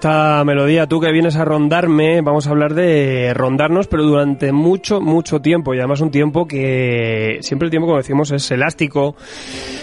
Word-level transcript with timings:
esta 0.00 0.42
melodía, 0.46 0.86
tú 0.86 0.98
que 0.98 1.12
vienes 1.12 1.36
a 1.36 1.44
rondarme, 1.44 2.22
vamos 2.22 2.46
a 2.46 2.50
hablar 2.52 2.72
de 2.72 3.34
rondarnos, 3.34 3.86
pero 3.86 4.02
durante 4.02 4.50
mucho, 4.50 4.98
mucho 4.98 5.40
tiempo. 5.42 5.74
Y 5.74 5.78
además 5.78 6.00
un 6.00 6.10
tiempo 6.10 6.48
que 6.48 7.36
siempre 7.42 7.66
el 7.66 7.70
tiempo, 7.70 7.86
como 7.86 7.98
decimos, 7.98 8.30
es 8.30 8.50
elástico, 8.50 9.14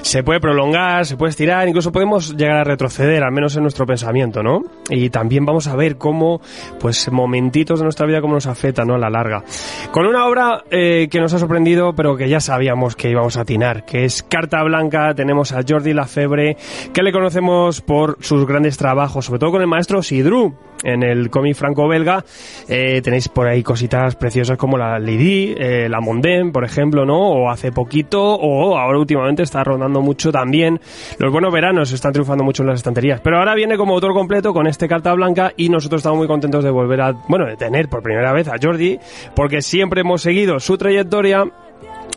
se 0.01 0.23
puede 0.23 0.39
prolongar, 0.39 1.05
se 1.05 1.17
puede 1.17 1.29
estirar, 1.29 1.67
incluso 1.67 1.91
podemos 1.91 2.35
llegar 2.35 2.57
a 2.57 2.63
retroceder, 2.63 3.23
al 3.23 3.31
menos 3.31 3.55
en 3.57 3.61
nuestro 3.61 3.85
pensamiento, 3.85 4.41
¿no? 4.41 4.63
Y 4.89 5.11
también 5.11 5.45
vamos 5.45 5.67
a 5.67 5.75
ver 5.75 5.97
cómo, 5.97 6.41
pues, 6.79 7.11
momentitos 7.11 7.77
de 7.77 7.83
nuestra 7.83 8.07
vida, 8.07 8.19
cómo 8.19 8.33
nos 8.33 8.47
afecta, 8.47 8.85
¿no? 8.85 8.95
A 8.95 8.97
la 8.97 9.11
larga. 9.11 9.43
Con 9.91 10.07
una 10.07 10.25
obra 10.25 10.63
eh, 10.71 11.09
que 11.11 11.21
nos 11.21 11.31
ha 11.35 11.37
sorprendido, 11.37 11.93
pero 11.93 12.17
que 12.17 12.27
ya 12.27 12.39
sabíamos 12.39 12.95
que 12.95 13.11
íbamos 13.11 13.37
a 13.37 13.41
atinar, 13.41 13.85
que 13.85 14.05
es 14.05 14.23
Carta 14.23 14.63
Blanca, 14.63 15.13
tenemos 15.13 15.51
a 15.51 15.61
Jordi 15.61 15.93
Lafebre, 15.93 16.57
que 16.91 17.03
le 17.03 17.11
conocemos 17.11 17.81
por 17.81 18.17
sus 18.21 18.47
grandes 18.47 18.77
trabajos, 18.77 19.25
sobre 19.25 19.37
todo 19.37 19.51
con 19.51 19.61
el 19.61 19.67
maestro 19.67 20.01
Sidru, 20.07 20.55
en 20.83 21.03
el 21.03 21.29
cómic 21.29 21.55
franco-belga. 21.55 22.23
Eh, 22.67 23.01
tenéis 23.01 23.27
por 23.27 23.47
ahí 23.47 23.63
cositas 23.63 24.15
preciosas 24.15 24.57
como 24.57 24.77
la 24.77 24.99
Lady, 24.99 25.53
eh, 25.57 25.87
la 25.89 25.99
Mondem, 25.99 26.51
por 26.51 26.63
ejemplo, 26.63 27.05
¿no? 27.05 27.17
O 27.17 27.49
hace 27.49 27.71
poquito, 27.71 28.21
o 28.21 28.77
ahora 28.77 28.97
últimamente 28.97 29.43
está 29.43 29.63
rondando 29.63 30.01
mucho 30.01 30.31
también. 30.31 30.79
Los 31.19 31.31
buenos 31.31 31.51
veranos 31.53 31.91
están 31.91 32.13
triunfando 32.13 32.43
mucho 32.43 32.63
en 32.63 32.69
las 32.69 32.79
estanterías. 32.79 33.19
Pero 33.21 33.37
ahora 33.37 33.55
viene 33.55 33.77
como 33.77 33.93
autor 33.93 34.13
completo 34.13 34.53
con 34.53 34.67
este 34.67 34.87
Carta 34.87 35.13
Blanca 35.13 35.51
y 35.57 35.69
nosotros 35.69 35.99
estamos 35.99 36.19
muy 36.19 36.27
contentos 36.27 36.63
de 36.63 36.69
volver 36.69 37.01
a, 37.01 37.11
bueno, 37.27 37.45
de 37.45 37.57
tener 37.57 37.89
por 37.89 38.01
primera 38.01 38.31
vez 38.31 38.47
a 38.47 38.55
Jordi, 38.61 38.99
porque 39.35 39.61
siempre 39.61 40.01
hemos 40.01 40.21
seguido 40.21 40.59
su 40.59 40.77
trayectoria. 40.77 41.43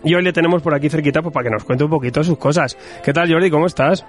Y 0.02 0.14
hoy 0.14 0.22
le 0.22 0.32
tenemos 0.32 0.62
por 0.62 0.74
aquí 0.74 0.88
cerquita 0.88 1.20
pues, 1.20 1.34
para 1.34 1.44
que 1.44 1.50
nos 1.50 1.64
cuente 1.64 1.84
un 1.84 1.90
poquito 1.90 2.24
sus 2.24 2.38
cosas. 2.38 2.78
¿Qué 3.04 3.12
tal, 3.12 3.30
Jordi? 3.30 3.50
¿Cómo 3.50 3.66
estás? 3.66 4.06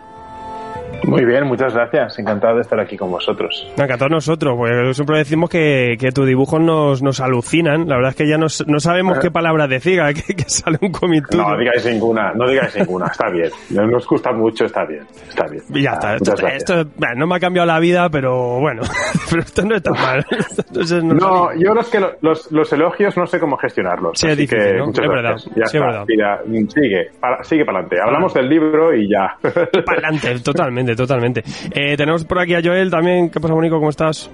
Muy 1.03 1.25
bien, 1.25 1.45
muchas 1.45 1.73
gracias. 1.73 2.17
Encantado 2.19 2.55
de 2.55 2.61
estar 2.61 2.79
aquí 2.79 2.95
con 2.97 3.09
vosotros. 3.11 3.67
Todos 3.75 4.11
nosotros, 4.11 4.55
porque 4.57 4.93
siempre 4.93 5.17
decimos 5.17 5.49
que, 5.49 5.95
que 5.99 6.11
tus 6.11 6.25
dibujos 6.27 6.59
nos, 6.61 7.01
nos 7.01 7.19
alucinan. 7.19 7.87
La 7.87 7.95
verdad 7.95 8.11
es 8.11 8.15
que 8.15 8.27
ya 8.27 8.37
nos- 8.37 8.65
no 8.67 8.79
sabemos 8.79 9.19
qué 9.19 9.31
palabra 9.31 9.67
decir, 9.67 9.99
que, 10.13 10.35
que 10.35 10.43
sale 10.47 10.77
un 10.81 10.91
cómic. 10.91 11.25
No 11.35 11.57
digáis 11.57 11.85
ninguna, 11.85 12.33
no 12.33 12.47
digáis 12.47 12.75
ninguna. 12.77 13.07
Está 13.07 13.29
bien. 13.29 13.49
No 13.71 13.85
nos 13.87 14.05
gusta 14.07 14.31
mucho, 14.31 14.65
está 14.65 14.85
bien. 14.85 15.03
Está 15.27 15.47
bien. 15.47 15.63
Y 15.73 15.81
ya 15.83 15.91
está. 15.93 16.11
Ah, 16.13 16.53
Esto, 16.55 16.85
bueno, 16.97 17.15
no 17.17 17.27
me 17.27 17.35
ha 17.35 17.39
cambiado 17.39 17.65
la 17.67 17.79
vida, 17.79 18.09
pero 18.09 18.59
bueno. 18.59 18.81
pero 19.29 19.41
esto 19.41 19.63
no 19.65 19.75
está 19.75 19.91
mal. 19.91 20.25
Entonces, 20.57 21.03
no- 21.03 21.13
No, 21.15 21.49
yo 21.57 21.73
los 21.73 21.89
que 21.89 21.99
lo- 21.99 22.13
los, 22.21 22.51
los 22.51 22.71
elogios 22.73 23.17
no 23.17 23.25
sé 23.25 23.39
cómo 23.39 23.57
gestionarlos. 23.57 24.19
Sí, 24.19 24.27
es 24.27 24.37
difícil, 24.37 24.63
que 24.65 24.73
¿no? 24.77 24.85
muchas 24.87 25.03
Es 25.05 25.09
verdad, 25.11 25.31
Ya 25.31 25.37
sí, 25.37 25.49
es 25.57 25.73
está. 25.73 25.79
verdad. 25.85 26.05
Mira, 26.07 26.39
sigue, 26.73 27.07
para, 27.19 27.43
sigue 27.43 27.65
para 27.65 27.79
adelante. 27.79 28.01
Hablamos 28.03 28.33
del 28.33 28.49
libro 28.49 28.95
y 28.95 29.09
ya. 29.09 29.35
Para 29.41 29.97
adelante, 30.07 30.39
totalmente, 30.39 30.90
totalmente. 30.95 31.43
Eh, 31.71 31.95
tenemos 31.97 32.25
por 32.25 32.39
aquí 32.39 32.53
a 32.55 32.61
Joel 32.63 32.89
también. 32.89 33.29
¿Qué 33.29 33.39
pasa, 33.39 33.53
Mónico? 33.53 33.77
¿Cómo 33.77 33.89
estás? 33.89 34.29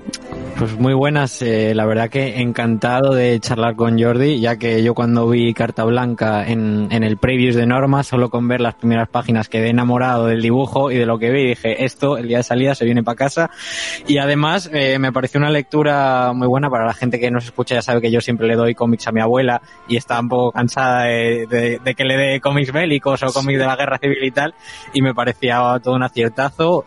Pues 0.58 0.76
muy 0.80 0.96
buenas, 0.96 1.40
eh, 1.44 1.76
la 1.76 1.86
verdad 1.86 2.10
que 2.10 2.42
encantado 2.42 3.14
de 3.14 3.40
charlar 3.40 3.76
con 3.76 4.02
Jordi, 4.02 4.40
ya 4.40 4.56
que 4.58 4.82
yo 4.82 4.96
cuando 4.96 5.30
vi 5.30 5.54
Carta 5.54 5.84
Blanca 5.84 6.48
en, 6.48 6.88
en 6.90 7.04
el 7.04 7.18
previews 7.18 7.54
de 7.56 7.68
Norma, 7.68 8.02
solo 8.02 8.32
con 8.32 8.48
ver 8.48 8.62
las 8.62 8.74
primeras 8.74 9.08
páginas 9.08 9.50
quedé 9.50 9.70
enamorado 9.70 10.26
del 10.26 10.42
dibujo 10.42 10.90
y 10.90 10.96
de 10.96 11.06
lo 11.06 11.20
que 11.20 11.30
vi, 11.30 11.50
dije, 11.50 11.86
esto 11.86 12.18
el 12.18 12.28
día 12.28 12.38
de 12.38 12.44
salida 12.44 12.74
se 12.74 12.86
viene 12.86 13.04
para 13.04 13.16
casa. 13.16 13.52
Y 14.08 14.18
además 14.18 14.68
eh, 14.74 14.98
me 14.98 15.12
pareció 15.12 15.40
una 15.40 15.52
lectura 15.52 16.32
muy 16.34 16.48
buena 16.48 16.72
para 16.72 16.88
la 16.88 16.94
gente 16.96 17.20
que 17.20 17.30
nos 17.30 17.46
escucha, 17.46 17.76
ya 17.76 17.84
sabe 17.84 18.02
que 18.02 18.10
yo 18.10 18.20
siempre 18.20 18.48
le 18.48 18.56
doy 18.56 18.74
cómics 18.74 19.08
a 19.08 19.12
mi 19.12 19.22
abuela 19.22 19.62
y 19.88 19.96
está 19.96 20.20
un 20.20 20.28
poco 20.30 20.54
cansada 20.54 21.04
de, 21.04 21.46
de- 21.48 21.80
de 21.84 21.94
que 21.94 22.04
le 22.04 22.18
dé 22.18 22.42
cómics 22.42 22.72
bélicos 22.74 23.22
o 23.22 23.32
cómics 23.32 23.60
de 23.60 23.66
la 23.68 23.76
guerra 23.76 24.00
civil 24.00 24.24
y 24.24 24.32
tal, 24.32 24.56
y 24.92 25.04
me 25.04 25.14
parecía 25.14 25.62
todo 25.84 25.94
un 25.94 26.02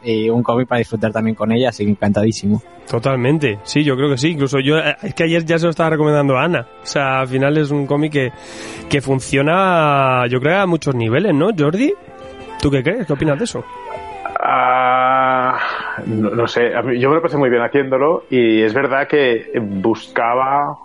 y 0.02 0.28
un 0.30 0.42
cómic 0.42 0.68
para 0.68 0.78
disfrutar 0.78 1.12
también 1.12 1.34
con 1.34 1.50
ella, 1.52 1.68
así 1.70 1.84
que 1.84 1.90
encantadísimo. 1.90 2.62
Totalmente, 2.88 3.58
sí, 3.62 3.84
yo 3.84 3.96
creo 3.96 4.08
que 4.10 4.16
sí. 4.18 4.30
Incluso 4.30 4.58
yo, 4.60 4.78
eh, 4.78 4.96
es 5.02 5.14
que 5.14 5.24
ayer 5.24 5.44
ya 5.44 5.58
se 5.58 5.64
lo 5.66 5.70
estaba 5.70 5.90
recomendando 5.90 6.36
a 6.36 6.44
Ana. 6.44 6.66
O 6.82 6.86
sea, 6.86 7.20
al 7.20 7.28
final 7.28 7.56
es 7.58 7.70
un 7.70 7.86
cómic 7.86 8.12
que, 8.12 8.32
que 8.88 9.00
funciona, 9.00 10.26
yo 10.28 10.40
creo, 10.40 10.60
a 10.60 10.66
muchos 10.66 10.94
niveles, 10.94 11.34
¿no, 11.34 11.50
Jordi? 11.56 11.92
¿Tú 12.60 12.70
qué 12.70 12.82
crees? 12.82 13.06
¿Qué 13.06 13.12
opinas 13.12 13.38
de 13.38 13.44
eso? 13.44 13.64
Ah, 14.42 15.58
no, 16.06 16.30
no 16.30 16.46
sé, 16.46 16.74
a 16.74 16.82
mí- 16.82 16.98
yo 16.98 17.08
me 17.10 17.16
lo 17.16 17.22
pasé 17.22 17.36
muy 17.36 17.50
bien 17.50 17.62
haciéndolo 17.62 18.24
y 18.30 18.62
es 18.62 18.72
verdad 18.74 19.06
que 19.06 19.50
buscaba 19.60 20.78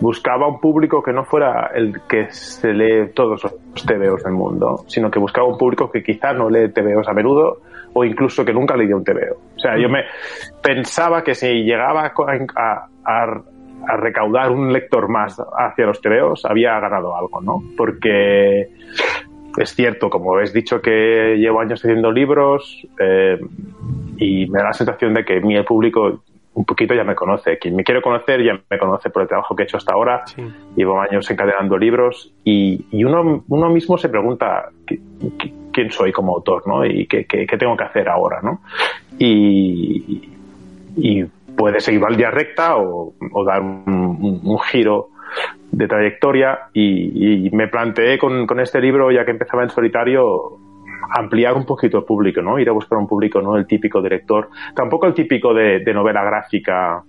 buscaba 0.00 0.48
un 0.48 0.60
público 0.60 1.02
que 1.02 1.12
no 1.12 1.24
fuera 1.24 1.70
el 1.74 2.00
que 2.08 2.30
se 2.30 2.72
lee 2.72 3.10
todos 3.14 3.42
los 3.42 3.86
TVOs 3.86 4.24
del 4.24 4.32
mundo, 4.32 4.84
sino 4.86 5.10
que 5.10 5.18
buscaba 5.18 5.46
un 5.46 5.58
público 5.58 5.90
que 5.90 6.02
quizá 6.02 6.32
no 6.32 6.48
lee 6.48 6.70
TVOs 6.72 7.06
a 7.08 7.12
menudo 7.12 7.60
o 7.92 8.04
incluso 8.04 8.44
que 8.44 8.52
nunca 8.52 8.76
leía 8.76 8.96
un 8.96 9.04
TVO. 9.04 9.36
O 9.56 9.58
sea, 9.58 9.78
yo 9.78 9.88
me 9.88 10.04
pensaba 10.62 11.22
que 11.22 11.34
si 11.34 11.64
llegaba 11.64 12.12
a, 12.56 13.42
recaudar 13.96 14.52
un 14.52 14.72
lector 14.72 15.08
más 15.08 15.40
hacia 15.58 15.86
los 15.86 16.00
TVOs, 16.00 16.44
había 16.44 16.78
ganado 16.78 17.16
algo, 17.16 17.40
¿no? 17.40 17.62
Porque 17.76 18.68
es 19.56 19.74
cierto, 19.74 20.08
como 20.08 20.34
habéis 20.34 20.52
dicho 20.52 20.80
que 20.80 21.36
llevo 21.38 21.60
años 21.60 21.84
haciendo 21.84 22.12
libros 22.12 22.86
eh, 23.00 23.38
y 24.18 24.46
me 24.48 24.58
da 24.58 24.66
la 24.66 24.72
sensación 24.72 25.14
de 25.14 25.24
que 25.24 25.40
mi 25.40 25.60
público 25.62 26.22
un 26.54 26.64
poquito 26.64 26.94
ya 26.94 27.04
me 27.04 27.14
conoce. 27.14 27.58
Quien 27.58 27.76
me 27.76 27.84
quiere 27.84 28.02
conocer 28.02 28.42
ya 28.44 28.60
me 28.68 28.78
conoce 28.78 29.08
por 29.10 29.22
el 29.22 29.28
trabajo 29.28 29.54
que 29.54 29.62
he 29.62 29.66
hecho 29.66 29.76
hasta 29.76 29.92
ahora. 29.94 30.26
Sí. 30.26 30.42
Llevo 30.76 31.00
años 31.00 31.30
encadenando 31.30 31.78
libros 31.78 32.32
y, 32.44 32.86
y 32.90 33.04
uno, 33.04 33.44
uno 33.48 33.70
mismo 33.70 33.96
se 33.98 34.08
pregunta 34.08 34.68
¿qué- 34.86 34.98
qué- 35.38 35.52
quién 35.72 35.90
soy 35.92 36.10
como 36.12 36.34
autor, 36.34 36.66
¿no? 36.66 36.84
Y 36.84 37.06
qué, 37.06 37.24
qué- 37.26 37.46
qué 37.46 37.56
tengo 37.56 37.76
que 37.76 37.84
hacer 37.84 38.08
ahora, 38.08 38.40
¿no? 38.42 38.60
Y, 39.18 40.28
y 40.96 41.24
puede 41.56 41.80
seguir 41.80 42.00
la 42.00 42.10
línea 42.10 42.30
recta 42.30 42.76
o, 42.76 43.12
o 43.32 43.44
dar 43.44 43.60
un, 43.62 43.84
un- 43.86 44.40
un 44.42 44.58
giro 44.60 45.08
de 45.70 45.86
trayectoria 45.86 46.58
y, 46.72 47.46
y 47.46 47.50
me 47.50 47.68
planteé 47.68 48.18
con, 48.18 48.46
con 48.46 48.58
este 48.58 48.80
libro, 48.80 49.12
ya 49.12 49.24
que 49.24 49.30
empezaba 49.30 49.62
en 49.62 49.70
solitario, 49.70 50.58
ampliar 51.10 51.54
un 51.54 51.64
poquito 51.64 51.98
el 51.98 52.04
público, 52.04 52.40
¿no? 52.42 52.58
Ir 52.58 52.68
a 52.68 52.72
buscar 52.72 52.98
un 52.98 53.06
público, 53.06 53.40
no 53.40 53.56
el 53.56 53.66
típico 53.66 54.00
director, 54.00 54.48
tampoco 54.74 55.06
el 55.06 55.14
típico 55.14 55.52
de, 55.52 55.80
de 55.80 55.94
novela 55.94 56.22
gráfica 56.24 57.02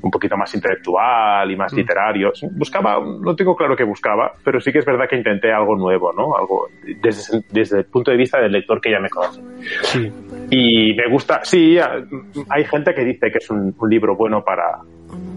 un 0.00 0.10
poquito 0.10 0.36
más 0.36 0.54
intelectual 0.54 1.50
y 1.50 1.56
más 1.56 1.72
literario. 1.72 2.32
Buscaba, 2.52 3.00
no 3.00 3.34
tengo 3.34 3.56
claro 3.56 3.76
qué 3.76 3.84
buscaba, 3.84 4.32
pero 4.44 4.60
sí 4.60 4.72
que 4.72 4.78
es 4.78 4.84
verdad 4.84 5.08
que 5.08 5.16
intenté 5.16 5.52
algo 5.52 5.76
nuevo, 5.76 6.12
¿no? 6.12 6.36
Algo 6.36 6.68
desde, 7.02 7.42
desde 7.50 7.78
el 7.78 7.84
punto 7.86 8.10
de 8.10 8.16
vista 8.16 8.40
del 8.40 8.52
lector 8.52 8.80
que 8.80 8.90
ya 8.92 9.00
me 9.00 9.08
conoce. 9.08 9.42
Sí. 9.82 10.12
Y 10.50 10.94
me 10.94 11.08
gusta, 11.10 11.40
sí, 11.42 11.78
hay 11.78 12.64
gente 12.64 12.94
que 12.94 13.04
dice 13.04 13.30
que 13.30 13.38
es 13.38 13.50
un, 13.50 13.74
un 13.76 13.90
libro 13.90 14.16
bueno 14.16 14.42
para, 14.44 14.78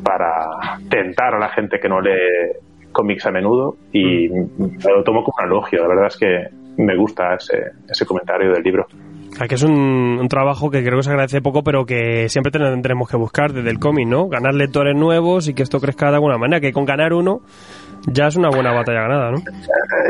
para 0.04 0.78
tentar 0.90 1.36
a 1.36 1.40
la 1.40 1.50
gente 1.50 1.80
que 1.80 1.90
no 1.90 2.00
lee 2.00 2.54
cómics 2.92 3.26
a 3.26 3.32
menudo 3.32 3.78
y 3.92 4.30
me 4.30 4.94
lo 4.94 5.04
tomo 5.04 5.24
como 5.24 5.36
un 5.40 5.46
elogio. 5.46 5.82
La 5.82 5.88
verdad 5.88 6.08
es 6.08 6.18
que 6.18 6.61
me 6.86 6.96
gusta 6.98 7.36
ese, 7.36 7.72
ese 7.90 8.06
comentario 8.06 8.52
del 8.52 8.64
libro. 8.64 8.88
Que 9.48 9.56
es 9.56 9.64
un, 9.64 10.20
un 10.20 10.28
trabajo 10.28 10.70
que 10.70 10.84
creo 10.84 10.98
que 10.98 11.04
se 11.04 11.10
agradece 11.10 11.42
poco, 11.42 11.64
pero 11.64 11.86
que 11.86 12.30
siempre 12.30 12.52
tendremos 12.52 13.10
que 13.10 13.18
buscar 13.18 13.54
desde 13.54 13.72
el 13.72 13.80
cómic, 13.80 14.08
¿no? 14.08 14.28
Ganar 14.28 14.54
lectores 14.54 14.96
nuevos 14.96 15.48
y 15.48 15.54
que 15.54 15.64
esto 15.64 15.80
crezca 15.80 16.10
de 16.10 16.16
alguna 16.16 16.38
manera, 16.38 16.60
que 16.60 16.72
con 16.72 16.86
ganar 16.86 17.14
uno 17.14 17.42
ya 18.08 18.28
es 18.28 18.36
una 18.36 18.50
buena 18.50 18.74
batalla 18.74 19.02
ganada, 19.02 19.32
¿no? 19.32 19.38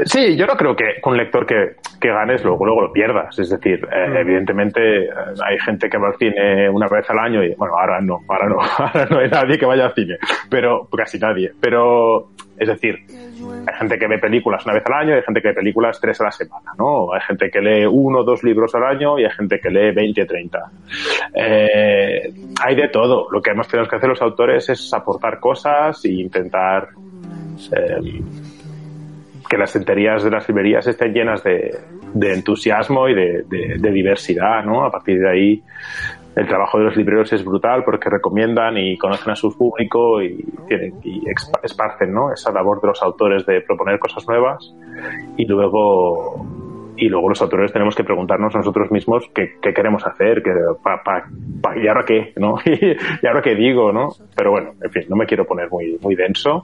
Sí, 0.06 0.38
yo 0.38 0.46
no 0.46 0.56
creo 0.56 0.76
que 0.76 0.86
un 1.04 1.18
lector 1.18 1.46
que, 1.46 1.76
que 2.00 2.10
ganes 2.10 2.44
luego, 2.44 2.66
luego 2.66 2.82
lo 2.82 2.92
pierdas. 2.92 3.38
Es 3.38 3.50
decir, 3.50 3.86
eh, 3.92 4.20
evidentemente 4.20 5.06
eh, 5.06 5.10
hay 5.46 5.58
gente 5.60 5.90
que 5.90 5.98
va 5.98 6.08
al 6.08 6.18
cine 6.18 6.70
una 6.70 6.88
vez 6.88 7.10
al 7.10 7.20
año 7.20 7.44
y, 7.44 7.54
bueno, 7.56 7.74
ahora 7.78 8.00
no, 8.02 8.20
ahora 8.28 8.48
no, 8.48 8.60
ahora 8.78 9.06
no 9.10 9.20
hay 9.20 9.30
nadie 9.30 9.58
que 9.58 9.66
vaya 9.66 9.86
al 9.86 9.94
cine, 9.94 10.18
pero 10.50 10.88
casi 10.96 11.20
nadie. 11.20 11.52
Pero, 11.60 12.30
es 12.58 12.68
decir, 12.68 12.96
hay 13.68 13.76
gente 13.78 13.98
que 13.98 14.08
ve 14.08 14.20
películas 14.20 14.66
una 14.66 14.76
vez 14.76 14.84
al 14.86 14.94
año 14.94 15.10
y 15.12 15.18
hay 15.18 15.24
gente 15.24 15.42
que 15.42 15.50
ve 15.50 15.54
películas 15.56 16.00
tres 16.00 16.20
a 16.22 16.26
la 16.26 16.32
semana, 16.32 16.72
¿no? 16.78 17.14
Hay 17.14 17.22
gente 17.22 17.50
que 17.50 17.60
lee 17.60 17.86
uno 17.86 18.20
o 18.20 18.24
dos 18.24 18.44
libros 18.44 18.74
al 18.76 18.84
año 18.84 19.20
y 19.20 19.26
hay 19.26 19.32
gente 19.32 19.60
que 19.60 19.70
lee 19.70 19.92
20, 19.94 20.26
30. 20.26 20.60
Eh, 21.36 22.34
hay 22.64 22.76
de 22.76 22.88
todo. 22.90 23.28
Lo 23.32 23.42
que 23.42 23.52
hemos 23.52 23.68
tenido 23.68 23.90
que 23.90 23.96
hacer 23.96 24.10
los 24.10 24.22
autores 24.22 24.70
es 24.70 24.94
aportar 24.94 25.40
cosas 25.40 26.04
e 26.06 26.12
intentar 26.12 26.90
eh, 27.76 28.22
que 29.50 29.58
las 29.58 29.76
estanterías 29.76 30.24
de 30.24 30.32
las 30.32 30.48
librerías 30.48 30.88
estén 30.88 31.14
llenas 31.14 31.44
de, 31.44 31.78
de 32.14 32.34
entusiasmo 32.34 33.08
y 33.10 33.16
de, 33.16 33.44
de, 33.48 33.92
diversidad, 33.92 34.64
¿no? 34.64 34.86
A 34.86 34.92
partir 34.92 35.20
de 35.20 35.30
ahí, 35.30 35.64
el 36.36 36.48
trabajo 36.48 36.78
de 36.78 36.86
los 36.86 36.96
libreros 36.96 37.34
es 37.34 37.44
brutal 37.44 37.84
porque 37.84 38.10
recomiendan 38.10 38.78
y 38.78 38.98
conocen 38.98 39.32
a 39.32 39.36
su 39.36 39.58
público 39.58 40.22
y, 40.22 40.46
tienen, 40.68 40.94
y 41.04 41.24
esparcen, 41.64 42.14
¿no? 42.14 42.32
Esa 42.32 42.52
labor 42.52 42.80
de 42.82 42.88
los 42.88 43.04
autores 43.04 43.46
de 43.46 43.62
proponer 43.62 44.00
cosas 44.00 44.26
nuevas 44.28 44.74
y 45.36 45.46
luego 45.46 46.46
y 47.02 47.10
luego 47.10 47.30
los 47.30 47.42
autores 47.42 47.74
tenemos 47.74 47.96
que 47.96 48.04
preguntarnos 48.04 48.54
nosotros 48.54 48.92
mismos 48.92 49.28
qué, 49.34 49.56
queremos 49.60 50.06
hacer, 50.06 50.44
que, 50.44 50.52
y 51.82 51.88
ahora 51.88 52.06
qué, 52.06 52.32
¿no? 52.36 52.58
y 52.66 53.26
ahora 53.26 53.42
qué 53.42 53.56
digo, 53.56 53.92
¿no? 53.92 54.10
Pero 54.36 54.52
bueno, 54.52 54.74
en 54.80 54.92
fin, 54.92 55.06
no 55.10 55.16
me 55.16 55.26
quiero 55.26 55.48
poner 55.48 55.68
muy, 55.72 55.98
muy 56.00 56.14
denso 56.14 56.64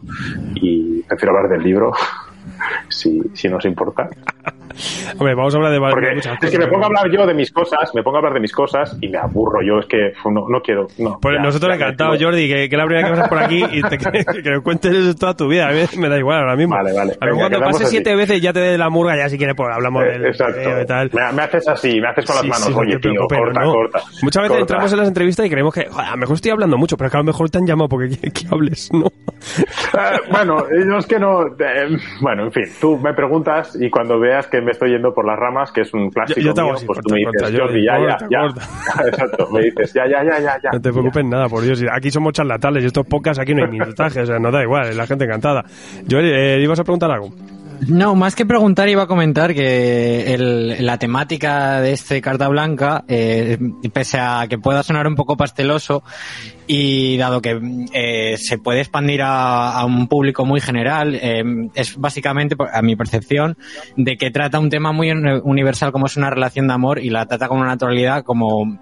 y 0.54 1.02
prefiero 1.02 1.36
hablar 1.36 1.52
del 1.52 1.64
libro 1.64 1.92
si, 2.88 3.20
si 3.34 3.50
nos 3.50 3.66
importa. 3.66 4.08
Hombre, 5.18 5.36
vamos 5.36 5.54
a 5.54 5.58
hablar 5.58 5.72
de, 5.72 5.80
Porque 5.80 6.16
muchas 6.16 6.44
Es 6.44 6.52
que 6.52 6.60
me 6.60 6.68
pongo 6.68 6.84
a 6.84 6.88
hablar 6.88 7.12
yo 7.12 7.26
de 7.26 7.34
mis 7.34 7.52
cosas, 7.52 7.94
me 7.94 8.04
pongo 8.04 8.18
a 8.18 8.20
hablar 8.20 8.34
de 8.34 8.40
mis 8.40 8.52
cosas 8.52 8.98
y 9.02 9.10
me 9.10 9.18
aburro. 9.18 9.62
Yo 9.62 9.80
es 9.80 9.86
que 9.88 10.14
no, 10.30 10.48
no 10.48 10.62
quiero. 10.62 10.88
No, 10.98 11.18
pues 11.22 11.36
nosotros 11.42 11.76
encantados, 11.76 12.18
Jordi, 12.22 12.48
que, 12.48 12.70
que 12.70 12.78
la 12.78 12.86
primera 12.86 13.08
que 13.08 13.14
pasas 13.16 13.30
por 13.30 13.44
aquí 13.44 13.64
y 13.64 13.82
te, 13.82 13.98
que, 13.98 14.26
que, 14.44 14.60
cuentes 14.64 14.96
eso 14.96 15.16
toda 15.16 15.36
tu 15.36 15.48
vida. 15.48 15.70
A 15.70 15.72
mí 15.72 15.84
me 15.98 16.10
da 16.10 16.18
igual 16.18 16.40
ahora 16.40 16.56
mismo. 16.56 16.76
Vale, 16.76 16.94
vale. 16.94 17.14
A 17.20 17.36
cuando 17.36 17.60
pases 17.60 17.90
siete 17.90 18.16
veces 18.16 18.42
ya 18.42 18.54
te 18.54 18.60
dé 18.60 18.78
la 18.78 18.90
murga, 18.90 19.16
ya 19.18 19.30
si 19.30 19.38
quieres, 19.38 19.56
pues 19.56 19.70
hablamos 19.74 20.04
eh, 20.04 20.12
del. 20.12 20.26
Exacto. 20.28 20.82
y 20.82 20.86
tal. 20.86 21.10
Me, 21.14 21.34
me, 21.34 21.42
haces 21.44 21.68
así, 21.68 22.00
me 22.00 22.10
haces 22.10 22.26
con 22.26 22.36
sí, 22.38 22.48
las 22.48 22.60
manos. 22.60 22.74
Sí, 22.74 22.80
Oye, 22.80 23.00
tío, 23.00 23.22
corta, 23.28 23.62
no. 23.62 23.72
corta. 23.72 24.00
Muchas 24.22 24.44
veces 24.44 24.58
corta. 24.58 24.60
entramos 24.60 24.92
en 24.92 25.00
las 25.00 25.08
entrevistas 25.08 25.46
y 25.46 25.50
creemos 25.50 25.74
que, 25.74 25.86
joder, 25.86 26.08
a 26.08 26.12
lo 26.12 26.18
mejor 26.18 26.36
estoy 26.36 26.52
hablando 26.52 26.78
mucho, 26.78 26.98
pero 26.98 27.10
que 27.10 27.18
a 27.18 27.20
lo 27.20 27.26
mejor 27.26 27.50
te 27.50 27.58
han 27.58 27.66
llamado 27.66 27.90
porque 27.90 28.10
que 28.34 28.48
hables, 28.52 28.90
¿no? 28.94 29.08
Eh, 29.08 30.20
bueno, 30.32 30.66
yo 30.70 30.98
es 30.98 31.06
que 31.06 31.20
no. 31.20 31.48
Eh, 31.48 31.98
bueno, 32.22 32.46
en 32.46 32.52
fin, 32.52 32.66
tú 32.80 32.98
me 32.98 33.14
preguntas 33.14 33.78
y 33.80 33.90
cuando 33.90 34.20
veas 34.20 34.48
que 34.48 34.62
me 34.68 34.72
estoy 34.74 34.92
yendo 34.92 35.14
por 35.14 35.26
las 35.26 35.40
ramas, 35.40 35.72
que 35.72 35.82
es 35.82 35.94
un 35.94 36.10
clásico 36.10 36.40
Yo- 36.40 36.48
yo 36.48 36.54
te 36.54 36.60
hago 36.62 36.70
mío, 36.72 36.76
así, 36.78 36.86
pues 36.86 36.98
corta, 36.98 37.08
tú 37.08 37.14
me 37.14 37.20
dices, 37.20 37.42
corta, 37.42 37.58
Jordi, 37.58 37.86
ya, 37.86 37.98
corta, 37.98 38.28
ya, 38.30 38.40
ya. 39.02 39.08
Exacto, 39.08 39.48
me 39.52 39.62
dices, 39.64 39.94
ya, 39.94 40.04
ya, 40.08 40.24
ya, 40.24 40.40
ya. 40.62 40.70
No 40.74 40.82
te 40.82 40.92
preocupes 40.92 41.26
nada, 41.26 41.48
por 41.48 41.64
Dios. 41.64 41.84
Aquí 41.92 42.12
somos 42.12 42.34
charlatanes 42.34 42.84
y 42.84 42.88
estos 42.88 43.06
podcasts 43.08 43.40
aquí 43.40 43.56
no 43.56 43.64
hay 43.64 43.72
minutaje, 43.72 44.22
o 44.22 44.26
sea, 44.26 44.38
no 44.40 44.52
da 44.52 44.62
igual, 44.62 44.96
la 44.96 45.08
gente 45.08 45.24
encantada. 45.26 45.64
Jordi, 46.10 46.30
eh, 46.32 46.60
¿ibas 46.62 46.80
a 46.80 46.84
preguntar 46.84 47.10
algo? 47.12 47.30
No, 47.88 48.16
más 48.16 48.36
que 48.36 48.46
preguntar 48.46 48.90
iba 48.90 49.04
a 49.04 49.08
comentar 49.08 49.54
que 49.54 50.34
el- 50.34 50.86
la 50.86 50.98
temática 50.98 51.80
de 51.82 51.92
este 51.94 52.22
Carta 52.22 52.48
Blanca, 52.48 53.04
eh, 53.08 53.58
pese 53.94 54.18
a 54.20 54.46
que 54.50 54.58
pueda 54.58 54.84
sonar 54.84 55.08
un 55.08 55.16
poco 55.16 55.38
pasteloso, 55.38 56.04
y 56.66 57.18
dado 57.18 57.42
que 57.42 57.60
eh, 57.94 58.38
se 58.38 58.58
puede 58.58 58.80
expandir 58.80 59.22
a, 59.22 59.72
a 59.80 59.86
un 59.86 60.08
público 60.08 60.46
muy 60.46 60.60
general, 60.60 61.16
eh, 61.22 61.44
es 61.76 61.98
básicamente, 61.98 62.56
a 62.74 62.82
mi 62.82 62.96
percepción, 62.96 63.58
de 63.96 64.18
que 64.18 64.32
trata 64.32 64.60
un 64.60 64.70
tema 64.70 64.92
muy 64.92 65.12
uni- 65.12 65.40
universal 65.44 65.92
como 65.92 66.08
es 66.08 66.18
una 66.18 66.30
relación 66.30 66.68
de 66.68 66.74
amor 66.74 67.00
y 67.00 67.10
la 67.10 67.26
trata 67.26 67.48
con 67.48 67.60
una 67.60 67.68
naturalidad 67.68 68.24
como 68.24 68.80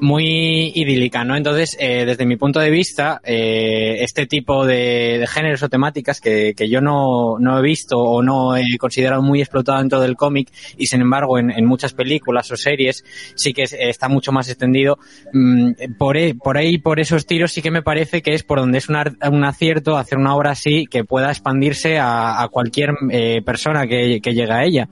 muy 0.00 0.72
idílica, 0.74 1.24
¿no? 1.24 1.36
Entonces, 1.36 1.76
eh, 1.78 2.04
desde 2.04 2.26
mi 2.26 2.36
punto 2.36 2.60
de 2.60 2.70
vista, 2.70 3.20
eh, 3.24 3.98
este 4.00 4.26
tipo 4.26 4.66
de, 4.66 5.26
géneros 5.28 5.62
o 5.62 5.68
temáticas 5.68 6.20
que, 6.20 6.54
yo 6.68 6.80
no, 6.80 7.38
no 7.38 7.58
he 7.58 7.62
visto 7.62 7.98
o 7.98 8.22
no 8.22 8.56
he 8.56 8.78
considerado 8.78 9.22
muy 9.22 9.40
explotado 9.40 9.78
dentro 9.78 10.00
del 10.00 10.16
cómic 10.16 10.48
y 10.76 10.86
sin 10.86 11.00
embargo 11.00 11.38
en, 11.38 11.64
muchas 11.66 11.92
películas 11.92 12.50
o 12.50 12.56
series 12.56 13.04
sí 13.36 13.52
que 13.52 13.62
es- 13.62 13.76
está 13.78 14.08
mucho 14.08 14.32
más 14.32 14.48
extendido, 14.48 14.98
mm, 15.32 15.72
por, 15.98 16.16
e- 16.16 16.34
por 16.34 16.56
ahí, 16.56 16.78
por 16.78 17.00
esos 17.00 17.26
tiros 17.26 17.52
sí 17.52 17.62
que 17.62 17.70
me 17.70 17.82
parece 17.82 18.22
que 18.22 18.34
es 18.34 18.42
por 18.42 18.58
donde 18.58 18.78
es 18.78 18.88
un, 18.88 18.96
un 19.30 19.44
acierto 19.44 19.96
hacer 19.96 20.18
una 20.18 20.34
obra 20.34 20.50
así 20.50 20.86
que 20.86 21.04
pueda 21.04 21.30
expandirse 21.30 21.98
a, 21.98 22.42
a 22.42 22.48
cualquier 22.48 22.90
eh, 23.10 23.42
persona 23.44 23.86
que, 23.86 24.20
que 24.22 24.34
llegue 24.34 24.52
a 24.52 24.64
ella. 24.64 24.88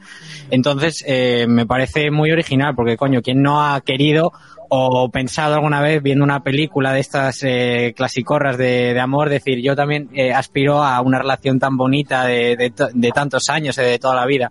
Entonces, 0.51 1.05
eh, 1.07 1.47
me 1.49 1.67
parece 1.67 2.11
muy 2.11 2.31
original 2.31 2.75
porque, 2.75 2.97
coño, 2.97 3.23
¿quién 3.23 3.43
no 3.43 3.63
ha 3.63 3.81
querido 3.81 4.33
o 4.73 5.11
pensado 5.11 5.55
alguna 5.55 5.81
vez 5.83 6.01
viendo 6.03 6.25
una 6.25 6.45
película 6.45 6.93
de 6.93 7.01
estas 7.01 7.43
eh, 7.43 7.93
clasicorras 7.97 8.57
de, 8.57 8.95
de 8.95 9.01
amor, 9.01 9.29
decir 9.29 9.61
yo 9.61 9.75
también 9.75 10.09
eh, 10.15 10.33
aspiro 10.33 10.83
a 10.83 11.01
una 11.01 11.19
relación 11.19 11.59
tan 11.59 11.77
bonita 11.77 12.25
de, 12.25 12.57
de, 12.57 12.71
to- 12.71 12.89
de 12.95 13.11
tantos 13.11 13.51
años, 13.51 13.77
eh, 13.79 13.83
de 13.83 13.99
toda 13.99 14.15
la 14.15 14.27
vida. 14.27 14.51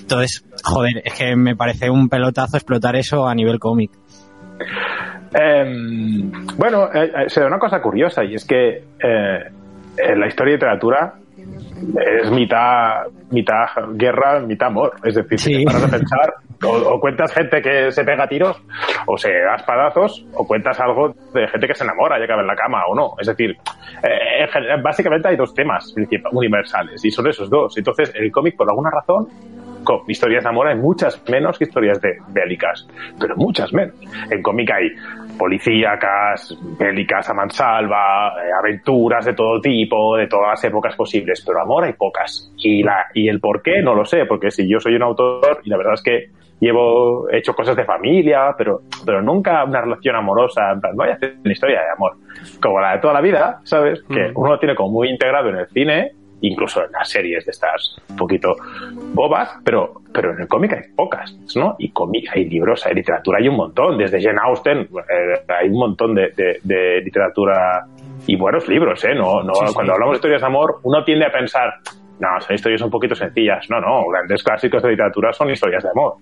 Entonces, 0.00 0.44
joder, 0.64 1.02
es 1.04 1.14
que 1.14 1.36
me 1.36 1.54
parece 1.54 1.88
un 1.88 2.08
pelotazo 2.08 2.56
explotar 2.56 2.96
eso 2.96 3.28
a 3.28 3.34
nivel 3.34 3.58
cómic. 3.60 3.92
Eh, 5.32 5.64
bueno, 6.56 6.88
eh, 6.92 7.28
se 7.28 7.40
da 7.40 7.46
una 7.46 7.58
cosa 7.58 7.80
curiosa 7.80 8.24
y 8.24 8.34
es 8.34 8.44
que 8.44 8.82
en 9.00 10.20
la 10.20 10.26
historia 10.26 10.52
y 10.52 10.54
literatura 10.56 11.14
es 12.22 12.30
mitad, 12.30 13.06
mitad 13.30 13.66
guerra, 13.94 14.40
mitad 14.40 14.68
amor. 14.68 14.92
Es 15.04 15.14
decir, 15.14 15.38
si 15.38 15.54
Sí. 15.54 15.64
te 15.64 15.72
paras 15.72 15.84
a 15.84 15.90
pensar, 15.98 16.34
o, 16.64 16.76
o 16.94 17.00
cuentas 17.00 17.32
gente 17.32 17.62
que 17.62 17.90
se 17.90 18.04
pega 18.04 18.26
tiros, 18.28 18.62
o 19.06 19.16
se 19.16 19.30
da 19.32 19.56
espadazos, 19.56 20.26
o 20.34 20.46
cuentas 20.46 20.78
algo 20.80 21.14
de 21.32 21.48
gente 21.48 21.66
que 21.66 21.74
se 21.74 21.84
enamora 21.84 22.18
y 22.18 22.22
acaba 22.24 22.42
en 22.42 22.46
la 22.48 22.56
cama, 22.56 22.82
o 22.86 22.94
no. 22.94 23.14
Es 23.18 23.26
decir, 23.28 23.56
eh, 24.02 24.46
general, 24.52 24.82
básicamente 24.82 25.28
hay 25.28 25.36
dos 25.36 25.54
temas 25.54 25.94
universales, 26.32 27.04
y 27.04 27.10
son 27.10 27.26
esos 27.28 27.48
dos. 27.48 27.76
Entonces, 27.78 28.12
el 28.14 28.30
cómic, 28.30 28.56
por 28.56 28.68
alguna 28.68 28.90
razón, 28.90 29.26
con 29.84 30.00
historias 30.08 30.44
de 30.44 30.50
amor 30.50 30.68
hay 30.68 30.76
muchas 30.76 31.22
menos 31.30 31.56
que 31.58 31.64
historias 31.64 31.98
de 32.02 32.18
bélicas, 32.28 32.86
pero 33.18 33.34
muchas 33.36 33.72
menos. 33.72 33.94
En 34.30 34.42
cómic 34.42 34.70
hay 34.70 34.90
policíacas, 35.40 36.54
bélicas 36.78 37.30
a 37.30 37.32
mansalva, 37.32 38.34
eh, 38.44 38.50
aventuras 38.58 39.24
de 39.24 39.32
todo 39.32 39.58
tipo, 39.58 40.14
de 40.14 40.26
todas 40.26 40.50
las 40.50 40.64
épocas 40.64 40.94
posibles, 40.94 41.42
pero 41.46 41.62
amor 41.62 41.84
hay 41.84 41.94
pocas. 41.94 42.52
Y 42.58 42.82
la 42.82 43.06
y 43.14 43.26
el 43.26 43.40
por 43.40 43.62
qué 43.62 43.80
no 43.80 43.94
lo 43.94 44.04
sé, 44.04 44.26
porque 44.26 44.50
si 44.50 44.68
yo 44.68 44.78
soy 44.78 44.96
un 44.96 45.02
autor 45.02 45.62
y 45.64 45.70
la 45.70 45.78
verdad 45.78 45.94
es 45.94 46.02
que 46.02 46.26
llevo 46.60 47.26
he 47.30 47.38
hecho 47.38 47.54
cosas 47.54 47.74
de 47.74 47.86
familia, 47.86 48.54
pero 48.58 48.82
pero 49.06 49.22
nunca 49.22 49.64
una 49.64 49.80
relación 49.80 50.14
amorosa, 50.14 50.72
en 50.72 50.80
plan, 50.82 50.94
voy 50.94 51.08
a 51.08 51.14
hacer 51.14 51.36
una 51.42 51.52
historia 51.52 51.80
de 51.80 51.90
amor 51.96 52.18
como 52.60 52.78
la 52.78 52.92
de 52.92 52.98
toda 52.98 53.14
la 53.14 53.22
vida, 53.22 53.60
¿sabes? 53.64 54.02
Que 54.02 54.32
uno 54.34 54.50
lo 54.50 54.58
tiene 54.58 54.74
como 54.74 54.90
muy 54.90 55.08
integrado 55.08 55.48
en 55.48 55.56
el 55.56 55.68
cine 55.68 56.12
incluso 56.42 56.84
en 56.84 56.92
las 56.92 57.08
series 57.08 57.44
de 57.44 57.50
estas 57.50 57.96
un 58.08 58.16
poquito 58.16 58.56
bobas, 59.14 59.50
pero, 59.64 60.02
pero 60.12 60.32
en 60.32 60.40
el 60.40 60.48
cómic 60.48 60.72
hay 60.72 60.92
pocas, 60.94 61.36
¿no? 61.56 61.76
Y 61.78 61.90
cómic, 61.90 62.28
hay 62.34 62.44
libros, 62.48 62.84
hay 62.86 62.94
literatura, 62.94 63.38
hay 63.38 63.48
un 63.48 63.56
montón, 63.56 63.98
desde 63.98 64.20
Jane 64.22 64.38
Austen, 64.42 64.78
eh, 64.80 65.40
hay 65.48 65.68
un 65.68 65.78
montón 65.78 66.14
de, 66.14 66.28
de, 66.36 66.58
de 66.62 67.00
literatura 67.02 67.86
y 68.26 68.36
buenos 68.36 68.68
libros, 68.68 69.04
¿eh? 69.04 69.14
No, 69.14 69.42
no, 69.42 69.54
Sí, 69.54 69.66
sí. 69.68 69.74
cuando 69.74 69.92
hablamos 69.92 70.14
de 70.14 70.16
historias 70.16 70.40
de 70.42 70.46
amor, 70.46 70.80
uno 70.82 71.04
tiende 71.04 71.26
a 71.26 71.32
pensar, 71.32 71.74
no, 72.20 72.40
son 72.40 72.54
historias 72.54 72.82
un 72.82 72.90
poquito 72.90 73.14
sencillas. 73.14 73.66
No, 73.70 73.80
no, 73.80 74.06
grandes 74.08 74.42
clásicos 74.42 74.82
de 74.82 74.90
literatura 74.90 75.32
son 75.32 75.50
historias 75.50 75.82
de 75.82 75.88
amor. 75.90 76.14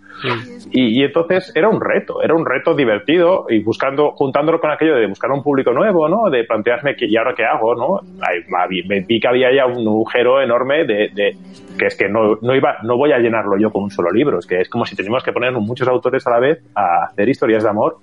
Y, 0.71 1.01
y 1.01 1.05
entonces 1.05 1.53
era 1.55 1.69
un 1.69 1.81
reto, 1.81 2.23
era 2.23 2.35
un 2.35 2.47
reto 2.47 2.75
divertido 2.75 3.47
y 3.49 3.63
buscando, 3.63 4.13
juntándolo 4.13 4.61
con 4.61 4.71
aquello 4.71 4.95
de 4.95 5.07
buscar 5.07 5.31
un 5.31 5.43
público 5.43 5.73
nuevo, 5.73 6.09
¿no? 6.09 6.31
De 6.31 6.45
plantearme 6.45 6.95
que, 6.97 7.07
¿y 7.07 7.17
ahora 7.17 7.35
qué 7.37 7.45
hago, 7.45 7.75
no? 7.75 8.01
Ahí, 8.23 8.83
me 8.87 9.01
vi 9.01 9.19
que 9.21 9.29
había 9.29 9.53
ya 9.55 9.67
un 9.67 9.87
agujero 9.87 10.41
enorme 10.41 10.85
de, 10.85 11.11
de- 11.15 11.37
que 11.79 11.87
es 11.87 11.97
que 11.97 12.09
no, 12.09 12.39
no 12.43 12.55
iba, 12.55 12.77
no 12.83 12.97
voy 12.97 13.13
a 13.13 13.19
llenarlo 13.19 13.57
yo 13.59 13.71
con 13.71 13.85
un 13.85 13.91
solo 13.91 14.11
libro, 14.11 14.39
es 14.39 14.47
que 14.47 14.61
es 14.61 14.69
como 14.69 14.85
si 14.85 14.97
teníamos 14.97 15.23
que 15.23 15.33
poner 15.33 15.53
muchos 15.53 15.87
autores 15.89 16.27
a 16.27 16.31
la 16.31 16.39
vez 16.41 16.63
a 16.75 17.05
hacer 17.05 17.29
historias 17.29 17.63
de 17.63 17.69
amor 17.71 17.99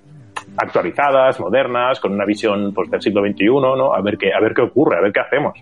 actualizadas, 0.56 1.38
modernas, 1.40 2.00
con 2.00 2.12
una 2.12 2.24
visión 2.24 2.72
pues, 2.74 2.90
del 2.90 3.02
siglo 3.02 3.22
XXI, 3.26 3.46
¿no? 3.46 3.92
A 3.94 4.00
ver 4.00 4.16
qué, 4.16 4.32
a 4.32 4.40
ver 4.40 4.54
qué 4.54 4.62
ocurre, 4.62 4.96
a 4.96 5.00
ver 5.00 5.12
qué 5.12 5.20
hacemos, 5.20 5.58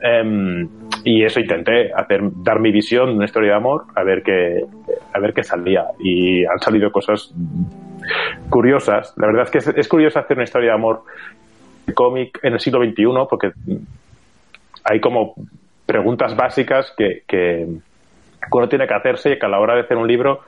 Em, 0.00 0.68
y 1.04 1.24
eso 1.24 1.40
intenté, 1.40 1.92
hacer, 1.92 2.20
dar 2.42 2.60
mi 2.60 2.70
visión 2.70 3.08
de 3.08 3.14
una 3.14 3.24
historia 3.24 3.50
de 3.50 3.56
amor, 3.56 3.84
a 3.94 4.02
ver 4.02 4.22
qué, 4.22 4.64
a 5.12 5.18
ver 5.18 5.32
qué 5.34 5.42
salía. 5.42 5.86
Y 5.98 6.44
han 6.44 6.58
salido 6.58 6.90
cosas 6.90 7.32
curiosas. 8.48 9.14
La 9.16 9.26
verdad 9.26 9.44
es 9.44 9.50
que 9.50 9.80
es, 9.80 9.88
curioso 9.88 10.18
hacer 10.18 10.36
una 10.36 10.44
historia 10.44 10.70
de 10.70 10.74
amor 10.74 11.04
cómic 11.94 12.38
en 12.42 12.54
el 12.54 12.60
siglo 12.60 12.82
XXI 12.82 13.04
porque 13.28 13.52
hay 14.84 15.00
como 15.00 15.34
preguntas 15.84 16.34
básicas 16.36 16.92
que, 16.96 17.22
que 17.26 17.66
uno 18.52 18.68
tiene 18.68 18.86
que 18.86 18.94
hacerse 18.94 19.32
y 19.32 19.38
que 19.38 19.46
a 19.46 19.48
la 19.48 19.60
hora 19.60 19.74
de 19.74 19.80
hacer 19.82 19.96
un 19.96 20.06
libro 20.06 20.40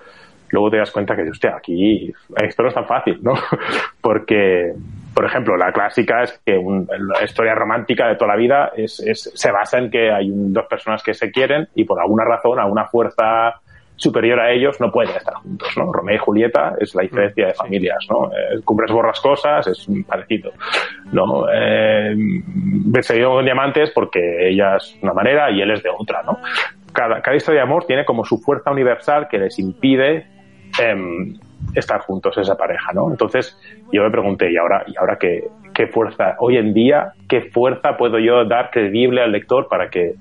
luego 0.55 0.71
te 0.71 0.77
das 0.79 0.91
cuenta 0.91 1.17
que, 1.17 1.29
hostia, 1.29 1.57
aquí 1.57 2.13
esto 2.37 2.63
no 2.63 2.69
es 2.69 2.75
tan 2.75 2.87
fácil, 2.87 3.19
¿no? 3.23 3.35
Porque, 4.01 4.73
por 5.15 5.25
ejemplo, 5.25 5.57
la 5.57 5.73
clásica 5.73 6.23
es 6.25 6.41
que 6.45 6.57
un- 6.59 6.87
la 6.89 7.25
historia 7.25 7.55
romántica 7.55 8.09
de 8.09 8.17
toda 8.17 8.33
la 8.33 8.37
vida 8.37 8.73
es, 8.77 9.01
es- 9.01 9.31
se 9.35 9.51
basa 9.53 9.79
en 9.79 9.91
que 9.91 10.11
hay 10.13 10.31
un- 10.31 10.53
dos 10.53 10.67
personas 10.67 11.03
que 11.03 11.15
se 11.15 11.31
quieren 11.31 11.69
y 11.75 11.85
por 11.85 12.01
alguna 12.01 12.25
razón, 12.25 12.59
a 12.59 12.67
una 12.67 12.87
fuerza 12.87 13.61
superior 13.97 14.41
a 14.41 14.51
ellos, 14.51 14.81
no 14.81 14.91
pueden 14.91 15.15
estar 15.17 15.35
juntos, 15.35 15.69
¿no? 15.77 15.93
Romeo 15.93 16.17
y 16.17 16.19
Julieta 16.19 16.75
es 16.81 16.97
la 16.97 17.03
diferencia 17.03 17.47
de 17.47 17.55
familias, 17.55 18.05
¿no? 18.11 18.27
Eh, 18.33 18.61
cumbres 18.65 18.91
borrascosas 18.91 19.69
es 19.69 19.87
parecido, 20.09 20.51
¿no? 21.13 21.45
Eh, 21.53 22.17
con 23.25 23.45
diamantes 23.45 23.91
porque 23.95 24.49
ella 24.51 24.77
es 24.77 24.97
una 25.01 25.13
manera 25.13 25.51
y 25.51 25.61
él 25.63 25.71
es 25.71 25.83
de 25.83 25.91
otra, 25.97 26.23
¿no? 26.25 26.39
Cada, 26.93 27.23
cada 27.23 27.37
historia 27.37 27.61
de 27.61 27.67
amor 27.67 27.87
tiene 27.87 28.05
como 28.05 28.25
su 28.25 28.39
fuerza 28.39 28.71
universal 28.73 29.29
que 29.29 29.39
les 29.39 29.59
impide 29.61 30.27
em, 30.83 31.39
estar 31.75 32.01
juntos 32.01 32.37
esa 32.39 32.57
pareja, 32.57 32.93
¿no? 32.93 33.11
Entonces 33.11 33.59
yo 33.93 34.03
me 34.03 34.11
pregunté, 34.11 34.53
¿y 34.53 34.57
ahora, 34.57 34.85
y 34.87 34.97
ahora 34.99 35.17
qué, 35.19 35.45
qué 35.75 35.87
fuerza, 35.89 36.37
hoy 36.39 36.57
en 36.57 36.73
día, 36.73 37.13
qué 37.29 37.43
fuerza 37.51 37.97
puedo 37.97 38.19
yo 38.19 38.45
dar 38.45 38.71
creíble 38.71 39.23
al 39.23 39.33
lector 39.33 39.69
para 39.69 39.89
que 39.89 40.15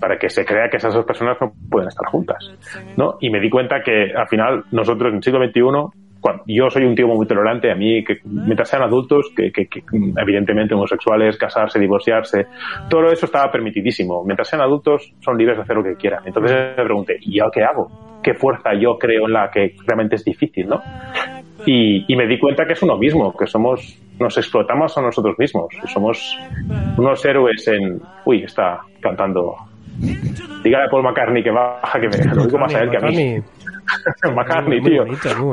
para 0.00 0.18
que 0.18 0.28
se 0.28 0.44
crea 0.44 0.68
que 0.68 0.76
esas 0.76 0.92
dos 0.92 1.06
personas 1.06 1.38
no 1.40 1.52
pueden 1.70 1.88
estar 1.88 2.06
juntas, 2.08 2.52
¿no? 2.98 3.16
Y 3.18 3.30
me 3.30 3.40
di 3.40 3.48
cuenta 3.48 3.82
que 3.82 4.12
al 4.14 4.28
final 4.28 4.64
nosotros 4.70 5.10
en 5.10 5.16
el 5.16 5.22
siglo 5.22 5.42
XXI 5.42 6.05
yo 6.46 6.70
soy 6.70 6.84
un 6.84 6.94
tío 6.94 7.06
muy 7.08 7.26
tolerante, 7.26 7.70
a 7.70 7.74
mí, 7.74 8.04
que 8.04 8.18
mientras 8.24 8.68
sean 8.68 8.82
adultos, 8.82 9.30
que, 9.34 9.52
evidentemente 10.16 10.74
homosexuales, 10.74 11.36
casarse, 11.36 11.78
divorciarse, 11.78 12.46
todo 12.88 13.10
eso 13.10 13.26
estaba 13.26 13.50
permitidísimo. 13.50 14.24
Mientras 14.24 14.48
sean 14.48 14.62
adultos, 14.62 15.12
son 15.20 15.36
libres 15.36 15.56
de 15.56 15.62
hacer 15.62 15.76
lo 15.76 15.84
que 15.84 15.96
quieran. 15.96 16.22
Entonces 16.26 16.52
me 16.76 16.84
pregunté, 16.84 17.18
¿y 17.20 17.38
yo 17.38 17.50
qué 17.52 17.62
hago? 17.62 18.20
¿Qué 18.22 18.34
fuerza 18.34 18.74
yo 18.74 18.98
creo 18.98 19.26
en 19.26 19.32
la 19.32 19.50
que 19.50 19.74
realmente 19.86 20.16
es 20.16 20.24
difícil, 20.24 20.68
no? 20.68 20.82
Y, 21.64 22.14
me 22.14 22.26
di 22.26 22.38
cuenta 22.38 22.64
que 22.64 22.74
es 22.74 22.82
uno 22.82 22.96
mismo, 22.96 23.36
que 23.36 23.46
somos, 23.46 23.98
nos 24.20 24.36
explotamos 24.38 24.96
a 24.96 25.02
nosotros 25.02 25.36
mismos, 25.38 25.68
somos 25.86 26.38
unos 26.96 27.24
héroes 27.24 27.66
en, 27.68 28.00
uy, 28.24 28.44
está 28.44 28.80
cantando. 29.00 29.56
Dígale 29.98 30.84
a 30.84 30.88
Paul 30.88 31.02
McCartney 31.02 31.42
que 31.42 31.50
baja, 31.50 32.00
que 32.00 32.08
me, 32.08 32.34
lo 32.34 32.42
único 32.42 32.58
más 32.58 32.74
a 32.74 32.80
él 32.80 32.90
que 32.90 32.96
a 32.96 33.00
mí. 33.00 33.42
McCartney, 34.34 34.80
tío. 34.84 35.04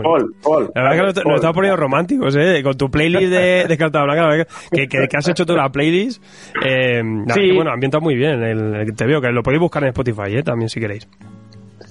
Paul, 0.01 0.33
Paul. 0.41 0.71
La 0.75 0.83
verdad 0.83 1.13
que 1.13 1.21
nos, 1.29 1.35
estamos 1.35 1.55
poniendo 1.55 1.77
románticos, 1.77 2.35
¿eh? 2.35 2.61
Con 2.63 2.75
tu 2.75 2.89
playlist 2.89 3.31
de, 3.31 3.65
de 3.67 3.77
Carta 3.77 4.03
Blanca, 4.03 4.45
que, 4.71 4.87
que, 4.87 5.07
que, 5.07 5.17
has 5.17 5.27
hecho 5.27 5.45
toda 5.45 5.63
la 5.63 5.69
playlist. 5.69 6.23
Eh, 6.65 7.01
sí. 7.33 7.51
bueno, 7.51 7.71
ambienta 7.71 7.99
muy 7.99 8.15
bien. 8.15 8.41
El, 8.43 8.95
te 8.95 9.05
veo 9.05 9.21
que 9.21 9.31
lo 9.31 9.43
podéis 9.43 9.61
buscar 9.61 9.83
en 9.83 9.89
Spotify, 9.89 10.37
¿eh? 10.37 10.43
También 10.43 10.69
si 10.69 10.79
queréis. 10.79 11.07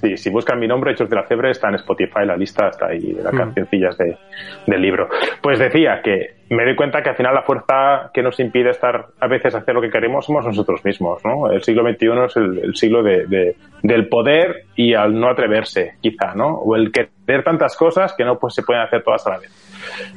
Sí, 0.02 0.16
si 0.16 0.30
buscan 0.30 0.58
mi 0.58 0.66
nombre, 0.66 0.92
Hechos 0.92 1.08
de 1.08 1.14
la 1.14 1.24
Cebre, 1.28 1.52
está 1.52 1.68
en 1.68 1.76
Spotify, 1.76 2.24
la 2.26 2.36
lista 2.36 2.68
está 2.68 2.86
ahí 2.86 3.12
de 3.12 3.22
las 3.22 3.32
mm. 3.32 3.36
cancioncillas 3.36 3.96
de, 3.98 4.16
del 4.66 4.82
libro. 4.82 5.08
Pues 5.40 5.60
decía 5.60 6.00
que 6.02 6.41
me 6.52 6.64
doy 6.64 6.76
cuenta 6.76 7.02
que 7.02 7.08
al 7.10 7.16
final 7.16 7.34
la 7.34 7.42
fuerza 7.42 8.10
que 8.12 8.22
nos 8.22 8.38
impide 8.38 8.70
estar 8.70 9.06
a 9.18 9.26
veces 9.26 9.54
hacer 9.54 9.74
lo 9.74 9.80
que 9.80 9.90
queremos 9.90 10.26
somos 10.26 10.44
nosotros 10.44 10.84
mismos, 10.84 11.24
¿no? 11.24 11.50
El 11.50 11.62
siglo 11.62 11.82
XXI 11.82 12.06
es 12.26 12.36
el, 12.36 12.74
siglo 12.74 13.02
de, 13.02 13.56
del 13.82 14.08
poder 14.08 14.66
y 14.76 14.94
al 14.94 15.18
no 15.18 15.30
atreverse, 15.30 15.94
quizá, 16.00 16.34
¿no? 16.34 16.48
O 16.56 16.76
el 16.76 16.92
querer 16.92 17.42
tantas 17.42 17.74
cosas 17.76 18.14
que 18.14 18.24
no 18.24 18.38
pues, 18.38 18.54
se 18.54 18.62
pueden 18.62 18.82
hacer 18.82 19.02
todas 19.02 19.26
a 19.26 19.30
la 19.30 19.38
vez. 19.38 19.50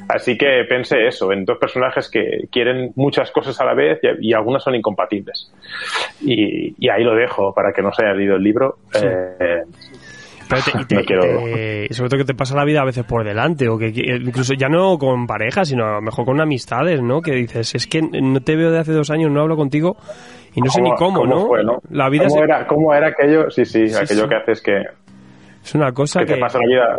Así 0.08 0.36
que 0.36 0.64
pensé 0.68 1.06
eso, 1.06 1.32
en 1.32 1.44
dos 1.44 1.58
personajes 1.58 2.10
que 2.10 2.46
quieren 2.52 2.92
muchas 2.96 3.30
cosas 3.30 3.58
a 3.60 3.64
la 3.64 3.74
vez 3.74 3.98
y, 4.20 4.34
algunas 4.34 4.62
son 4.62 4.74
incompatibles. 4.74 5.50
Y, 6.20 6.88
ahí 6.90 7.02
lo 7.02 7.14
dejo 7.14 7.54
para 7.54 7.72
que 7.72 7.82
no 7.82 7.92
se 7.92 8.04
haya 8.04 8.14
leído 8.14 8.36
el 8.36 8.42
libro. 8.42 8.76
Eh, 8.94 9.62
y, 11.90 11.94
sobre 11.94 12.08
todo 12.08 12.18
que 12.18 12.24
te 12.24 12.34
pasa 12.34 12.54
la 12.56 12.64
vida 12.64 12.80
a 12.82 12.84
veces 12.84 13.04
por 13.04 13.24
delante, 13.24 13.68
o 13.68 13.78
que 13.78 13.88
incluso 13.88 14.54
ya 14.54 14.68
no 14.68 14.98
con 14.98 15.26
pareja, 15.26 15.64
sino 15.64 15.84
a 15.84 15.94
lo 15.94 16.02
mejor 16.02 16.24
con 16.24 16.40
amistades, 16.40 17.02
¿no? 17.02 17.20
Que 17.20 17.32
dices, 17.32 17.74
es 17.74 17.86
que 17.86 18.02
no 18.02 18.40
te 18.40 18.56
veo 18.56 18.70
de 18.70 18.78
hace 18.78 18.92
dos 18.92 19.10
años, 19.10 19.30
no 19.30 19.40
hablo 19.40 19.56
contigo 19.56 19.96
y 20.54 20.60
no 20.60 20.70
sé 20.70 20.80
ni 20.80 20.94
cómo, 20.94 21.26
¿no? 21.26 21.48
La 21.90 22.08
vida 22.08 22.26
¿Cómo, 22.28 22.42
era, 22.42 22.66
¿Cómo 22.66 22.94
era 22.94 23.08
aquello? 23.08 23.50
Sí, 23.50 23.64
sí, 23.64 23.84
aquello 23.94 24.28
que 24.28 24.36
haces 24.36 24.62
que... 24.62 24.82
Es 25.62 25.74
una 25.74 25.92
cosa 25.92 26.20
que... 26.20 26.34
te 26.34 26.38
pasa 26.38 26.58
la 26.58 26.66
vida... 26.66 26.98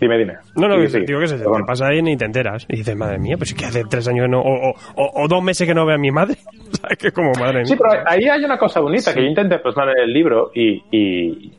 Dime, 0.00 0.16
dime. 0.16 0.34
No, 0.56 0.66
no, 0.66 0.76
digo 0.80 1.20
que 1.20 1.26
se 1.26 1.38
te 1.38 1.44
pasa 1.66 1.88
ahí 1.88 2.00
ni 2.00 2.16
te 2.16 2.24
enteras. 2.24 2.66
Y 2.68 2.78
dices, 2.78 2.96
madre 2.96 3.18
mía, 3.18 3.36
pues 3.36 3.50
es 3.50 3.54
que 3.54 3.66
hace 3.66 3.84
tres 3.84 4.08
años 4.08 4.28
no, 4.30 4.40
o, 4.40 4.74
o, 4.96 5.28
dos 5.28 5.42
meses 5.42 5.66
que 5.68 5.74
no 5.74 5.84
veo 5.84 5.96
a 5.96 5.98
mi 5.98 6.10
madre. 6.10 6.36
¿Sabes? 6.80 6.96
Que 6.96 7.12
como 7.12 7.32
madre 7.38 7.58
mía. 7.58 7.66
Sí, 7.66 7.76
pero 7.76 8.02
ahí 8.06 8.26
hay 8.26 8.42
una 8.42 8.56
cosa 8.56 8.80
bonita 8.80 9.12
que 9.12 9.20
yo 9.20 9.26
intenté 9.26 9.58
plasmar 9.58 9.90
en 9.90 10.04
el 10.04 10.12
libro 10.12 10.50
y, 10.54 10.82
y, 10.90 11.52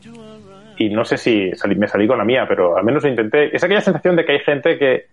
y 0.81 0.89
no 0.89 1.05
sé 1.05 1.17
si 1.17 1.51
me 1.75 1.88
salí 1.88 2.07
con 2.07 2.17
la 2.17 2.25
mía, 2.25 2.45
pero 2.47 2.77
al 2.77 2.83
menos 2.83 3.03
lo 3.03 3.09
intenté. 3.09 3.55
Es 3.55 3.63
aquella 3.63 3.81
sensación 3.81 4.15
de 4.15 4.25
que 4.25 4.33
hay 4.33 4.39
gente 4.39 4.77
que 4.77 5.05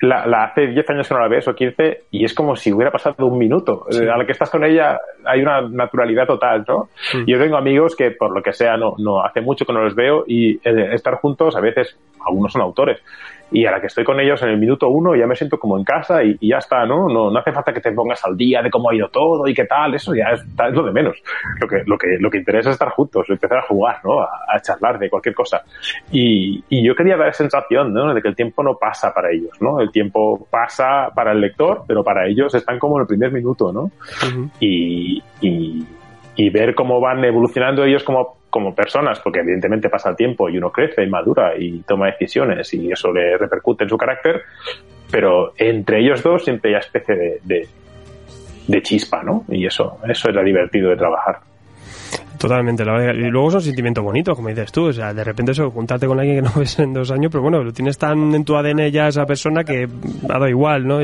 la, 0.00 0.44
hace 0.44 0.66
10 0.66 0.90
años 0.90 1.08
que 1.08 1.14
no 1.14 1.20
la 1.20 1.28
ves 1.28 1.48
o 1.48 1.54
15 1.54 2.02
y 2.10 2.24
es 2.24 2.34
como 2.34 2.54
si 2.54 2.72
hubiera 2.72 2.90
pasado 2.90 3.26
un 3.26 3.38
minuto. 3.38 3.86
Eh, 3.90 4.08
a 4.08 4.16
la 4.16 4.24
que 4.24 4.32
estás 4.32 4.50
con 4.50 4.64
ella 4.64 4.98
hay 5.24 5.40
una 5.40 5.62
naturalidad 5.62 6.26
total, 6.26 6.64
¿no? 6.68 6.88
Yo 7.26 7.38
tengo 7.38 7.56
amigos 7.56 7.96
que 7.96 8.10
por 8.12 8.34
lo 8.34 8.42
que 8.42 8.52
sea 8.52 8.76
no, 8.76 8.94
no 8.98 9.24
hace 9.24 9.40
mucho 9.40 9.64
que 9.64 9.72
no 9.72 9.82
los 9.82 9.94
veo 9.94 10.24
y 10.26 10.56
eh, 10.56 10.90
estar 10.92 11.14
juntos 11.14 11.56
a 11.56 11.60
veces, 11.60 11.98
algunos 12.24 12.52
son 12.52 12.62
autores, 12.62 13.02
y 13.50 13.64
a 13.64 13.70
la 13.70 13.80
que 13.80 13.86
estoy 13.86 14.04
con 14.04 14.18
ellos 14.18 14.42
en 14.42 14.50
el 14.50 14.58
minuto 14.58 14.88
uno 14.88 15.14
ya 15.14 15.26
me 15.26 15.36
siento 15.36 15.58
como 15.58 15.78
en 15.78 15.84
casa 15.84 16.22
y, 16.22 16.36
ya 16.40 16.58
está, 16.58 16.84
¿no? 16.84 17.08
¿no? 17.08 17.30
No 17.30 17.38
hace 17.38 17.52
falta 17.52 17.72
que 17.72 17.80
te 17.80 17.92
pongas 17.92 18.24
al 18.24 18.36
día 18.36 18.62
de 18.62 18.70
cómo 18.70 18.90
ha 18.90 18.94
ido 18.94 19.08
todo 19.08 19.46
y 19.46 19.54
qué 19.54 19.64
tal, 19.64 19.94
eso 19.94 20.14
ya 20.14 20.30
es, 20.32 20.44
lo 20.72 20.82
de 20.82 20.92
menos. 20.92 21.22
Lo 21.60 21.68
que, 21.68 21.82
lo, 21.86 21.96
que, 21.96 22.16
lo 22.18 22.30
que 22.30 22.38
interesa 22.38 22.70
es 22.70 22.74
estar 22.74 22.90
juntos, 22.90 23.26
empezar 23.28 23.58
a 23.58 23.62
jugar, 23.62 24.00
¿no? 24.04 24.20
A, 24.20 24.60
charlar 24.60 24.98
de 24.98 25.08
cualquier 25.10 25.34
cosa. 25.34 25.62
Y, 26.10 26.64
y, 26.68 26.84
yo 26.84 26.94
quería 26.94 27.16
dar 27.16 27.28
esa 27.28 27.38
sensación, 27.38 27.92
¿no? 27.92 28.12
De 28.12 28.22
que 28.22 28.28
el 28.28 28.34
tiempo 28.34 28.62
no 28.62 28.76
pasa 28.76 29.12
para 29.12 29.30
ellos, 29.30 29.52
¿no? 29.60 29.80
El 29.80 29.90
tiempo 29.90 30.46
pasa 30.50 31.10
para 31.14 31.32
el 31.32 31.40
lector, 31.40 31.84
pero 31.86 32.02
para 32.02 32.26
ellos 32.26 32.54
están 32.54 32.78
como 32.78 32.96
en 32.96 33.02
el 33.02 33.06
primer 33.06 33.32
minuto, 33.32 33.72
¿no? 33.72 33.90
y, 34.60 35.22
y, 35.40 35.86
y 36.36 36.50
ver 36.50 36.74
cómo 36.74 37.00
van 37.00 37.24
evolucionando 37.24 37.84
ellos 37.84 38.02
como 38.02 38.35
como 38.50 38.74
personas, 38.74 39.20
porque 39.20 39.40
evidentemente 39.40 39.88
pasa 39.88 40.10
el 40.10 40.16
tiempo 40.16 40.48
y 40.48 40.58
uno 40.58 40.70
crece 40.70 41.04
y 41.04 41.08
madura 41.08 41.56
y 41.58 41.80
toma 41.80 42.06
decisiones 42.06 42.72
y 42.74 42.90
eso 42.90 43.12
le 43.12 43.36
repercute 43.36 43.84
en 43.84 43.90
su 43.90 43.96
carácter, 43.96 44.42
pero 45.10 45.52
entre 45.56 46.00
ellos 46.00 46.22
dos 46.22 46.44
siempre 46.44 46.74
hay 46.74 46.80
especie 46.80 47.40
de, 47.42 48.82
chispa, 48.82 49.22
¿no? 49.22 49.44
Y 49.48 49.66
eso, 49.66 49.98
eso 50.08 50.28
es 50.28 50.34
lo 50.34 50.42
divertido 50.42 50.90
de 50.90 50.96
trabajar. 50.96 51.38
Totalmente, 52.38 52.84
la 52.84 52.92
verdad. 52.92 53.14
Y 53.14 53.30
luego 53.30 53.50
son 53.50 53.62
sentimientos 53.62 54.04
bonitos, 54.04 54.36
como 54.36 54.48
dices 54.48 54.70
tú. 54.70 54.86
O 54.86 54.92
sea, 54.92 55.14
de 55.14 55.24
repente 55.24 55.52
eso, 55.52 55.70
juntarte 55.70 56.06
con 56.06 56.18
alguien 56.18 56.36
que 56.36 56.42
no 56.42 56.52
ves 56.56 56.78
en 56.78 56.92
dos 56.92 57.10
años, 57.10 57.30
pero 57.30 57.42
bueno, 57.42 57.62
lo 57.62 57.72
tienes 57.72 57.96
tan 57.98 58.34
en 58.34 58.44
tu 58.44 58.56
ADN 58.56 58.90
ya 58.90 59.08
esa 59.08 59.24
persona 59.24 59.64
que 59.64 59.88
ha 60.28 60.32
dado 60.32 60.48
igual, 60.48 60.86
¿no? 60.86 61.00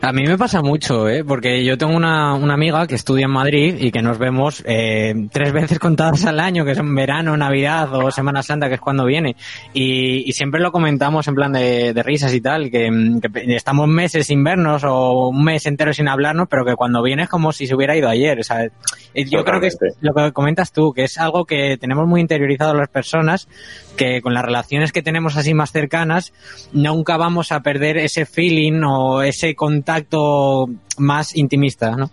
A 0.00 0.12
mí 0.12 0.24
me 0.24 0.36
pasa 0.36 0.62
mucho, 0.62 1.08
¿eh? 1.08 1.24
porque 1.24 1.64
yo 1.64 1.78
tengo 1.78 1.94
una, 1.94 2.34
una 2.34 2.54
amiga 2.54 2.86
que 2.86 2.94
estudia 2.94 3.26
en 3.26 3.30
Madrid 3.30 3.76
y 3.78 3.90
que 3.90 4.02
nos 4.02 4.18
vemos 4.18 4.62
eh, 4.66 5.14
tres 5.30 5.52
veces 5.52 5.78
contadas 5.78 6.24
al 6.24 6.40
año, 6.40 6.64
que 6.64 6.72
es 6.72 6.78
en 6.78 6.94
verano, 6.94 7.36
Navidad 7.36 7.94
o 7.94 8.10
Semana 8.10 8.42
Santa, 8.42 8.68
que 8.68 8.74
es 8.74 8.80
cuando 8.80 9.04
viene. 9.04 9.36
Y, 9.72 10.28
y 10.28 10.32
siempre 10.32 10.60
lo 10.60 10.72
comentamos 10.72 11.28
en 11.28 11.34
plan 11.34 11.52
de, 11.52 11.92
de 11.92 12.02
risas 12.02 12.34
y 12.34 12.40
tal, 12.40 12.70
que, 12.70 12.90
que, 13.22 13.56
estamos 13.56 13.88
meses 13.88 14.26
sin 14.26 14.42
vernos 14.42 14.84
o 14.84 15.28
un 15.28 15.44
mes 15.44 15.66
entero 15.66 15.92
sin 15.92 16.08
hablarnos, 16.08 16.48
pero 16.48 16.64
que 16.64 16.74
cuando 16.74 17.02
viene 17.02 17.24
es 17.24 17.28
como 17.28 17.52
si 17.52 17.66
se 17.66 17.74
hubiera 17.74 17.96
ido 17.96 18.08
ayer. 18.08 18.38
O 18.38 18.44
sea, 18.44 18.68
yo 19.14 19.44
creo 19.44 19.60
que 19.60 19.68
es 19.68 19.78
lo 20.00 20.14
que 20.14 20.32
comentas 20.32 20.72
tú, 20.72 20.92
que 20.92 21.04
es 21.04 21.18
algo 21.18 21.44
que 21.44 21.76
tenemos 21.78 22.06
muy 22.06 22.20
interiorizado 22.20 22.74
las 22.74 22.88
personas, 22.88 23.48
que 23.96 24.20
con 24.22 24.34
las 24.34 24.44
relaciones 24.44 24.92
que 24.92 25.02
tenemos 25.02 25.36
así 25.36 25.54
más 25.54 25.72
cercanas, 25.72 26.32
nunca 26.72 27.16
vamos 27.16 27.52
a 27.52 27.60
perder 27.60 27.98
ese 27.98 28.26
feeling 28.26 28.82
o 28.84 29.22
ese 29.22 29.54
contacto 29.54 30.66
más 30.98 31.36
intimista, 31.36 31.92
¿no? 31.92 32.10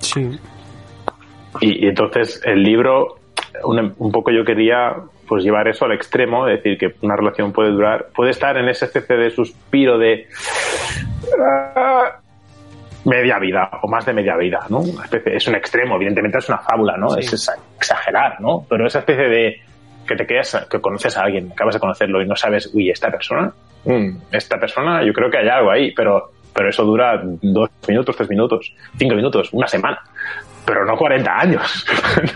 Sí. 0.00 0.38
Y, 1.60 1.86
entonces 1.86 2.40
el 2.44 2.62
libro, 2.62 3.18
un, 3.64 4.12
poco 4.12 4.30
yo 4.30 4.44
quería 4.44 4.94
pues 5.26 5.44
llevar 5.44 5.68
eso 5.68 5.84
al 5.84 5.92
extremo, 5.92 6.48
es 6.48 6.62
decir, 6.62 6.78
que 6.78 6.94
una 7.04 7.16
relación 7.16 7.52
puede 7.52 7.70
durar, 7.70 8.08
puede 8.14 8.30
estar 8.30 8.56
en 8.56 8.68
ese 8.68 8.86
especie 8.86 9.16
de 9.16 9.30
suspiro 9.30 9.98
de 9.98 10.26
ah, 11.76 12.18
media 13.04 13.38
vida 13.38 13.70
o 13.82 13.88
más 13.88 14.04
de 14.06 14.12
media 14.12 14.36
vida, 14.36 14.60
¿no? 14.68 14.80
es 15.26 15.48
un 15.48 15.54
extremo, 15.54 15.96
evidentemente 15.96 16.38
es 16.38 16.48
una 16.48 16.58
fábula, 16.58 16.96
¿no? 16.96 17.16
Es 17.16 17.32
exagerar, 17.78 18.40
¿no? 18.40 18.64
Pero 18.68 18.86
esa 18.86 19.00
especie 19.00 19.28
de 19.28 19.60
que 20.10 20.16
te 20.16 20.26
quedas, 20.26 20.66
que 20.68 20.80
conoces 20.80 21.16
a 21.16 21.22
alguien, 21.22 21.52
acabas 21.52 21.74
de 21.74 21.80
conocerlo 21.80 22.20
y 22.20 22.26
no 22.26 22.34
sabes, 22.34 22.68
uy, 22.74 22.90
esta 22.90 23.10
persona, 23.10 23.52
mm, 23.84 24.16
esta 24.32 24.58
persona, 24.58 25.04
yo 25.04 25.12
creo 25.12 25.30
que 25.30 25.38
hay 25.38 25.48
algo 25.48 25.70
ahí, 25.70 25.92
pero, 25.92 26.32
pero 26.52 26.68
eso 26.68 26.84
dura 26.84 27.22
dos 27.22 27.70
minutos, 27.86 28.16
tres 28.16 28.28
minutos, 28.28 28.74
cinco 28.98 29.14
minutos, 29.14 29.48
una 29.52 29.68
semana, 29.68 30.00
pero 30.66 30.84
no 30.84 30.96
40 30.96 31.38
años. 31.38 31.86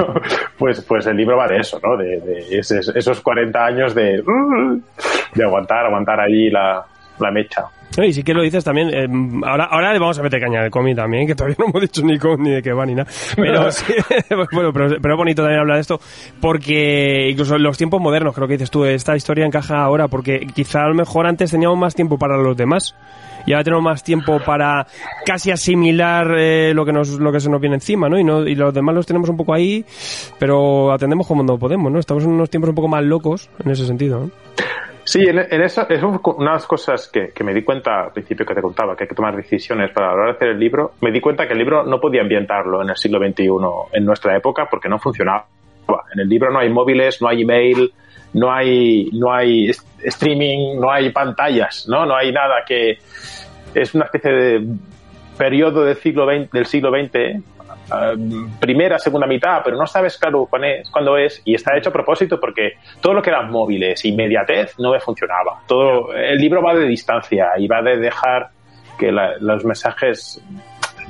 pues, 0.59 0.83
pues 0.83 1.07
el 1.07 1.17
libro 1.17 1.37
va 1.37 1.49
de 1.49 1.59
eso, 1.59 1.81
¿no? 1.83 1.97
De, 1.97 2.47
esos 2.61 3.21
40 3.21 3.65
años 3.65 3.95
de, 3.95 4.23
de 5.35 5.45
aguantar, 5.45 5.87
aguantar 5.87 6.21
allí 6.21 6.51
la, 6.51 6.85
la 7.19 7.31
mecha. 7.33 7.65
Y 8.03 8.13
sí 8.13 8.23
que 8.23 8.35
lo 8.35 8.43
dices 8.43 8.65
también, 8.65 8.91
eh, 8.93 9.07
ahora, 9.47 9.65
ahora 9.65 9.93
le 9.93 9.99
vamos 9.99 10.19
a 10.19 10.23
meter 10.23 10.41
caña 10.41 10.63
al 10.63 10.71
cómic 10.71 10.97
también, 10.97 11.27
que 11.27 11.35
todavía 11.35 11.57
no 11.59 11.67
hemos 11.67 11.83
dicho 11.83 12.03
ni 12.03 12.19
cómo 12.19 12.37
ni 12.39 12.51
de 12.51 12.63
qué 12.63 12.73
va 12.73 12.85
ni 12.85 12.95
nada. 12.95 13.09
Pero 13.37 13.61
bueno, 14.53 14.73
pero, 14.73 14.97
pero, 15.01 15.17
bonito 15.17 15.43
también 15.43 15.61
hablar 15.61 15.77
de 15.77 15.83
esto, 15.83 16.01
porque 16.41 17.29
incluso 17.31 17.57
los 17.59 17.79
tiempos 17.79 18.01
modernos, 18.01 18.35
creo 18.35 18.49
que 18.49 18.55
dices 18.55 18.71
tú, 18.71 18.85
esta 18.85 19.15
historia 19.17 19.47
encaja 19.47 19.83
ahora, 19.83 20.09
porque 20.09 20.47
quizá 20.55 20.85
a 20.85 20.89
lo 20.89 20.95
mejor 20.95 21.27
antes 21.27 21.51
teníamos 21.51 21.79
más 21.79 21.95
tiempo 21.95 22.19
para 22.19 22.37
los 22.37 22.57
demás 22.57 22.95
y 23.47 23.53
ahora 23.53 23.65
tenemos 23.65 23.85
más 23.85 24.03
tiempo 24.03 24.41
para 24.45 24.87
casi 25.25 25.51
asimilar 25.51 26.35
eh, 26.39 26.73
lo 26.75 26.85
que 26.85 26.93
nos 26.93 27.11
lo 27.11 27.31
que 27.31 27.41
se 27.41 27.51
nos 27.51 27.61
viene 27.61 27.77
encima, 27.77 28.09
¿no? 28.09 28.19
Y, 28.19 28.25
no, 28.25 28.47
y 28.47 28.55
los 28.55 28.73
demás 28.73 28.95
los 28.95 29.07
tenemos 29.07 29.29
un 29.29 29.37
poco 29.37 29.55
ahí, 29.55 29.85
pero 30.39 30.93
atendemos 30.93 31.27
como 31.27 31.43
no 31.43 31.59
podemos, 31.59 31.93
¿no? 31.93 31.99
Estamos 31.99 32.25
en 32.25 32.31
unos 32.31 32.51
tiempos 32.51 32.71
un 32.71 32.75
poco 32.75 32.89
más 32.89 33.05
locos 33.05 33.51
en 33.63 33.71
ese 33.71 33.87
sentido, 33.87 34.21
¿no? 34.21 34.31
Sí, 35.05 35.21
en, 35.23 35.39
eso 35.39 35.87
es 35.89 36.03
una 36.03 36.19
de 36.23 36.45
las 36.45 36.67
cosas 36.67 37.09
que, 37.09 37.33
me 37.45 37.53
di 37.53 37.63
cuenta 37.63 38.05
al 38.05 38.13
principio 38.13 38.47
que 38.47 38.55
te 38.55 38.63
contaba, 38.63 38.97
que 38.97 39.05
hay 39.05 39.09
que 39.09 39.15
tomar 39.15 39.37
decisiones 39.37 39.91
para 39.93 40.09
la 40.09 40.13
hora 40.15 40.25
de 40.27 40.33
hacer 40.33 40.49
el 40.49 40.59
libro. 40.59 40.93
Me 41.03 41.13
di 41.13 41.21
cuenta 41.21 41.47
que 41.47 41.53
el 41.53 41.59
libro 41.59 41.85
no 41.85 42.01
podía 42.01 42.23
ambientarlo 42.23 42.83
en 42.83 42.91
el 42.91 42.97
siglo 42.97 43.19
XXI, 43.19 43.49
en 43.93 44.05
nuestra 44.05 44.37
época, 44.37 44.67
porque 44.71 44.89
no 44.89 44.99
funcionaba. 44.99 45.47
En 46.15 46.21
el 46.21 46.29
libro 46.29 46.51
no 46.51 46.59
hay 46.59 46.71
móviles, 46.71 47.21
no 47.21 47.29
hay 47.29 47.43
email, 47.43 47.93
no 48.33 48.51
hay, 48.51 49.11
no 49.13 49.33
hay 49.33 49.71
streaming, 50.03 50.81
no 50.81 50.91
hay 50.91 51.11
pantallas, 51.11 51.87
¿no? 51.89 52.07
No 52.07 52.17
hay 52.17 52.33
nada 52.33 52.65
que... 52.67 52.99
Es 53.75 53.95
una 53.95 54.05
especie 54.05 54.31
de 54.31 54.67
periodo 55.37 55.85
del 55.85 55.97
siglo 55.97 56.27
XX, 56.27 56.51
del 56.51 56.67
siglo 56.67 56.91
XX 56.91 57.54
primera, 58.61 58.99
segunda 58.99 59.27
mitad, 59.27 59.61
pero 59.65 59.77
no 59.77 59.87
sabes 59.87 60.17
claro 60.19 60.49
cuándo 60.91 61.17
es, 61.19 61.43
y 61.45 61.55
está 61.55 61.77
hecho 61.77 61.91
a 61.91 61.93
propósito 61.93 62.41
porque 62.41 62.75
todo 63.01 63.15
lo 63.15 63.23
que 63.23 63.31
eran 63.31 63.51
móviles, 63.51 64.05
inmediatez, 64.05 64.79
no 64.79 64.93
me 64.93 65.01
funcionaba. 65.01 65.63
Todo, 65.67 66.15
el 66.15 66.39
libro 66.39 66.63
va 66.63 66.75
de 66.75 66.87
distancia 66.87 67.53
y 67.57 67.67
va 67.67 67.83
de 67.83 67.97
dejar 67.97 68.51
que 68.99 69.11
los 69.13 69.65
mensajes 69.65 70.43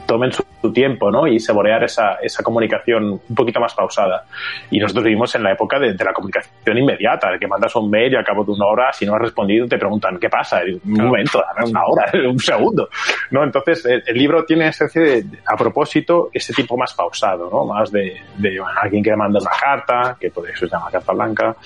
tomen 0.06 0.32
su, 0.32 0.44
tiempo, 0.72 1.10
¿no? 1.10 1.26
Y 1.26 1.38
saborear 1.38 1.84
esa, 1.84 2.14
esa 2.22 2.42
comunicación 2.42 3.20
un 3.28 3.34
poquito 3.34 3.60
más 3.60 3.74
pausada. 3.74 4.24
Y 4.70 4.78
nosotros 4.78 5.04
vivimos 5.04 5.34
en 5.34 5.42
la 5.42 5.52
época 5.52 5.78
de, 5.78 5.94
la 5.94 6.12
comunicación 6.14 6.78
inmediata, 6.78 7.30
de 7.32 7.38
que 7.38 7.46
mandas 7.46 7.76
un 7.76 7.90
mail 7.90 8.14
y 8.14 8.16
al 8.16 8.24
cabo 8.24 8.44
de 8.44 8.52
una 8.52 8.64
hora, 8.66 8.90
si 8.90 9.04
no 9.04 9.14
has 9.14 9.20
respondido, 9.20 9.66
te 9.66 9.76
preguntan, 9.76 10.18
¿qué 10.18 10.30
pasa? 10.30 10.62
Un 10.84 10.92
momento, 10.92 11.42
una 11.66 11.82
hora, 11.84 12.10
un 12.30 12.38
segundo, 12.38 12.88
¿no? 13.30 13.44
Entonces, 13.44 13.84
el, 13.84 14.16
libro 14.16 14.44
tiene 14.46 14.70
de, 14.94 15.24
a 15.46 15.54
propósito, 15.54 16.30
ese 16.32 16.54
tipo 16.54 16.78
más 16.78 16.94
pausado, 16.94 17.50
¿no? 17.50 17.66
Más 17.66 17.92
de, 17.92 18.16
de 18.38 18.58
alguien 18.80 19.02
que 19.02 19.14
manda 19.14 19.38
una 19.40 19.50
carta, 19.50 20.16
que 20.18 20.30
por 20.30 20.48
eso 20.48 20.66
se 20.66 20.72
llama 20.72 20.90
carta 20.90 21.12
blanca, 21.12 21.56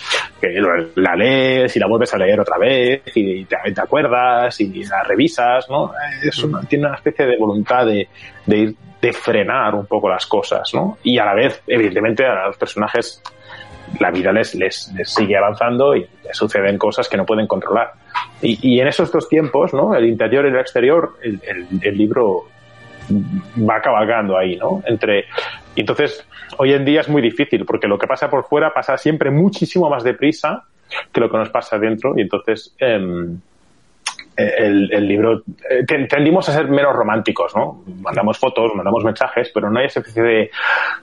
que 0.40 0.60
la 0.96 1.14
lees 1.14 1.76
y 1.76 1.78
la 1.78 1.86
vuelves 1.86 2.12
a 2.14 2.18
leer 2.18 2.40
otra 2.40 2.58
vez 2.58 3.02
y 3.14 3.44
te, 3.44 3.56
te 3.72 3.80
acuerdas 3.80 4.60
y 4.60 4.84
la 4.84 5.02
revisas, 5.04 5.68
¿no? 5.70 5.92
Es 6.22 6.44
tiene 6.68 6.86
una 6.86 6.96
especie 6.96 7.26
de 7.26 7.36
voluntad 7.36 7.86
de, 7.86 8.08
de 8.48 8.56
ir 8.56 8.74
de 9.00 9.12
frenar 9.12 9.74
un 9.74 9.86
poco 9.86 10.08
las 10.08 10.26
cosas, 10.26 10.74
¿no? 10.74 10.98
Y 11.04 11.18
a 11.18 11.24
la 11.24 11.34
vez, 11.34 11.62
evidentemente, 11.66 12.26
a 12.26 12.46
los 12.46 12.56
personajes 12.56 13.22
la 14.00 14.10
vida 14.10 14.32
les, 14.32 14.54
les, 14.54 14.92
sigue 15.04 15.36
avanzando 15.36 15.94
y 15.94 16.00
les 16.24 16.36
suceden 16.36 16.76
cosas 16.76 17.08
que 17.08 17.16
no 17.16 17.24
pueden 17.24 17.46
controlar. 17.46 17.92
Y, 18.42 18.80
en 18.80 18.88
esos 18.88 19.10
dos 19.10 19.28
tiempos, 19.28 19.72
¿no? 19.72 19.94
El 19.94 20.06
interior 20.06 20.44
y 20.44 20.48
el 20.48 20.58
exterior, 20.58 21.16
el, 21.22 21.40
el, 21.82 21.96
libro 21.96 22.46
va 23.68 23.80
cabalgando 23.80 24.36
ahí, 24.36 24.56
¿no? 24.56 24.82
Entre, 24.84 25.26
entonces, 25.76 26.26
hoy 26.58 26.72
en 26.72 26.84
día 26.84 27.00
es 27.00 27.08
muy 27.08 27.22
difícil 27.22 27.64
porque 27.64 27.86
lo 27.86 27.98
que 27.98 28.06
pasa 28.06 28.28
por 28.28 28.44
fuera 28.44 28.72
pasa 28.74 28.98
siempre 28.98 29.30
muchísimo 29.30 29.88
más 29.88 30.02
deprisa 30.02 30.64
que 31.12 31.20
lo 31.20 31.30
que 31.30 31.38
nos 31.38 31.50
pasa 31.50 31.78
dentro 31.78 32.14
y 32.16 32.22
entonces 32.22 32.74
em, 32.78 33.40
el, 34.38 35.08
libro 35.08 35.42
eh, 35.68 35.84
tendimos 36.08 36.48
a 36.48 36.52
ser 36.52 36.68
menos 36.68 36.94
románticos, 36.94 37.54
¿no? 37.56 37.82
Mandamos 38.00 38.38
fotos, 38.38 38.70
mandamos 38.74 39.02
mensajes, 39.02 39.50
pero 39.52 39.68
no 39.68 39.80
hay 39.80 39.86
esa 39.86 39.98
especie 39.98 40.22
de, 40.22 40.50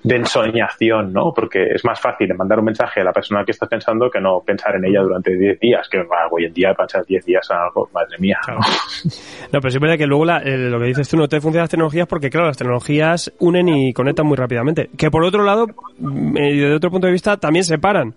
de 0.03 0.15
ensoñación, 0.15 1.11
¿no? 1.11 1.33
Porque 1.33 1.63
es 1.73 1.83
más 1.83 1.99
fácil 1.99 2.33
mandar 2.33 2.59
un 2.59 2.65
mensaje 2.65 3.01
a 3.01 3.03
la 3.03 3.11
persona 3.11 3.43
que 3.43 3.51
estás 3.51 3.67
pensando 3.67 4.09
que 4.09 4.21
no 4.21 4.39
pensar 4.39 4.75
en 4.75 4.85
ella 4.85 5.01
durante 5.01 5.35
10 5.35 5.59
días, 5.59 5.87
que 5.89 6.01
hoy 6.31 6.45
en 6.45 6.53
día 6.53 6.73
pensar 6.73 7.05
10 7.05 7.25
días 7.25 7.45
en 7.51 7.57
algo, 7.57 7.89
madre 7.93 8.17
mía. 8.19 8.39
¿no? 8.47 8.55
no, 8.55 9.59
pero 9.59 9.69
sí 9.69 9.79
es 9.81 9.97
que 9.97 10.07
luego 10.07 10.25
lo 10.25 10.79
que 10.79 10.85
dices 10.85 11.09
tú 11.09 11.17
no 11.17 11.27
te 11.27 11.41
funcionan 11.41 11.63
las 11.63 11.69
tecnologías 11.69 12.07
porque, 12.07 12.29
claro, 12.29 12.47
las 12.47 12.57
tecnologías 12.57 13.33
unen 13.39 13.67
y 13.67 13.93
conectan 13.93 14.27
muy 14.27 14.37
rápidamente. 14.37 14.89
Que 14.97 15.11
por 15.11 15.25
otro 15.25 15.43
lado, 15.43 15.67
mm, 15.99 16.37
eh, 16.37 16.53
desde 16.53 16.75
otro 16.75 16.89
punto 16.89 17.07
de 17.07 17.13
vista, 17.13 17.35
también 17.35 17.65
separan. 17.65 18.13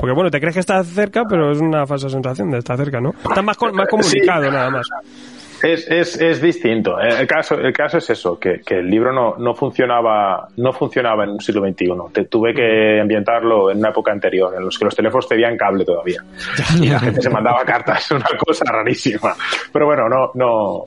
Porque 0.00 0.14
bueno, 0.14 0.30
te 0.30 0.40
crees 0.40 0.54
que 0.54 0.60
estás 0.60 0.86
cerca, 0.86 1.24
pero 1.28 1.50
es 1.50 1.60
una 1.60 1.86
falsa 1.86 2.08
sensación 2.08 2.50
de 2.50 2.58
estar 2.58 2.76
cerca, 2.78 3.00
¿no? 3.00 3.10
Estás 3.10 3.44
más, 3.44 3.58
más 3.74 3.88
comunicado 3.88 4.50
nada 4.50 4.61
más. 4.70 4.88
Es, 5.62 5.86
es, 5.88 6.20
es, 6.20 6.42
distinto. 6.42 7.00
Eh, 7.00 7.20
el 7.20 7.26
caso, 7.26 7.54
el 7.54 7.72
caso 7.72 7.98
es 7.98 8.10
eso, 8.10 8.38
que, 8.38 8.60
que, 8.66 8.80
el 8.80 8.90
libro 8.90 9.12
no, 9.12 9.36
no, 9.38 9.54
funcionaba, 9.54 10.48
no 10.56 10.72
funcionaba 10.72 11.22
en 11.22 11.30
un 11.30 11.40
siglo 11.40 11.62
XXI. 11.64 12.24
tuve 12.28 12.52
que 12.52 13.00
ambientarlo 13.00 13.70
en 13.70 13.78
una 13.78 13.90
época 13.90 14.10
anterior, 14.10 14.52
en 14.56 14.64
los 14.64 14.76
que 14.76 14.84
los 14.86 14.96
teléfonos 14.96 15.28
tenían 15.28 15.56
cable 15.56 15.84
todavía. 15.84 16.20
Y 16.80 16.88
la 16.88 16.98
gente 16.98 17.22
se 17.22 17.30
mandaba 17.30 17.64
cartas, 17.64 18.10
una 18.10 18.26
cosa 18.44 18.64
rarísima. 18.72 19.34
Pero 19.72 19.86
bueno, 19.86 20.08
no, 20.08 20.32
no, 20.34 20.84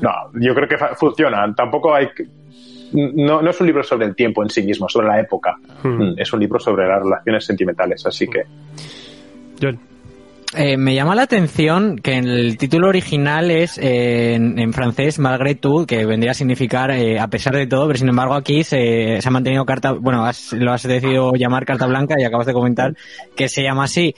no, 0.00 0.10
yo 0.34 0.52
creo 0.52 0.66
que 0.66 0.76
funciona. 0.96 1.54
Tampoco 1.54 1.94
hay, 1.94 2.08
no, 2.92 3.40
no, 3.40 3.50
es 3.50 3.60
un 3.60 3.66
libro 3.66 3.84
sobre 3.84 4.06
el 4.06 4.16
tiempo 4.16 4.42
en 4.42 4.50
sí 4.50 4.62
mismo, 4.62 4.88
sobre 4.88 5.06
la 5.06 5.20
época. 5.20 5.56
Hmm. 5.82 5.88
Mm, 5.88 6.14
es 6.16 6.32
un 6.32 6.40
libro 6.40 6.58
sobre 6.58 6.88
las 6.88 7.02
relaciones 7.02 7.44
sentimentales, 7.44 8.04
así 8.04 8.26
que. 8.26 8.42
Eh, 10.56 10.78
me 10.78 10.94
llama 10.94 11.14
la 11.14 11.22
atención 11.22 11.98
que 11.98 12.14
en 12.14 12.26
el 12.26 12.56
título 12.56 12.88
original 12.88 13.50
es 13.50 13.76
eh, 13.76 14.34
en, 14.34 14.72
francés 14.72 15.18
Malgré 15.18 15.56
tout, 15.56 15.86
que 15.86 16.06
vendría 16.06 16.30
a 16.30 16.34
significar 16.34 16.90
eh, 16.90 17.20
a 17.20 17.28
pesar 17.28 17.54
de 17.54 17.66
todo, 17.66 17.86
pero 17.86 17.98
sin 17.98 18.08
embargo 18.08 18.34
aquí 18.34 18.64
se, 18.64 19.18
ha 19.22 19.30
mantenido 19.30 19.66
carta, 19.66 19.92
bueno, 19.92 20.24
lo 20.52 20.72
has 20.72 20.82
decidido 20.82 21.32
llamar 21.34 21.66
carta 21.66 21.86
blanca 21.86 22.14
y 22.18 22.24
acabas 22.24 22.46
de 22.46 22.54
comentar 22.54 22.94
que 23.36 23.48
se 23.48 23.62
llama 23.62 23.84
así. 23.84 24.14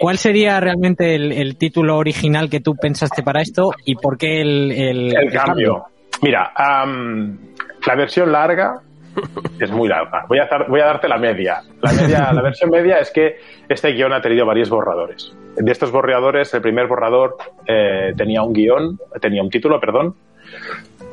¿Cuál 0.00 0.18
sería 0.18 0.60
realmente 0.60 1.16
el, 1.16 1.56
título 1.56 1.96
original 1.96 2.48
que 2.48 2.60
tú 2.60 2.76
pensaste 2.80 3.24
para 3.24 3.40
esto 3.40 3.70
y 3.84 3.96
por 3.96 4.16
qué 4.16 4.40
el, 4.40 4.70
el, 4.70 5.32
cambio? 5.32 5.86
Mira, 6.22 6.52
la 6.56 7.94
versión 7.96 8.30
larga 8.30 8.80
es 9.60 9.70
muy 9.72 9.88
larga. 9.88 10.24
Voy 10.28 10.38
a, 10.38 10.48
voy 10.68 10.80
a 10.80 10.86
darte 10.86 11.08
la 11.08 11.18
media. 11.18 11.62
La, 11.80 11.92
media. 11.92 12.32
la 12.32 12.42
versión 12.42 12.70
media 12.70 12.98
es 12.98 13.10
que 13.10 13.36
este 13.68 13.92
guion 13.92 14.12
ha 14.12 14.20
tenido 14.20 14.46
varios 14.46 14.70
borradores. 14.70 15.34
De 15.58 15.72
estos 15.72 15.90
borradores, 15.90 16.52
el 16.54 16.62
primer 16.62 16.86
borrador 16.86 17.36
eh, 17.66 18.12
tenía 18.16 18.42
un 18.42 18.52
guion, 18.52 18.98
tenía 19.20 19.42
un 19.42 19.50
título, 19.50 19.80
perdón, 19.80 20.14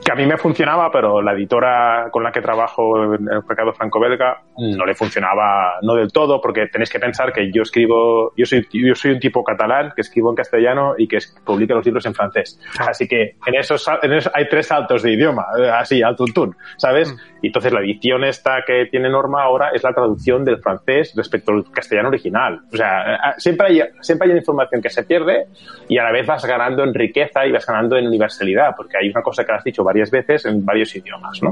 que 0.06 0.12
a 0.12 0.16
mí 0.16 0.26
me 0.28 0.38
funcionaba, 0.38 0.92
pero 0.92 1.20
la 1.20 1.34
editora 1.34 2.10
con 2.12 2.24
la 2.24 2.32
que 2.32 2.40
trabajo 2.40 3.16
en 3.16 3.28
el 3.28 3.44
mercado 3.48 3.74
franco-belga 3.74 4.40
no 4.58 4.86
le 4.86 4.94
funcionaba, 4.94 5.80
no 5.82 5.96
del 5.96 6.12
todo, 6.12 6.40
porque 6.40 6.68
tenéis 6.68 6.92
que 6.92 7.00
pensar 7.00 7.34
que 7.34 7.52
yo 7.52 7.64
escribo, 7.64 8.32
yo 8.38 8.46
soy, 8.46 8.68
yo 8.72 8.94
soy 8.94 9.12
un 9.12 9.20
tipo 9.20 9.44
catalán 9.44 9.94
que 9.96 10.02
escribo 10.02 10.30
en 10.30 10.36
castellano 10.36 10.94
y 10.96 11.08
que 11.08 11.18
publica 11.44 11.74
los 11.74 11.84
libros 11.84 12.06
en 12.06 12.14
francés. 12.14 12.60
Así 12.78 13.08
que 13.08 13.38
en 13.48 13.56
esos, 13.56 13.88
en 14.04 14.20
hay 14.32 14.48
tres 14.48 14.68
saltos 14.68 15.02
de 15.02 15.14
idioma, 15.14 15.48
así, 15.74 16.04
al 16.04 16.16
tuntún, 16.16 16.56
¿sabes? 16.78 17.12
Mm. 17.12 17.18
Y 17.46 17.50
entonces 17.50 17.72
la 17.72 17.82
edición 17.82 18.24
esta 18.24 18.64
que 18.66 18.88
tiene 18.90 19.08
Norma 19.08 19.44
ahora 19.44 19.70
es 19.72 19.84
la 19.84 19.94
traducción 19.94 20.44
del 20.44 20.58
francés 20.58 21.14
respecto 21.16 21.52
al 21.52 21.72
castellano 21.72 22.10
original. 22.10 22.62
O 22.74 22.76
sea, 22.76 23.36
siempre 23.38 23.68
hay, 23.68 23.82
siempre 24.02 24.32
hay 24.32 24.36
información 24.36 24.82
que 24.82 24.90
se 24.90 25.04
pierde 25.04 25.46
y 25.88 26.00
a 26.00 26.04
la 26.06 26.12
vez 26.12 26.26
vas 26.26 26.44
ganando 26.44 26.84
en 26.84 26.92
riqueza 26.92 27.46
y 27.46 27.52
vas 27.52 27.64
ganando 27.64 27.98
en 27.98 28.08
universalidad, 28.08 28.72
porque 28.76 28.98
hay 28.98 29.10
una 29.10 29.22
cosa 29.22 29.46
que 29.46 29.52
has 29.52 29.64
dicho 29.64 29.84
varias 29.84 30.10
veces 30.10 30.44
en 30.48 30.66
varios 30.66 30.96
idiomas, 30.96 31.40
¿no? 31.44 31.52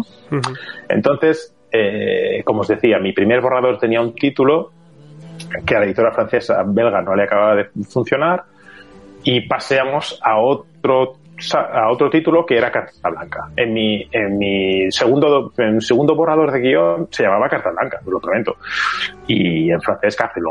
Entonces, 0.89 1.55
eh, 1.71 2.41
como 2.43 2.61
os 2.61 2.67
decía, 2.67 2.97
mi 2.97 3.13
primer 3.13 3.39
borrador 3.39 3.77
tenía 3.77 4.01
un 4.01 4.15
título 4.15 4.71
que 5.63 5.75
a 5.75 5.79
la 5.79 5.85
editora 5.85 6.11
francesa 6.11 6.63
belga 6.65 7.03
no 7.03 7.13
le 7.13 7.25
acababa 7.25 7.53
de 7.53 7.65
funcionar 7.87 8.45
y 9.23 9.47
paseamos 9.47 10.19
a 10.23 10.39
otro 10.39 11.17
a 11.53 11.89
otro 11.91 12.09
título 12.09 12.45
que 12.45 12.57
era 12.57 12.71
Carta 12.71 13.09
Blanca. 13.09 13.49
En 13.55 13.73
mi, 13.73 14.07
en 14.11 14.37
mi 14.37 14.91
segundo, 14.91 15.51
en 15.57 15.81
segundo 15.81 16.15
borrador 16.15 16.51
de 16.51 16.59
guion 16.59 17.07
se 17.11 17.23
llamaba 17.23 17.49
Carta 17.49 17.71
Blanca, 17.71 17.99
lo 18.05 18.19
prometo. 18.19 18.57
Y 19.27 19.71
en 19.71 19.81
francés 19.81 20.15
Café 20.15 20.41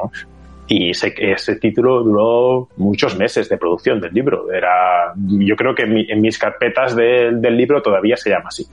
y 0.69 0.91
ese, 0.91 1.13
ese, 1.19 1.57
título 1.57 2.03
duró 2.03 2.69
muchos 2.77 3.17
meses 3.19 3.49
de 3.49 3.59
producción 3.59 4.01
del 4.01 4.13
libro. 4.13 4.51
Era, 4.51 5.13
yo 5.17 5.57
creo 5.57 5.75
que 5.75 5.83
en, 5.83 6.21
mis 6.21 6.39
carpetas 6.39 6.97
del 6.97 7.57
libro 7.57 7.83
todavía 7.83 8.17
se 8.17 8.31
llama 8.31 8.49
así. 8.49 8.67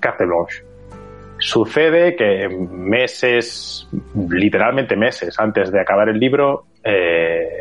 Carte 0.00 0.24
Blanche. 0.24 0.64
Sucede 1.38 2.16
que 2.16 2.48
meses, 2.48 3.88
literalmente 4.30 4.96
meses 4.96 5.38
antes 5.38 5.70
de 5.70 5.80
acabar 5.80 6.08
el 6.08 6.18
libro, 6.18 6.66
eh, 6.84 7.51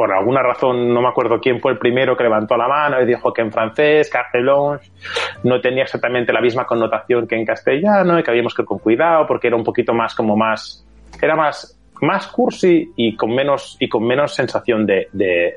por 0.00 0.14
alguna 0.14 0.42
razón, 0.42 0.94
no 0.94 1.02
me 1.02 1.08
acuerdo 1.08 1.38
quién 1.38 1.60
fue 1.60 1.72
el 1.72 1.78
primero 1.78 2.16
que 2.16 2.22
levantó 2.22 2.56
la 2.56 2.66
mano 2.66 3.02
y 3.02 3.04
dijo 3.04 3.34
que 3.34 3.42
en 3.42 3.52
francés, 3.52 4.08
Carte 4.08 4.40
no 4.40 5.60
tenía 5.60 5.82
exactamente 5.82 6.32
la 6.32 6.40
misma 6.40 6.64
connotación 6.64 7.26
que 7.26 7.34
en 7.34 7.44
castellano 7.44 8.18
y 8.18 8.22
que 8.22 8.30
habíamos 8.30 8.54
que 8.54 8.62
ir 8.62 8.66
con 8.66 8.78
cuidado 8.78 9.26
porque 9.26 9.48
era 9.48 9.56
un 9.56 9.62
poquito 9.62 9.92
más 9.92 10.14
como 10.14 10.34
más, 10.38 10.86
era 11.20 11.36
más 11.36 11.78
más 12.00 12.28
cursi 12.28 12.90
y 12.96 13.14
con 13.14 13.34
menos, 13.34 13.76
y 13.78 13.90
con 13.90 14.06
menos 14.06 14.34
sensación 14.34 14.86
de, 14.86 15.08
de 15.12 15.56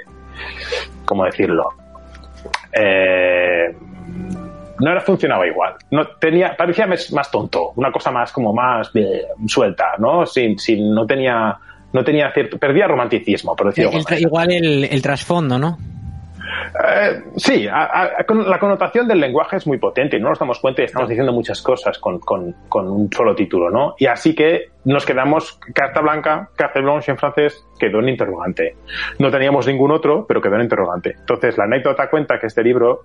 ¿cómo 1.06 1.24
decirlo? 1.24 1.70
Eh, 2.74 3.74
no 4.78 4.92
era, 4.92 5.00
funcionaba 5.00 5.48
igual. 5.48 5.76
No 5.90 6.06
tenía, 6.20 6.54
parecía 6.58 6.86
más 6.86 7.32
tonto, 7.32 7.72
una 7.78 7.94
cosa 7.94 8.12
más 8.12 8.34
como 8.34 8.54
más 8.54 8.92
suelta, 9.48 9.94
¿no? 10.00 10.26
Sin, 10.26 10.60
sin, 10.60 10.94
no 10.94 11.08
tenía, 11.08 11.58
no 11.94 12.04
tenía 12.04 12.32
cierto, 12.34 12.58
perdía 12.58 12.88
romanticismo, 12.88 13.56
por 13.56 13.68
decirlo 13.68 13.92
Igual 14.20 14.52
el, 14.52 14.84
el 14.86 15.02
trasfondo, 15.02 15.58
¿no? 15.58 15.78
Eh, 16.74 17.24
sí, 17.36 17.66
la 17.66 18.60
connotación 18.60 19.08
del 19.08 19.20
lenguaje 19.20 19.58
es 19.58 19.68
muy 19.68 19.78
potente 19.78 20.18
y 20.18 20.20
no 20.20 20.30
nos 20.30 20.40
damos 20.40 20.60
cuenta 20.60 20.82
y 20.82 20.86
estamos 20.86 21.08
diciendo 21.08 21.32
muchas 21.32 21.62
cosas 21.62 22.00
con, 22.00 22.20
un 22.74 23.10
solo 23.12 23.36
título, 23.36 23.70
¿no? 23.70 23.96
Y 23.98 24.08
así 24.08 24.34
que 24.34 24.72
nos 24.86 25.06
quedamos, 25.06 25.60
carta 25.74 26.02
blanca, 26.02 26.50
carte 26.56 26.82
blanche 26.82 27.12
en 27.12 27.18
francés, 27.18 27.66
quedó 27.80 28.00
en 28.00 28.10
interrogante. 28.10 28.76
No 29.20 29.30
teníamos 29.30 29.68
ningún 29.68 29.92
otro, 29.92 30.26
pero 30.28 30.42
quedó 30.42 30.56
en 30.56 30.64
interrogante. 30.64 31.16
Entonces, 31.20 31.58
la 31.58 31.66
anécdota 31.66 32.10
cuenta 32.10 32.40
que 32.40 32.48
este 32.48 32.64
libro 32.64 33.02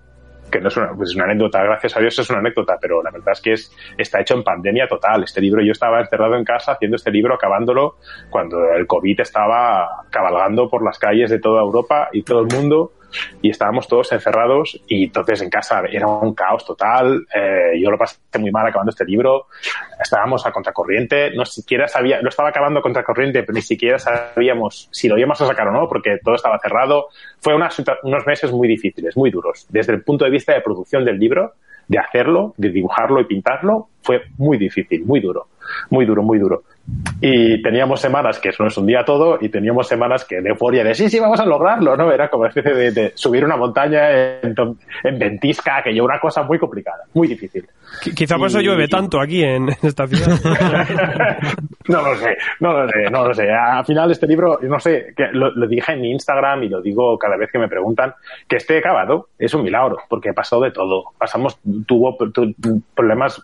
que 0.50 0.60
no 0.60 0.68
es 0.68 0.76
una, 0.76 0.92
pues 0.94 1.14
una, 1.14 1.24
anécdota, 1.24 1.62
gracias 1.62 1.96
a 1.96 2.00
Dios 2.00 2.18
es 2.18 2.30
una 2.30 2.40
anécdota, 2.40 2.76
pero 2.80 3.02
la 3.02 3.10
verdad 3.10 3.32
es 3.32 3.40
que 3.40 3.52
es, 3.52 3.72
está 3.96 4.20
hecho 4.20 4.34
en 4.34 4.42
pandemia 4.42 4.86
total. 4.88 5.24
Este 5.24 5.40
libro, 5.40 5.62
yo 5.62 5.72
estaba 5.72 6.00
encerrado 6.00 6.36
en 6.36 6.44
casa 6.44 6.72
haciendo 6.72 6.96
este 6.96 7.10
libro, 7.10 7.34
acabándolo 7.34 7.96
cuando 8.30 8.58
el 8.72 8.86
COVID 8.86 9.20
estaba 9.20 10.04
cabalgando 10.10 10.68
por 10.68 10.84
las 10.84 10.98
calles 10.98 11.30
de 11.30 11.38
toda 11.38 11.60
Europa 11.60 12.08
y 12.12 12.22
todo 12.22 12.40
el 12.40 12.46
mundo 12.46 12.92
y 13.42 13.50
estábamos 13.50 13.88
todos 13.88 14.12
encerrados 14.12 14.80
y 14.86 15.04
entonces 15.04 15.42
en 15.42 15.50
casa 15.50 15.82
era 15.90 16.06
un 16.06 16.34
caos 16.34 16.64
total. 16.64 17.26
Eh, 17.34 17.80
yo 17.80 17.90
lo 17.90 17.98
pasé 17.98 18.18
muy 18.38 18.50
mal 18.50 18.66
acabando 18.66 18.90
este 18.90 19.04
libro. 19.04 19.46
Estábamos 20.00 20.46
a 20.46 20.52
contracorriente, 20.52 21.30
no 21.34 21.44
siquiera 21.44 21.88
sabía, 21.88 22.20
lo 22.22 22.28
estaba 22.28 22.50
acabando 22.50 22.80
a 22.80 22.82
contracorriente, 22.82 23.42
pero 23.42 23.54
ni 23.54 23.62
siquiera 23.62 23.98
sabíamos 23.98 24.88
si 24.92 25.08
lo 25.08 25.18
íbamos 25.18 25.40
a 25.40 25.46
sacar 25.46 25.68
o 25.68 25.72
no, 25.72 25.88
porque 25.88 26.18
todo 26.22 26.34
estaba 26.34 26.58
cerrado. 26.58 27.08
Fue 27.40 27.54
unos 27.54 28.26
meses 28.26 28.52
muy 28.52 28.68
difíciles, 28.68 29.16
muy 29.16 29.30
duros. 29.30 29.66
Desde 29.68 29.92
el 29.92 30.02
punto 30.02 30.24
de 30.24 30.30
vista 30.30 30.52
de 30.54 30.60
producción 30.60 31.04
del 31.04 31.18
libro, 31.18 31.54
de 31.88 31.98
hacerlo, 31.98 32.54
de 32.56 32.70
dibujarlo 32.70 33.20
y 33.20 33.24
pintarlo, 33.24 33.88
fue 34.02 34.22
muy 34.36 34.58
difícil, 34.58 35.04
muy 35.04 35.20
duro, 35.20 35.48
muy 35.90 36.04
duro, 36.04 36.22
muy 36.22 36.38
duro. 36.38 36.62
Y 37.20 37.60
teníamos 37.62 38.00
semanas 38.00 38.38
que 38.38 38.50
eso 38.50 38.62
no 38.62 38.68
es 38.68 38.76
un 38.78 38.86
día 38.86 39.04
todo 39.04 39.38
y 39.40 39.48
teníamos 39.48 39.88
semanas 39.88 40.24
que 40.24 40.40
de 40.40 40.50
euforia 40.50 40.84
de 40.84 40.94
sí, 40.94 41.10
sí, 41.10 41.18
vamos 41.18 41.40
a 41.40 41.44
lograrlo, 41.44 41.96
¿no? 41.96 42.12
Era 42.12 42.30
como 42.30 42.42
una 42.42 42.50
especie 42.50 42.92
de, 42.92 43.12
subir 43.14 43.44
una 43.44 43.56
montaña 43.56 44.40
en, 44.40 44.54
en, 45.02 45.18
ventisca, 45.18 45.82
que 45.82 45.94
yo 45.94 46.04
una 46.04 46.20
cosa 46.20 46.44
muy 46.44 46.58
complicada, 46.58 47.04
muy 47.14 47.26
difícil. 47.26 47.66
Quizá 48.14 48.36
por 48.36 48.48
eso 48.48 48.60
llueve 48.60 48.88
tanto 48.88 49.20
aquí 49.20 49.42
en 49.42 49.68
esta 49.82 50.06
ciudad. 50.06 50.38
no 51.88 52.02
lo 52.02 52.16
sé, 52.16 52.36
no 52.60 52.72
lo 52.72 52.88
sé, 52.88 53.10
no 53.10 53.24
lo 53.26 53.34
sé. 53.34 53.50
Al 53.50 53.84
final 53.84 54.10
este 54.10 54.26
libro, 54.26 54.58
no 54.62 54.78
sé, 54.78 55.12
que 55.16 55.28
lo, 55.32 55.50
dije 55.66 55.92
en 55.92 56.00
mi 56.00 56.10
Instagram 56.12 56.62
y 56.64 56.68
lo 56.68 56.80
digo 56.80 57.18
cada 57.18 57.36
vez 57.36 57.50
que 57.50 57.58
me 57.58 57.68
preguntan, 57.68 58.14
que 58.46 58.56
esté 58.56 58.78
acabado 58.78 59.28
es 59.38 59.52
un 59.54 59.62
milagro, 59.62 59.98
porque 60.08 60.32
pasó 60.32 60.60
de 60.60 60.70
todo. 60.70 61.12
Pasamos, 61.18 61.58
tuvo 61.86 62.16
problemas 62.94 63.42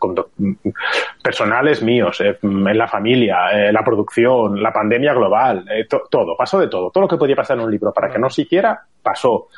personales 1.23 1.83
míos, 1.83 2.21
eh, 2.21 2.39
en 2.43 2.79
la 2.79 2.87
familia, 2.87 3.51
eh, 3.53 3.73
la 3.73 3.83
producción, 3.83 4.63
la 4.63 4.73
pandemia 4.73 5.15
global, 5.15 5.65
eh, 5.71 5.87
todo, 5.89 6.37
pasó 6.37 6.61
de 6.61 6.69
todo. 6.69 6.91
Todo 6.91 7.03
lo 7.03 7.09
que 7.09 7.17
podía 7.17 7.37
pasar 7.37 7.59
en 7.59 7.65
un 7.65 7.71
libro 7.71 7.93
para 7.93 8.11
que 8.11 8.19
no 8.19 8.31
siquiera 8.31 8.81
pasó 9.03 9.49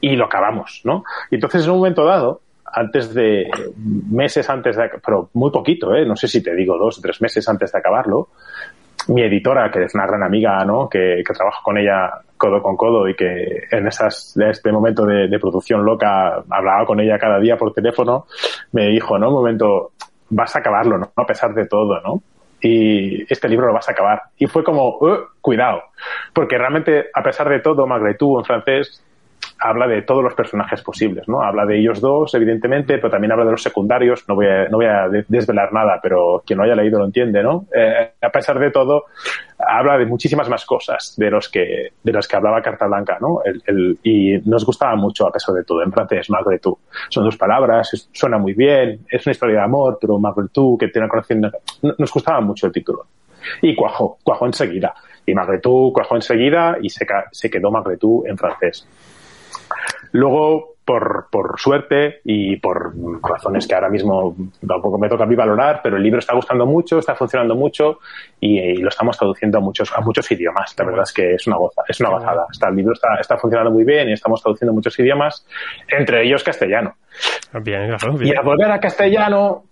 y 0.00 0.16
lo 0.16 0.26
acabamos, 0.26 0.82
¿no? 0.84 1.04
Y 1.30 1.36
entonces 1.36 1.64
en 1.64 1.70
un 1.70 1.78
momento 1.78 2.04
dado, 2.04 2.40
antes 2.74 3.14
de, 3.14 3.48
meses 4.10 4.48
antes 4.50 4.76
de, 4.76 4.90
pero 5.04 5.30
muy 5.34 5.50
poquito, 5.50 5.94
¿eh? 5.94 6.04
No 6.04 6.16
sé 6.16 6.28
si 6.28 6.42
te 6.42 6.54
digo 6.54 6.76
dos 6.76 6.98
o 6.98 7.02
tres 7.02 7.20
meses 7.22 7.48
antes 7.48 7.72
de 7.72 7.78
acabarlo, 7.78 8.28
mi 9.08 9.22
editora, 9.22 9.70
que 9.70 9.84
es 9.84 9.94
una 9.94 10.06
gran 10.06 10.22
amiga, 10.22 10.64
¿no? 10.64 10.88
Que, 10.88 11.22
que 11.26 11.34
trabajo 11.34 11.62
con 11.62 11.78
ella 11.78 12.10
codo 12.36 12.62
con 12.62 12.76
codo 12.76 13.08
y 13.08 13.14
que 13.14 13.64
en 13.70 13.86
esas, 13.86 14.36
este 14.36 14.72
momento 14.72 15.06
de, 15.06 15.28
de, 15.28 15.38
producción 15.38 15.84
loca 15.84 16.42
hablaba 16.50 16.84
con 16.84 17.00
ella 17.00 17.18
cada 17.18 17.38
día 17.38 17.56
por 17.56 17.72
teléfono, 17.72 18.26
me 18.72 18.88
dijo, 18.88 19.18
¿no? 19.18 19.28
Un 19.28 19.34
momento, 19.34 19.92
vas 20.30 20.54
a 20.56 20.58
acabarlo, 20.58 20.98
¿no? 20.98 21.12
A 21.14 21.26
pesar 21.26 21.54
de 21.54 21.66
todo, 21.66 22.00
¿no? 22.00 22.22
y 22.64 23.30
este 23.30 23.48
libro 23.48 23.66
lo 23.66 23.74
vas 23.74 23.88
a 23.88 23.92
acabar. 23.92 24.22
Y 24.38 24.46
fue 24.46 24.64
como, 24.64 24.96
uh, 24.98 25.18
cuidado, 25.42 25.82
porque 26.32 26.56
realmente, 26.56 27.10
a 27.12 27.22
pesar 27.22 27.48
de 27.50 27.60
todo, 27.60 27.86
Malgré 27.86 28.16
en 28.18 28.44
francés 28.44 29.03
habla 29.64 29.88
de 29.88 30.02
todos 30.02 30.22
los 30.22 30.34
personajes 30.34 30.82
posibles, 30.82 31.26
¿no? 31.26 31.42
Habla 31.42 31.64
de 31.64 31.78
ellos 31.78 31.98
dos, 31.98 32.34
evidentemente, 32.34 32.98
pero 32.98 33.10
también 33.10 33.32
habla 33.32 33.46
de 33.46 33.52
los 33.52 33.62
secundarios. 33.62 34.22
No 34.28 34.34
voy 34.34 34.46
a, 34.46 34.68
no 34.68 34.76
voy 34.76 34.84
a 34.84 35.08
desvelar 35.26 35.72
nada, 35.72 35.98
pero 36.02 36.42
quien 36.44 36.58
lo 36.58 36.64
haya 36.64 36.74
leído 36.74 36.98
lo 36.98 37.06
entiende, 37.06 37.42
¿no? 37.42 37.64
Eh, 37.74 38.12
a 38.20 38.28
pesar 38.28 38.58
de 38.58 38.70
todo, 38.70 39.04
habla 39.58 39.96
de 39.96 40.04
muchísimas 40.04 40.50
más 40.50 40.66
cosas 40.66 41.14
de 41.16 41.30
los 41.30 41.48
que, 41.48 41.92
de 42.02 42.12
los 42.12 42.28
que 42.28 42.36
hablaba 42.36 42.60
Carta 42.60 42.86
Blanca, 42.86 43.16
¿no? 43.22 43.40
Y 44.02 44.36
nos 44.44 44.66
gustaba 44.66 44.96
mucho, 44.96 45.26
a 45.26 45.32
pesar 45.32 45.54
de 45.54 45.64
todo, 45.64 45.82
en 45.82 45.90
francés, 45.90 46.28
Malgré 46.28 46.60
Son 47.08 47.24
dos 47.24 47.38
palabras, 47.38 48.10
suena 48.12 48.36
muy 48.36 48.52
bien, 48.52 49.00
es 49.08 49.26
una 49.26 49.32
historia 49.32 49.56
de 49.56 49.62
amor, 49.62 49.96
pero 49.98 50.18
Malgré 50.18 50.44
que 50.78 50.88
tiene 50.88 51.08
conocimiento, 51.08 51.56
nos 51.96 52.12
gustaba 52.12 52.42
mucho 52.42 52.66
el 52.66 52.72
título. 52.72 53.06
Y 53.62 53.74
cuajó, 53.74 54.18
cuajó 54.22 54.44
enseguida. 54.44 54.94
Y 55.24 55.32
Malgré 55.32 55.62
cuajó 55.62 56.16
enseguida 56.16 56.76
y 56.82 56.90
se, 56.90 57.06
se 57.30 57.48
quedó 57.48 57.70
Malgré 57.70 57.96
en 58.26 58.36
francés. 58.36 58.86
Luego, 60.12 60.74
por, 60.84 61.28
por, 61.30 61.58
suerte 61.58 62.20
y 62.24 62.56
por 62.56 62.92
razones 63.22 63.66
que 63.66 63.74
ahora 63.74 63.88
mismo 63.88 64.36
tampoco 64.66 64.98
me 64.98 65.08
toca 65.08 65.24
a 65.24 65.26
mí 65.26 65.34
valorar, 65.34 65.80
pero 65.82 65.96
el 65.96 66.02
libro 66.02 66.18
está 66.18 66.34
gustando 66.34 66.66
mucho, 66.66 66.98
está 66.98 67.14
funcionando 67.14 67.54
mucho 67.54 68.00
y, 68.38 68.76
lo 68.76 68.88
estamos 68.88 69.16
traduciendo 69.16 69.58
a 69.58 69.60
muchos, 69.60 69.92
a 69.96 70.00
muchos 70.00 70.30
idiomas. 70.30 70.74
La 70.78 70.84
verdad 70.84 71.02
es 71.04 71.12
que 71.12 71.34
es 71.34 71.46
una 71.46 71.56
goza, 71.56 71.82
es 71.88 72.00
una 72.00 72.10
gozada. 72.10 72.46
Está, 72.50 72.68
el 72.68 72.76
libro 72.76 72.92
está, 72.92 73.08
está 73.18 73.38
funcionando 73.38 73.70
muy 73.70 73.84
bien 73.84 74.08
y 74.08 74.12
estamos 74.12 74.42
traduciendo 74.42 74.74
muchos 74.74 74.98
idiomas, 74.98 75.46
entre 75.88 76.24
ellos 76.24 76.44
castellano. 76.44 76.96
Bien, 77.62 77.96
claro, 77.96 78.18
bien. 78.18 78.34
Y 78.34 78.36
a 78.36 78.42
volver 78.42 78.70
a 78.70 78.78
castellano, 78.78 79.64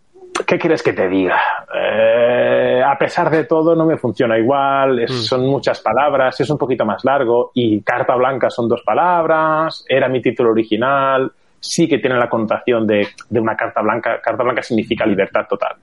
¿qué 0.46 0.58
quieres 0.58 0.82
que 0.82 0.92
te 0.94 1.08
diga? 1.08 1.38
Eh, 1.74 2.71
a 2.92 2.98
pesar 2.98 3.30
de 3.30 3.44
todo, 3.44 3.74
no 3.74 3.86
me 3.86 3.96
funciona 3.96 4.38
igual, 4.38 5.04
mm. 5.04 5.08
son 5.08 5.46
muchas 5.46 5.80
palabras, 5.80 6.38
es 6.38 6.50
un 6.50 6.58
poquito 6.58 6.84
más 6.84 7.02
largo 7.04 7.50
y 7.54 7.80
carta 7.80 8.14
blanca 8.16 8.50
son 8.50 8.68
dos 8.68 8.82
palabras, 8.84 9.84
era 9.88 10.08
mi 10.08 10.20
título 10.20 10.50
original, 10.50 11.32
sí 11.58 11.88
que 11.88 11.98
tiene 11.98 12.16
la 12.16 12.28
connotación 12.28 12.86
de, 12.86 13.08
de 13.30 13.40
una 13.40 13.56
carta 13.56 13.80
blanca. 13.80 14.20
Carta 14.20 14.42
blanca 14.42 14.62
significa 14.62 15.06
libertad 15.06 15.46
total. 15.48 15.76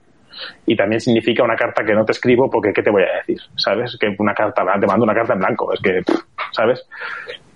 Y 0.64 0.76
también 0.76 1.00
significa 1.00 1.42
una 1.42 1.56
carta 1.56 1.84
que 1.84 1.94
no 1.94 2.04
te 2.04 2.12
escribo 2.12 2.48
porque 2.48 2.72
¿qué 2.72 2.82
te 2.82 2.90
voy 2.90 3.02
a 3.02 3.18
decir? 3.18 3.38
¿Sabes? 3.56 3.96
Que 3.98 4.14
una 4.18 4.32
carta, 4.32 4.62
te 4.78 4.86
mando 4.86 5.04
una 5.04 5.14
carta 5.14 5.32
en 5.32 5.40
blanco, 5.40 5.72
es 5.72 5.80
que, 5.80 6.00
¿sabes? 6.52 6.86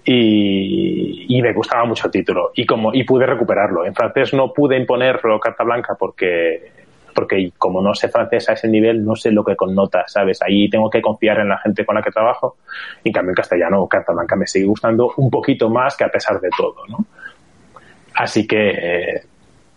y, 0.04 1.40
me 1.42 1.52
gustaba 1.52 1.84
mucho 1.84 2.06
el 2.06 2.12
título 2.12 2.52
y 2.54 2.64
como 2.64 2.92
y 2.94 3.04
pude 3.04 3.26
recuperarlo 3.26 3.84
en 3.84 3.94
francés 3.94 4.32
no 4.32 4.52
pude 4.52 4.78
imponerlo 4.78 5.38
carta 5.38 5.64
blanca 5.64 5.94
porque 5.98 6.72
porque 7.14 7.52
como 7.56 7.80
no 7.80 7.94
sé 7.94 8.08
francés 8.08 8.48
a 8.48 8.52
ese 8.54 8.68
nivel, 8.68 9.04
no 9.04 9.14
sé 9.16 9.30
lo 9.30 9.44
que 9.44 9.56
connota, 9.56 10.04
¿sabes? 10.06 10.42
Ahí 10.42 10.68
tengo 10.68 10.90
que 10.90 11.00
confiar 11.00 11.38
en 11.40 11.48
la 11.48 11.58
gente 11.58 11.84
con 11.86 11.94
la 11.94 12.02
que 12.02 12.10
trabajo. 12.10 12.56
En 13.02 13.12
cambio, 13.12 13.30
en 13.30 13.36
castellano, 13.36 13.86
carta 13.86 14.12
blanca 14.12 14.36
me 14.36 14.46
sigue 14.46 14.66
gustando 14.66 15.12
un 15.16 15.30
poquito 15.30 15.70
más 15.70 15.96
que 15.96 16.04
a 16.04 16.08
pesar 16.08 16.40
de 16.40 16.50
todo, 16.56 16.86
¿no? 16.88 17.04
Así 18.14 18.46
que, 18.46 18.70
eh, 18.70 19.22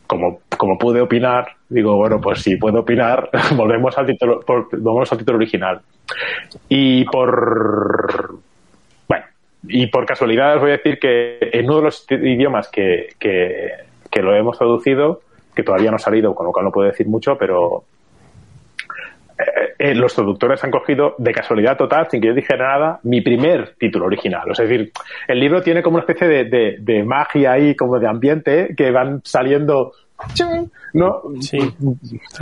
como, 0.05 0.41
como 0.57 0.77
pude 0.77 1.01
opinar, 1.01 1.47
digo, 1.69 1.95
bueno, 1.95 2.19
pues 2.19 2.41
si 2.41 2.55
puedo 2.55 2.79
opinar, 2.79 3.29
volvemos 3.55 3.97
al 3.97 4.05
título, 4.05 4.41
volvemos 4.45 5.11
al 5.11 5.17
título 5.17 5.37
original. 5.37 5.81
Y 6.69 7.03
por, 7.05 8.39
y 9.63 9.87
por 9.87 10.05
casualidad 10.05 10.55
os 10.55 10.61
voy 10.61 10.71
a 10.71 10.77
decir 10.77 10.99
que 10.99 11.37
en 11.51 11.65
uno 11.65 11.77
de 11.77 11.83
los 11.83 12.05
idiomas 12.09 12.69
que, 12.69 13.09
que, 13.19 13.71
que 14.09 14.21
lo 14.21 14.35
hemos 14.35 14.57
traducido, 14.57 15.21
que 15.57 15.63
todavía 15.63 15.89
no 15.89 15.95
ha 15.95 15.99
salido, 15.99 16.33
con 16.35 16.45
lo 16.45 16.51
cual 16.53 16.65
no 16.65 16.71
puedo 16.71 16.87
decir 16.87 17.07
mucho, 17.07 17.35
pero 17.37 17.83
eh, 19.39 19.73
eh, 19.79 19.95
los 19.95 20.13
traductores 20.13 20.63
han 20.63 20.69
cogido 20.69 21.15
de 21.17 21.33
casualidad 21.33 21.75
total, 21.75 22.07
sin 22.09 22.21
que 22.21 22.27
yo 22.27 22.33
dijera 22.35 22.77
nada, 22.77 22.99
mi 23.03 23.21
primer 23.21 23.73
título 23.77 24.05
original. 24.05 24.43
es 24.51 24.57
decir, 24.59 24.91
el 25.27 25.39
libro 25.39 25.61
tiene 25.63 25.81
como 25.81 25.97
una 25.97 26.05
especie 26.05 26.27
de, 26.27 26.77
de, 26.79 27.03
magia 27.03 27.53
ahí, 27.53 27.75
como 27.75 27.97
de 27.99 28.07
ambiente, 28.07 28.75
que 28.77 28.91
van 28.91 29.21
saliendo 29.23 29.93
¿no? 30.93 31.21
Sí, 31.41 31.59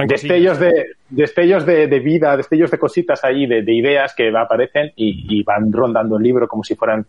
destellos 0.07 0.59
de 0.59 0.71
destellos 1.09 1.65
de, 1.65 1.87
de, 1.87 1.99
vida, 1.99 2.35
destellos 2.37 2.71
de 2.71 2.77
cositas 2.77 3.23
ahí, 3.23 3.45
de, 3.47 3.63
de 3.63 3.73
ideas 3.73 4.13
que 4.15 4.29
aparecen 4.29 4.91
y, 4.95 5.39
y, 5.39 5.43
van 5.43 5.71
rondando 5.71 6.17
el 6.17 6.23
libro 6.23 6.47
como 6.47 6.63
si 6.63 6.75
fueran 6.75 7.05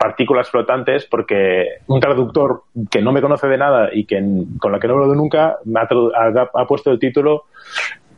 partículas 0.00 0.48
flotantes 0.48 1.04
porque 1.04 1.66
un 1.86 2.00
traductor 2.00 2.62
que 2.90 3.02
no 3.02 3.12
me 3.12 3.20
conoce 3.20 3.46
de 3.48 3.58
nada 3.58 3.90
y 3.92 4.06
que 4.06 4.16
con 4.58 4.72
la 4.72 4.80
que 4.80 4.88
no 4.88 4.94
hablo 4.94 5.14
nunca 5.14 5.58
me 5.66 5.78
ha, 5.78 6.66
puesto 6.66 6.90
el 6.90 6.98
título 6.98 7.44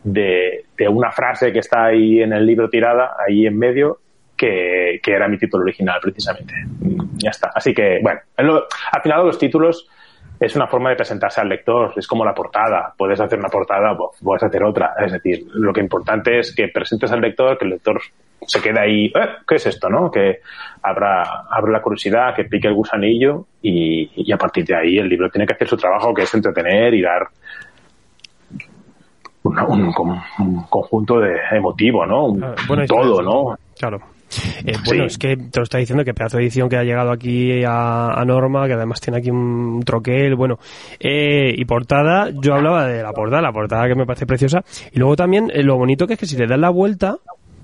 de, 0.05 0.64
una 0.88 1.11
frase 1.11 1.53
que 1.53 1.59
está 1.59 1.87
ahí 1.87 2.23
en 2.23 2.35
el 2.35 2.47
libro 2.47 2.71
tirada, 2.71 3.16
ahí 3.27 3.47
en 3.47 3.59
medio, 3.59 3.99
que, 4.37 5.01
era 5.05 5.27
mi 5.27 5.38
título 5.38 5.64
original 5.64 5.99
precisamente. 6.01 6.55
Ya 7.14 7.31
está. 7.31 7.51
Así 7.53 7.75
que, 7.75 7.99
bueno, 8.01 8.21
al 8.37 9.03
final 9.03 9.27
los 9.27 9.38
títulos 9.38 9.88
es 10.38 10.55
una 10.55 10.68
forma 10.68 10.90
de 10.90 10.97
presentarse 10.97 11.40
al 11.40 11.49
lector, 11.49 11.95
es 11.97 12.07
como 12.07 12.25
la 12.25 12.33
portada. 12.33 12.95
Puedes 12.97 13.18
hacer 13.18 13.40
una 13.40 13.49
portada, 13.49 13.97
puedes 14.23 14.45
hacer 14.45 14.62
otra. 14.62 14.95
Es 15.05 15.11
decir, 15.11 15.47
lo 15.53 15.73
que 15.73 15.81
importante 15.81 16.38
es 16.38 16.55
que 16.55 16.68
presentes 16.68 17.11
al 17.11 17.21
lector, 17.21 17.59
que 17.59 17.64
el 17.64 17.73
lector 17.73 18.01
se 18.46 18.61
queda 18.61 18.83
ahí, 18.83 19.07
eh, 19.07 19.28
¿qué 19.46 19.57
es 19.57 19.66
esto? 19.66 19.88
¿no? 19.88 20.11
Que 20.11 20.40
abra, 20.83 21.44
abra 21.50 21.72
la 21.72 21.83
curiosidad, 21.83 22.35
que 22.35 22.44
pique 22.44 22.68
el 22.68 22.74
gusanillo 22.74 23.46
y, 23.62 24.33
a 24.33 24.37
partir 24.37 24.64
de 24.64 24.76
ahí 24.76 24.98
el 24.98 25.09
libro 25.09 25.31
tiene 25.31 25.46
que 25.46 25.55
hacer 25.55 25.68
su 25.68 25.76
trabajo, 25.76 26.12
que 26.14 26.22
es 26.22 26.35
entretener 26.35 26.94
y 26.94 27.02
dar 27.02 27.28
un, 29.44 29.92
conjunto 30.68 31.18
de 31.20 31.37
emotivo, 31.52 32.07
¿no? 32.07 32.37
Ah, 32.44 32.55
todo, 32.87 33.22
¿no? 33.22 33.57
Claro. 33.78 34.00
Eh, 34.64 34.72
bueno, 34.87 35.05
es 35.05 35.18
que 35.18 35.37
te 35.37 35.61
lo 35.61 35.64
está 35.64 35.78
diciendo 35.78 36.05
que 36.05 36.14
pedazo 36.14 36.38
de 36.38 36.44
edición 36.44 36.68
que 36.68 36.76
ha 36.76 36.85
llegado 36.85 37.11
aquí 37.11 37.62
a, 37.66 38.22
Norma, 38.26 38.66
que 38.66 38.72
además 38.74 39.00
tiene 39.00 39.18
aquí 39.18 39.31
un 39.31 39.83
troquel, 39.85 40.37
bueno, 40.37 40.59
eh, 40.98 41.52
y 41.55 41.64
portada, 41.64 42.31
yo 42.31 42.55
hablaba 42.55 42.87
de 42.87 43.02
la 43.02 43.12
portada, 43.12 43.42
la 43.42 43.52
portada 43.52 43.88
que 43.88 43.94
me 43.94 44.07
parece 44.07 44.26
preciosa, 44.26 44.64
y 44.92 44.98
luego 44.98 45.16
también 45.16 45.50
lo 45.55 45.76
bonito 45.76 46.07
que 46.07 46.14
es 46.14 46.20
que 46.20 46.26
si 46.26 46.37
le 46.37 46.46
das 46.46 46.59
la 46.59 46.70
vuelta, 46.70 47.18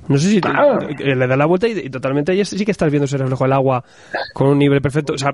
no 0.09 0.19
sé 0.19 0.29
si 0.29 0.41
le 0.41 1.27
das 1.27 1.39
la 1.39 1.47
vuelta 1.47 1.69
y, 1.69 1.91
totalmente 1.91 2.33
ahí 2.33 2.45
sí 2.45 2.65
que 2.65 2.71
estás 2.71 2.91
viendo 2.91 3.05
ese 3.05 3.19
reflejo 3.19 3.45
del 3.45 3.53
agua 3.53 3.85
con 4.33 4.49
un 4.49 4.59
nivel 4.59 4.81
perfecto. 4.81 5.15
O 5.15 5.19
sea, 5.19 5.33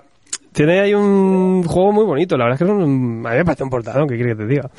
tiene 0.53 0.81
ahí 0.81 0.95
un 0.95 1.63
juego 1.65 1.93
muy 1.93 2.05
bonito. 2.05 2.37
La 2.37 2.45
verdad 2.45 2.61
es 2.61 2.67
que 2.67 2.73
es 2.73 2.85
un, 2.85 3.25
a 3.27 3.31
mí 3.31 3.37
me 3.37 3.45
parece 3.45 3.65
un 3.65 3.71
portadón, 3.71 4.09
¿qué 4.09 4.17
quiere 4.17 4.33
que 4.33 4.37
te 4.37 4.47
diga? 4.47 4.71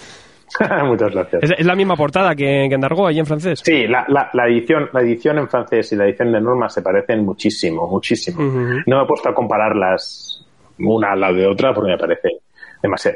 Muchas 0.86 1.12
gracias. 1.12 1.52
¿Es, 1.58 1.66
la 1.66 1.76
misma 1.76 1.96
portada 1.96 2.36
que, 2.36 2.68
que 2.70 2.76
Endargo 2.76 3.08
ahí 3.08 3.20
en 3.20 3.26
francés? 3.26 3.62
Sí, 3.64 3.88
la, 3.88 4.06
la, 4.08 4.48
edición, 4.48 4.90
la 4.94 5.02
edición 5.02 5.38
en 5.40 5.50
francés 5.50 5.92
y 5.92 5.96
la 5.96 6.06
edición 6.06 6.32
de 6.32 6.42
Norma 6.42 6.70
se 6.70 6.82
parecen 6.82 7.26
muchísimo, 7.26 7.88
muchísimo. 7.88 8.42
No 8.86 8.98
me 8.98 9.04
he 9.04 9.08
puesto 9.08 9.30
a 9.30 9.34
compararlas 9.34 10.46
una 10.80 11.14
al 11.14 11.20
lado 11.20 11.36
de 11.36 11.48
otra 11.48 11.74
porque 11.74 11.92
me 11.92 11.98
parece 11.98 12.42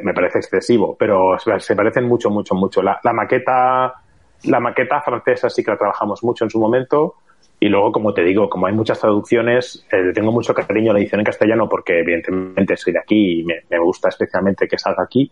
me 0.01 0.13
parece 0.13 0.39
excesivo, 0.39 0.95
pero 0.97 1.37
se 1.59 1.75
parecen 1.75 2.05
mucho, 2.05 2.29
mucho, 2.29 2.55
mucho. 2.55 2.81
La, 2.81 2.99
maqueta, 3.13 3.93
la 4.43 4.59
maqueta 4.59 5.01
francesa 5.01 5.49
sí 5.49 5.63
que 5.63 5.71
la 5.71 5.77
trabajamos 5.77 6.23
mucho 6.23 6.43
en 6.43 6.49
su 6.49 6.59
momento. 6.59 7.15
Y 7.61 7.67
luego, 7.67 7.91
como 7.91 8.13
te 8.13 8.23
digo, 8.23 8.49
como 8.49 8.67
hay 8.67 8.73
muchas 8.73 8.99
traducciones, 9.01 9.85
eh, 9.91 10.13
tengo 10.13 10.31
mucho 10.31 10.53
cariño 10.53 10.91
a 10.91 10.93
la 10.93 10.99
edición 11.01 11.19
en 11.19 11.25
castellano 11.25 11.67
porque 11.67 11.99
evidentemente 11.99 12.77
soy 12.77 12.93
de 12.93 12.99
aquí 12.99 13.41
y 13.41 13.43
me, 13.43 13.79
gusta 13.79 14.07
especialmente 14.07 14.65
que 14.65 14.77
salga 14.77 15.03
aquí, 15.03 15.29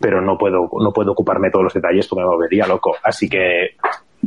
pero 0.00 0.20
no 0.20 0.36
puedo, 0.36 0.68
no 0.80 0.92
puedo 0.92 1.12
ocuparme 1.12 1.50
todos 1.50 1.64
los 1.64 1.74
detalles 1.74 2.08
porque 2.08 2.24
me 2.24 2.28
volvería 2.28 2.66
loco. 2.66 2.96
Así 3.02 3.28
que 3.28 3.76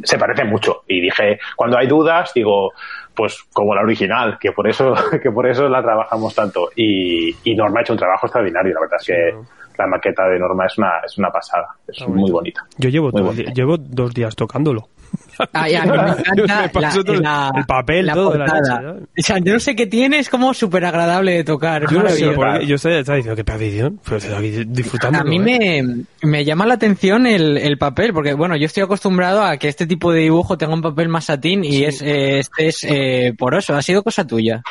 se 0.02 0.18
parece 0.18 0.46
mucho. 0.46 0.84
Y 0.88 1.02
dije, 1.02 1.40
cuando 1.58 1.78
hay 1.78 1.88
dudas, 1.88 2.32
digo, 2.34 2.72
pues 3.14 3.44
como 3.52 3.76
la 3.76 3.82
original, 3.82 4.38
que 4.40 4.54
por 4.54 4.70
eso, 4.70 4.94
que 5.22 5.32
por 5.32 5.46
eso 5.46 5.68
la 5.68 5.84
trabajamos 5.84 6.34
tanto. 6.34 6.70
Y, 6.74 7.36
y 7.44 7.54
Norma 7.54 7.80
ha 7.80 7.82
hecho 7.82 7.94
un 7.94 8.00
trabajo 8.00 8.28
extraordinario, 8.28 8.76
la 8.76 8.80
verdad 8.80 8.98
es 9.02 9.08
que 9.08 9.61
la 9.78 9.88
maqueta 9.88 10.28
de 10.28 10.40
Norma 10.40 10.66
es 10.66 10.78
una, 10.78 11.00
es 11.06 11.18
una 11.18 11.30
pasada, 11.30 11.68
es 11.88 12.08
muy 12.08 12.32
bonita. 12.32 12.66
Yo 12.78 12.90
llevo, 12.90 13.12
llevo 13.12 13.78
dos 13.78 14.14
días 14.14 14.36
tocándolo. 14.36 14.88
Ah, 15.54 15.64
me 15.64 15.74
encanta 15.76 17.52
el 17.56 17.66
papel, 17.66 18.12
todo 18.14 18.38
la 18.38 18.46
o 18.46 19.22
sea, 19.22 19.40
yo 19.40 19.54
no 19.54 19.60
sé 19.60 19.76
qué 19.76 19.88
tiene, 19.88 20.20
es 20.20 20.30
como 20.30 20.54
súper 20.54 20.86
agradable 20.86 21.34
de 21.34 21.44
tocar. 21.44 21.90
Yo, 21.90 22.04
no 22.04 22.10
sé, 22.10 22.20
yo 22.68 22.76
estoy, 22.76 23.02
diciendo 23.02 23.36
que 23.36 23.44
pero 23.44 24.42
disfrutando. 24.68 25.20
A 25.20 25.24
mí 25.24 25.38
¿eh? 25.38 25.84
me, 25.84 26.06
me, 26.22 26.46
llama 26.46 26.66
la 26.66 26.76
atención 26.76 27.26
el, 27.26 27.58
el, 27.58 27.78
papel, 27.78 28.14
porque 28.14 28.34
bueno, 28.34 28.56
yo 28.56 28.66
estoy 28.66 28.84
acostumbrado 28.84 29.42
a 29.42 29.58
que 29.58 29.68
este 29.68 29.88
tipo 29.88 30.12
de 30.12 30.22
dibujo 30.22 30.58
tenga 30.58 30.74
un 30.74 30.82
papel 30.82 31.10
más 31.10 31.26
satín 31.26 31.64
y 31.64 31.86
es, 31.86 32.02
este 32.02 32.68
es 32.68 32.84
eh, 32.84 33.34
poroso. 33.38 33.74
¿Ha 33.74 33.82
sido 33.82 34.04
cosa 34.04 34.26
tuya? 34.28 34.62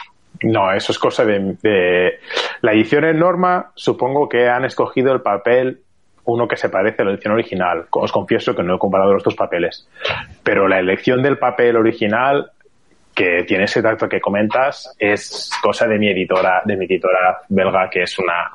No, 0.42 0.72
eso 0.72 0.92
es 0.92 0.98
cosa 0.98 1.24
de, 1.24 1.56
de, 1.62 2.20
La 2.62 2.72
edición 2.72 3.04
en 3.04 3.18
norma, 3.18 3.72
supongo 3.74 4.28
que 4.28 4.48
han 4.48 4.64
escogido 4.64 5.12
el 5.12 5.20
papel 5.20 5.80
uno 6.24 6.46
que 6.46 6.56
se 6.56 6.68
parece 6.68 7.02
a 7.02 7.04
la 7.04 7.12
edición 7.12 7.34
original. 7.34 7.86
Os 7.90 8.12
confieso 8.12 8.54
que 8.54 8.62
no 8.62 8.76
he 8.76 8.78
comparado 8.78 9.12
los 9.12 9.22
dos 9.22 9.34
papeles. 9.34 9.88
Pero 10.42 10.68
la 10.68 10.78
elección 10.78 11.22
del 11.22 11.38
papel 11.38 11.76
original, 11.76 12.50
que 13.14 13.44
tiene 13.46 13.64
ese 13.64 13.82
tacto 13.82 14.08
que 14.08 14.20
comentas, 14.20 14.94
es 14.98 15.50
cosa 15.62 15.86
de 15.86 15.98
mi 15.98 16.08
editora, 16.08 16.62
de 16.64 16.76
mi 16.76 16.84
editora 16.84 17.38
belga, 17.48 17.88
que 17.90 18.02
es 18.02 18.18
una, 18.18 18.50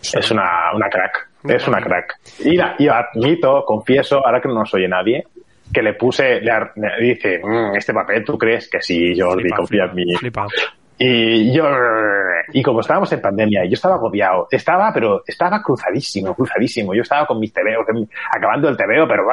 es 0.00 0.30
una, 0.30 0.72
una 0.74 0.88
crack. 0.88 1.28
Es 1.44 1.66
una 1.66 1.80
crack. 1.80 2.18
Y, 2.40 2.56
la, 2.56 2.76
y 2.78 2.88
admito, 2.88 3.64
confieso, 3.64 4.24
ahora 4.24 4.40
que 4.40 4.48
no 4.48 4.54
nos 4.54 4.74
oye 4.74 4.88
nadie, 4.88 5.24
que 5.72 5.82
le 5.82 5.94
puse, 5.94 6.40
le, 6.40 6.52
dice, 7.00 7.40
mm, 7.42 7.76
este 7.76 7.94
papel, 7.94 8.24
¿tú 8.24 8.36
crees 8.36 8.68
que 8.68 8.80
sí, 8.82 9.18
Jordi, 9.18 9.48
confía 9.50 9.84
en 9.84 9.94
mí? 9.94 10.04
Y 11.02 11.50
yo, 11.54 11.64
y 12.52 12.62
como 12.62 12.80
estábamos 12.80 13.10
en 13.10 13.22
pandemia, 13.22 13.64
yo 13.64 13.72
estaba 13.72 13.94
agobiado, 13.94 14.48
estaba, 14.50 14.92
pero 14.92 15.22
estaba 15.26 15.62
cruzadísimo, 15.62 16.34
cruzadísimo. 16.34 16.94
Yo 16.94 17.00
estaba 17.00 17.26
con 17.26 17.40
mis 17.40 17.54
tebeos, 17.54 17.86
acabando 18.30 18.68
el 18.68 18.76
tebeo, 18.76 19.08
pero 19.08 19.24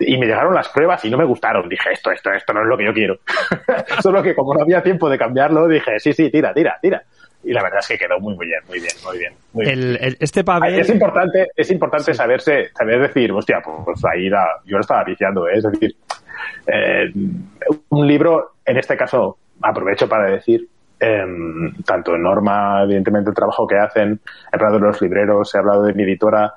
y 0.00 0.18
me 0.18 0.26
llegaron 0.26 0.52
las 0.52 0.68
pruebas 0.70 1.04
y 1.04 1.10
no 1.10 1.18
me 1.18 1.24
gustaron. 1.24 1.68
Dije, 1.68 1.92
esto, 1.92 2.10
esto, 2.10 2.32
esto 2.32 2.52
no 2.52 2.62
es 2.62 2.66
lo 2.66 2.76
que 2.76 2.84
yo 2.84 2.92
quiero. 2.92 3.20
Solo 4.02 4.20
que 4.24 4.34
como 4.34 4.54
no 4.54 4.62
había 4.62 4.82
tiempo 4.82 5.08
de 5.08 5.16
cambiarlo, 5.16 5.68
dije, 5.68 6.00
sí, 6.00 6.12
sí, 6.12 6.32
tira, 6.32 6.52
tira, 6.52 6.76
tira. 6.82 7.00
Y 7.44 7.52
la 7.52 7.62
verdad 7.62 7.78
es 7.78 7.86
que 7.86 7.98
quedó 7.98 8.18
muy, 8.18 8.34
muy 8.34 8.46
bien, 8.46 8.60
muy 8.66 8.80
bien, 8.80 8.92
muy 9.04 9.18
bien. 9.18 9.34
Muy 9.52 9.64
bien. 9.66 10.16
este 10.18 10.42
papel... 10.42 10.80
Es 10.80 10.90
importante, 10.90 11.46
es 11.54 11.70
importante 11.70 12.12
saberse, 12.12 12.70
saber 12.76 13.02
decir, 13.02 13.30
hostia, 13.30 13.62
pues 13.62 14.04
ahí 14.04 14.28
la, 14.28 14.48
yo 14.64 14.78
lo 14.78 14.80
estaba 14.80 15.04
viciando, 15.04 15.46
¿eh? 15.46 15.58
es 15.58 15.62
decir, 15.62 15.94
eh, 16.66 17.12
un 17.90 18.06
libro, 18.06 18.56
en 18.64 18.78
este 18.78 18.96
caso, 18.96 19.38
aprovecho 19.62 20.08
para 20.08 20.30
decir, 20.30 20.68
em, 20.98 21.74
tanto 21.84 22.14
en 22.14 22.22
Norma, 22.22 22.82
evidentemente, 22.84 23.30
el 23.30 23.36
trabajo 23.36 23.66
que 23.66 23.76
hacen, 23.76 24.20
he 24.52 24.56
hablado 24.56 24.78
de 24.78 24.86
los 24.86 25.02
libreros, 25.02 25.54
he 25.54 25.58
hablado 25.58 25.82
de 25.82 25.94
mi 25.94 26.04
editora, 26.04 26.54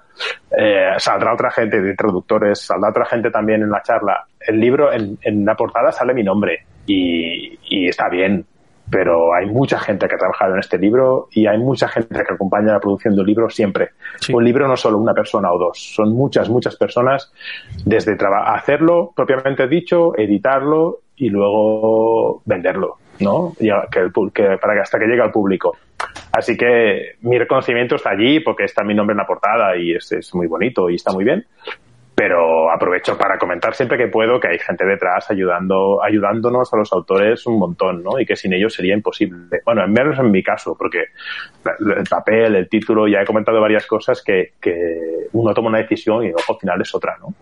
eh, 0.51 0.93
saldrá 0.97 1.33
otra 1.33 1.51
gente, 1.51 1.81
de 1.81 1.95
traductores, 1.95 2.62
saldrá 2.62 2.89
otra 2.89 3.05
gente 3.05 3.31
también 3.31 3.62
en 3.62 3.69
la 3.69 3.81
charla. 3.81 4.25
El 4.39 4.59
libro, 4.59 4.91
en, 4.91 5.45
la 5.45 5.55
portada 5.55 5.91
sale 5.91 6.13
mi 6.13 6.23
nombre 6.23 6.65
y, 6.85 7.88
está 7.88 8.09
bien, 8.09 8.45
pero 8.89 9.33
hay 9.33 9.45
mucha 9.45 9.79
gente 9.79 10.07
que 10.07 10.15
ha 10.15 10.17
trabajado 10.17 10.53
en 10.53 10.59
este 10.59 10.77
libro 10.77 11.27
y 11.31 11.45
hay 11.45 11.57
mucha 11.57 11.88
gente 11.88 12.23
que 12.23 12.33
acompaña 12.33 12.73
la 12.73 12.79
producción 12.79 13.15
de 13.15 13.21
un 13.21 13.27
libro 13.27 13.49
siempre. 13.49 13.89
Un 14.33 14.43
libro 14.43 14.67
no 14.67 14.75
solo 14.75 14.97
una 14.97 15.13
persona 15.13 15.51
o 15.51 15.59
dos, 15.59 15.77
son 15.77 16.13
muchas, 16.13 16.49
muchas 16.49 16.75
personas, 16.75 17.31
desde 17.85 18.17
hacerlo 18.45 19.12
propiamente 19.15 19.67
dicho, 19.67 20.17
editarlo 20.17 20.99
y 21.19 21.29
luego 21.29 22.41
venderlo, 22.45 22.95
¿no? 23.19 23.53
que, 23.60 24.10
para 24.58 24.73
que 24.73 24.79
hasta 24.79 24.97
que 24.97 25.05
llegue 25.05 25.21
al 25.21 25.32
público. 25.32 25.77
Así 26.32 26.55
que 26.55 27.15
mi 27.21 27.38
reconocimiento 27.38 27.95
está 27.95 28.12
allí 28.12 28.39
porque 28.39 28.63
está 28.63 28.84
mi 28.84 28.95
nombre 28.95 29.13
en 29.13 29.17
la 29.17 29.27
portada 29.27 29.75
y 29.77 29.93
es, 29.93 30.12
es 30.13 30.34
muy 30.34 30.47
bonito 30.47 30.89
y 30.89 30.95
está 30.95 31.12
muy 31.12 31.25
bien. 31.25 31.45
Pero 32.15 32.69
aprovecho 32.71 33.17
para 33.17 33.38
comentar 33.38 33.73
siempre 33.73 33.97
que 33.97 34.08
puedo 34.08 34.39
que 34.39 34.49
hay 34.49 34.60
gente 34.60 34.86
detrás 34.86 35.29
ayudando, 35.32 36.03
ayudándonos 36.03 36.73
a 36.73 36.77
los 36.77 36.91
autores 36.91 37.45
un 37.45 37.58
montón, 37.58 38.03
¿no? 38.03 38.19
Y 38.19 38.25
que 38.25 38.36
sin 38.36 38.53
ellos 38.53 38.73
sería 38.73 38.93
imposible. 38.93 39.62
Bueno, 39.65 39.84
en 39.86 39.91
menos 39.91 40.19
en 40.19 40.29
mi 40.29 40.43
caso, 40.43 40.75
porque 40.77 40.99
el 41.65 42.03
papel, 42.10 42.55
el 42.55 42.69
título, 42.69 43.08
ya 43.08 43.21
he 43.21 43.25
comentado 43.25 43.62
varias 43.62 43.88
cosas 43.88 44.21
que, 44.21 44.53
que 44.60 45.27
uno 45.32 45.53
toma 45.53 45.69
una 45.69 45.77
decisión 45.79 46.23
y 46.23 46.27
luego 46.27 46.43
al 46.49 46.60
final 46.60 46.82
es 46.82 46.93
otra, 46.93 47.17
¿no? 47.19 47.34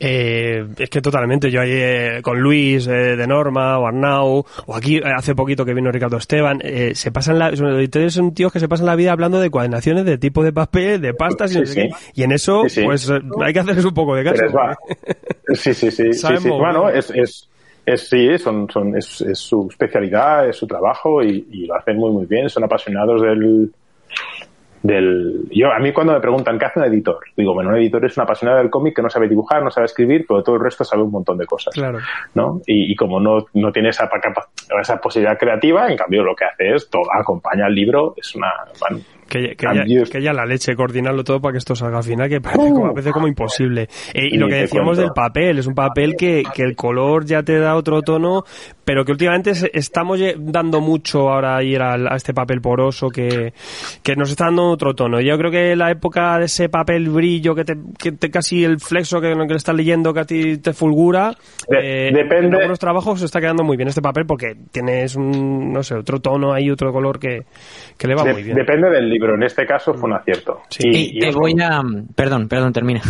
Eh, 0.00 0.66
es 0.78 0.90
que 0.90 1.00
totalmente, 1.00 1.50
yo 1.50 1.60
ahí 1.60 1.72
eh, 1.72 2.20
con 2.22 2.40
Luis 2.40 2.86
eh, 2.86 3.16
de 3.16 3.26
Norma 3.26 3.78
o 3.78 3.86
Arnau, 3.86 4.44
o 4.66 4.76
aquí 4.76 5.00
hace 5.02 5.34
poquito 5.34 5.64
que 5.64 5.74
vino 5.74 5.90
Ricardo 5.90 6.16
Esteban, 6.16 6.60
se 6.92 7.10
pasan 7.10 7.38
la, 7.38 7.54
son 7.56 8.34
tíos 8.34 8.52
que 8.52 8.60
se 8.60 8.68
pasan 8.68 8.86
la 8.86 8.96
vida 8.96 9.12
hablando 9.12 9.40
de 9.40 9.50
coordinaciones, 9.50 10.04
de 10.04 10.18
tipo 10.18 10.44
de 10.44 10.52
papel, 10.52 11.00
de 11.00 11.14
pastas 11.14 11.54
y 11.54 11.60
no. 11.60 11.96
Y 12.14 12.22
en 12.22 12.32
eso, 12.32 12.62
pues 12.84 13.10
hay 13.10 13.52
que 13.52 13.58
hacerles 13.58 13.84
un 13.84 13.94
poco 13.94 14.14
de 14.14 14.24
caso. 14.24 14.44
Sí, 15.54 15.74
sí, 15.74 15.90
sí. 15.90 16.12
sí, 16.12 16.48
Bueno, 16.48 16.88
es, 16.88 17.10
es, 17.10 17.48
es, 17.84 18.08
sí, 18.08 18.38
son, 18.38 18.68
son, 18.70 18.96
es, 18.96 19.20
es, 19.22 19.38
su 19.38 19.66
especialidad, 19.70 20.48
es 20.48 20.56
su 20.56 20.66
trabajo 20.66 21.22
y, 21.22 21.46
y 21.50 21.66
lo 21.66 21.74
hacen 21.74 21.96
muy, 21.96 22.10
muy 22.10 22.26
bien. 22.26 22.48
Son 22.48 22.62
apasionados 22.64 23.22
del, 23.22 23.70
del 24.82 25.48
yo 25.50 25.72
a 25.72 25.78
mí 25.78 25.92
cuando 25.92 26.12
me 26.12 26.20
preguntan 26.20 26.58
qué 26.58 26.66
hace 26.66 26.78
un 26.78 26.86
editor 26.86 27.18
digo 27.36 27.54
bueno 27.54 27.70
un 27.70 27.76
editor 27.76 28.04
es 28.04 28.16
una 28.16 28.24
apasionada 28.24 28.60
del 28.60 28.70
cómic 28.70 28.94
que 28.94 29.02
no 29.02 29.10
sabe 29.10 29.28
dibujar 29.28 29.62
no 29.62 29.70
sabe 29.70 29.86
escribir 29.86 30.24
pero 30.26 30.42
todo 30.42 30.56
el 30.56 30.62
resto 30.62 30.84
sabe 30.84 31.02
un 31.02 31.10
montón 31.10 31.36
de 31.36 31.46
cosas 31.46 31.74
claro. 31.74 31.98
no 32.34 32.60
y, 32.66 32.94
como 32.94 33.20
no, 33.20 33.46
no 33.54 33.72
tiene 33.72 33.88
esa 33.88 34.08
esa 34.80 34.96
posibilidad 34.98 35.38
creativa 35.38 35.88
en 35.88 35.96
cambio 35.96 36.22
lo 36.22 36.34
que 36.34 36.44
hace 36.44 36.74
es 36.74 36.88
todo 36.88 37.02
acompaña 37.12 37.66
al 37.66 37.74
libro 37.74 38.14
es 38.16 38.34
una 38.34 38.52
que, 39.28 39.56
que, 39.56 40.22
ya, 40.22 40.32
la 40.32 40.46
leche, 40.46 40.74
coordinarlo 40.74 41.22
todo 41.22 41.40
para 41.40 41.52
que 41.52 41.58
esto 41.58 41.74
salga 41.74 41.98
al 41.98 42.04
final, 42.04 42.30
que 42.30 42.40
parece 42.40 42.70
como, 42.70 42.86
a 42.86 42.92
veces 42.94 43.12
como 43.12 43.28
imposible. 43.28 43.88
Eh, 44.14 44.28
y 44.30 44.38
lo 44.38 44.48
que 44.48 44.54
decíamos 44.54 44.96
del 44.96 45.10
papel, 45.10 45.58
es 45.58 45.66
un 45.66 45.74
papel 45.74 46.14
que, 46.16 46.42
que 46.54 46.62
el 46.62 46.74
color 46.74 47.26
ya 47.26 47.42
te 47.42 47.58
da 47.58 47.76
otro 47.76 48.00
tono, 48.00 48.44
pero 48.88 49.04
que 49.04 49.12
últimamente 49.12 49.52
estamos 49.74 50.18
dando 50.38 50.80
mucho 50.80 51.28
ahora 51.28 51.58
a 51.58 51.62
ir 51.62 51.82
a, 51.82 52.16
este 52.16 52.32
papel 52.32 52.62
poroso 52.62 53.10
que, 53.10 53.52
que, 54.02 54.16
nos 54.16 54.30
está 54.30 54.46
dando 54.46 54.70
otro 54.70 54.94
tono. 54.94 55.20
Yo 55.20 55.36
creo 55.36 55.50
que 55.50 55.76
la 55.76 55.90
época 55.90 56.38
de 56.38 56.46
ese 56.46 56.70
papel 56.70 57.10
brillo, 57.10 57.54
que 57.54 57.64
te, 57.64 57.74
que 58.02 58.12
te 58.12 58.30
casi 58.30 58.64
el 58.64 58.80
flexo 58.80 59.20
que, 59.20 59.34
que 59.34 59.46
le 59.46 59.56
estás 59.56 59.74
leyendo 59.74 60.14
que 60.14 60.20
a 60.20 60.24
ti 60.24 60.56
te 60.56 60.72
fulgura, 60.72 61.32
eh, 61.70 62.10
depende. 62.14 62.46
en 62.46 62.54
algunos 62.54 62.78
trabajos 62.78 63.20
está 63.20 63.42
quedando 63.42 63.62
muy 63.62 63.76
bien 63.76 63.90
este 63.90 64.00
papel 64.00 64.24
porque 64.24 64.56
tienes 64.72 65.16
un, 65.16 65.70
no 65.70 65.82
sé, 65.82 65.94
otro 65.94 66.20
tono 66.20 66.54
ahí, 66.54 66.70
otro 66.70 66.90
color 66.90 67.18
que, 67.18 67.40
que 67.98 68.08
le 68.08 68.14
va 68.14 68.24
muy 68.24 68.42
bien. 68.42 68.56
Depende 68.56 68.88
del 68.88 69.06
libro, 69.06 69.34
en 69.34 69.42
este 69.42 69.66
caso 69.66 69.92
fue 69.92 70.08
un 70.08 70.16
acierto. 70.16 70.62
Sí. 70.70 70.88
Y, 70.90 71.18
te 71.18 71.30
voy 71.30 71.52
a... 71.60 71.82
Perdón, 72.16 72.48
perdón, 72.48 72.72
termina. 72.72 73.02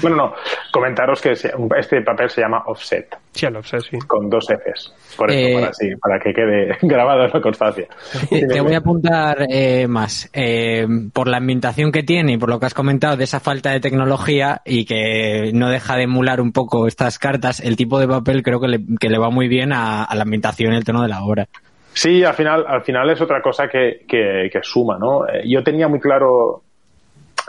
Bueno, 0.00 0.16
no, 0.16 0.34
comentaros 0.72 1.20
que 1.20 1.32
este 1.32 2.00
papel 2.00 2.30
se 2.30 2.40
llama 2.40 2.62
Offset. 2.66 3.25
Sí. 3.36 3.98
Con 4.06 4.30
dos 4.30 4.46
Fs. 4.46 4.92
Por 5.16 5.30
eso, 5.30 5.60
para, 5.60 5.68
eh, 5.68 5.96
para 6.00 6.18
que 6.18 6.32
quede 6.32 6.76
grabado 6.82 7.24
en 7.24 7.30
la 7.32 7.40
constancia. 7.40 7.86
Te 8.30 8.60
voy 8.60 8.74
a 8.74 8.78
apuntar 8.78 9.46
eh, 9.48 9.86
más. 9.86 10.30
Eh, 10.32 10.86
por 11.12 11.28
la 11.28 11.36
ambientación 11.36 11.92
que 11.92 12.02
tiene 12.02 12.32
y 12.32 12.38
por 12.38 12.48
lo 12.48 12.58
que 12.58 12.66
has 12.66 12.74
comentado 12.74 13.16
de 13.16 13.24
esa 13.24 13.40
falta 13.40 13.70
de 13.70 13.80
tecnología 13.80 14.62
y 14.64 14.84
que 14.84 15.50
no 15.52 15.68
deja 15.68 15.96
de 15.96 16.04
emular 16.04 16.40
un 16.40 16.52
poco 16.52 16.86
estas 16.86 17.18
cartas, 17.18 17.60
el 17.60 17.76
tipo 17.76 17.98
de 17.98 18.08
papel 18.08 18.42
creo 18.42 18.60
que 18.60 18.68
le, 18.68 18.80
que 18.98 19.10
le 19.10 19.18
va 19.18 19.30
muy 19.30 19.48
bien 19.48 19.72
a, 19.72 20.08
la 20.14 20.22
ambientación 20.22 20.72
y 20.72 20.76
el 20.76 20.84
tono 20.84 21.02
de 21.02 21.08
la 21.08 21.22
obra. 21.22 21.46
Sí, 21.92 22.24
al 22.24 22.34
final, 22.34 22.64
al 22.66 22.82
final 22.82 23.10
es 23.10 23.20
otra 23.20 23.40
cosa 23.40 23.68
que, 23.68 24.04
que, 24.08 24.48
que 24.52 24.60
suma, 24.62 24.98
¿no? 24.98 25.22
Yo 25.44 25.62
tenía 25.62 25.88
muy 25.88 26.00
claro, 26.00 26.62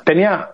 tenía, 0.06 0.50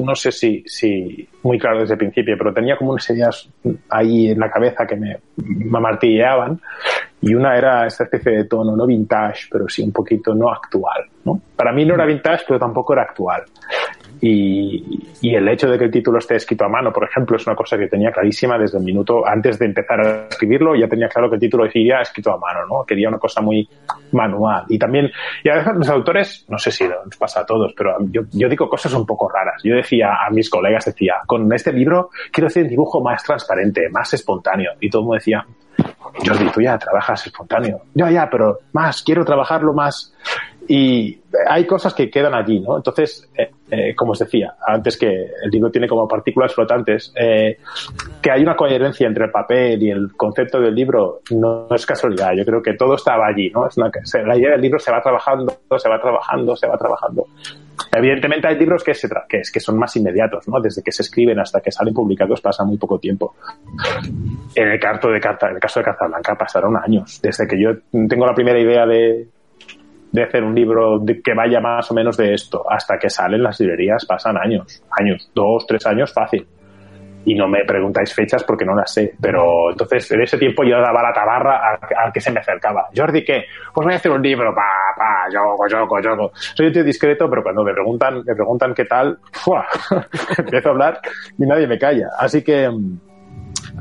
no 0.00 0.14
sé 0.14 0.32
si, 0.32 0.62
si 0.66 1.28
muy 1.42 1.58
claro 1.58 1.80
desde 1.80 1.94
el 1.94 1.98
principio, 1.98 2.36
pero 2.38 2.52
tenía 2.52 2.76
como 2.76 2.92
unas 2.92 3.08
ideas 3.10 3.48
ahí 3.90 4.30
en 4.30 4.38
la 4.38 4.50
cabeza 4.50 4.86
que 4.86 4.96
me, 4.96 5.18
me 5.36 5.80
martilleaban 5.80 6.60
y 7.20 7.34
una 7.34 7.56
era 7.56 7.86
esta 7.86 8.04
especie 8.04 8.32
de 8.32 8.44
tono, 8.44 8.76
no 8.76 8.86
vintage, 8.86 9.48
pero 9.50 9.68
sí 9.68 9.82
un 9.82 9.92
poquito 9.92 10.34
no 10.34 10.50
actual. 10.50 11.04
¿no? 11.24 11.40
Para 11.56 11.72
mí 11.72 11.84
no 11.84 11.94
era 11.94 12.06
vintage, 12.06 12.44
pero 12.46 12.58
tampoco 12.60 12.92
era 12.92 13.02
actual. 13.02 13.44
Y, 14.20 15.04
el 15.22 15.48
hecho 15.48 15.68
de 15.68 15.78
que 15.78 15.84
el 15.84 15.90
título 15.90 16.18
esté 16.18 16.36
escrito 16.36 16.64
a 16.64 16.68
mano, 16.68 16.92
por 16.92 17.04
ejemplo, 17.04 17.36
es 17.36 17.46
una 17.46 17.54
cosa 17.54 17.76
que 17.76 17.86
tenía 17.86 18.10
clarísima 18.10 18.58
desde 18.58 18.78
el 18.78 18.84
minuto 18.84 19.26
antes 19.26 19.58
de 19.58 19.66
empezar 19.66 20.00
a 20.00 20.26
escribirlo, 20.28 20.74
ya 20.74 20.88
tenía 20.88 21.08
claro 21.08 21.28
que 21.28 21.36
el 21.36 21.40
título 21.40 21.64
decía 21.64 22.00
escrito 22.00 22.32
a 22.32 22.38
mano, 22.38 22.66
¿no? 22.66 22.84
Quería 22.84 23.08
una 23.08 23.18
cosa 23.18 23.40
muy 23.40 23.68
manual. 24.12 24.64
Y 24.68 24.78
también, 24.78 25.10
y 25.44 25.48
a 25.48 25.56
veces 25.56 25.74
los 25.76 25.88
autores, 25.88 26.44
no 26.48 26.58
sé 26.58 26.70
si 26.70 26.84
nos 26.84 27.16
pasa 27.16 27.40
a 27.40 27.46
todos, 27.46 27.72
pero 27.76 27.96
yo, 28.10 28.22
yo 28.32 28.48
digo 28.48 28.68
cosas 28.68 28.92
un 28.94 29.06
poco 29.06 29.28
raras. 29.28 29.62
Yo 29.62 29.74
decía 29.74 30.10
a 30.26 30.30
mis 30.30 30.50
colegas, 30.50 30.86
decía, 30.86 31.16
con 31.26 31.52
este 31.52 31.72
libro 31.72 32.10
quiero 32.32 32.48
hacer 32.48 32.64
un 32.64 32.70
dibujo 32.70 33.00
más 33.00 33.22
transparente, 33.22 33.88
más 33.90 34.12
espontáneo. 34.14 34.72
Y 34.80 34.90
todo 34.90 35.02
el 35.02 35.06
mundo 35.06 35.18
decía, 35.18 35.46
Jordi, 36.26 36.50
tú 36.50 36.60
ya 36.60 36.78
trabajas 36.78 37.26
espontáneo. 37.26 37.82
Ya, 37.94 38.10
ya, 38.10 38.28
pero 38.30 38.58
más, 38.72 39.02
quiero 39.02 39.24
trabajarlo 39.24 39.72
más 39.72 40.14
y 40.68 41.18
hay 41.48 41.66
cosas 41.66 41.94
que 41.94 42.10
quedan 42.10 42.34
allí, 42.34 42.60
¿no? 42.60 42.76
Entonces, 42.76 43.26
eh, 43.34 43.50
eh, 43.70 43.94
como 43.94 44.12
os 44.12 44.18
decía, 44.18 44.54
antes 44.66 44.98
que 44.98 45.06
el 45.06 45.50
libro 45.50 45.70
tiene 45.70 45.88
como 45.88 46.06
partículas 46.06 46.54
flotantes, 46.54 47.10
eh, 47.16 47.56
que 48.20 48.30
hay 48.30 48.42
una 48.42 48.54
coherencia 48.54 49.06
entre 49.06 49.24
el 49.24 49.30
papel 49.30 49.82
y 49.82 49.90
el 49.90 50.12
concepto 50.14 50.60
del 50.60 50.74
libro 50.74 51.20
no 51.30 51.68
es 51.70 51.86
casualidad. 51.86 52.32
Yo 52.36 52.44
creo 52.44 52.62
que 52.62 52.74
todo 52.74 52.96
estaba 52.96 53.26
allí, 53.26 53.50
¿no? 53.50 53.66
Es 53.66 53.78
una, 53.78 53.90
la 54.26 54.36
idea 54.36 54.50
del 54.52 54.60
libro 54.60 54.78
se 54.78 54.92
va 54.92 55.00
trabajando, 55.00 55.58
se 55.78 55.88
va 55.88 55.98
trabajando, 55.98 56.54
se 56.54 56.66
va 56.66 56.76
trabajando. 56.76 57.26
Evidentemente 57.90 58.46
hay 58.48 58.58
libros 58.58 58.84
que, 58.84 58.92
se 58.92 59.08
que, 59.26 59.40
que 59.50 59.60
son 59.60 59.78
más 59.78 59.96
inmediatos, 59.96 60.46
¿no? 60.48 60.60
Desde 60.60 60.82
que 60.82 60.92
se 60.92 61.00
escriben 61.00 61.38
hasta 61.38 61.60
que 61.60 61.72
salen 61.72 61.94
publicados 61.94 62.42
pasa 62.42 62.62
muy 62.64 62.76
poco 62.76 62.98
tiempo. 62.98 63.36
En 64.54 64.68
el, 64.68 64.78
de 64.78 65.20
Carta, 65.20 65.48
en 65.48 65.54
el 65.54 65.60
caso 65.60 65.80
de 65.80 65.84
Carta 65.84 66.06
Blanca 66.06 66.34
pasaron 66.34 66.76
años. 66.76 67.20
Desde 67.22 67.48
que 67.48 67.58
yo 67.58 67.70
tengo 67.90 68.26
la 68.26 68.34
primera 68.34 68.60
idea 68.60 68.84
de, 68.84 69.28
de 70.10 70.22
hacer 70.22 70.42
un 70.42 70.54
libro 70.54 71.02
que 71.04 71.34
vaya 71.34 71.60
más 71.60 71.90
o 71.90 71.94
menos 71.94 72.16
de 72.16 72.34
esto. 72.34 72.64
Hasta 72.68 72.98
que 72.98 73.10
salen 73.10 73.42
las 73.42 73.60
librerías 73.60 74.04
pasan 74.06 74.36
años, 74.36 74.82
años, 74.90 75.30
dos, 75.34 75.66
tres 75.66 75.86
años 75.86 76.12
fácil. 76.12 76.46
Y 77.24 77.34
no 77.34 77.46
me 77.46 77.64
preguntáis 77.66 78.14
fechas 78.14 78.42
porque 78.44 78.64
no 78.64 78.74
las 78.74 78.92
sé. 78.92 79.14
Pero 79.20 79.70
entonces 79.70 80.10
en 80.12 80.22
ese 80.22 80.38
tiempo 80.38 80.64
yo 80.64 80.80
daba 80.80 81.02
la 81.02 81.12
tabarra 81.12 81.60
al, 81.96 82.12
que 82.12 82.20
se 82.20 82.30
me 82.30 82.40
acercaba. 82.40 82.88
Jordi, 82.96 83.24
¿qué? 83.24 83.44
Pues 83.74 83.84
voy 83.84 83.92
a 83.92 83.96
hacer 83.96 84.12
un 84.12 84.22
libro, 84.22 84.54
pa, 84.54 84.94
pa, 84.96 85.26
yo, 85.32 85.56
yo, 85.68 85.86
yo. 86.02 86.30
Soy 86.32 86.68
un 86.68 86.72
tío 86.72 86.84
discreto, 86.84 87.28
pero 87.28 87.42
cuando 87.42 87.64
me 87.64 87.74
preguntan, 87.74 88.22
me 88.24 88.34
preguntan 88.34 88.72
qué 88.72 88.86
tal, 88.86 89.18
¡fua! 89.32 89.66
empiezo 90.38 90.68
a 90.68 90.72
hablar 90.72 91.00
y 91.36 91.42
nadie 91.42 91.66
me 91.66 91.78
calla. 91.78 92.08
Así 92.18 92.42
que 92.42 92.70
mm, 92.70 93.00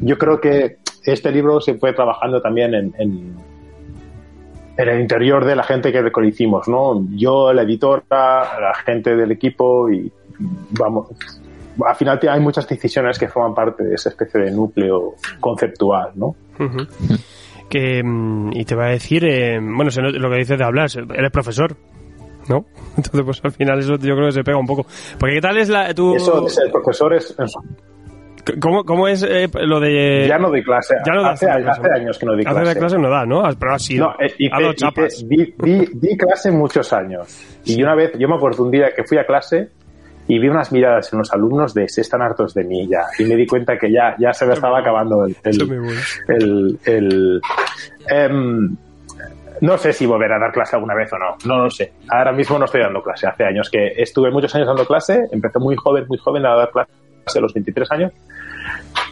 yo 0.01 0.17
creo 0.17 0.41
que 0.41 0.77
este 1.05 1.31
libro 1.31 1.61
se 1.61 1.75
fue 1.75 1.93
trabajando 1.93 2.41
también 2.41 2.73
en, 2.73 2.93
en 2.97 3.46
en 4.77 4.89
el 4.89 5.01
interior 5.01 5.45
de 5.45 5.55
la 5.55 5.63
gente 5.63 5.91
que 5.91 6.01
lo 6.01 6.25
hicimos, 6.25 6.67
¿no? 6.67 7.05
Yo, 7.11 7.51
la 7.53 7.63
editora, 7.63 8.03
la 8.09 8.73
gente 8.85 9.15
del 9.15 9.31
equipo 9.31 9.89
y 9.89 10.11
vamos, 10.71 11.07
al 11.85 11.95
final 11.95 12.19
hay 12.29 12.39
muchas 12.39 12.67
decisiones 12.67 13.17
que 13.17 13.27
forman 13.27 13.53
parte 13.53 13.83
de 13.83 13.95
esa 13.95 14.09
especie 14.09 14.41
de 14.41 14.51
núcleo 14.51 15.15
conceptual, 15.39 16.11
¿no? 16.15 16.35
que, 17.69 18.01
mm, 18.03 18.51
y 18.53 18.65
te 18.65 18.75
va 18.75 18.85
a 18.85 18.91
decir, 18.91 19.25
eh, 19.25 19.59
bueno, 19.59 19.89
lo 19.95 20.29
que 20.29 20.37
dices 20.37 20.57
de 20.57 20.63
hablar, 20.63 20.89
eres 20.95 21.31
profesor, 21.31 21.75
¿no? 22.47 22.65
Entonces, 22.97 23.21
pues 23.23 23.41
al 23.43 23.51
final 23.51 23.79
eso 23.79 23.95
yo 23.97 24.15
creo 24.15 24.27
que 24.27 24.31
se 24.31 24.43
pega 24.43 24.57
un 24.57 24.65
poco. 24.65 24.85
Porque 25.19 25.35
¿qué 25.35 25.41
tal 25.41 25.57
es 25.57 25.69
la, 25.69 25.93
tu... 25.93 26.15
Eso 26.15 26.41
de 26.41 26.49
ser 26.49 26.71
profesor 26.71 27.13
es... 27.13 27.35
¿Cómo, 28.59 28.83
cómo 28.83 29.07
es 29.07 29.23
eh, 29.23 29.47
lo 29.53 29.79
de...? 29.79 30.25
Ya 30.27 30.37
no 30.37 30.49
doy 30.49 30.63
clase. 30.63 30.95
Ya 31.05 31.13
no 31.13 31.25
hace, 31.25 31.49
hace, 31.49 31.67
hace, 31.67 31.93
años 31.93 32.17
que 32.17 32.25
no 32.25 32.33
doy 32.33 32.43
clase. 32.43 32.59
Hace 32.61 32.79
clase 32.79 32.97
no 32.97 33.09
da, 33.09 33.25
¿no? 33.25 33.43
Pero 33.59 33.73
así 33.73 33.97
no, 33.97 34.15
eh, 34.19 34.33
te, 34.37 34.75
chapas. 34.75 35.27
di, 35.27 35.53
di, 35.57 35.87
di, 35.93 36.17
clase 36.17 36.51
muchos 36.51 36.91
años. 36.93 37.61
Y 37.65 37.81
una 37.81 37.95
vez, 37.95 38.13
yo 38.17 38.27
me 38.27 38.35
acuerdo 38.35 38.63
un 38.63 38.71
día 38.71 38.91
que 38.95 39.03
fui 39.03 39.17
a 39.17 39.25
clase 39.25 39.69
y 40.27 40.39
vi 40.39 40.49
unas 40.49 40.71
miradas 40.71 41.11
en 41.13 41.19
los 41.19 41.31
alumnos 41.33 41.73
de 41.73 41.87
se 41.87 42.01
están 42.01 42.21
hartos 42.21 42.53
de 42.53 42.63
mí 42.63 42.87
ya. 42.87 43.05
Y 43.17 43.25
me 43.25 43.35
di 43.35 43.45
cuenta 43.45 43.77
que 43.77 43.91
ya, 43.91 44.15
ya 44.19 44.33
se 44.33 44.45
me 44.45 44.53
estaba 44.53 44.79
acabando 44.79 45.25
el... 45.25 45.35
el, 45.43 45.59
el, 46.27 46.79
el 46.85 47.41
em, 48.09 48.75
no 49.61 49.77
sé 49.77 49.93
si 49.93 50.05
volver 50.05 50.31
a 50.33 50.39
dar 50.39 50.51
clase 50.51 50.75
alguna 50.75 50.93
vez 50.93 51.11
o 51.13 51.17
no, 51.17 51.35
no 51.45 51.63
lo 51.63 51.69
sé. 51.69 51.93
Ahora 52.09 52.31
mismo 52.31 52.59
no 52.59 52.65
estoy 52.65 52.81
dando 52.81 53.01
clase. 53.01 53.27
Hace 53.27 53.45
años 53.45 53.69
que 53.69 53.93
estuve 53.95 54.29
muchos 54.31 54.53
años 54.55 54.67
dando 54.67 54.85
clase, 54.85 55.27
empecé 55.31 55.59
muy 55.59 55.75
joven, 55.75 56.05
muy 56.07 56.17
joven 56.17 56.45
a 56.45 56.55
dar 56.55 56.71
clase 56.71 56.89
a 57.35 57.41
los 57.41 57.53
23 57.53 57.91
años 57.91 58.11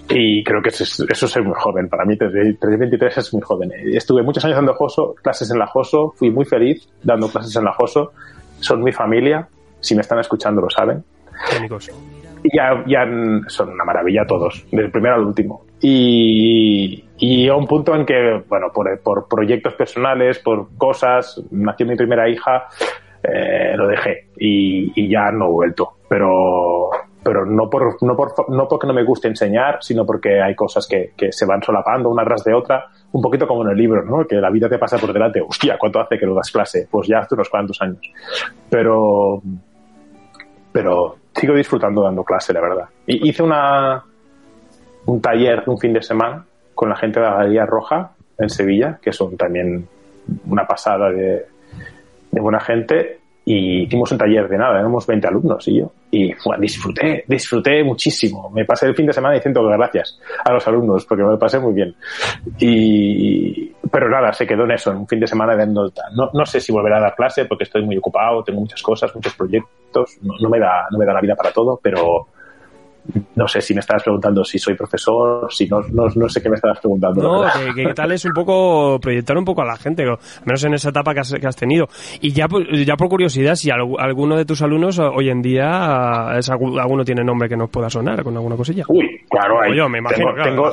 y 0.09 0.43
creo 0.43 0.61
que 0.61 0.69
eso, 0.69 0.83
es 0.83 1.37
muy 1.43 1.53
joven. 1.55 1.89
Para 1.89 2.05
mí, 2.05 2.15
23 2.15 3.17
es 3.17 3.33
muy 3.33 3.41
joven. 3.41 3.71
Estuve 3.93 4.21
muchos 4.21 4.45
años 4.45 4.57
dando 4.57 4.73
Joso, 4.73 5.15
clases 5.15 5.49
en 5.51 5.59
la 5.59 5.67
Joso. 5.67 6.13
Fui 6.15 6.29
muy 6.29 6.45
feliz 6.45 6.87
dando 7.03 7.27
clases 7.29 7.55
en 7.55 7.63
la 7.63 7.73
Joso. 7.73 8.11
Son 8.59 8.83
mi 8.83 8.91
familia. 8.91 9.47
Si 9.79 9.95
me 9.95 10.01
están 10.01 10.19
escuchando, 10.19 10.61
lo 10.61 10.69
saben. 10.69 11.03
Y 12.43 12.55
ya, 12.55 12.83
ya 12.85 13.05
son 13.47 13.69
una 13.69 13.83
maravilla 13.83 14.25
todos, 14.27 14.65
del 14.71 14.91
primero 14.91 15.15
al 15.15 15.25
último. 15.25 15.65
Y, 15.81 17.03
y 17.17 17.47
a 17.47 17.55
un 17.55 17.65
punto 17.65 17.95
en 17.95 18.05
que, 18.05 18.43
bueno, 18.47 18.67
por, 18.71 18.99
por 19.01 19.27
proyectos 19.27 19.73
personales, 19.73 20.37
por 20.39 20.77
cosas, 20.77 21.41
nació 21.49 21.87
mi 21.87 21.95
primera 21.95 22.29
hija, 22.29 22.67
eh, 23.23 23.73
lo 23.75 23.87
dejé 23.87 24.27
y, 24.37 24.91
y 24.95 25.09
ya 25.09 25.31
no 25.31 25.47
he 25.47 25.51
vuelto. 25.51 25.97
Pero 26.07 26.91
pero 27.25 27.43
no, 27.43 27.67
por, 27.71 28.03
no, 28.03 28.15
por, 28.15 28.35
no 28.51 28.67
porque 28.67 28.85
no 28.85 28.93
me 28.93 29.03
guste 29.03 29.27
enseñar, 29.27 29.79
sino 29.81 30.05
porque 30.05 30.39
hay 30.39 30.53
cosas 30.53 30.85
que, 30.85 31.13
que, 31.17 31.31
se 31.31 31.47
van 31.47 31.59
solapando 31.59 32.07
una 32.07 32.23
tras 32.23 32.43
de 32.43 32.53
otra, 32.53 32.85
un 33.13 33.19
poquito 33.19 33.47
como 33.47 33.63
en 33.63 33.71
el 33.71 33.77
libro, 33.77 34.03
¿no? 34.03 34.27
Que 34.27 34.35
la 34.35 34.51
vida 34.51 34.69
te 34.69 34.77
pasa 34.77 34.99
por 34.99 35.11
delante. 35.11 35.41
Hostia, 35.41 35.75
¿cuánto 35.79 35.99
hace 35.99 36.19
que 36.19 36.27
lo 36.27 36.35
das 36.35 36.51
clase? 36.51 36.87
Pues 36.89 37.07
ya 37.07 37.21
hace 37.21 37.33
unos 37.33 37.49
cuantos 37.49 37.81
años. 37.81 37.99
Pero, 38.69 39.41
pero 40.71 41.15
sigo 41.33 41.55
disfrutando 41.55 42.03
dando 42.03 42.23
clase, 42.23 42.53
la 42.53 42.61
verdad. 42.61 42.89
Hice 43.07 43.41
una, 43.41 44.03
un 45.07 45.19
taller 45.19 45.63
un 45.65 45.79
fin 45.79 45.93
de 45.93 46.03
semana 46.03 46.45
con 46.75 46.89
la 46.89 46.95
gente 46.95 47.19
de 47.19 47.25
la 47.25 47.37
Galería 47.37 47.65
Roja 47.65 48.11
en 48.37 48.51
Sevilla, 48.51 48.99
que 49.01 49.11
son 49.11 49.35
también 49.35 49.87
una 50.45 50.67
pasada 50.67 51.09
de, 51.09 51.43
de 52.29 52.39
buena 52.39 52.59
gente, 52.59 53.19
y 53.45 53.83
hicimos 53.83 54.11
un 54.11 54.17
taller 54.19 54.47
de 54.47 54.59
nada, 54.59 54.79
éramos 54.79 55.07
20 55.07 55.27
alumnos 55.27 55.67
y 55.67 55.79
yo. 55.79 55.91
Y 56.17 56.33
disfruté, 56.59 57.25
disfruté 57.27 57.83
muchísimo. 57.83 58.49
Me 58.49 58.63
pasé 58.63 58.85
el 58.85 58.95
fin 58.95 59.05
de 59.05 59.11
semana 59.11 59.35
diciendo 59.35 59.61
gracias 59.65 60.17
a 60.45 60.53
los 60.53 60.65
alumnos 60.65 61.05
porque 61.05 61.23
me 61.23 61.31
lo 61.31 61.37
pasé 61.37 61.59
muy 61.59 61.73
bien. 61.73 61.93
Y, 62.57 63.73
pero 63.91 64.09
nada, 64.09 64.31
se 64.31 64.47
quedó 64.47 64.63
en 64.63 64.71
eso, 64.71 64.91
en 64.91 64.97
un 64.97 65.07
fin 65.07 65.19
de 65.19 65.27
semana 65.27 65.57
de 65.57 65.67
no, 65.67 65.91
no 66.33 66.45
sé 66.45 66.61
si 66.61 66.71
volveré 66.71 66.95
a 66.95 67.01
dar 67.01 67.15
clase 67.15 67.43
porque 67.43 67.65
estoy 67.65 67.83
muy 67.83 67.97
ocupado, 67.97 68.43
tengo 68.45 68.61
muchas 68.61 68.81
cosas, 68.81 69.13
muchos 69.13 69.33
proyectos, 69.35 70.17
no, 70.21 70.35
no 70.39 70.49
me 70.49 70.57
da, 70.57 70.87
no 70.89 70.97
me 70.97 71.05
da 71.05 71.11
la 71.11 71.19
vida 71.19 71.35
para 71.35 71.51
todo, 71.51 71.77
pero, 71.83 72.27
no 73.35 73.47
sé 73.47 73.61
si 73.61 73.73
me 73.73 73.79
estabas 73.79 74.03
preguntando 74.03 74.43
si 74.43 74.57
soy 74.57 74.75
profesor, 74.75 75.51
si 75.51 75.67
no, 75.67 75.81
no, 75.91 76.29
sé 76.29 76.41
qué 76.41 76.49
me 76.49 76.55
estabas 76.55 76.79
preguntando. 76.79 77.21
No, 77.21 77.73
que, 77.73 77.93
tal 77.93 78.11
es 78.11 78.25
un 78.25 78.33
poco 78.33 78.99
proyectar 78.99 79.37
un 79.37 79.45
poco 79.45 79.61
a 79.61 79.65
la 79.65 79.77
gente, 79.77 80.03
al 80.03 80.17
menos 80.45 80.63
en 80.63 80.73
esa 80.73 80.89
etapa 80.89 81.13
que 81.13 81.19
has, 81.19 81.33
que 81.33 81.47
has 81.47 81.55
tenido. 81.55 81.87
Y 82.21 82.31
ya, 82.31 82.47
ya 82.85 82.95
por 82.95 83.09
curiosidad, 83.09 83.55
si 83.55 83.69
alguno 83.71 84.35
de 84.37 84.45
tus 84.45 84.61
alumnos 84.61 84.99
hoy 84.99 85.29
en 85.29 85.41
día, 85.41 86.31
es, 86.37 86.49
alguno 86.49 87.03
tiene 87.03 87.23
nombre 87.23 87.47
que 87.49 87.57
nos 87.57 87.69
pueda 87.69 87.89
sonar 87.89 88.23
con 88.23 88.35
alguna 88.35 88.55
cosilla. 88.55 88.85
Uy, 88.87 89.21
claro, 89.29 89.61
hay, 89.61 89.75
yo 89.75 89.87
me 89.89 89.99
imagino, 89.99 90.33
tengo, 90.43 90.71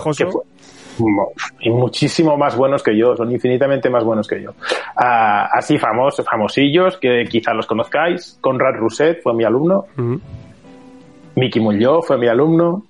y 1.60 1.70
muchísimo 1.70 2.36
más 2.36 2.56
buenos 2.56 2.82
que 2.82 2.96
yo, 2.96 3.16
son 3.16 3.30
infinitamente 3.32 3.88
más 3.88 4.04
buenos 4.04 4.28
que 4.28 4.42
yo. 4.42 4.50
Ah, 4.96 5.48
así 5.52 5.78
famosos, 5.78 6.24
famosillos, 6.24 6.98
que 6.98 7.24
quizás 7.24 7.54
los 7.54 7.66
conozcáis. 7.66 8.38
Conrad 8.40 8.74
Rousset 8.76 9.22
fue 9.22 9.34
mi 9.34 9.44
alumno. 9.44 9.86
Miki 11.36 11.60
Muñoz 11.60 12.06
fue 12.06 12.18
mi 12.18 12.28
alumno, 12.28 12.84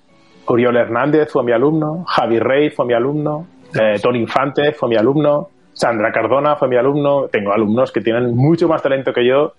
Uriol 0.47 0.77
Hernández 0.77 1.31
fue 1.31 1.43
mi 1.43 1.51
alumno, 1.51 2.03
Javi 2.07 2.39
Rey 2.39 2.69
fue 2.69 2.85
mi 2.85 2.93
alumno, 2.93 3.47
eh, 3.73 3.99
Tony 4.01 4.19
Infante 4.19 4.73
fue 4.73 4.89
mi 4.89 4.95
alumno, 4.95 5.49
Sandra 5.73 6.11
Cardona 6.11 6.55
fue 6.55 6.67
mi 6.67 6.77
alumno. 6.77 7.27
Tengo 7.27 7.51
alumnos 7.51 7.91
que 7.91 8.01
tienen 8.01 8.35
mucho 8.35 8.67
más 8.67 8.81
talento 8.81 9.11
que 9.11 9.25
yo, 9.25 9.53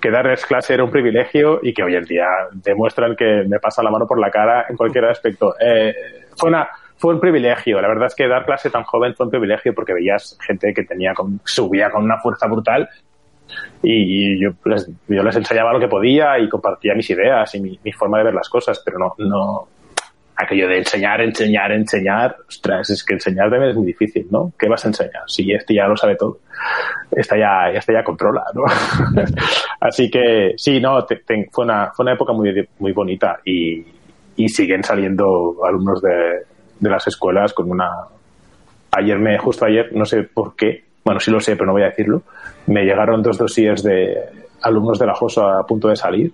que 0.00 0.10
darles 0.10 0.44
clase 0.46 0.74
era 0.74 0.84
un 0.84 0.90
privilegio 0.90 1.60
y 1.62 1.72
que 1.72 1.82
hoy 1.82 1.94
en 1.94 2.04
día 2.04 2.26
demuestran 2.52 3.14
que 3.16 3.44
me 3.46 3.58
pasa 3.60 3.82
la 3.82 3.90
mano 3.90 4.06
por 4.06 4.18
la 4.18 4.30
cara 4.30 4.66
en 4.68 4.76
cualquier 4.76 5.04
aspecto. 5.06 5.54
Eh, 5.60 5.94
fue 6.36 6.48
una 6.48 6.68
fue 6.96 7.14
un 7.14 7.20
privilegio. 7.20 7.80
La 7.80 7.88
verdad 7.88 8.06
es 8.06 8.14
que 8.14 8.26
dar 8.26 8.44
clase 8.44 8.70
tan 8.70 8.82
joven 8.82 9.14
fue 9.14 9.26
un 9.26 9.30
privilegio 9.30 9.72
porque 9.72 9.94
veías 9.94 10.36
gente 10.44 10.74
que 10.74 10.82
tenía 10.82 11.14
con, 11.14 11.40
subía 11.44 11.90
con 11.90 12.02
una 12.02 12.18
fuerza 12.18 12.48
brutal 12.48 12.88
y 13.82 14.40
yo 14.40 14.50
les, 14.64 14.90
yo 15.08 15.22
les 15.22 15.36
enseñaba 15.36 15.72
lo 15.72 15.80
que 15.80 15.88
podía 15.88 16.38
y 16.38 16.48
compartía 16.48 16.94
mis 16.94 17.08
ideas 17.10 17.54
y 17.54 17.60
mi, 17.60 17.92
forma 17.92 18.18
de 18.18 18.24
ver 18.24 18.34
las 18.34 18.48
cosas, 18.48 18.80
pero 18.84 18.98
no, 18.98 19.14
no 19.18 19.68
aquello 20.36 20.68
de 20.68 20.78
enseñar, 20.78 21.20
enseñar, 21.20 21.72
enseñar, 21.72 22.36
ostras, 22.48 22.90
es 22.90 23.04
que 23.04 23.14
enseñar 23.14 23.50
también 23.50 23.70
es 23.70 23.76
muy 23.76 23.86
difícil, 23.86 24.28
¿no? 24.30 24.52
¿Qué 24.56 24.68
vas 24.68 24.84
a 24.84 24.88
enseñar? 24.88 25.22
Si 25.26 25.50
este 25.52 25.74
ya 25.74 25.88
lo 25.88 25.96
sabe 25.96 26.14
todo, 26.14 26.38
esta 27.10 27.36
ya, 27.36 27.70
esta 27.72 27.92
ya 27.92 28.04
controla, 28.04 28.44
¿no? 28.54 28.62
Así 29.80 30.08
que 30.08 30.54
sí, 30.56 30.80
no, 30.80 31.04
fue, 31.50 31.64
una, 31.64 31.90
fue 31.92 32.04
una 32.04 32.12
época 32.12 32.32
muy, 32.32 32.68
muy 32.78 32.92
bonita 32.92 33.40
y, 33.44 33.84
y 34.36 34.48
siguen 34.48 34.84
saliendo 34.84 35.56
alumnos 35.64 36.00
de, 36.00 36.44
de 36.78 36.90
las 36.90 37.06
escuelas 37.06 37.52
con 37.52 37.70
una... 37.70 37.90
Ayer 38.92 39.18
me, 39.18 39.36
justo 39.38 39.66
ayer, 39.66 39.90
no 39.92 40.04
sé 40.04 40.22
por 40.22 40.54
qué, 40.56 40.84
bueno, 41.04 41.20
sí 41.20 41.30
lo 41.30 41.40
sé, 41.40 41.56
pero 41.56 41.66
no 41.66 41.72
voy 41.72 41.82
a 41.82 41.86
decirlo, 41.86 42.22
me 42.68 42.84
llegaron 42.84 43.22
dos 43.22 43.36
dossiers 43.38 43.82
de 43.82 44.16
alumnos 44.62 44.98
de 44.98 45.06
la 45.06 45.14
JOSA 45.14 45.60
a 45.60 45.66
punto 45.66 45.88
de 45.88 45.96
salir 45.96 46.32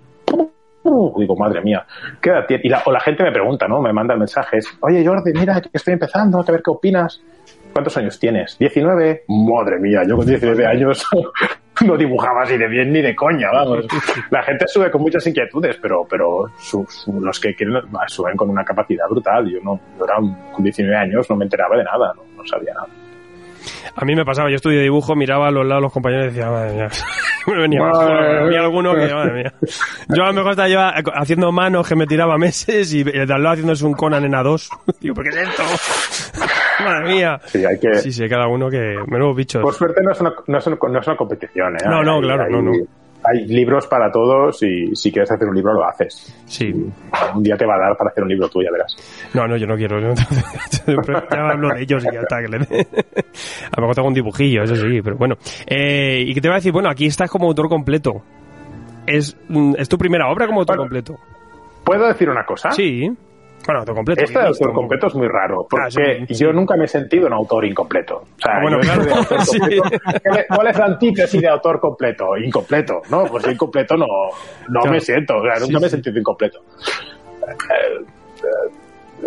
uh, 0.85 1.19
digo, 1.21 1.37
madre 1.37 1.63
mía, 1.63 1.85
¿qué 2.21 2.31
edad 2.31 2.45
tiene? 2.47 2.63
Y 2.65 2.69
la, 2.69 2.83
o 2.85 2.93
la 2.93 3.01
gente 3.01 3.23
me 3.23 3.33
pregunta, 3.33 3.67
¿no? 3.67 3.81
Me 3.81 3.93
manda 3.93 4.15
mensajes, 4.17 4.67
oye 4.81 5.05
Jordi, 5.07 5.33
mira, 5.33 5.61
que 5.61 5.71
estoy 5.73 5.95
empezando, 5.95 6.39
a 6.39 6.43
ver 6.43 6.63
qué 6.63 6.71
opinas. 6.71 7.23
¿Cuántos 7.73 7.97
años 7.97 8.21
tienes? 8.21 8.57
¿19? 8.61 9.23
Madre 9.29 9.81
mía, 9.81 10.03
yo 10.09 10.17
con 10.17 10.27
19 10.27 10.65
años 10.67 11.05
no 11.85 11.97
dibujaba 11.97 12.43
así 12.43 12.57
de 12.57 12.69
bien 12.69 12.93
ni 12.93 13.03
de 13.03 13.17
coña, 13.17 13.49
vamos. 13.53 13.87
La 14.31 14.43
gente 14.45 14.67
sube 14.69 14.91
con 14.93 15.01
muchas 15.03 15.27
inquietudes, 15.27 15.77
pero, 15.83 16.07
pero 16.09 16.45
su- 16.57 16.87
su- 16.89 17.21
los 17.21 17.41
que 17.41 17.53
quieren 17.55 17.81
suben 18.07 18.37
con 18.37 18.49
una 18.49 18.65
capacidad 18.65 19.09
brutal. 19.09 19.49
Yo 19.51 19.59
no, 19.61 19.81
yo 19.99 20.05
era 20.05 20.17
con 20.53 20.63
19 20.63 20.97
años 20.97 21.29
no 21.29 21.35
me 21.37 21.45
enteraba 21.47 21.77
de 21.77 21.83
nada, 21.85 22.13
no, 22.15 22.23
no 22.37 22.47
sabía 22.47 22.75
nada. 22.75 22.87
A 23.97 24.05
mí 24.05 24.15
me 24.15 24.25
pasaba, 24.25 24.51
yo 24.51 24.57
estudié 24.57 24.81
dibujo, 24.81 25.15
miraba 25.15 25.49
a 25.49 25.51
los 25.51 25.67
lados 25.67 25.83
los 25.83 25.93
compañeros 25.93 26.27
y 26.27 26.29
decía, 26.31 26.51
madre 26.51 26.75
mía. 26.75 26.89
me 27.47 27.61
venía 27.61 27.81
Madre 27.81 28.45
había 28.45 28.61
alguno 28.61 28.95
que, 28.95 29.13
madre 29.13 29.33
mía. 29.33 29.53
Yo 30.09 30.25
a 30.25 30.29
lo 30.29 30.35
mejor 30.35 30.51
estaba 30.53 30.95
haciendo 31.15 31.53
manos 31.53 31.89
que 31.89 31.97
me 31.97 32.07
tiraba 32.07 32.39
meses 32.39 32.93
y 32.93 33.01
el 33.01 33.27
de 33.27 33.35
al 33.35 33.43
lado 33.43 33.55
haciéndose 33.55 33.85
un 33.85 33.95
Conan 33.95 34.25
en 34.25 34.33
A2. 34.33 34.69
Digo, 35.01 35.15
¿pero 35.15 35.31
qué 35.31 35.43
es 35.43 35.49
esto? 35.49 36.45
madre 36.85 37.15
mía. 37.15 37.41
Sí, 37.47 37.65
hay 37.65 37.79
que, 37.79 37.95
Sí, 37.95 38.13
sí, 38.13 38.29
cada 38.29 38.49
uno 38.49 38.69
que... 38.69 38.97
Menudos 39.07 39.37
bichos. 39.37 39.63
Por 39.63 39.75
suerte 39.75 40.03
no 40.03 40.13
es 40.13 40.21
una, 40.21 40.33
no 40.47 40.59
es 40.59 40.67
una, 40.67 40.77
no 40.81 40.99
es 40.99 41.07
una 41.07 41.17
competición, 41.17 41.77
¿eh? 41.77 41.85
No, 41.87 42.03
no, 42.03 42.21
claro, 42.21 42.49
no, 42.51 42.63
no. 42.63 42.73
Hay 43.25 43.47
libros 43.47 43.87
para 43.87 44.11
todos 44.11 44.63
y 44.63 44.95
si 44.95 45.11
quieres 45.11 45.31
hacer 45.31 45.49
un 45.49 45.55
libro 45.55 45.73
lo 45.73 45.85
haces. 45.87 46.35
Sí. 46.47 46.73
Un 47.35 47.43
día 47.43 47.57
te 47.57 47.65
va 47.65 47.77
a 47.77 47.79
dar 47.79 47.97
para 47.97 48.11
hacer 48.11 48.23
un 48.23 48.29
libro 48.29 48.49
tú, 48.49 48.63
ya 48.63 48.71
verás. 48.71 48.95
No, 49.33 49.47
no, 49.49 49.57
yo 49.57 49.67
no 49.67 49.77
quiero. 49.77 50.01
yo 50.01 50.13
ya 51.31 51.49
hablo 51.51 51.69
de 51.75 51.83
ellos 51.83 52.05
y 52.05 52.15
ya 52.15 52.21
está. 52.21 52.43
Que 52.43 52.49
le 52.49 52.59
dé. 52.59 52.87
A 53.73 53.81
lo 53.81 53.83
mejor 53.83 53.95
tengo 53.95 54.09
un 54.09 54.15
dibujillo, 54.15 54.63
eso 54.63 54.77
sí, 54.77 55.01
pero 55.03 55.17
bueno. 55.17 55.37
Eh, 55.67 56.23
y 56.27 56.35
que 56.35 56.41
te 56.41 56.49
voy 56.49 56.55
a 56.55 56.59
decir, 56.59 56.73
bueno, 56.73 56.91
aquí 56.91 57.07
estás 57.07 57.31
como 57.31 57.47
autor 57.47 57.69
completo. 57.69 58.23
¿Es, 59.07 59.37
mm, 59.49 59.75
¿es 59.79 59.89
tu 59.89 59.99
primera 59.99 60.29
obra 60.31 60.47
como 60.47 60.61
autor 60.61 60.77
Bueno, 60.77 60.89
completo? 60.89 61.19
¿Puedo 61.85 62.07
decir 62.07 62.29
una 62.29 62.45
cosa? 62.45 62.71
Sí. 62.71 63.11
Bueno, 63.67 63.81
autor 63.81 63.95
completo. 63.95 64.25
Este 64.25 64.39
de 64.39 64.47
autor 64.47 64.73
completo 64.75 65.07
es 65.07 65.15
muy 65.15 65.29
raro, 65.29 65.67
porque 65.69 65.87
Ah, 65.87 65.91
sí, 65.91 66.35
sí. 66.35 66.45
yo 66.45 66.53
nunca 66.53 66.77
me 66.77 66.85
he 66.85 66.89
sentido 66.89 67.27
un 67.27 67.33
autor 67.33 67.65
incompleto. 67.65 68.17
O 68.17 68.27
sea, 68.39 68.57
Ah, 68.57 68.63
bueno, 68.63 68.79
claro. 68.81 69.03
autor 69.15 69.41
Sí. 69.47 69.59
¿Cuál 69.59 70.39
es- 70.39 70.47
¿Cuál 70.49 70.67
es 70.69 70.79
la 70.79 70.85
antítesis 70.87 71.41
de 71.41 71.49
autor 71.49 71.81
completo? 71.81 72.37
Incompleto, 72.37 73.01
¿no? 73.11 73.25
Pues 73.25 73.47
incompleto 73.49 73.97
no, 73.97 74.07
no 74.69 74.81
Claro. 74.81 74.91
me 74.91 75.01
siento, 75.01 75.37
o 75.39 75.43
sea, 75.43 75.59
nunca 75.61 75.81
me 75.81 75.87
he 75.87 75.91
sentido 75.91 76.19
incompleto. 76.19 76.59
Eh, 76.61 78.05
eh, 78.43 78.75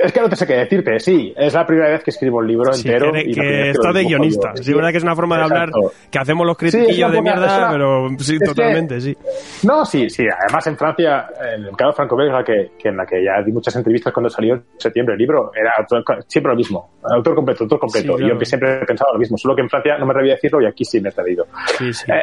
es 0.01 0.11
que 0.11 0.21
no 0.21 0.29
te 0.29 0.35
sé 0.35 0.45
qué 0.47 0.53
decirte, 0.55 0.99
sí, 0.99 1.33
es 1.35 1.53
la 1.53 1.65
primera 1.65 1.89
vez 1.89 2.03
que 2.03 2.11
escribo 2.11 2.37
un 2.37 2.47
libro 2.47 2.73
Sí, 2.73 2.87
entero. 2.87 3.11
que, 3.11 3.21
y 3.21 3.33
que 3.33 3.69
está 3.71 3.91
de 3.91 4.03
guionista. 4.05 4.51
Sí, 4.55 4.73
verdad 4.73 4.91
que 4.91 4.97
es 4.97 5.03
una 5.03 5.15
forma 5.15 5.37
de 5.37 5.43
hablar 5.43 5.69
que 6.11 6.19
hacemos 6.19 6.45
los 6.45 6.57
critiquillos 6.57 7.11
de 7.11 7.21
mierda, 7.21 7.57
una- 7.57 7.71
pero 7.71 8.07
sí, 8.19 8.33
es 8.35 8.39
que- 8.39 8.45
totalmente, 8.45 9.01
sí. 9.01 9.17
No, 9.63 9.85
sí, 9.85 10.09
sí. 10.09 10.25
Además, 10.27 10.67
en 10.67 10.77
Francia, 10.77 11.27
en 11.41 11.53
el 11.55 11.61
mercado 11.65 11.93
franco-belga, 11.93 12.43
que, 12.43 12.71
que 12.77 12.89
en 12.89 12.97
la 12.97 13.05
que 13.05 13.23
ya 13.23 13.41
di 13.43 13.51
muchas 13.51 13.75
entrevistas 13.75 14.13
cuando 14.13 14.29
salió 14.29 14.55
en 14.55 14.63
septiembre 14.77 15.13
el 15.13 15.19
libro, 15.19 15.51
era 15.55 15.73
autor- 15.77 16.23
siempre 16.27 16.51
lo 16.51 16.55
mismo. 16.57 16.91
Autor 17.03 17.35
completo, 17.35 17.63
autor 17.63 17.79
completo. 17.79 18.13
Sí, 18.13 18.17
claro. 18.19 18.35
Y 18.35 18.39
yo 18.39 18.45
siempre 18.45 18.81
he 18.81 18.85
pensado 18.85 19.13
lo 19.13 19.19
mismo. 19.19 19.37
Solo 19.37 19.55
que 19.55 19.61
en 19.61 19.69
Francia 19.69 19.97
no 19.97 20.05
me 20.05 20.11
atreví 20.11 20.29
a 20.31 20.33
decirlo 20.33 20.61
y 20.61 20.65
aquí 20.65 20.83
sí 20.85 20.99
me 20.99 21.09
he 21.09 21.11
atrevido. 21.11 21.45
Sí, 21.77 21.93
sí. 21.93 22.11
Eh, 22.11 22.21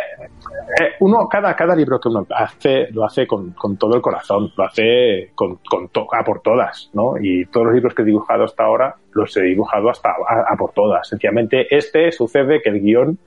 uno, 1.01 1.29
cada, 1.29 1.55
cada 1.55 1.75
libro 1.77 1.99
que 2.01 2.09
uno 2.09 2.27
hace, 2.35 2.89
lo 2.93 3.05
hace 3.05 3.27
con, 3.27 3.53
con 3.53 3.77
todo 3.77 3.95
el 3.97 4.03
corazón, 4.03 4.51
lo 4.57 4.65
hace 4.65 5.31
con, 5.35 5.57
con 5.69 5.89
to- 5.89 6.07
a 6.13 6.25
por 6.25 6.41
todas, 6.41 6.91
¿no? 6.95 7.15
Y 7.21 7.47
todos 7.47 7.67
los 7.67 7.75
libros 7.75 7.95
que 7.95 8.03
he 8.03 8.05
dibujado 8.05 8.45
hasta 8.45 8.65
ahora 8.65 8.95
los 9.13 9.37
he 9.37 9.43
dibujado 9.43 9.91
hasta 9.91 10.11
a, 10.11 10.53
a 10.53 10.57
por 10.57 10.73
todas. 10.73 11.09
Sencillamente, 11.09 11.67
este 11.75 12.11
sucede 12.13 12.61
que 12.63 12.71
el 12.71 12.81
guion 12.81 13.19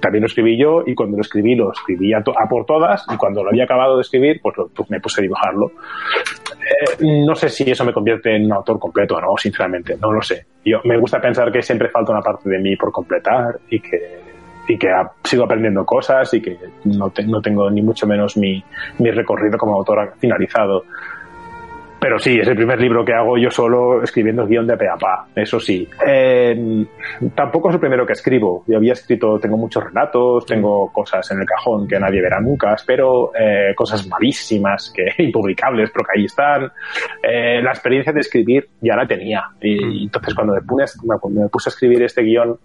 también 0.00 0.22
lo 0.22 0.26
escribí 0.26 0.58
yo 0.58 0.82
y 0.86 0.94
cuando 0.94 1.16
lo 1.16 1.22
escribí 1.22 1.54
lo 1.54 1.72
escribí 1.72 2.12
a, 2.14 2.22
to- 2.22 2.34
a 2.38 2.48
por 2.48 2.64
todas 2.66 3.04
y 3.12 3.16
cuando 3.16 3.42
lo 3.42 3.50
había 3.50 3.64
acabado 3.64 3.96
de 3.96 4.02
escribir, 4.02 4.40
pues, 4.42 4.56
lo- 4.56 4.68
pues 4.68 4.90
me 4.90 5.00
puse 5.00 5.20
a 5.20 5.22
dibujarlo. 5.22 5.72
Eh, 7.00 7.24
no 7.26 7.34
sé 7.34 7.48
si 7.48 7.68
eso 7.70 7.84
me 7.84 7.92
convierte 7.92 8.34
en 8.36 8.44
un 8.46 8.52
autor 8.52 8.78
completo 8.78 9.16
o 9.16 9.20
no, 9.20 9.36
sinceramente, 9.36 9.96
no 10.00 10.12
lo 10.12 10.22
sé. 10.22 10.46
Yo 10.64 10.80
me 10.84 10.98
gusta 10.98 11.20
pensar 11.20 11.50
que 11.50 11.62
siempre 11.62 11.88
falta 11.88 12.12
una 12.12 12.22
parte 12.22 12.48
de 12.48 12.58
mí 12.58 12.76
por 12.76 12.92
completar 12.92 13.58
y 13.68 13.80
que 13.80 14.31
y 14.68 14.78
que 14.78 14.90
a- 14.90 15.10
sigo 15.24 15.44
aprendiendo 15.44 15.84
cosas 15.84 16.32
y 16.34 16.40
que 16.40 16.56
no, 16.84 17.10
te- 17.10 17.24
no 17.24 17.40
tengo 17.40 17.70
ni 17.70 17.82
mucho 17.82 18.06
menos 18.06 18.36
mi, 18.36 18.62
mi 18.98 19.10
recorrido 19.10 19.58
como 19.58 19.74
autor 19.74 20.14
finalizado. 20.18 20.84
Pero 21.98 22.18
sí, 22.18 22.36
es 22.40 22.48
el 22.48 22.56
primer 22.56 22.80
libro 22.80 23.04
que 23.04 23.14
hago 23.14 23.38
yo 23.38 23.48
solo 23.48 24.02
escribiendo 24.02 24.42
el 24.42 24.48
guion 24.48 24.66
de 24.66 24.76
pe 24.76 24.88
a 24.88 24.96
pa, 24.96 25.28
eso 25.36 25.60
sí. 25.60 25.88
Eh, 26.04 26.84
tampoco 27.32 27.68
es 27.68 27.74
el 27.76 27.80
primero 27.80 28.04
que 28.04 28.14
escribo. 28.14 28.64
Yo 28.66 28.78
había 28.78 28.94
escrito, 28.94 29.38
tengo 29.38 29.56
muchos 29.56 29.84
relatos, 29.84 30.44
tengo 30.44 30.90
cosas 30.92 31.30
en 31.30 31.38
el 31.38 31.46
cajón 31.46 31.86
que 31.86 32.00
nadie 32.00 32.20
verá 32.20 32.40
nunca, 32.40 32.74
espero, 32.74 33.30
eh, 33.38 33.72
cosas 33.76 34.04
malísimas, 34.08 34.92
que 34.92 35.10
impublicables, 35.22 35.90
pero 35.92 36.04
que 36.04 36.18
ahí 36.18 36.24
están. 36.24 36.72
Eh, 37.22 37.62
la 37.62 37.70
experiencia 37.70 38.12
de 38.12 38.18
escribir 38.18 38.68
ya 38.80 38.96
la 38.96 39.06
tenía. 39.06 39.44
Y, 39.60 40.02
entonces 40.02 40.34
cuando 40.34 40.54
me, 40.54 40.62
puse, 40.62 40.98
me 41.04 41.48
puse 41.48 41.68
a 41.68 41.70
escribir 41.70 42.02
este 42.02 42.22
guion, 42.22 42.58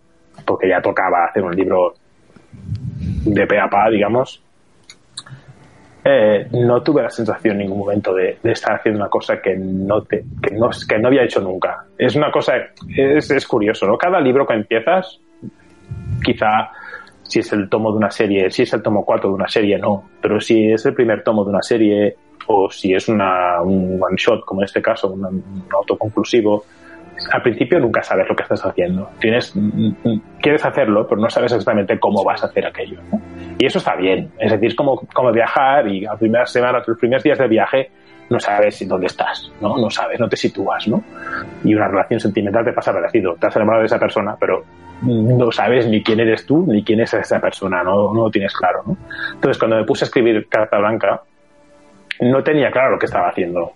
porque 0.45 0.69
ya 0.69 0.81
tocaba 0.81 1.25
hacer 1.25 1.43
un 1.43 1.55
libro 1.55 1.93
de 3.25 3.45
pe 3.45 3.59
a 3.59 3.69
pa, 3.69 3.89
digamos, 3.89 4.41
eh, 6.03 6.47
no 6.51 6.81
tuve 6.81 7.03
la 7.03 7.09
sensación 7.09 7.55
en 7.55 7.63
ningún 7.63 7.79
momento 7.79 8.13
de, 8.13 8.37
de 8.41 8.51
estar 8.51 8.75
haciendo 8.75 9.01
una 9.01 9.09
cosa 9.09 9.41
que 9.41 9.57
no, 9.57 10.01
te, 10.03 10.23
que, 10.41 10.55
no, 10.55 10.69
que 10.87 10.97
no 10.99 11.09
había 11.09 11.23
hecho 11.23 11.41
nunca. 11.41 11.85
Es 11.97 12.15
una 12.15 12.31
cosa, 12.31 12.53
es, 12.95 13.29
es 13.29 13.45
curioso, 13.45 13.85
¿no? 13.85 13.97
Cada 13.97 14.21
libro 14.21 14.47
que 14.47 14.53
empiezas, 14.53 15.19
quizá 16.23 16.71
si 17.23 17.39
es 17.39 17.51
el 17.51 17.67
tomo 17.67 17.91
de 17.91 17.97
una 17.97 18.09
serie, 18.09 18.49
si 18.51 18.61
es 18.63 18.73
el 18.73 18.81
tomo 18.81 19.03
4 19.03 19.29
de 19.29 19.35
una 19.35 19.49
serie, 19.49 19.77
no, 19.77 20.09
pero 20.21 20.39
si 20.39 20.71
es 20.71 20.85
el 20.85 20.93
primer 20.93 21.23
tomo 21.23 21.43
de 21.43 21.49
una 21.49 21.61
serie 21.61 22.15
o 22.47 22.69
si 22.69 22.93
es 22.93 23.09
una, 23.09 23.61
un 23.61 24.01
one 24.01 24.15
shot, 24.17 24.45
como 24.45 24.61
en 24.61 24.65
este 24.65 24.81
caso, 24.81 25.09
un, 25.11 25.25
un 25.25 25.65
autoconclusivo, 25.71 26.63
al 27.31 27.41
principio 27.41 27.79
nunca 27.79 28.03
sabes 28.03 28.27
lo 28.27 28.35
que 28.35 28.43
estás 28.43 28.65
haciendo. 28.65 29.09
Tienes, 29.19 29.55
mm, 29.55 29.87
mm, 30.03 30.21
quieres 30.41 30.63
hacerlo, 30.65 31.07
pero 31.07 31.21
no 31.21 31.29
sabes 31.29 31.51
exactamente 31.51 31.99
cómo 31.99 32.23
vas 32.23 32.43
a 32.43 32.47
hacer 32.47 32.65
aquello. 32.65 32.99
¿no? 33.11 33.19
Y 33.57 33.65
eso 33.65 33.79
está 33.79 33.95
bien. 33.95 34.31
Es 34.39 34.51
decir, 34.51 34.69
es 34.69 34.75
como, 34.75 35.01
viajar 35.31 35.87
y 35.87 36.01
las 36.01 36.17
primeras 36.19 36.51
semanas, 36.51 36.87
los 36.87 36.97
primeros 36.97 37.23
días 37.23 37.37
de 37.37 37.47
viaje, 37.47 37.91
no 38.29 38.39
sabes 38.39 38.85
dónde 38.87 39.07
estás, 39.07 39.51
¿no? 39.61 39.77
No 39.77 39.89
sabes, 39.89 40.19
no 40.19 40.27
te 40.27 40.35
sitúas, 40.35 40.85
¿no? 40.87 41.01
Y 41.63 41.73
una 41.73 41.87
relación 41.87 42.19
sentimental 42.19 42.65
te 42.65 42.73
pasa 42.73 42.91
parecido. 42.91 43.35
Te 43.35 43.47
has 43.47 43.55
enamorado 43.55 43.81
de 43.81 43.85
esa 43.85 43.99
persona, 43.99 44.35
pero 44.37 44.63
no 45.01 45.51
sabes 45.51 45.87
ni 45.87 46.03
quién 46.03 46.19
eres 46.19 46.45
tú 46.45 46.65
ni 46.67 46.83
quién 46.83 46.99
es 46.99 47.13
esa 47.13 47.39
persona, 47.39 47.83
no, 47.83 48.13
no 48.13 48.23
lo 48.23 48.29
tienes 48.29 48.53
claro, 48.53 48.83
¿no? 48.85 48.97
Entonces, 49.33 49.57
cuando 49.57 49.77
me 49.77 49.85
puse 49.85 50.03
a 50.03 50.07
escribir 50.07 50.47
Carta 50.49 50.77
Blanca, 50.77 51.21
no 52.21 52.43
tenía 52.43 52.71
claro 52.71 52.91
lo 52.91 52.99
que 52.99 53.05
estaba 53.05 53.29
haciendo. 53.29 53.71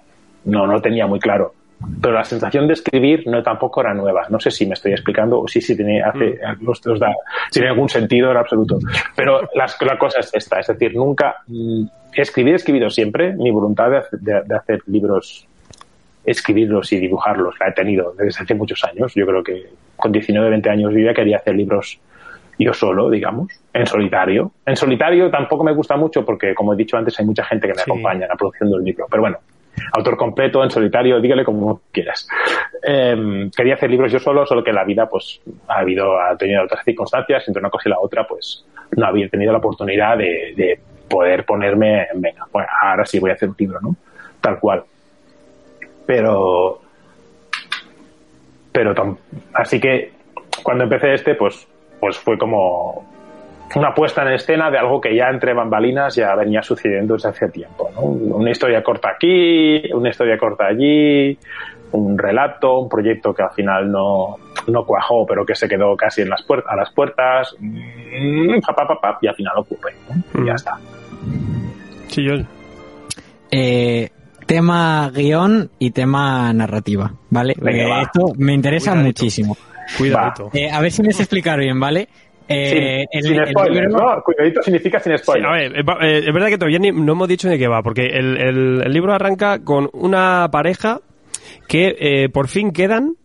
No, 0.45 0.65
no 0.65 0.81
tenía 0.81 1.07
muy 1.07 1.19
claro. 1.19 1.53
Pero 2.01 2.13
la 2.13 2.23
sensación 2.23 2.67
de 2.67 2.73
escribir 2.73 3.23
no 3.27 3.41
tampoco 3.43 3.81
era 3.81 3.93
nueva. 3.93 4.25
No 4.29 4.39
sé 4.39 4.51
si 4.51 4.65
me 4.65 4.73
estoy 4.73 4.91
explicando 4.93 5.39
o 5.41 5.47
si, 5.47 5.61
si 5.61 5.75
tiene, 5.75 6.01
hace, 6.01 6.39
os- 6.65 6.85
os 6.87 6.99
da, 6.99 7.13
tiene 7.51 7.69
algún 7.69 7.89
sentido 7.89 8.31
en 8.31 8.37
absoluto. 8.37 8.79
Pero 9.15 9.41
las- 9.55 9.77
la 9.81 9.97
cosa 9.97 10.19
es 10.19 10.29
esta, 10.33 10.59
es 10.59 10.67
decir, 10.67 10.95
nunca 10.95 11.37
mm, 11.47 11.83
escribir, 12.15 12.53
he 12.53 12.55
escribido 12.57 12.89
siempre. 12.89 13.33
Mi 13.33 13.51
voluntad 13.51 13.89
de, 13.91 13.97
hacer- 13.97 14.19
de- 14.19 14.41
de 14.43 14.55
hacer 14.55 14.79
libros, 14.87 15.47
escribirlos 16.25 16.91
y 16.93 16.99
dibujarlos, 16.99 17.55
la 17.59 17.69
he 17.69 17.71
tenido 17.71 18.13
desde 18.17 18.43
hace 18.43 18.53
muchos 18.55 18.83
años. 18.83 19.13
Yo 19.15 19.25
creo 19.25 19.43
que 19.43 19.67
con 19.95 20.11
19, 20.11 20.49
20 20.49 20.69
años 20.69 20.93
yo 20.93 20.99
ya 20.99 21.13
quería 21.13 21.37
hacer 21.37 21.55
libros 21.55 21.99
yo 22.59 22.73
solo, 22.73 23.09
digamos, 23.09 23.47
en 23.73 23.87
solitario. 23.87 24.51
En 24.67 24.75
solitario 24.75 25.31
tampoco 25.31 25.63
me 25.63 25.73
gusta 25.73 25.97
mucho 25.97 26.23
porque, 26.23 26.53
como 26.53 26.73
he 26.73 26.77
dicho 26.77 26.95
antes, 26.95 27.19
hay 27.19 27.25
mucha 27.25 27.43
gente 27.43 27.65
que 27.67 27.73
me 27.73 27.79
Sí. 27.79 27.89
acompaña 27.89 28.23
en 28.25 28.29
la 28.29 28.35
producción 28.35 28.69
del 28.69 28.83
libro. 28.83 29.07
Pero 29.09 29.21
bueno, 29.21 29.37
autor 29.93 30.17
completo, 30.17 30.63
en 30.63 30.71
solitario, 30.71 31.19
dígale 31.19 31.43
como 31.43 31.81
quieras. 31.91 32.27
Eh, 32.83 33.49
quería 33.55 33.75
hacer 33.75 33.89
libros 33.89 34.11
yo 34.11 34.19
solo, 34.19 34.45
solo 34.45 34.63
que 34.63 34.73
la 34.73 34.83
vida, 34.83 35.07
pues, 35.07 35.41
ha 35.67 35.79
habido, 35.79 36.19
ha 36.19 36.35
tenido 36.37 36.63
otras 36.63 36.83
circunstancias, 36.83 37.47
entre 37.47 37.59
una 37.59 37.69
cosa 37.69 37.89
y 37.89 37.91
la 37.91 37.99
otra, 37.99 38.27
pues, 38.27 38.65
no 38.95 39.05
había 39.05 39.29
tenido 39.29 39.51
la 39.51 39.59
oportunidad 39.59 40.17
de, 40.17 40.53
de 40.55 40.79
poder 41.09 41.45
ponerme, 41.45 42.07
en, 42.11 42.21
venga, 42.21 42.45
bueno, 42.51 42.69
ahora 42.81 43.05
sí 43.05 43.19
voy 43.19 43.31
a 43.31 43.33
hacer 43.33 43.49
un 43.49 43.55
libro, 43.57 43.79
¿no? 43.81 43.95
Tal 44.39 44.59
cual. 44.59 44.83
Pero, 46.05 46.81
pero, 48.71 49.17
así 49.53 49.79
que, 49.79 50.13
cuando 50.63 50.85
empecé 50.85 51.13
este, 51.13 51.35
pues, 51.35 51.67
pues 51.99 52.17
fue 52.17 52.37
como 52.37 53.10
una 53.75 53.93
puesta 53.93 54.21
en 54.23 54.33
escena 54.33 54.69
de 54.71 54.77
algo 54.77 54.99
que 54.99 55.15
ya 55.15 55.29
entre 55.29 55.53
bambalinas 55.53 56.15
ya 56.15 56.35
venía 56.35 56.61
sucediendo 56.61 57.13
desde 57.15 57.29
hace 57.29 57.49
tiempo. 57.49 57.89
¿no? 57.95 58.01
Una 58.01 58.51
historia 58.51 58.81
corta 58.83 59.09
aquí, 59.15 59.81
una 59.93 60.09
historia 60.09 60.37
corta 60.37 60.65
allí, 60.67 61.37
un 61.93 62.17
relato, 62.17 62.79
un 62.79 62.89
proyecto 62.89 63.33
que 63.33 63.43
al 63.43 63.51
final 63.51 63.91
no, 63.91 64.37
no 64.67 64.85
cuajó, 64.85 65.25
pero 65.25 65.45
que 65.45 65.55
se 65.55 65.67
quedó 65.67 65.95
casi 65.95 66.21
en 66.21 66.29
las 66.29 66.43
a 66.67 66.75
las 66.75 66.91
puertas, 66.91 67.55
mm, 67.59 68.59
pa, 68.65 68.73
pa, 68.73 68.87
pa, 68.87 68.99
pa, 69.01 69.17
y 69.21 69.27
al 69.27 69.35
final 69.35 69.53
ocurre. 69.57 69.93
¿no? 70.09 70.41
Y 70.41 70.45
ya 70.47 70.53
Mm. 70.53 70.55
está. 70.55 70.71
Sí, 72.07 72.23
yo. 72.23 72.33
Eh, 73.51 74.09
tema 74.45 75.09
guion 75.13 75.69
y 75.79 75.91
tema 75.91 76.51
narrativa, 76.53 77.11
¿vale? 77.29 77.53
Venga, 77.57 77.83
Eh, 77.83 77.89
va. 77.89 78.01
esto 78.03 78.25
me 78.37 78.53
interesa 78.53 78.91
Cuidadito. 78.91 79.07
muchísimo. 79.07 79.57
Cuidadito. 79.97 80.49
Eh, 80.53 80.69
a 80.71 80.79
ver 80.81 80.91
si 80.91 81.03
me 81.03 81.11
sé 81.11 81.23
explicar 81.23 81.59
bien, 81.59 81.79
¿vale? 81.79 82.07
Eh, 82.51 83.05
sin, 83.11 83.21
sin 83.35 83.45
spoilers, 83.47 83.93
¿no? 83.93 84.21
Cuidadito 84.23 84.61
significa 84.61 84.99
sin 84.99 85.17
spoilers. 85.17 85.49
a 85.49 85.53
ver, 85.53 85.75
eh, 85.77 86.19
es 86.27 86.33
verdad 86.33 86.47
que 86.49 86.57
todavía 86.57 86.79
ni, 86.79 86.91
no 86.91 87.13
hemos 87.13 87.27
dicho 87.27 87.49
de 87.49 87.57
qué 87.57 87.67
va, 87.67 87.81
porque 87.81 88.05
el, 88.07 88.37
el, 88.37 88.81
el 88.85 88.93
libro 88.93 89.13
arranca 89.13 89.63
con 89.63 89.89
una 89.93 90.49
pareja 90.51 90.99
que 91.67 91.95
eh, 91.99 92.29
por 92.29 92.47
fin 92.47 92.71
quedan 92.71 93.15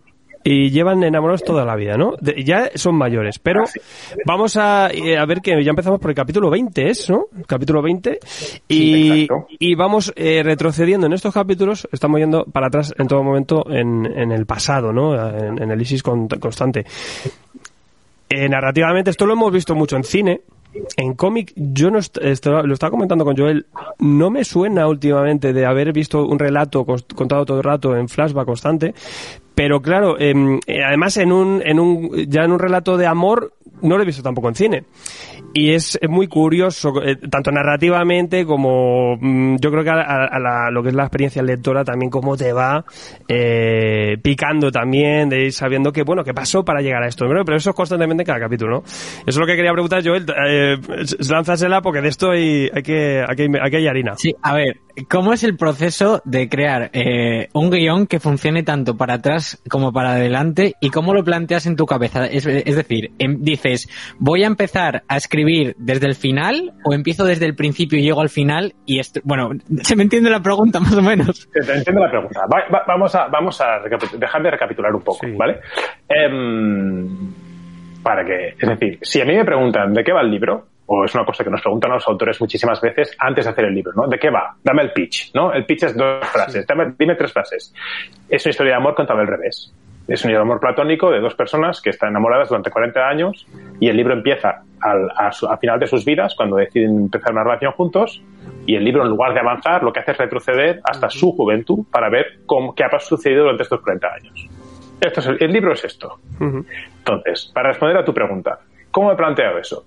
y 0.48 0.70
llevan 0.70 1.02
enamorados 1.02 1.42
toda 1.42 1.64
la 1.64 1.74
vida, 1.74 1.96
¿no? 1.96 2.12
De, 2.20 2.44
ya 2.44 2.70
son 2.76 2.94
mayores, 2.94 3.40
pero 3.40 3.64
vamos 4.24 4.56
a, 4.56 4.88
eh, 4.92 5.18
a, 5.18 5.26
ver 5.26 5.40
que 5.40 5.60
ya 5.64 5.70
empezamos 5.70 5.98
por 5.98 6.12
el 6.12 6.14
capítulo 6.14 6.48
20, 6.50 6.88
¿es, 6.88 7.10
no? 7.10 7.24
Capítulo 7.48 7.82
20. 7.82 8.20
Y, 8.68 9.26
Sí, 9.26 9.28
y 9.58 9.74
vamos 9.74 10.12
eh, 10.14 10.42
retrocediendo 10.44 11.08
en 11.08 11.14
estos 11.14 11.34
capítulos, 11.34 11.88
estamos 11.90 12.20
yendo 12.20 12.44
para 12.44 12.68
atrás 12.68 12.94
en 12.96 13.08
todo 13.08 13.24
momento 13.24 13.64
en, 13.68 14.06
en 14.06 14.30
el 14.30 14.46
pasado, 14.46 14.92
¿no? 14.92 15.16
En, 15.36 15.60
en 15.60 15.68
el 15.72 15.82
ISIS 15.82 16.04
con- 16.04 16.28
constante. 16.28 16.84
Eh, 18.28 18.48
narrativamente, 18.48 19.10
esto 19.10 19.26
lo 19.26 19.34
hemos 19.34 19.52
visto 19.52 19.74
mucho 19.74 19.96
en 19.96 20.04
cine. 20.04 20.40
En 20.98 21.14
cómic, 21.14 21.52
yo 21.56 21.90
no 21.90 21.98
est- 21.98 22.18
esto 22.20 22.62
lo 22.62 22.74
estaba 22.74 22.90
comentando 22.90 23.24
con 23.24 23.34
Joel, 23.36 23.66
no 23.98 24.30
me 24.30 24.44
suena 24.44 24.86
últimamente 24.86 25.54
de 25.54 25.64
haber 25.64 25.92
visto 25.92 26.26
un 26.26 26.38
relato 26.38 26.84
contado 26.84 27.46
todo 27.46 27.58
el 27.58 27.64
rato 27.64 27.96
en 27.96 28.08
flashback 28.08 28.44
constante, 28.44 28.94
pero 29.56 29.80
claro, 29.82 30.20
em, 30.20 30.60
eh, 30.68 30.84
además 30.86 31.16
en 31.16 31.32
un, 31.32 31.60
en 31.64 31.80
un, 31.80 32.10
ya 32.28 32.44
en 32.44 32.52
un 32.52 32.58
relato 32.60 32.96
de 32.96 33.06
amor, 33.06 33.54
no 33.82 33.96
lo 33.96 34.02
he 34.02 34.06
visto 34.06 34.22
tampoco 34.22 34.48
en 34.48 34.54
cine. 34.54 34.84
Y 35.54 35.72
es 35.72 35.98
muy 36.08 36.28
curioso, 36.28 36.92
eh, 37.02 37.16
tanto 37.30 37.50
narrativamente 37.50 38.44
como 38.44 39.16
mm, 39.18 39.56
yo 39.58 39.70
creo 39.70 39.82
que 39.84 39.90
a, 39.90 40.00
a- 40.26 40.38
la- 40.38 40.70
lo 40.70 40.82
que 40.82 40.90
es 40.90 40.94
la 40.94 41.04
experiencia 41.04 41.42
lectora 41.42 41.82
también 41.84 42.10
cómo 42.10 42.36
te 42.36 42.52
va 42.52 42.84
eh, 43.28 44.16
picando 44.22 44.70
también, 44.70 45.28
de 45.28 45.46
ir 45.46 45.52
sabiendo 45.52 45.92
que, 45.92 46.02
bueno, 46.02 46.24
qué 46.24 46.34
pasó 46.34 46.64
para 46.64 46.80
llegar 46.80 47.02
a 47.02 47.08
esto. 47.08 47.26
Pero 47.28 47.56
eso 47.56 47.70
es 47.70 47.76
constantemente 47.76 48.22
en 48.22 48.26
cada 48.26 48.40
capítulo, 48.40 48.78
¿no? 48.78 48.82
Eso 48.84 49.22
es 49.26 49.36
lo 49.36 49.46
que 49.46 49.56
quería 49.56 49.72
preguntar, 49.72 50.02
Joel. 50.04 50.26
Eh, 50.46 50.76
lánzasela 51.28 51.80
porque 51.82 52.00
de 52.00 52.08
esto 52.08 52.30
hay, 52.30 52.68
hay 52.72 52.82
que, 52.82 53.24
aquí, 53.26 53.42
hay, 53.42 53.48
aquí 53.62 53.76
hay 53.76 53.88
harina. 53.88 54.14
Sí, 54.16 54.34
a 54.42 54.54
ver, 54.54 54.80
¿cómo 55.08 55.32
es 55.32 55.42
el 55.44 55.56
proceso 55.56 56.20
de 56.24 56.48
crear 56.48 56.90
eh, 56.92 57.48
un 57.54 57.70
guion 57.70 58.06
que 58.06 58.20
funcione 58.20 58.62
tanto 58.62 58.96
para 58.96 59.14
atrás 59.14 59.45
como 59.68 59.92
para 59.92 60.12
adelante 60.12 60.74
y 60.80 60.90
cómo 60.90 61.14
lo 61.14 61.24
planteas 61.24 61.66
en 61.66 61.76
tu 61.76 61.86
cabeza? 61.86 62.26
Es, 62.26 62.46
es 62.46 62.76
decir, 62.76 63.10
em- 63.18 63.38
dices, 63.42 63.88
voy 64.18 64.44
a 64.44 64.46
empezar 64.46 65.02
a 65.08 65.16
escribir 65.16 65.74
desde 65.78 66.06
el 66.06 66.14
final 66.14 66.72
o 66.84 66.94
empiezo 66.94 67.24
desde 67.24 67.46
el 67.46 67.54
principio 67.54 67.98
y 67.98 68.02
llego 68.02 68.20
al 68.20 68.28
final 68.30 68.74
y 68.86 68.98
esto, 68.98 69.20
bueno, 69.24 69.50
se 69.82 69.96
me 69.96 70.02
entiende 70.02 70.30
la 70.30 70.40
pregunta 70.40 70.80
más 70.80 70.94
o 70.94 71.02
menos. 71.02 71.48
Te, 71.52 71.60
te 71.60 71.72
entiendo 71.74 72.02
la 72.04 72.10
pregunta. 72.10 72.40
Va- 72.52 72.68
va- 72.72 72.84
vamos 72.86 73.14
a, 73.14 73.26
vamos 73.28 73.60
a 73.60 73.80
dejar 74.18 74.42
de 74.42 74.50
recapitular 74.50 74.94
un 74.94 75.02
poco, 75.02 75.26
Sí. 75.26 75.32
¿vale? 75.36 75.60
Em, 76.08 77.32
para 78.02 78.24
que, 78.24 78.48
es 78.58 78.68
decir, 78.68 78.98
si 79.02 79.20
a 79.20 79.24
mí 79.24 79.34
me 79.34 79.44
preguntan 79.44 79.92
de 79.92 80.04
qué 80.04 80.12
va 80.12 80.20
el 80.22 80.30
libro, 80.30 80.66
o 80.86 81.04
es 81.04 81.14
una 81.14 81.24
cosa 81.24 81.42
que 81.44 81.50
nos 81.50 81.60
preguntan 81.60 81.90
los 81.92 82.06
autores 82.06 82.40
muchísimas 82.40 82.80
veces 82.80 83.14
antes 83.18 83.44
de 83.44 83.50
hacer 83.50 83.64
el 83.64 83.74
libro, 83.74 83.92
¿no? 83.96 84.06
¿De 84.06 84.18
qué 84.18 84.30
va? 84.30 84.54
Dame 84.62 84.82
el 84.82 84.92
pitch, 84.92 85.32
¿no? 85.34 85.52
El 85.52 85.64
pitch 85.66 85.82
es 85.84 85.96
dos 85.96 86.24
frases, 86.28 86.66
Dame- 86.66 86.94
dime 86.98 87.14
tres 87.16 87.32
frases. 87.32 87.74
Es 88.28 88.44
una 88.46 88.50
historia 88.50 88.72
de 88.72 88.76
amor 88.78 88.94
contada 88.94 89.20
al 89.20 89.26
revés. 89.26 89.72
Es 90.08 90.22
de 90.22 90.36
amor 90.36 90.60
platónico 90.60 91.10
de 91.10 91.18
dos 91.18 91.34
personas 91.34 91.80
que 91.80 91.90
están 91.90 92.10
enamoradas 92.10 92.48
durante 92.48 92.70
40 92.70 93.08
años 93.08 93.44
y 93.80 93.88
el 93.88 93.96
libro 93.96 94.14
empieza 94.14 94.62
al, 94.80 95.08
a 95.16 95.32
su- 95.32 95.48
al 95.48 95.58
final 95.58 95.80
de 95.80 95.88
sus 95.88 96.04
vidas, 96.04 96.34
cuando 96.36 96.54
deciden 96.56 96.96
empezar 96.96 97.32
una 97.32 97.42
relación 97.42 97.72
juntos, 97.72 98.22
y 98.66 98.76
el 98.76 98.84
libro, 98.84 99.02
en 99.02 99.08
lugar 99.08 99.34
de 99.34 99.40
avanzar, 99.40 99.82
lo 99.82 99.92
que 99.92 99.98
hace 100.00 100.12
es 100.12 100.18
retroceder 100.18 100.80
hasta 100.84 101.10
su 101.10 101.32
juventud 101.32 101.84
para 101.90 102.08
ver 102.08 102.38
cómo, 102.46 102.72
qué 102.74 102.84
ha 102.84 102.98
sucedido 103.00 103.42
durante 103.42 103.64
estos 103.64 103.80
40 103.80 104.06
años. 104.06 104.48
Esto 105.00 105.18
es 105.20 105.26
el, 105.26 105.38
el 105.42 105.52
libro 105.52 105.72
es 105.72 105.84
esto. 105.84 106.20
Entonces, 106.98 107.50
para 107.52 107.70
responder 107.70 107.96
a 107.96 108.04
tu 108.04 108.14
pregunta, 108.14 108.60
¿cómo 108.92 109.10
he 109.10 109.16
planteado 109.16 109.58
eso? 109.58 109.86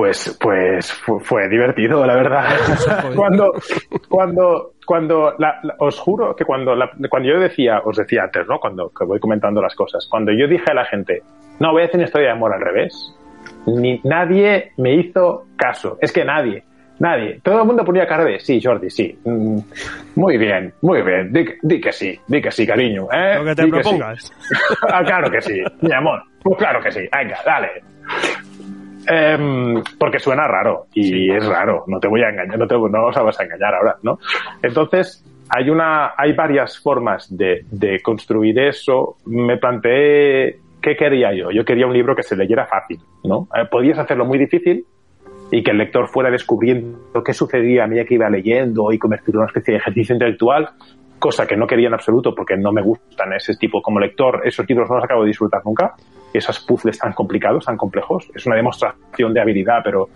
Pues, 0.00 0.34
pues 0.40 0.90
fu- 0.94 1.20
fue, 1.20 1.46
divertido, 1.50 2.06
la 2.06 2.14
verdad. 2.14 2.46
cuando, 3.14 3.52
cuando, 4.08 4.72
cuando, 4.86 5.34
la- 5.38 5.60
la- 5.62 5.74
os 5.78 5.98
juro 5.98 6.34
que 6.34 6.46
cuando, 6.46 6.74
la- 6.74 6.90
cuando 7.10 7.28
yo 7.28 7.38
decía, 7.38 7.82
os 7.84 7.98
decía 7.98 8.22
antes, 8.22 8.46
¿no? 8.48 8.58
Cuando 8.58 8.88
que 8.98 9.04
voy 9.04 9.20
comentando 9.20 9.60
las 9.60 9.74
cosas, 9.74 10.06
cuando 10.10 10.32
yo 10.32 10.48
dije 10.48 10.64
a 10.70 10.74
la 10.74 10.86
gente, 10.86 11.20
no, 11.58 11.72
voy 11.72 11.82
a 11.82 11.84
hacer 11.84 11.96
una 11.96 12.04
historia 12.06 12.28
de 12.28 12.32
amor 12.32 12.54
al 12.54 12.62
revés, 12.62 13.14
ni 13.66 14.00
nadie 14.04 14.72
me 14.78 14.94
hizo 14.94 15.44
caso. 15.54 15.98
Es 16.00 16.12
que 16.12 16.24
nadie, 16.24 16.64
nadie. 16.98 17.38
Todo 17.42 17.60
el 17.60 17.66
mundo 17.66 17.84
ponía 17.84 18.06
cara 18.06 18.24
de, 18.24 18.40
sí, 18.40 18.58
Jordi, 18.64 18.88
sí. 18.88 19.18
Mm, 19.22 19.58
muy 20.16 20.38
bien, 20.38 20.72
muy 20.80 21.02
bien. 21.02 21.30
Di, 21.30 21.44
que- 21.44 21.58
di 21.60 21.78
que 21.78 21.92
sí, 21.92 22.18
di 22.26 22.40
que 22.40 22.50
sí, 22.50 22.66
cariño. 22.66 23.06
¿eh? 23.12 23.34
Lo 23.36 23.44
que 23.44 23.54
te 23.54 23.64
Di 23.64 23.68
sí". 23.70 23.74
propongas. 23.74 24.32
ah, 24.90 25.02
claro 25.04 25.30
que 25.30 25.42
sí, 25.42 25.62
mi 25.82 25.92
amor. 25.92 26.22
Pues 26.42 26.56
claro 26.56 26.80
que 26.82 26.90
sí. 26.90 27.00
Venga, 27.14 27.36
dale. 27.44 27.68
Em, 29.06 29.82
porque 29.98 30.18
suena 30.18 30.46
raro 30.46 30.86
y 30.94 31.30
es 31.30 31.46
raro, 31.46 31.84
no 31.86 31.98
te 31.98 32.08
voy 32.08 32.22
a 32.22 32.28
engañar, 32.28 32.58
no 32.58 32.66
te 32.66 32.74
no 32.74 33.06
os 33.06 33.14
vas 33.14 33.40
a 33.40 33.44
engañar 33.44 33.74
ahora, 33.74 33.96
¿no? 34.02 34.18
Entonces, 34.62 35.24
hay 35.48 35.70
una, 35.70 36.12
hay 36.16 36.32
varias 36.32 36.78
formas 36.78 37.34
de, 37.36 37.64
de 37.70 38.00
construir 38.00 38.58
eso. 38.58 39.16
Me 39.26 39.56
planteé 39.56 40.60
qué 40.80 40.96
quería 40.96 41.34
yo. 41.34 41.50
Yo 41.50 41.64
quería 41.64 41.86
un 41.86 41.92
libro 41.92 42.14
que 42.14 42.22
se 42.22 42.36
leyera 42.36 42.66
fácil, 42.66 43.00
¿no? 43.24 43.48
Eh, 43.54 43.66
podías 43.70 43.98
hacerlo 43.98 44.24
muy 44.24 44.38
difícil 44.38 44.84
y 45.50 45.62
que 45.62 45.72
el 45.72 45.78
lector 45.78 46.08
fuera 46.08 46.30
descubriendo 46.30 47.22
qué 47.24 47.32
sucedía 47.32 47.84
a 47.84 47.86
medida 47.86 48.04
que 48.04 48.14
iba 48.14 48.30
leyendo 48.30 48.92
y 48.92 48.98
convertirlo 48.98 49.40
en 49.40 49.42
una 49.42 49.48
especie 49.48 49.72
de 49.72 49.78
ejercicio 49.78 50.14
intelectual, 50.14 50.70
cosa 51.18 51.46
que 51.46 51.56
no 51.56 51.66
quería 51.66 51.88
en 51.88 51.94
absoluto 51.94 52.34
porque 52.34 52.56
no 52.56 52.72
me 52.72 52.82
gustan 52.82 53.32
ese 53.32 53.56
tipo 53.56 53.82
como 53.82 53.98
lector, 53.98 54.42
esos 54.44 54.68
libros 54.68 54.88
no 54.88 54.96
los 54.96 55.04
acabo 55.04 55.22
de 55.22 55.28
disfrutar 55.28 55.62
nunca, 55.64 55.94
esos 56.38 56.60
puzzles 56.60 56.98
tan 56.98 57.12
complicados, 57.12 57.64
tan 57.64 57.76
complejos, 57.76 58.30
es 58.34 58.46
una 58.46 58.56
demostración 58.56 59.34
de 59.34 59.40
habilidad, 59.40 59.80
pero 59.84 60.08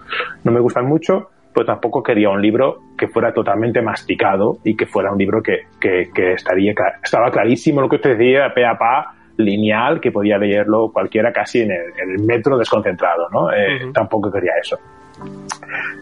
no 0.45 0.53
me 0.53 0.61
gustan 0.61 0.87
mucho, 0.87 1.31
pero 1.53 1.67
tampoco 1.67 2.03
quería 2.03 2.31
un 2.31 2.43
libro 2.43 2.81
que 2.99 3.09
fuera 3.09 3.33
totalmente 3.33 3.81
masticado 3.81 4.59
y 4.65 4.77
que 4.77 4.87
fuera 4.87 5.13
un 5.13 5.19
libro 5.19 5.43
que, 5.43 5.67
que, 5.81 6.11
que 6.13 6.33
estaría, 6.33 6.75
estaba 7.03 7.31
clarísimo 7.31 7.81
lo 7.81 7.89
que 7.89 7.97
usted 7.97 8.19
decía, 8.19 8.53
pe 8.53 8.67
a 8.67 8.77
pa, 8.77 9.15
lineal, 9.37 10.01
que 10.01 10.11
podía 10.11 10.39
leerlo 10.39 10.91
cualquiera 10.93 11.33
casi 11.33 11.61
en 11.61 11.71
el, 11.71 11.93
en 12.01 12.11
el 12.11 12.25
metro 12.25 12.59
desconcentrado, 12.59 13.29
¿no? 13.31 13.53
Eh. 13.53 13.91
Tampoco 13.93 14.31
quería 14.31 14.53
eso. 14.61 14.79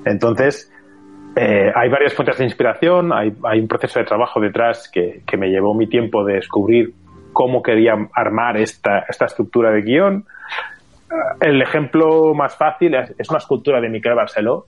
Entonces, 0.04 0.72
eh, 1.36 1.72
hay 1.74 1.88
varias 1.88 2.14
fuentes 2.14 2.38
de 2.38 2.44
inspiración, 2.44 3.12
hay, 3.12 3.32
hay 3.44 3.60
un 3.60 3.68
proceso 3.68 3.98
de 3.98 4.04
trabajo 4.04 4.40
detrás 4.40 4.90
que, 4.92 5.22
que 5.26 5.36
me 5.36 5.48
llevó 5.48 5.74
mi 5.74 5.86
tiempo 5.86 6.24
de 6.24 6.34
descubrir 6.34 6.92
cómo 7.32 7.62
quería 7.62 7.94
armar 8.12 8.56
esta, 8.56 9.00
esta 9.08 9.26
estructura 9.26 9.70
de 9.70 9.82
guion. 9.82 10.24
El 11.40 11.60
ejemplo 11.60 12.34
más 12.34 12.56
fácil 12.56 12.94
es, 12.94 13.14
es 13.18 13.28
una 13.28 13.38
escultura 13.38 13.80
de 13.80 13.88
Miquel 13.88 14.14
Barceló, 14.14 14.66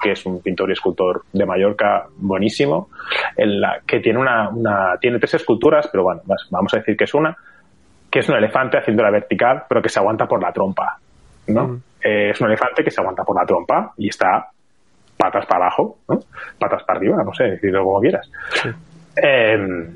que 0.00 0.12
es 0.12 0.26
un 0.26 0.40
pintor 0.40 0.70
y 0.70 0.72
escultor 0.72 1.24
de 1.32 1.44
Mallorca 1.44 2.06
buenísimo, 2.16 2.88
en 3.36 3.60
la 3.60 3.80
que 3.86 4.00
tiene 4.00 4.18
una, 4.18 4.48
una 4.48 4.96
tiene 5.00 5.18
tres 5.18 5.34
esculturas, 5.34 5.88
pero 5.90 6.04
bueno, 6.04 6.22
vamos 6.50 6.74
a 6.74 6.78
decir 6.78 6.96
que 6.96 7.04
es 7.04 7.14
una, 7.14 7.36
que 8.10 8.20
es 8.20 8.28
un 8.28 8.36
elefante 8.36 8.78
haciéndola 8.78 9.10
vertical, 9.10 9.64
pero 9.68 9.82
que 9.82 9.88
se 9.88 9.98
aguanta 9.98 10.26
por 10.26 10.42
la 10.42 10.52
trompa, 10.52 10.98
¿no? 11.48 11.68
Mm. 11.68 11.82
Eh, 12.00 12.30
es 12.30 12.40
un 12.40 12.48
elefante 12.48 12.84
que 12.84 12.90
se 12.90 13.00
aguanta 13.00 13.24
por 13.24 13.36
la 13.36 13.44
trompa 13.44 13.92
y 13.96 14.08
está 14.08 14.48
patas 15.16 15.46
para 15.46 15.64
abajo, 15.64 15.98
¿no? 16.08 16.20
Patas 16.58 16.84
para 16.84 16.98
arriba, 16.98 17.22
no 17.24 17.34
sé, 17.34 17.44
decirlo 17.44 17.84
como 17.84 18.00
quieras. 18.00 18.30
Eh, 19.20 19.88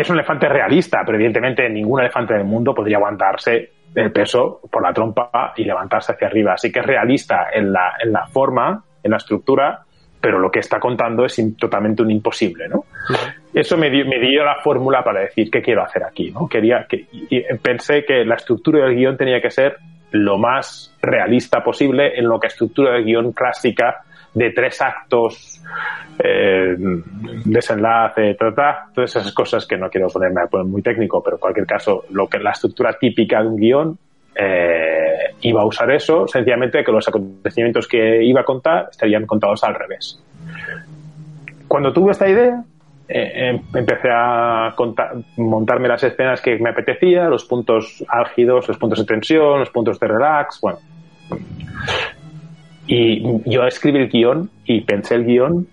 es 0.00 0.10
un 0.10 0.16
elefante 0.16 0.48
realista, 0.48 1.02
pero 1.04 1.16
evidentemente 1.16 1.68
ningún 1.68 2.00
elefante 2.00 2.34
del 2.34 2.44
mundo 2.44 2.74
podría 2.74 2.96
aguantarse 2.96 3.70
el 3.94 4.12
peso 4.12 4.60
por 4.70 4.82
la 4.82 4.92
trompa 4.92 5.52
y 5.56 5.64
levantarse 5.64 6.12
hacia 6.12 6.28
arriba. 6.28 6.54
Así 6.54 6.70
que 6.70 6.80
es 6.80 6.86
realista 6.86 7.48
en 7.52 7.72
la, 7.72 7.94
en 8.02 8.12
la 8.12 8.26
forma, 8.26 8.84
en 9.02 9.10
la 9.10 9.16
estructura, 9.16 9.80
pero 10.20 10.38
lo 10.38 10.50
que 10.50 10.60
está 10.60 10.78
contando 10.78 11.24
es 11.24 11.42
totalmente 11.58 12.02
un 12.02 12.10
imposible, 12.10 12.68
¿no? 12.68 12.84
Eso 13.52 13.76
me 13.76 13.90
dio, 13.90 14.04
me 14.06 14.20
dio 14.20 14.44
la 14.44 14.56
fórmula 14.62 15.02
para 15.02 15.20
decir 15.20 15.50
qué 15.50 15.62
quiero 15.62 15.82
hacer 15.82 16.04
aquí, 16.04 16.30
¿no? 16.30 16.48
Quería 16.48 16.86
que, 16.88 17.06
y 17.10 17.42
pensé 17.62 18.04
que 18.04 18.24
la 18.24 18.36
estructura 18.36 18.84
del 18.84 18.96
guion 18.96 19.16
tenía 19.16 19.40
que 19.40 19.50
ser 19.50 19.78
lo 20.12 20.38
más 20.38 20.94
realista 21.00 21.62
posible 21.62 22.18
en 22.18 22.28
lo 22.28 22.38
que 22.38 22.48
estructura 22.48 22.92
del 22.92 23.04
guion 23.04 23.32
clásica 23.32 24.02
de 24.34 24.50
tres 24.50 24.80
actos, 24.80 25.60
eh, 26.18 26.76
desenlace, 27.44 28.34
ta, 28.34 28.86
todas 28.94 29.16
esas 29.16 29.32
cosas 29.32 29.66
que 29.66 29.76
no 29.76 29.88
quiero 29.90 30.08
ponerme 30.08 30.42
a 30.42 30.46
poner 30.46 30.66
muy 30.66 30.82
técnico, 30.82 31.22
pero 31.22 31.36
en 31.36 31.40
cualquier 31.40 31.66
caso, 31.66 32.04
lo 32.10 32.28
que 32.28 32.38
la 32.38 32.50
estructura 32.50 32.96
típica 32.98 33.42
de 33.42 33.48
un 33.48 33.56
guion 33.56 33.98
eh, 34.34 35.34
iba 35.42 35.62
a 35.62 35.66
usar 35.66 35.90
eso, 35.90 36.26
sencillamente 36.28 36.84
que 36.84 36.92
los 36.92 37.06
acontecimientos 37.08 37.88
que 37.88 38.22
iba 38.22 38.42
a 38.42 38.44
contar 38.44 38.88
estarían 38.90 39.26
contados 39.26 39.64
al 39.64 39.74
revés. 39.74 40.22
Cuando 41.66 41.92
tuve 41.92 42.12
esta 42.12 42.28
idea, 42.28 42.62
eh, 43.08 43.48
em- 43.48 43.62
empecé 43.74 44.08
a 44.12 44.72
montarme 45.36 45.88
las 45.88 46.02
escenas 46.04 46.40
que 46.40 46.58
me 46.58 46.70
apetecía, 46.70 47.24
los 47.28 47.44
puntos 47.44 48.04
álgidos, 48.08 48.68
los 48.68 48.78
puntos 48.78 49.00
de 49.00 49.04
tensión, 49.04 49.58
los 49.58 49.70
puntos 49.70 49.98
de 49.98 50.06
relax, 50.06 50.60
bueno. 50.60 50.78
Y 52.86 53.22
yo 53.48 53.64
escribí 53.64 53.98
el 53.98 54.08
guion 54.08 54.50
y 54.64 54.80
pensé 54.80 55.14
el 55.14 55.24
guion 55.24 55.66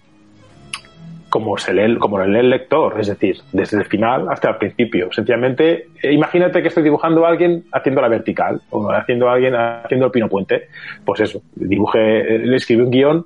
como 1.29 1.57
se 1.57 1.73
lee, 1.73 1.97
como 1.97 2.23
lee 2.23 2.39
el 2.39 2.49
lector, 2.49 2.99
es 2.99 3.07
decir, 3.07 3.37
desde 3.51 3.77
el 3.77 3.85
final 3.85 4.27
hasta 4.29 4.49
el 4.49 4.55
principio. 4.57 5.11
Sencillamente, 5.11 5.87
eh, 6.01 6.13
imagínate 6.13 6.61
que 6.61 6.69
estoy 6.69 6.83
dibujando 6.83 7.25
a 7.25 7.29
alguien 7.29 7.65
haciendo 7.71 8.01
la 8.01 8.07
vertical 8.07 8.61
o 8.69 8.89
haciendo 8.91 9.29
a 9.29 9.33
alguien 9.33 9.55
haciendo 9.55 10.05
el 10.07 10.11
pino 10.11 10.29
puente. 10.29 10.69
Pues 11.05 11.21
eso, 11.21 11.41
dibujé, 11.55 12.35
eh, 12.35 12.39
le 12.39 12.55
escribí 12.55 12.81
un 12.81 12.91
guion 12.91 13.25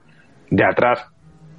de 0.49 0.63
atrás 0.63 1.05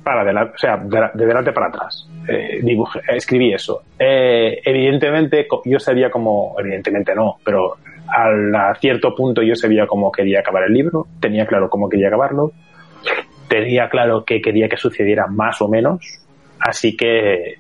para 0.02 0.22
adelante, 0.22 0.54
o 0.56 0.58
sea, 0.58 0.76
de, 0.78 1.26
delante 1.26 1.52
para 1.52 1.68
atrás. 1.68 2.08
Eh, 2.28 2.58
dibujé, 2.62 3.00
escribí 3.08 3.52
eso. 3.52 3.82
Evidentemente, 3.98 5.46
yo 5.64 5.78
sabía 5.78 6.10
como, 6.10 6.56
evidentemente 6.58 7.14
no, 7.14 7.36
pero 7.44 7.76
a 8.14 8.74
cierto 8.76 9.14
punto 9.14 9.42
yo 9.42 9.54
sabía 9.54 9.86
cómo 9.86 10.12
quería 10.12 10.40
acabar 10.40 10.64
el 10.64 10.74
libro, 10.74 11.06
tenía 11.20 11.46
claro 11.46 11.68
cómo 11.70 11.88
quería 11.88 12.08
acabarlo, 12.08 12.52
tenía 13.48 13.88
claro 13.88 14.24
que 14.24 14.40
quería 14.40 14.68
que 14.68 14.76
sucediera 14.76 15.26
más 15.26 15.60
o 15.62 15.68
menos, 15.68 16.22
Así 16.62 16.96
que 16.96 17.58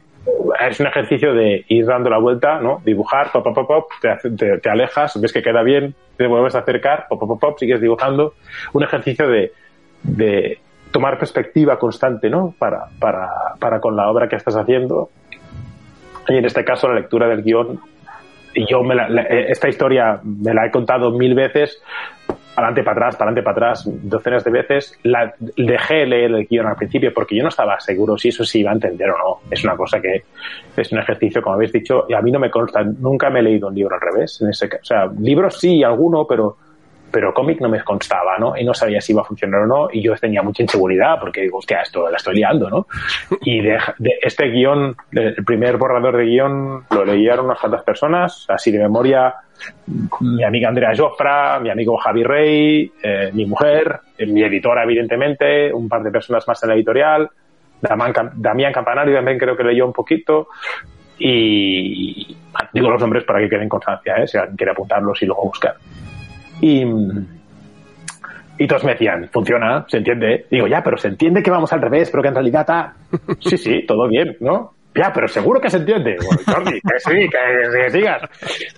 es 0.60 0.80
un 0.80 0.86
ejercicio 0.86 1.34
de 1.34 1.64
ir 1.68 1.86
dando 1.86 2.08
la 2.08 2.18
vuelta, 2.18 2.60
¿no? 2.60 2.80
Dibujar, 2.84 3.32
pop, 3.32 3.42
pop, 3.42 3.66
pop, 3.66 3.90
te, 4.00 4.70
alejas, 4.70 5.20
ves 5.20 5.32
que 5.32 5.42
queda 5.42 5.62
bien, 5.62 5.94
te 6.16 6.28
vuelves 6.28 6.54
a 6.54 6.60
acercar, 6.60 7.06
pop, 7.08 7.18
pop, 7.18 7.40
pop, 7.40 7.58
sigues 7.58 7.80
dibujando. 7.80 8.34
Un 8.72 8.84
ejercicio 8.84 9.28
de, 9.28 9.52
de 10.04 10.58
tomar 10.92 11.18
perspectiva 11.18 11.78
constante, 11.78 12.30
¿no? 12.30 12.54
Para, 12.56 12.86
para, 13.00 13.28
para 13.58 13.80
con 13.80 13.96
la 13.96 14.08
obra 14.08 14.28
que 14.28 14.36
estás 14.36 14.54
haciendo. 14.54 15.10
Y 16.28 16.36
en 16.36 16.44
este 16.44 16.64
caso, 16.64 16.86
la 16.86 16.94
lectura 16.94 17.26
del 17.26 17.42
guion. 17.42 17.80
Y 18.54 18.66
yo 18.66 18.82
me 18.82 18.94
la, 18.94 19.06
esta 19.22 19.68
historia 19.68 20.20
me 20.22 20.52
la 20.52 20.66
he 20.66 20.70
contado 20.70 21.10
mil 21.12 21.34
veces, 21.34 21.82
para 22.54 22.68
adelante, 22.68 22.82
para 22.82 22.96
atrás, 22.96 23.16
para 23.16 23.30
adelante, 23.30 23.42
para 23.42 23.68
atrás, 23.68 23.90
docenas 24.02 24.44
de 24.44 24.50
veces. 24.50 24.98
La, 25.04 25.34
dejé 25.56 26.06
leer 26.06 26.32
el 26.32 26.46
guion 26.46 26.66
al 26.66 26.76
principio 26.76 27.12
porque 27.14 27.36
yo 27.36 27.42
no 27.42 27.48
estaba 27.48 27.80
seguro 27.80 28.18
si 28.18 28.28
eso 28.28 28.44
se 28.44 28.58
iba 28.58 28.70
a 28.70 28.74
entender 28.74 29.10
o 29.10 29.18
no. 29.18 29.40
Es 29.50 29.64
una 29.64 29.76
cosa 29.76 30.00
que 30.00 30.24
es 30.76 30.92
un 30.92 30.98
ejercicio, 30.98 31.40
como 31.40 31.54
habéis 31.54 31.72
dicho, 31.72 32.04
y 32.08 32.14
a 32.14 32.20
mí 32.20 32.30
no 32.30 32.38
me 32.38 32.50
consta, 32.50 32.82
nunca 32.82 33.30
me 33.30 33.40
he 33.40 33.42
leído 33.42 33.68
un 33.68 33.74
libro 33.74 33.94
al 33.94 34.00
revés. 34.00 34.40
En 34.42 34.50
ese, 34.50 34.66
o 34.66 34.84
sea, 34.84 35.06
libros 35.18 35.58
sí, 35.58 35.82
alguno, 35.82 36.26
pero 36.26 36.58
pero 37.12 37.34
cómic 37.34 37.60
no 37.60 37.68
me 37.68 37.82
constaba, 37.82 38.38
¿no? 38.38 38.56
Y 38.56 38.64
no 38.64 38.74
sabía 38.74 39.00
si 39.00 39.12
iba 39.12 39.22
a 39.22 39.24
funcionar 39.24 39.62
o 39.62 39.66
no, 39.66 39.88
y 39.92 40.02
yo 40.02 40.14
tenía 40.16 40.42
mucha 40.42 40.62
inseguridad, 40.62 41.20
porque 41.20 41.42
digo, 41.42 41.58
hostia, 41.58 41.82
esto 41.82 42.08
la 42.10 42.16
estoy 42.16 42.36
liando, 42.36 42.70
¿no? 42.70 42.86
Y 43.42 43.60
de, 43.60 43.78
este 44.22 44.48
guion, 44.48 44.96
el 45.12 45.44
primer 45.44 45.76
borrador 45.76 46.16
de 46.16 46.24
guion, 46.24 46.84
lo 46.90 47.04
leyeron 47.04 47.46
unas 47.46 47.60
cuantas 47.60 47.82
personas, 47.82 48.46
así 48.48 48.70
de 48.70 48.78
memoria, 48.78 49.34
mi 50.20 50.42
amiga 50.42 50.68
Andrea 50.68 50.92
Joffra, 50.96 51.60
mi 51.60 51.70
amigo 51.70 51.96
Javi 51.98 52.24
Rey, 52.24 52.92
eh, 53.02 53.30
mi 53.32 53.44
mujer, 53.46 54.00
eh, 54.16 54.26
mi 54.26 54.42
editora, 54.42 54.84
evidentemente, 54.84 55.72
un 55.72 55.88
par 55.88 56.02
de 56.02 56.10
personas 56.10 56.48
más 56.48 56.62
en 56.62 56.70
la 56.70 56.74
editorial, 56.74 57.30
Damián 57.80 58.72
Campanario 58.72 59.14
también 59.14 59.38
creo 59.38 59.56
que 59.56 59.64
leyó 59.64 59.84
un 59.86 59.92
poquito, 59.92 60.48
y 61.18 62.36
digo 62.72 62.90
los 62.90 63.00
nombres 63.00 63.24
para 63.24 63.40
que 63.40 63.48
queden 63.48 63.68
constancia, 63.68 64.16
¿eh? 64.16 64.26
si 64.26 64.38
alguien 64.38 64.56
quiere 64.56 64.72
apuntarlos 64.72 65.20
y 65.22 65.26
luego 65.26 65.44
buscar. 65.44 65.76
Y, 66.62 66.84
y 68.56 68.66
todos 68.68 68.84
me 68.84 68.92
decían, 68.92 69.28
funciona, 69.32 69.84
se 69.88 69.98
entiende. 69.98 70.46
Digo, 70.48 70.68
ya, 70.68 70.80
pero 70.82 70.96
se 70.96 71.08
entiende 71.08 71.42
que 71.42 71.50
vamos 71.50 71.72
al 71.72 71.82
revés, 71.82 72.08
pero 72.10 72.22
que 72.22 72.28
en 72.28 72.34
realidad 72.34 72.60
está... 72.62 72.94
Sí, 73.40 73.58
sí, 73.58 73.84
todo 73.86 74.08
bien, 74.08 74.36
¿no? 74.40 74.72
Ya, 74.94 75.10
pero 75.12 75.26
seguro 75.26 75.60
que 75.60 75.70
se 75.70 75.78
entiende. 75.78 76.16
Bueno, 76.24 76.42
Jordi, 76.46 76.80
que 76.80 76.98
sí, 76.98 77.28
que, 77.28 77.90
sigas. 77.90 78.22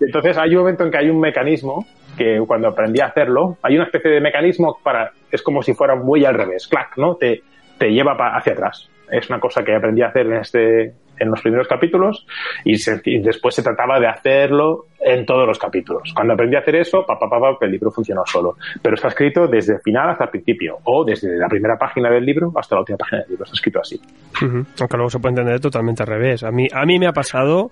Entonces 0.00 0.38
hay 0.38 0.50
un 0.54 0.62
momento 0.62 0.84
en 0.84 0.90
que 0.90 0.98
hay 0.98 1.10
un 1.10 1.20
mecanismo 1.20 1.84
que 2.16 2.38
cuando 2.46 2.68
aprendí 2.68 3.00
a 3.00 3.06
hacerlo, 3.06 3.58
hay 3.62 3.74
una 3.74 3.84
especie 3.84 4.12
de 4.12 4.20
mecanismo 4.20 4.78
para, 4.82 5.12
es 5.30 5.42
como 5.42 5.60
si 5.60 5.74
fuera 5.74 5.96
muy 5.96 6.24
al 6.24 6.34
revés, 6.34 6.68
clac, 6.68 6.96
¿no? 6.96 7.16
Te, 7.16 7.42
te 7.76 7.88
lleva 7.90 8.16
hacia 8.36 8.52
atrás. 8.52 8.88
Es 9.10 9.28
una 9.28 9.40
cosa 9.40 9.62
que 9.62 9.74
aprendí 9.74 10.02
a 10.02 10.08
hacer 10.08 10.26
en 10.26 10.34
este, 10.34 10.94
en 11.18 11.30
los 11.30 11.40
primeros 11.40 11.68
capítulos 11.68 12.26
y, 12.64 12.74
después 13.20 13.54
se 13.54 13.62
trataba 13.62 13.98
de 14.00 14.06
hacerlo 14.06 14.86
en 15.00 15.24
todos 15.26 15.46
los 15.46 15.58
capítulos. 15.58 16.12
Cuando 16.14 16.34
aprendí 16.34 16.56
a 16.56 16.60
hacer 16.60 16.76
eso, 16.76 17.04
pa, 17.06 17.18
pa, 17.18 17.28
pa, 17.28 17.56
el 17.60 17.70
libro 17.70 17.90
funcionó 17.90 18.22
solo. 18.24 18.56
Pero 18.82 18.94
está 18.94 19.08
escrito 19.08 19.46
desde 19.46 19.74
el 19.74 19.80
final 19.80 20.10
hasta 20.10 20.24
el 20.24 20.30
principio 20.30 20.78
o 20.84 21.04
desde 21.04 21.36
la 21.36 21.48
primera 21.48 21.76
página 21.76 22.10
del 22.10 22.24
libro 22.24 22.52
hasta 22.56 22.76
la 22.76 22.80
última 22.80 22.98
página 22.98 23.22
del 23.22 23.30
libro. 23.30 23.44
Está 23.44 23.54
escrito 23.54 23.80
así. 23.80 24.00
Aunque 24.40 24.96
luego 24.96 25.10
se 25.10 25.18
puede 25.18 25.32
entender 25.32 25.60
totalmente 25.60 26.02
al 26.02 26.08
revés. 26.08 26.42
A 26.42 26.50
mí, 26.50 26.66
a 26.72 26.84
mí 26.84 26.98
me 26.98 27.06
ha 27.06 27.12
pasado 27.12 27.70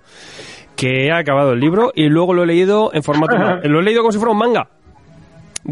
que 0.75 1.07
he 1.07 1.11
acabado 1.11 1.53
el 1.53 1.59
libro 1.59 1.91
y 1.93 2.09
luego 2.09 2.33
lo 2.33 2.43
he 2.43 2.47
leído 2.47 2.91
en 2.93 3.03
formato... 3.03 3.35
lo 3.63 3.79
he 3.79 3.83
leído 3.83 4.01
como 4.01 4.11
si 4.11 4.17
fuera 4.17 4.31
un 4.31 4.39
manga. 4.39 4.67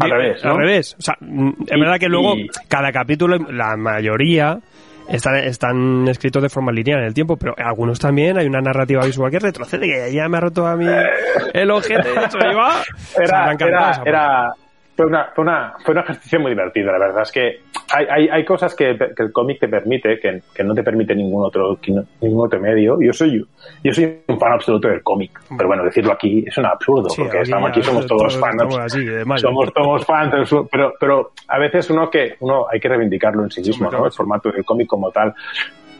Al 0.00 0.10
revés, 0.10 0.44
Al 0.44 0.56
revés. 0.56 0.96
O 0.98 1.02
sea, 1.02 1.16
es 1.20 1.78
verdad 1.78 1.98
que 1.98 2.08
luego 2.08 2.34
cada 2.68 2.92
capítulo, 2.92 3.36
la 3.36 3.76
mayoría 3.76 4.58
están, 5.12 5.36
están 5.36 6.08
escritos 6.08 6.42
de 6.42 6.48
forma 6.48 6.72
lineal 6.72 7.00
en 7.00 7.06
el 7.06 7.14
tiempo, 7.14 7.36
pero 7.36 7.54
algunos 7.58 7.98
también 7.98 8.38
hay 8.38 8.46
una 8.46 8.60
narrativa 8.60 9.04
visual 9.04 9.30
que 9.30 9.38
retrocede, 9.38 9.86
que 9.86 10.12
ya 10.12 10.28
me 10.28 10.38
ha 10.38 10.40
roto 10.40 10.66
a 10.66 10.74
mí 10.76 10.86
el 11.52 11.70
ojete, 11.70 12.08
Era, 13.18 13.52
era, 13.52 14.02
era, 14.04 14.52
fue 14.96 15.06
una, 15.06 15.30
fue 15.34 15.44
una, 15.44 15.74
fue 15.84 15.94
un 15.94 16.00
ejercicio 16.00 16.40
muy 16.40 16.50
divertido, 16.50 16.92
la 16.92 16.98
verdad 16.98 17.22
es 17.22 17.32
que 17.32 17.60
hay, 17.94 18.06
hay, 18.10 18.28
hay 18.28 18.44
cosas 18.44 18.74
que, 18.74 18.96
que 18.96 19.22
el 19.22 19.32
cómic 19.32 19.58
te 19.60 19.68
permite, 19.68 20.18
que, 20.20 20.42
que, 20.54 20.64
no 20.64 20.74
te 20.74 20.82
permite 20.82 21.14
ningún 21.14 21.44
otro, 21.44 21.78
ningún 22.20 22.46
otro 22.46 22.60
medio. 22.60 22.98
Yo 23.00 23.12
soy, 23.12 23.44
yo 23.82 23.92
soy 23.92 24.22
un 24.26 24.38
fan 24.38 24.52
absoluto 24.52 24.88
del 24.88 25.02
cómic, 25.02 25.40
pero 25.56 25.68
bueno, 25.68 25.84
decirlo 25.84 26.12
aquí 26.12 26.44
es 26.46 26.56
un 26.58 26.66
absurdo, 26.66 27.08
porque 27.16 27.38
aquí, 27.38 27.50
estamos 27.50 27.70
aquí, 27.70 27.82
somos 27.82 28.06
todos, 28.06 28.38
fans. 28.38 28.62
somos 29.40 29.72
todos 29.72 30.04
fans, 30.04 30.54
pero, 30.70 30.92
pero 30.98 31.32
a 31.48 31.58
veces 31.58 31.88
uno 31.90 32.10
que, 32.10 32.36
uno 32.40 32.66
hay 32.70 32.78
que 32.78 32.88
reivindicarlo 32.88 33.44
en 33.44 33.50
sí 33.50 33.62
mismo, 33.62 33.90
¿no? 33.90 34.04
El 34.04 34.12
formato 34.12 34.50
del 34.50 34.64
cómic 34.64 34.86
como 34.86 35.10
tal. 35.10 35.34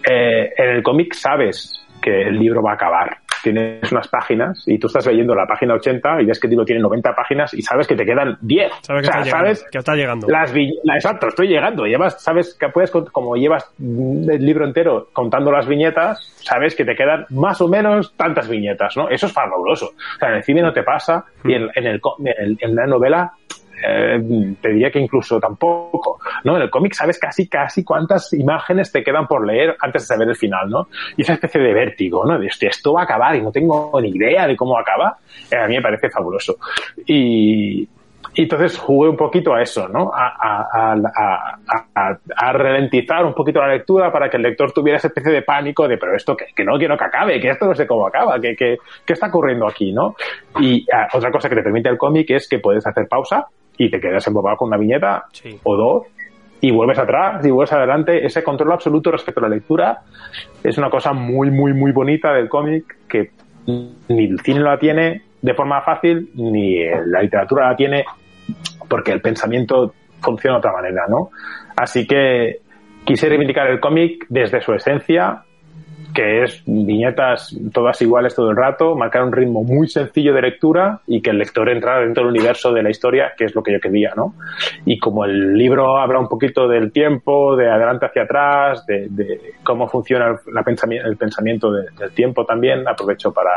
Eh, 0.08 0.52
en 0.56 0.68
el 0.68 0.82
cómic 0.82 1.14
sabes 1.14 1.82
que 2.02 2.22
el 2.22 2.38
libro 2.38 2.62
va 2.62 2.72
a 2.72 2.74
acabar 2.74 3.18
tienes 3.42 3.90
unas 3.90 4.08
páginas 4.08 4.62
y 4.66 4.78
tú 4.78 4.86
estás 4.86 5.06
leyendo 5.06 5.34
la 5.34 5.46
página 5.46 5.74
80 5.74 6.22
y 6.22 6.26
ves 6.26 6.38
que 6.38 6.46
el 6.46 6.50
libro 6.50 6.64
tiene 6.64 6.80
90 6.82 7.14
páginas 7.14 7.54
y 7.54 7.62
sabes 7.62 7.86
que 7.86 7.96
te 7.96 8.04
quedan 8.04 8.38
10. 8.40 8.72
Sabes 8.82 9.08
que, 9.08 9.30
sabes 9.30 9.64
que 9.70 9.78
está 9.78 9.94
llegando. 9.94 10.28
Las 10.28 10.52
exacto, 10.54 11.28
estoy 11.28 11.48
llegando. 11.48 11.86
Llevas, 11.86 12.22
sabes 12.22 12.56
que 12.58 12.68
puedes, 12.68 12.90
como 12.90 13.36
llevas 13.36 13.70
el 13.78 14.44
libro 14.44 14.64
entero 14.64 15.08
contando 15.12 15.50
las 15.50 15.66
viñetas, 15.66 16.32
sabes 16.44 16.74
que 16.74 16.84
te 16.84 16.94
quedan 16.94 17.26
más 17.30 17.60
o 17.60 17.68
menos 17.68 18.14
tantas 18.16 18.48
viñetas, 18.48 18.96
¿no? 18.96 19.08
Eso 19.08 19.26
es 19.26 19.32
fabuloso. 19.32 19.86
O 19.86 20.18
sea, 20.18 20.28
en 20.28 20.34
el 20.36 20.42
cine 20.42 20.62
no 20.62 20.72
te 20.72 20.82
pasa 20.82 21.24
y 21.44 21.54
en, 21.54 21.68
en, 21.74 21.86
el, 21.86 22.00
en 22.60 22.74
la 22.74 22.86
novela 22.86 23.32
eh, 23.84 24.54
te 24.60 24.68
diría 24.68 24.90
que 24.90 25.00
incluso 25.00 25.40
tampoco, 25.40 26.20
¿no? 26.44 26.56
En 26.56 26.62
el 26.62 26.70
cómic 26.70 26.94
sabes 26.94 27.18
casi, 27.18 27.48
casi 27.48 27.84
cuántas 27.84 28.32
imágenes 28.32 28.92
te 28.92 29.02
quedan 29.02 29.26
por 29.26 29.46
leer 29.46 29.76
antes 29.80 30.02
de 30.02 30.06
saber 30.06 30.28
el 30.28 30.36
final, 30.36 30.68
¿no? 30.68 30.88
Y 31.16 31.22
esa 31.22 31.34
especie 31.34 31.60
de 31.60 31.72
vértigo, 31.72 32.24
¿no? 32.24 32.38
De 32.38 32.46
esto 32.46 32.92
va 32.92 33.00
a 33.00 33.04
acabar 33.04 33.36
y 33.36 33.42
no 33.42 33.50
tengo 33.50 34.00
ni 34.00 34.10
idea 34.10 34.46
de 34.46 34.56
cómo 34.56 34.78
acaba, 34.78 35.16
eh, 35.50 35.56
a 35.56 35.66
mí 35.66 35.74
me 35.76 35.82
parece 35.82 36.10
fabuloso. 36.10 36.56
Y, 37.06 37.88
entonces 38.34 38.78
jugué 38.78 39.10
un 39.10 39.16
poquito 39.16 39.52
a 39.52 39.60
eso, 39.60 39.88
¿no? 39.88 40.10
A, 40.14 40.28
a, 40.40 40.94
a, 40.94 42.18
a, 42.34 42.52
ralentizar 42.52 43.26
un 43.26 43.34
poquito 43.34 43.60
la 43.60 43.68
lectura 43.68 44.10
para 44.10 44.30
que 44.30 44.38
el 44.38 44.42
lector 44.42 44.72
tuviera 44.72 44.96
esa 44.96 45.08
especie 45.08 45.32
de 45.32 45.42
pánico 45.42 45.86
de, 45.86 45.98
pero 45.98 46.16
esto 46.16 46.34
que, 46.34 46.46
que 46.56 46.64
no 46.64 46.78
quiero 46.78 46.96
que 46.96 47.04
acabe, 47.04 47.40
que 47.40 47.50
esto 47.50 47.66
no 47.66 47.74
sé 47.74 47.86
cómo 47.86 48.06
acaba, 48.06 48.40
que, 48.40 48.56
que, 48.56 48.78
que 49.04 49.12
está 49.12 49.26
ocurriendo 49.26 49.66
aquí, 49.66 49.92
¿no? 49.92 50.14
Y 50.58 50.86
ah, 50.92 51.08
otra 51.12 51.30
cosa 51.30 51.48
que 51.48 51.56
te 51.56 51.62
permite 51.62 51.90
el 51.90 51.98
cómic 51.98 52.30
es 52.30 52.48
que 52.48 52.58
puedes 52.58 52.86
hacer 52.86 53.06
pausa 53.06 53.46
y 53.84 53.90
te 53.90 54.00
quedas 54.00 54.26
embobado 54.28 54.56
con 54.56 54.68
una 54.68 54.78
viñeta 54.78 55.24
o 55.64 55.76
dos 55.76 56.06
y 56.60 56.70
vuelves 56.70 56.98
atrás 56.98 57.44
y 57.44 57.50
vuelves 57.50 57.72
adelante. 57.72 58.24
Ese 58.24 58.44
control 58.44 58.72
absoluto 58.72 59.10
respecto 59.10 59.40
a 59.40 59.48
la 59.48 59.54
lectura 59.56 60.02
es 60.62 60.78
una 60.78 60.88
cosa 60.88 61.12
muy, 61.12 61.50
muy, 61.50 61.72
muy 61.72 61.90
bonita 61.90 62.32
del 62.32 62.48
cómic 62.48 62.96
que 63.08 63.30
ni 63.66 64.26
el 64.26 64.40
cine 64.40 64.60
la 64.60 64.78
tiene 64.78 65.22
de 65.40 65.54
forma 65.54 65.82
fácil 65.82 66.30
ni 66.34 66.84
la 67.06 67.22
literatura 67.22 67.70
la 67.70 67.76
tiene 67.76 68.04
porque 68.88 69.12
el 69.12 69.20
pensamiento 69.20 69.92
funciona 70.20 70.56
de 70.56 70.58
otra 70.58 70.72
manera, 70.72 71.02
¿no? 71.08 71.30
Así 71.76 72.06
que 72.06 72.60
quise 73.04 73.28
reivindicar 73.28 73.66
el 73.68 73.80
cómic 73.80 74.26
desde 74.28 74.60
su 74.60 74.72
esencia 74.72 75.42
que 76.14 76.44
es 76.44 76.62
viñetas 76.66 77.56
todas 77.72 78.00
iguales 78.02 78.34
todo 78.34 78.50
el 78.50 78.56
rato, 78.56 78.94
marcar 78.94 79.24
un 79.24 79.32
ritmo 79.32 79.64
muy 79.64 79.88
sencillo 79.88 80.34
de 80.34 80.42
lectura 80.42 81.00
y 81.06 81.20
que 81.22 81.30
el 81.30 81.38
lector 81.38 81.68
entrara 81.68 82.00
dentro 82.00 82.24
del 82.24 82.32
universo 82.32 82.72
de 82.72 82.82
la 82.82 82.90
historia, 82.90 83.32
que 83.36 83.44
es 83.44 83.54
lo 83.54 83.62
que 83.62 83.72
yo 83.72 83.80
quería, 83.80 84.12
¿no? 84.16 84.34
Y 84.84 84.98
como 84.98 85.24
el 85.24 85.54
libro 85.56 85.98
habla 85.98 86.18
un 86.18 86.28
poquito 86.28 86.68
del 86.68 86.92
tiempo, 86.92 87.56
de 87.56 87.70
adelante 87.70 88.06
hacia 88.06 88.22
atrás, 88.22 88.84
de, 88.86 89.08
cómo 89.62 89.88
funciona 89.88 90.36
el 90.46 91.16
pensamiento 91.16 91.72
del 91.72 92.12
tiempo 92.14 92.44
también, 92.44 92.86
aprovecho 92.86 93.32
para 93.32 93.50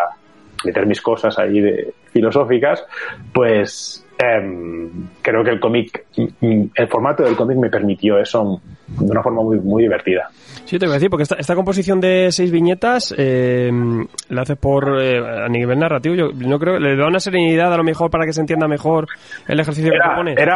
meter 0.63 0.85
mis 0.85 1.01
cosas 1.01 1.37
ahí 1.37 1.59
de 1.59 1.93
filosóficas, 2.11 2.85
pues 3.33 4.04
em, 4.18 5.07
creo 5.22 5.43
que 5.43 5.51
el 5.51 5.59
cómic, 5.59 6.05
el 6.16 6.88
formato 6.89 7.24
del 7.24 7.36
cómic 7.36 7.57
me 7.57 7.70
permitió 7.70 8.18
eso 8.18 8.61
de 8.88 9.11
una 9.11 9.22
forma 9.22 9.41
muy, 9.41 9.59
muy 9.59 9.84
divertida. 9.84 10.30
Sí, 10.66 10.80
te 10.80 10.86
voy 10.86 10.93
a 10.93 10.95
decir, 10.95 11.09
porque 11.09 11.24
esta, 11.24 11.36
esta 11.36 11.55
composición 11.55 11.99
de 11.99 12.32
seis 12.32 12.51
viñetas 12.51 13.13
eh, 13.18 13.70
la 14.30 14.41
haces 14.41 14.57
por 14.57 15.01
eh, 15.01 15.20
a 15.20 15.47
nivel 15.47 15.80
narrativo. 15.80 16.16
Yo 16.16 16.30
no 16.34 16.57
creo 16.59 16.80
le 16.80 16.95
da 16.95 17.07
una 17.07 17.20
serenidad 17.20 17.74
a 17.74 17.78
lo 17.78 17.84
mejor 17.84 18.09
para 18.09 18.26
que 18.26 18.34
se 18.34 18.41
entienda 18.41 18.68
mejor 18.68 19.07
el 19.47 19.59
ejercicio 19.59 19.91
que 19.91 19.99
propones. 19.99 20.38
Era, 20.38 20.55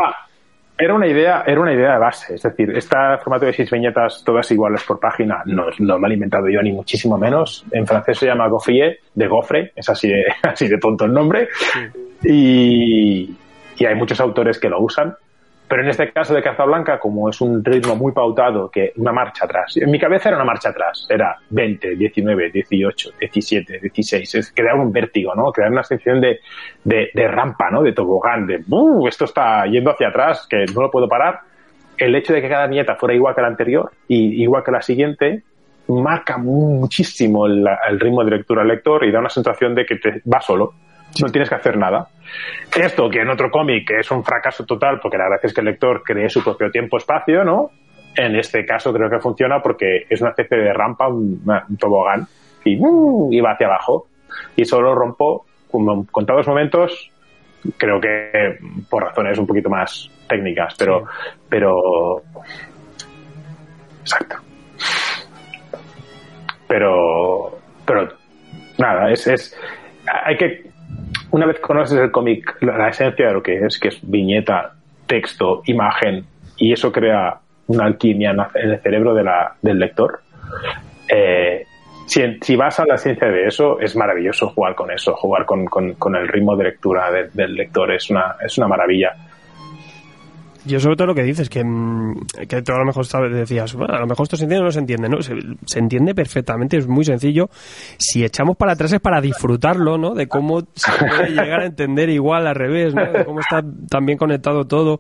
era 0.79 0.93
una 0.93 1.07
idea, 1.07 1.43
era 1.45 1.59
una 1.59 1.73
idea 1.73 1.93
de 1.93 1.99
base, 1.99 2.35
es 2.35 2.41
decir, 2.41 2.71
este 2.75 2.95
formato 3.21 3.45
de 3.45 3.51
seis 3.51 3.69
viñetas 3.69 4.23
todas 4.25 4.49
iguales 4.49 4.81
por 4.83 4.97
página 4.97 5.43
no, 5.45 5.65
no 5.77 5.99
me 5.99 6.07
he 6.07 6.13
inventado 6.13 6.47
yo 6.47 6.61
ni 6.61 6.71
muchísimo 6.71 7.17
menos. 7.17 7.65
En 7.71 7.85
francés 7.85 8.19
se 8.19 8.27
llama 8.27 8.47
Gaufrier, 8.47 8.97
de 9.13 9.27
gofre, 9.27 9.73
es 9.75 9.89
así 9.89 10.07
de, 10.07 10.23
así 10.43 10.69
de 10.69 10.77
tonto 10.77 11.03
el 11.03 11.11
nombre. 11.11 11.49
Y, 12.23 13.35
y 13.79 13.85
hay 13.85 13.95
muchos 13.95 14.19
autores 14.19 14.59
que 14.59 14.69
lo 14.69 14.79
usan. 14.81 15.15
Pero 15.67 15.83
en 15.83 15.89
este 15.89 16.11
caso 16.11 16.33
de 16.33 16.41
Blanca, 16.65 16.99
como 16.99 17.29
es 17.29 17.39
un 17.41 17.63
ritmo 17.63 17.95
muy 17.95 18.11
pautado, 18.11 18.71
que 18.71 18.91
una 18.97 19.11
marcha 19.11 19.45
atrás. 19.45 19.77
En 19.77 19.91
mi 19.91 19.99
cabeza 19.99 20.29
era 20.29 20.37
una 20.37 20.45
marcha 20.45 20.69
atrás. 20.69 21.05
Era 21.07 21.37
20, 21.51 21.95
19, 21.95 22.49
18, 22.51 23.11
17, 23.19 23.79
16. 23.79 24.35
Es 24.35 24.51
crear 24.51 24.75
un 24.75 24.91
vértigo, 24.91 25.35
¿no? 25.35 25.51
Crear 25.51 25.71
una 25.71 25.83
sensación 25.83 26.21
de, 26.21 26.39
de, 26.83 27.11
de 27.13 27.27
rampa, 27.27 27.69
¿no? 27.69 27.83
De 27.83 27.93
tobogán, 27.93 28.47
de 28.47 28.63
¡uh! 28.67 29.07
Esto 29.07 29.25
está 29.25 29.63
yendo 29.67 29.91
hacia 29.91 30.07
atrás, 30.07 30.47
que 30.49 30.65
no 30.73 30.81
lo 30.81 30.89
puedo 30.89 31.07
parar. 31.07 31.41
El 31.95 32.15
hecho 32.15 32.33
de 32.33 32.41
que 32.41 32.49
cada 32.49 32.65
nieta 32.65 32.95
fuera 32.95 33.13
igual 33.13 33.35
que 33.35 33.41
la 33.41 33.47
anterior 33.47 33.91
y 34.07 34.41
igual 34.41 34.63
que 34.63 34.71
la 34.71 34.81
siguiente 34.81 35.43
marca 35.87 36.39
muchísimo 36.39 37.45
el, 37.45 37.63
el 37.87 37.99
ritmo 37.99 38.23
de 38.23 38.31
lectura 38.31 38.63
al 38.63 38.67
lector 38.67 39.05
y 39.05 39.11
da 39.11 39.19
una 39.19 39.29
sensación 39.29 39.75
de 39.75 39.85
que 39.85 39.97
te 39.97 40.21
va 40.25 40.41
solo 40.41 40.73
no 41.21 41.29
tienes 41.29 41.49
que 41.49 41.55
hacer 41.55 41.77
nada. 41.77 42.07
Esto, 42.75 43.09
que 43.09 43.21
en 43.21 43.29
otro 43.29 43.49
cómic 43.49 43.91
es 43.91 44.11
un 44.11 44.23
fracaso 44.23 44.65
total, 44.65 44.99
porque 45.01 45.17
la 45.17 45.25
verdad 45.25 45.39
es 45.43 45.53
que 45.53 45.61
el 45.61 45.65
lector 45.67 46.03
cree 46.03 46.29
su 46.29 46.43
propio 46.43 46.69
tiempo-espacio, 46.69 47.43
¿no? 47.43 47.71
En 48.15 48.35
este 48.35 48.65
caso 48.65 48.93
creo 48.93 49.09
que 49.09 49.19
funciona 49.19 49.61
porque 49.61 50.05
es 50.09 50.21
una 50.21 50.31
especie 50.31 50.57
de 50.57 50.73
rampa, 50.73 51.07
un, 51.07 51.41
tobogán, 51.79 52.27
y, 52.63 52.77
uh, 52.79 53.43
va 53.43 53.53
hacia 53.53 53.67
abajo. 53.67 54.07
Y 54.55 54.65
solo 54.65 54.93
rompo 54.93 55.45
con 55.71 56.05
contados 56.05 56.47
momentos, 56.47 57.11
creo 57.77 57.99
que 57.99 58.57
por 58.89 59.03
razones 59.03 59.37
un 59.37 59.47
poquito 59.47 59.69
más 59.69 60.09
técnicas, 60.27 60.75
pero, 60.77 61.05
pero, 61.47 62.21
exacto. 64.01 64.35
Pero, 66.67 67.59
pero, 67.85 68.07
nada, 68.77 69.11
es, 69.11 69.27
es, 69.27 69.59
hay 70.25 70.37
que 70.37 70.68
una 71.31 71.45
vez 71.45 71.59
conoces 71.59 71.99
el 71.99 72.11
cómic, 72.11 72.57
la, 72.61 72.89
esencia 72.89 73.27
de 73.27 73.33
lo 73.33 73.43
que 73.43 73.57
es, 73.57 73.79
que 73.79 73.89
es 73.89 73.99
viñeta, 74.01 74.73
texto, 75.05 75.61
imagen, 75.65 76.25
y 76.57 76.73
eso 76.73 76.91
crea 76.91 77.39
una 77.67 77.85
alquimia 77.85 78.31
en 78.31 78.69
el 78.71 78.79
cerebro 78.81 79.13
de 79.13 79.23
la, 79.23 79.55
del 79.61 79.79
lector, 79.79 80.21
eh, 81.07 81.65
si, 82.09 82.55
vas 82.55 82.79
a 82.79 82.85
la 82.85 82.97
ciencia 82.97 83.27
de 83.27 83.45
eso, 83.45 83.79
es 83.79 83.95
maravilloso 83.95 84.49
jugar 84.49 84.73
con 84.73 84.89
eso, 84.91 85.15
jugar 85.15 85.45
con, 85.45 85.65
con, 85.65 86.15
el 86.15 86.27
ritmo 86.27 86.55
de 86.55 86.63
lectura 86.65 87.11
del 87.11 87.53
lector, 87.53 87.91
es 87.91 88.09
una, 88.09 88.35
es 88.43 88.57
una 88.57 88.67
maravilla. 88.67 89.15
Yo 90.69 90.79
sobre 90.79 90.95
todo 90.95 91.07
lo 91.07 91.15
que 91.15 91.23
dices, 91.23 91.49
que, 91.49 91.63
mm, 91.63 92.13
que 92.47 92.61
tú 92.61 92.73
a 92.73 92.79
lo 92.79 92.85
mejor 92.85 93.05
decías, 93.31 93.73
bueno, 93.73 93.95
a 93.95 93.99
lo 93.99 94.07
mejor 94.07 94.23
esto 94.23 94.37
se 94.37 94.43
entiende 94.43 94.61
o 94.61 94.65
no 94.65 94.71
se 94.71 94.79
entiende, 94.79 95.09
¿no? 95.09 95.21
Se, 95.21 95.79
entiende 95.79 96.13
perfectamente, 96.13 96.77
es 96.77 96.87
muy 96.87 97.03
sencillo. 97.03 97.49
Si 97.97 98.23
echamos 98.23 98.55
para 98.55 98.73
atrás 98.73 98.93
es 98.93 98.99
para 98.99 99.19
disfrutarlo, 99.19 99.97
¿no? 99.97 100.13
De 100.13 100.27
cómo 100.27 100.61
se 100.75 100.91
puede 100.91 101.29
llegar 101.31 101.61
a 101.61 101.65
entender 101.65 102.09
igual 102.09 102.45
al 102.47 102.55
revés, 102.55 102.93
¿no? 102.93 103.11
De 103.11 103.25
cómo 103.25 103.39
está 103.39 103.63
tan 103.89 104.05
conectado 104.17 104.65
todo. 104.65 104.99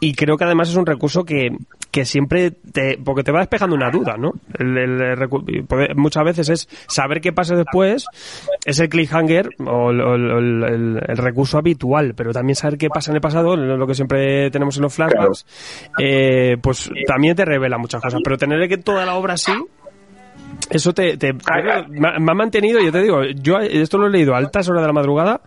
Y 0.00 0.14
creo 0.14 0.36
que 0.36 0.44
además 0.44 0.68
es 0.68 0.76
un 0.76 0.86
recurso 0.86 1.24
que, 1.24 1.56
que 1.90 2.04
siempre 2.04 2.50
te, 2.50 2.98
porque 3.02 3.22
te 3.22 3.32
va 3.32 3.40
despejando 3.40 3.74
una 3.74 3.90
duda, 3.90 4.16
¿no? 4.16 4.32
muchas 5.96 6.24
veces 6.24 6.48
es 6.48 6.68
saber 6.86 7.20
qué 7.20 7.32
pasa 7.32 7.54
después, 7.54 8.06
es 8.64 8.78
el 8.78 8.88
cliffhanger 8.88 9.50
o 9.66 9.90
el, 9.90 11.00
recurso 11.16 11.58
habitual, 11.58 12.14
pero 12.14 12.32
también 12.32 12.56
saber 12.56 12.78
qué 12.78 12.88
pasa 12.88 13.10
en 13.10 13.16
el 13.16 13.20
pasado, 13.20 13.56
lo 13.56 13.86
que 13.86 13.94
siempre 13.94 14.50
tenemos 14.50 14.76
en 14.76 14.82
los 14.82 14.94
flashbacks, 14.98 15.46
eh, 15.98 16.56
pues 16.60 16.90
también 17.06 17.36
te 17.36 17.44
revela 17.44 17.78
muchas 17.78 18.02
cosas, 18.02 18.20
pero 18.22 18.36
tener 18.36 18.68
que 18.68 18.78
toda 18.78 19.06
la 19.06 19.14
obra 19.14 19.34
así, 19.34 19.52
eso 20.70 20.92
te, 20.92 21.16
me, 21.88 22.08
ha 22.08 22.34
mantenido, 22.34 22.80
yo 22.80 22.92
te 22.92 23.02
digo, 23.02 23.22
yo 23.34 23.58
esto 23.58 23.98
lo 23.98 24.08
he 24.08 24.10
leído 24.10 24.34
a 24.34 24.38
altas 24.38 24.68
horas 24.68 24.82
de 24.82 24.88
la 24.88 24.92
madrugada 24.92 25.40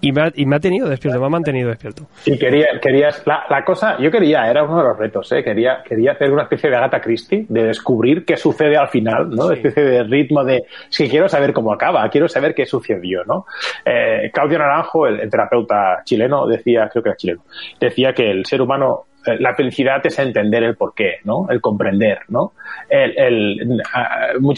y 0.00 0.12
me, 0.12 0.22
ha, 0.22 0.32
y 0.34 0.46
me 0.46 0.56
ha 0.56 0.60
tenido 0.60 0.88
despierto, 0.88 1.18
me 1.20 1.26
ha 1.26 1.30
mantenido 1.30 1.68
despierto. 1.68 2.06
Y 2.24 2.38
quería, 2.38 2.66
querías, 2.80 3.22
la, 3.26 3.44
la, 3.50 3.64
cosa, 3.64 3.98
yo 3.98 4.10
quería, 4.10 4.48
era 4.48 4.62
uno 4.62 4.78
de 4.78 4.84
los 4.84 4.98
retos, 4.98 5.30
¿eh? 5.32 5.42
quería, 5.42 5.82
quería 5.84 6.12
hacer 6.12 6.30
una 6.32 6.42
especie 6.42 6.70
de 6.70 6.76
Agatha 6.76 7.00
Christie, 7.00 7.46
de 7.48 7.64
descubrir 7.64 8.24
qué 8.24 8.36
sucede 8.36 8.76
al 8.76 8.88
final, 8.88 9.30
¿no? 9.30 9.46
Una 9.46 9.54
especie 9.54 9.82
de 9.82 10.04
ritmo 10.04 10.44
de, 10.44 10.64
es 10.90 11.10
quiero 11.10 11.28
saber 11.28 11.52
cómo 11.52 11.72
acaba, 11.72 12.08
quiero 12.10 12.28
saber 12.28 12.54
qué 12.54 12.64
sucedió, 12.64 13.24
¿no? 13.24 13.46
Eh, 13.84 14.30
Claudio 14.32 14.58
Naranjo, 14.58 15.06
el, 15.06 15.28
terapeuta 15.28 16.02
chileno, 16.04 16.46
decía, 16.46 16.88
creo 16.90 17.02
que 17.02 17.08
era 17.10 17.16
chileno, 17.16 17.42
decía 17.80 18.12
que 18.12 18.30
el 18.30 18.46
ser 18.46 18.62
humano 18.62 19.07
la 19.38 19.54
felicidad 19.54 20.04
es 20.04 20.18
entender 20.18 20.62
el 20.62 20.76
porqué, 20.76 21.18
¿no? 21.24 21.46
El 21.50 21.60
comprender, 21.60 22.20
¿no? 22.28 22.52
El, 22.88 23.82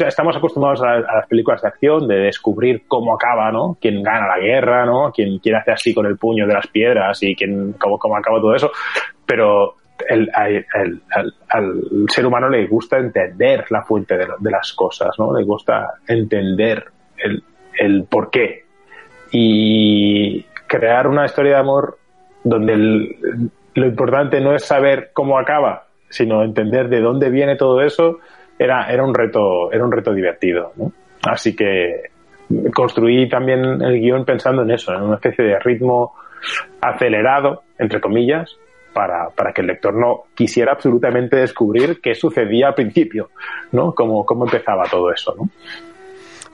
estamos 0.06 0.36
acostumbrados 0.36 0.82
a, 0.82 1.00
las 1.00 1.26
películas 1.28 1.62
de 1.62 1.68
acción 1.68 2.06
de 2.06 2.16
descubrir 2.16 2.84
cómo 2.86 3.14
acaba, 3.14 3.50
¿no? 3.50 3.76
Quién 3.80 4.02
gana 4.02 4.26
la 4.26 4.38
guerra, 4.38 4.86
¿no? 4.86 5.10
Quién 5.12 5.38
quiere 5.38 5.58
hacer 5.58 5.74
así 5.74 5.94
con 5.94 6.06
el 6.06 6.16
puño 6.16 6.46
de 6.46 6.54
las 6.54 6.66
piedras 6.66 7.22
y 7.22 7.34
quién, 7.34 7.74
cómo, 7.74 7.98
cómo 7.98 8.16
acaba 8.16 8.40
todo 8.40 8.54
eso. 8.54 8.70
Pero 9.26 9.76
el, 10.08 10.30
al 10.34 11.82
ser 12.08 12.26
humano 12.26 12.48
le 12.48 12.66
gusta 12.66 12.98
entender 12.98 13.64
la 13.70 13.82
fuente 13.82 14.16
de, 14.16 14.26
las 14.50 14.72
cosas, 14.72 15.10
¿no? 15.18 15.36
Le 15.36 15.44
gusta 15.44 15.94
entender 16.06 16.84
el, 17.18 17.42
el 17.78 18.04
porqué. 18.04 18.64
Y 19.32 20.42
crear 20.66 21.06
una 21.06 21.24
historia 21.24 21.52
de 21.52 21.58
amor 21.58 21.98
donde 22.42 22.72
el, 22.72 23.50
lo 23.80 23.86
importante 23.86 24.40
no 24.40 24.54
es 24.54 24.64
saber 24.64 25.10
cómo 25.12 25.38
acaba, 25.38 25.86
sino 26.08 26.42
entender 26.42 26.88
de 26.88 27.00
dónde 27.00 27.30
viene 27.30 27.56
todo 27.56 27.80
eso, 27.80 28.18
era, 28.58 28.90
era 28.92 29.02
un 29.02 29.14
reto, 29.14 29.72
era 29.72 29.84
un 29.84 29.92
reto 29.92 30.12
divertido, 30.12 30.72
Así 31.22 31.54
que 31.54 32.10
construí 32.74 33.28
también 33.28 33.82
el 33.82 34.00
guion 34.00 34.24
pensando 34.24 34.62
en 34.62 34.70
eso, 34.70 34.94
en 34.94 35.02
una 35.02 35.16
especie 35.16 35.44
de 35.44 35.58
ritmo 35.58 36.14
acelerado, 36.80 37.62
entre 37.78 38.00
comillas, 38.00 38.56
para, 38.92 39.28
para 39.30 39.52
que 39.52 39.60
el 39.60 39.68
lector 39.68 39.94
no 39.94 40.24
quisiera 40.34 40.72
absolutamente 40.72 41.36
descubrir 41.36 42.00
qué 42.00 42.14
sucedía 42.14 42.68
al 42.68 42.74
principio, 42.74 43.28
¿no? 43.72 43.94
Cómo, 43.94 44.24
cómo 44.24 44.46
empezaba 44.46 44.84
todo 44.90 45.12
eso, 45.12 45.34
¿no? 45.36 45.48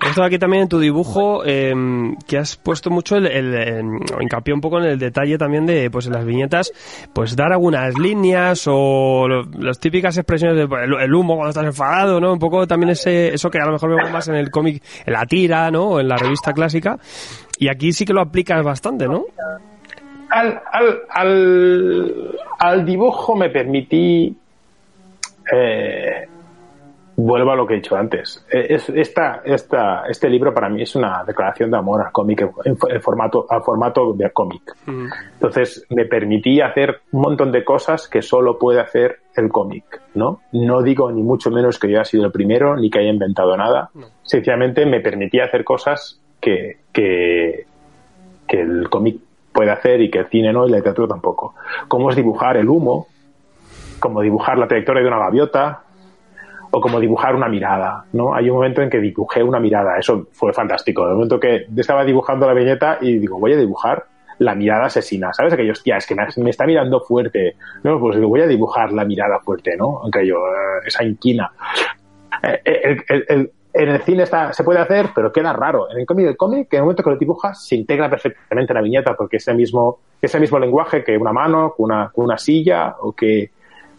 Esto 0.04 0.22
aquí 0.22 0.38
también 0.38 0.64
en 0.64 0.68
tu 0.68 0.78
dibujo, 0.78 1.44
em, 1.44 2.16
que 2.28 2.36
has 2.38 2.56
puesto 2.56 2.90
mucho 2.90 3.16
el, 3.16 3.26
el, 3.26 3.82
hincapié 4.20 4.52
un 4.52 4.60
poco 4.60 4.78
en 4.78 4.84
el 4.84 4.98
detalle 4.98 5.38
también 5.38 5.64
de, 5.64 5.90
pues 5.90 6.06
en 6.06 6.12
las 6.12 6.24
viñetas, 6.24 6.72
pues 7.14 7.34
dar 7.34 7.52
algunas 7.52 7.98
líneas 7.98 8.66
o 8.68 9.26
las 9.58 9.80
típicas 9.80 10.16
expresiones 10.18 10.56
de 10.56 10.64
el, 10.84 11.14
humo 11.14 11.34
cuando 11.34 11.48
estás 11.48 11.64
enfadado, 11.64 12.20
¿no? 12.20 12.32
Un 12.32 12.38
poco 12.38 12.66
también 12.66 12.90
ese, 12.90 13.32
eso 13.34 13.50
que 13.50 13.58
a 13.58 13.64
lo 13.64 13.72
mejor 13.72 13.96
vemos 13.96 14.10
más 14.12 14.28
en 14.28 14.34
el 14.36 14.50
cómic, 14.50 14.82
en 15.06 15.12
la 15.14 15.24
tira, 15.24 15.70
¿no? 15.70 15.84
O 15.84 16.00
en 16.00 16.08
la 16.08 16.16
revista 16.16 16.52
clásica. 16.52 16.98
Y 17.58 17.68
aquí 17.68 17.92
sí 17.92 18.04
que 18.04 18.12
lo 18.12 18.20
aplicas 18.20 18.62
bastante, 18.62 19.06
¿no? 19.06 19.24
Al, 20.28 20.60
al, 20.72 21.00
al, 21.08 22.36
al 22.58 22.84
dibujo 22.84 23.34
me 23.34 23.48
permití 23.48 24.36
eh, 25.52 26.28
vuelvo 27.16 27.50
a 27.50 27.56
lo 27.56 27.66
que 27.66 27.74
he 27.74 27.76
dicho 27.76 27.96
antes. 27.96 28.44
Eh, 28.50 28.66
es, 28.70 28.88
esta, 28.90 29.40
esta, 29.44 30.04
este 30.06 30.28
libro 30.28 30.52
para 30.52 30.68
mí 30.68 30.82
es 30.82 30.94
una 30.94 31.24
declaración 31.24 31.70
de 31.70 31.78
amor 31.78 32.02
al 32.02 32.12
cómic 32.12 32.46
en, 32.64 32.76
formato, 33.00 33.46
al 33.48 33.62
formato 33.62 34.12
de 34.12 34.30
cómic. 34.30 34.76
Entonces 34.86 35.86
me 35.90 36.04
permití 36.04 36.60
hacer 36.60 37.00
un 37.12 37.22
montón 37.22 37.50
de 37.52 37.64
cosas 37.64 38.08
que 38.08 38.22
solo 38.22 38.58
puede 38.58 38.80
hacer 38.80 39.20
el 39.34 39.48
cómic, 39.48 40.00
¿no? 40.14 40.40
No 40.52 40.82
digo 40.82 41.10
ni 41.10 41.22
mucho 41.22 41.50
menos 41.50 41.78
que 41.78 41.88
yo 41.88 41.96
haya 41.96 42.04
sido 42.04 42.26
el 42.26 42.32
primero 42.32 42.76
ni 42.76 42.90
que 42.90 42.98
haya 42.98 43.10
inventado 43.10 43.56
nada. 43.56 43.90
Sencillamente 44.22 44.84
me 44.86 45.00
permití 45.00 45.40
hacer 45.40 45.64
cosas 45.64 46.20
que, 46.40 46.78
que, 46.92 47.64
que 48.46 48.60
el 48.60 48.88
cómic 48.90 49.20
puede 49.52 49.70
hacer 49.70 50.02
y 50.02 50.10
que 50.10 50.18
el 50.18 50.26
cine 50.26 50.52
no 50.52 50.66
y 50.66 50.70
la 50.70 50.76
literatura 50.76 51.08
tampoco. 51.08 51.54
Como 51.88 52.10
es 52.10 52.16
dibujar 52.16 52.58
el 52.58 52.68
humo, 52.68 53.06
como 53.98 54.20
dibujar 54.20 54.58
la 54.58 54.68
trayectoria 54.68 55.02
de 55.02 55.08
una 55.08 55.18
gaviota, 55.18 55.85
o 56.76 56.80
como 56.82 57.00
dibujar 57.00 57.34
una 57.34 57.48
mirada, 57.48 58.04
¿no? 58.12 58.34
Hay 58.34 58.50
un 58.50 58.56
momento 58.56 58.82
en 58.82 58.90
que 58.90 59.00
dibujé 59.00 59.42
una 59.42 59.58
mirada, 59.58 59.96
eso 59.98 60.26
fue 60.32 60.52
fantástico. 60.52 61.04
El 61.04 61.14
momento 61.14 61.40
que 61.40 61.64
estaba 61.74 62.04
dibujando 62.04 62.46
la 62.46 62.52
viñeta 62.52 62.98
y 63.00 63.18
digo, 63.18 63.38
voy 63.38 63.54
a 63.54 63.56
dibujar 63.56 64.04
la 64.40 64.54
mirada 64.54 64.84
asesina, 64.84 65.32
¿sabes? 65.32 65.54
Aquello, 65.54 65.72
hostia, 65.72 65.96
es 65.96 66.06
que 66.06 66.14
me, 66.14 66.50
está 66.50 66.66
mirando 66.66 67.00
fuerte. 67.00 67.56
No, 67.82 67.98
pues 67.98 68.16
digo, 68.16 68.28
voy 68.28 68.42
a 68.42 68.46
dibujar 68.46 68.92
la 68.92 69.06
mirada 69.06 69.40
fuerte, 69.40 69.74
¿no? 69.74 70.00
Aunque 70.02 70.26
yo, 70.26 70.36
eh, 70.36 70.86
esa 70.86 71.02
inquina. 71.02 71.50
Eh, 72.42 72.98
en 73.72 73.88
el 73.88 74.02
cine 74.02 74.26
se 74.26 74.62
puede 74.62 74.78
hacer, 74.78 75.08
pero 75.14 75.32
queda 75.32 75.54
raro. 75.54 75.90
En 75.90 76.00
el 76.00 76.04
cómic, 76.04 76.26
el 76.26 76.36
cómic, 76.36 76.68
en 76.72 76.76
el 76.76 76.82
momento 76.82 77.02
que 77.02 77.10
lo 77.10 77.16
dibujas, 77.16 77.66
se 77.66 77.76
integra 77.76 78.10
perfectamente 78.10 78.74
en 78.74 78.74
la 78.74 78.82
viñeta, 78.82 79.14
porque 79.14 79.38
es 79.38 79.48
el 79.48 79.56
mismo, 79.56 80.00
mismo 80.38 80.58
lenguaje 80.58 81.02
que 81.02 81.16
una 81.16 81.32
mano, 81.32 81.74
una, 81.78 82.10
una 82.16 82.36
silla, 82.36 82.96
o 83.00 83.12
que 83.12 83.50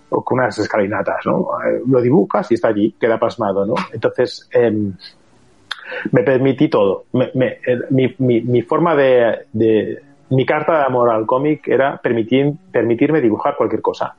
o 0.10 0.24
con 0.24 0.40
unas 0.40 0.58
escalinatas, 0.58 1.26
¿no? 1.26 1.48
Eh, 1.66 1.82
lo 1.88 2.02
dibujas 2.02 2.50
y 2.52 2.56
está 2.56 2.70
allí, 2.70 2.96
queda 3.00 3.18
pasmado, 3.18 3.66
¿no? 3.66 3.76
Entonces, 3.94 4.48
em, 4.52 4.94
me 6.12 6.24
permití 6.24 6.70
todo. 6.70 7.06
mi, 7.12 8.16
mi, 8.18 8.42
mi, 8.42 8.62
forma 8.62 8.96
de, 8.96 9.46
de, 9.54 10.02
mi 10.30 10.46
carta 10.46 10.80
de 10.80 10.86
amor 10.86 11.10
al 11.10 11.26
cómic 11.26 11.68
era 11.68 11.98
permitir, 11.98 12.54
permitirme 12.72 13.22
dibujar 13.22 13.56
cualquier 13.56 13.82
cosa. 13.82 14.16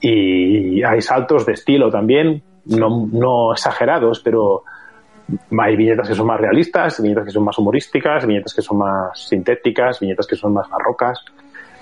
Y 0.00 0.82
hay 0.82 1.00
saltos 1.02 1.44
de 1.44 1.52
estilo 1.52 1.90
también, 1.90 2.42
no, 2.66 3.08
no 3.12 3.52
exagerados, 3.52 4.20
pero 4.20 4.62
hay 5.58 5.76
viñetas 5.76 6.08
que 6.08 6.14
son 6.14 6.26
más 6.26 6.40
realistas, 6.40 7.00
viñetas 7.02 7.24
que 7.26 7.30
son 7.30 7.44
más 7.44 7.58
humorísticas, 7.58 8.26
viñetas 8.26 8.54
que 8.54 8.62
son 8.62 8.78
más 8.78 9.28
sintéticas, 9.28 10.00
viñetas 10.00 10.26
que 10.26 10.36
son 10.36 10.54
más 10.54 10.68
barrocas. 10.68 11.22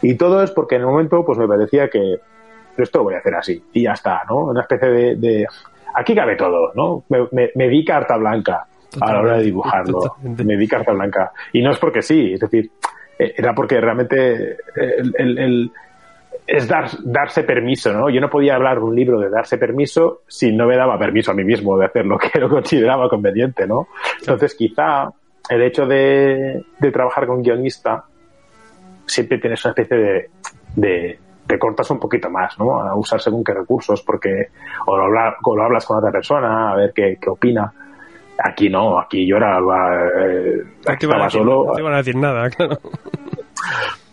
Y 0.03 0.17
todo 0.17 0.43
es 0.43 0.51
porque 0.51 0.77
en 0.77 0.83
el 0.83 0.89
momento 0.89 1.25
pues 1.25 1.39
me 1.39 1.49
parecía 1.49 1.89
que 1.89 2.17
esto 2.83 2.99
lo 2.99 3.05
voy 3.05 3.15
a 3.15 3.19
hacer 3.19 3.35
así 3.35 3.63
y 3.73 3.83
ya 3.83 3.93
está, 3.93 4.23
¿no? 4.29 4.47
Una 4.47 4.63
especie 4.63 4.89
de... 4.89 5.17
de 5.17 5.47
aquí 5.95 6.15
cabe 6.15 6.37
todo, 6.37 6.73
¿no? 6.75 7.05
Me, 7.09 7.27
me, 7.33 7.51
me 7.55 7.69
di 7.69 7.85
carta 7.85 8.17
blanca 8.17 8.67
a 9.01 9.13
la 9.13 9.21
hora 9.21 9.37
de 9.39 9.45
dibujarlo. 9.45 9.99
Totalmente. 10.01 10.45
Me 10.45 10.57
di 10.57 10.67
carta 10.69 10.93
blanca. 10.93 11.33
Y 11.53 11.61
no 11.63 11.71
es 11.73 11.79
porque 11.79 12.03
sí, 12.03 12.33
es 12.35 12.41
decir, 12.41 12.71
eh, 13.19 13.35
era 13.37 13.55
porque 13.55 13.81
realmente 13.81 14.57
el, 14.77 15.15
el- 15.19 15.39
el- 15.39 15.73
es 16.47 16.67
dar, 16.67 16.89
darse 17.05 17.43
permiso, 17.43 17.93
¿no? 17.93 18.09
Yo 18.09 18.23
no 18.23 18.31
podía 18.31 18.55
hablar 18.55 18.79
de 18.79 18.85
un 18.85 18.97
libro 18.97 19.21
de 19.21 19.29
darse 19.29 19.59
permiso 19.59 20.23
si 20.27 20.51
no 20.51 20.67
me 20.67 20.77
daba 20.79 20.99
permiso 20.99 21.33
a 21.33 21.35
mí 21.35 21.45
mismo 21.45 21.77
de 21.77 21.85
hacer 21.85 22.07
lo 22.07 22.17
que 22.17 22.31
lo 22.41 22.49
consideraba 22.49 23.07
conveniente, 23.11 23.67
¿no? 23.67 23.89
Entonces, 24.21 24.55
quizá 24.55 25.11
el 25.51 25.63
hecho 25.63 25.85
de, 25.85 26.65
de 26.79 26.91
trabajar 26.91 27.27
con 27.27 27.43
guionista 27.43 28.05
siempre 29.05 29.39
tienes 29.39 29.63
una 29.65 29.73
especie 29.73 29.97
de, 29.99 30.31
de 30.77 31.19
te 31.49 31.59
cortas 31.59 31.91
un 31.91 31.99
poquito 31.99 32.31
más, 32.31 32.57
¿no? 32.59 32.81
A 32.81 32.95
usar 32.95 33.21
según 33.21 33.43
qué 33.43 33.53
recursos, 33.55 34.03
porque 34.03 34.49
o 34.87 34.97
lo, 34.97 35.05
habla- 35.07 35.37
o 35.43 35.57
lo 35.57 35.65
hablas 35.65 35.85
con 35.87 35.99
otra 35.99 36.13
persona, 36.13 36.71
a 36.73 36.77
ver 36.77 36.93
qué, 36.95 37.19
qué 37.21 37.31
opina. 37.31 37.73
Aquí 38.45 38.69
no, 38.69 38.99
aquí 39.01 39.27
yo 39.27 39.37
era 39.39 39.59
eh, 39.59 40.63
No 40.87 40.97
te, 40.97 41.07
iban 41.07 41.23
a 41.23 41.25
estaba 41.25 41.25
decir, 41.25 41.41
solo. 41.41 41.65
no 41.67 41.73
te 41.73 41.81
iban 41.81 41.93
a 41.95 41.97
decir 41.97 42.17
nada, 42.17 42.51
claro. 42.57 42.79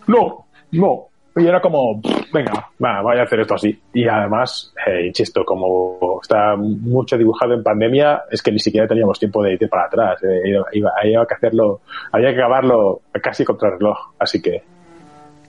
No, 0.06 0.46
no. 0.72 1.06
Y 1.38 1.46
era 1.46 1.60
como, 1.60 2.00
venga, 2.32 2.70
va, 2.82 3.02
voy 3.02 3.18
a 3.18 3.24
hacer 3.24 3.40
esto 3.40 3.56
así. 3.56 3.78
Y 3.92 4.08
además, 4.08 4.72
eh, 4.86 5.06
insisto, 5.06 5.44
como 5.44 6.18
está 6.22 6.56
mucho 6.56 7.18
dibujado 7.18 7.52
en 7.52 7.62
pandemia, 7.62 8.22
es 8.30 8.42
que 8.42 8.50
ni 8.50 8.58
siquiera 8.58 8.88
teníamos 8.88 9.18
tiempo 9.18 9.42
de 9.42 9.52
ir 9.52 9.68
para 9.68 9.84
atrás. 9.84 10.22
Eh, 10.24 10.48
iba, 10.48 10.64
iba- 10.72 10.92
había 10.98 11.26
que 11.26 11.34
hacerlo, 11.34 11.80
había 12.10 12.32
que 12.32 12.38
acabarlo 12.40 13.02
casi 13.22 13.44
contra 13.44 13.68
el 13.68 13.78
reloj. 13.78 13.98
Así 14.18 14.40
que, 14.40 14.62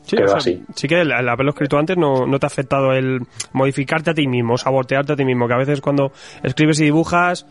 Sí, 0.07 0.15
Quedó 0.15 0.25
o 0.25 0.29
sea, 0.29 0.37
así. 0.37 0.63
sí 0.73 0.87
que 0.87 1.01
el, 1.01 1.11
el 1.11 1.27
haberlo 1.29 1.49
escrito 1.51 1.77
antes 1.77 1.97
no, 1.97 2.25
no 2.25 2.39
te 2.39 2.45
ha 2.45 2.47
afectado 2.47 2.93
el 2.93 3.19
modificarte 3.51 4.11
a 4.11 4.13
ti 4.13 4.25
mismo, 4.25 4.57
sabotearte 4.57 5.13
a 5.13 5.15
ti 5.17 5.25
mismo, 5.25 5.47
que 5.47 5.53
a 5.53 5.57
veces 5.57 5.81
cuando 5.81 6.11
escribes 6.43 6.79
y 6.79 6.85
dibujas 6.85 7.45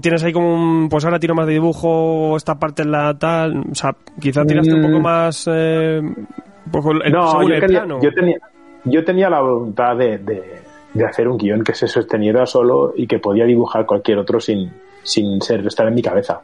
tienes 0.00 0.24
ahí 0.24 0.32
como 0.32 0.54
un, 0.54 0.88
pues 0.88 1.04
ahora 1.04 1.18
tiro 1.20 1.34
más 1.34 1.46
de 1.46 1.52
dibujo, 1.52 2.36
esta 2.36 2.54
parte 2.58 2.82
es 2.82 2.88
la 2.88 3.16
tal, 3.18 3.64
o 3.70 3.74
sea, 3.74 3.94
quizás 4.18 4.46
tiraste 4.46 4.72
un 4.74 4.82
poco 4.82 4.98
Mm. 4.98 5.02
más, 5.02 5.44
eh, 5.52 6.00
un 6.00 6.72
poco 6.72 6.92
el- 6.92 7.12
no, 7.12 7.42
yo, 7.42 7.54
el 7.54 7.60
quería- 7.60 7.78
plano. 7.80 8.00
yo 8.02 8.12
tenía, 8.14 8.38
yo 8.84 9.04
tenía 9.04 9.28
la 9.30 9.40
voluntad 9.40 9.94
de, 9.96 10.18
de- 10.18 10.58
de 10.94 11.04
hacer 11.04 11.28
un 11.28 11.36
guion 11.36 11.62
que 11.62 11.74
se 11.74 11.86
sosteniera 11.86 12.46
solo 12.46 12.94
y 12.96 13.06
que 13.06 13.18
podía 13.18 13.44
dibujar 13.44 13.84
cualquier 13.84 14.18
otro 14.18 14.40
sin, 14.40 14.72
sin 15.02 15.40
ser 15.42 15.64
estar 15.66 15.86
en 15.86 15.94
mi 15.94 16.02
cabeza. 16.02 16.40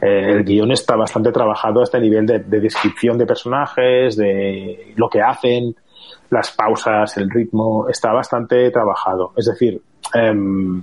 Eh, 0.00 0.32
el 0.32 0.44
guion 0.44 0.72
está 0.72 0.96
bastante 0.96 1.32
trabajado 1.32 1.80
a 1.80 1.84
este 1.84 2.00
nivel 2.00 2.26
de, 2.26 2.40
de 2.40 2.60
descripción 2.60 3.16
de 3.16 3.26
personajes, 3.26 4.16
de 4.16 4.92
lo 4.96 5.08
que 5.08 5.22
hacen, 5.22 5.74
las 6.30 6.50
pausas, 6.50 7.16
el 7.16 7.30
ritmo, 7.30 7.88
está 7.88 8.12
bastante 8.12 8.70
trabajado. 8.70 9.32
Es 9.36 9.46
decir, 9.46 9.80
em, 10.12 10.82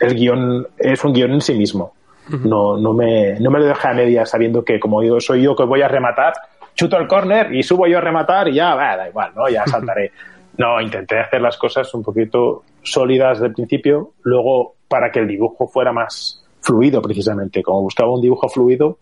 el 0.00 0.14
guion 0.14 0.66
es 0.78 1.04
un 1.04 1.12
guion 1.12 1.32
en 1.32 1.40
sí 1.40 1.54
mismo. 1.54 1.94
No, 2.44 2.76
no, 2.76 2.92
me, 2.92 3.40
no 3.40 3.50
me 3.50 3.58
lo 3.58 3.64
deja 3.64 3.90
a 3.90 3.94
medias 3.94 4.30
sabiendo 4.30 4.64
que 4.64 4.78
como 4.78 5.02
yo 5.02 5.18
soy 5.18 5.42
yo 5.42 5.56
que 5.56 5.64
voy 5.64 5.82
a 5.82 5.88
rematar, 5.88 6.34
chuto 6.74 6.96
el 6.96 7.08
córner 7.08 7.52
y 7.52 7.64
subo 7.64 7.88
yo 7.88 7.98
a 7.98 8.00
rematar 8.00 8.46
y 8.48 8.54
ya, 8.54 8.76
va, 8.76 8.96
da 8.96 9.08
igual, 9.08 9.32
¿no? 9.34 9.48
Ya 9.48 9.64
saltaré. 9.66 10.12
No, 10.56 10.80
intenté 10.80 11.18
hacer 11.18 11.40
las 11.40 11.56
cosas 11.56 11.92
un 11.94 12.04
poquito 12.04 12.62
sólidas 12.82 13.40
del 13.40 13.52
principio, 13.52 14.12
luego 14.22 14.76
para 14.86 15.10
que 15.10 15.20
el 15.20 15.26
dibujo 15.26 15.66
fuera 15.66 15.92
más 15.92 16.39
fluido 16.60 17.00
precisamente. 17.02 17.62
Como 17.62 17.82
buscaba 17.82 18.12
un 18.12 18.20
dibujo 18.20 18.48
fluido, 18.48 18.98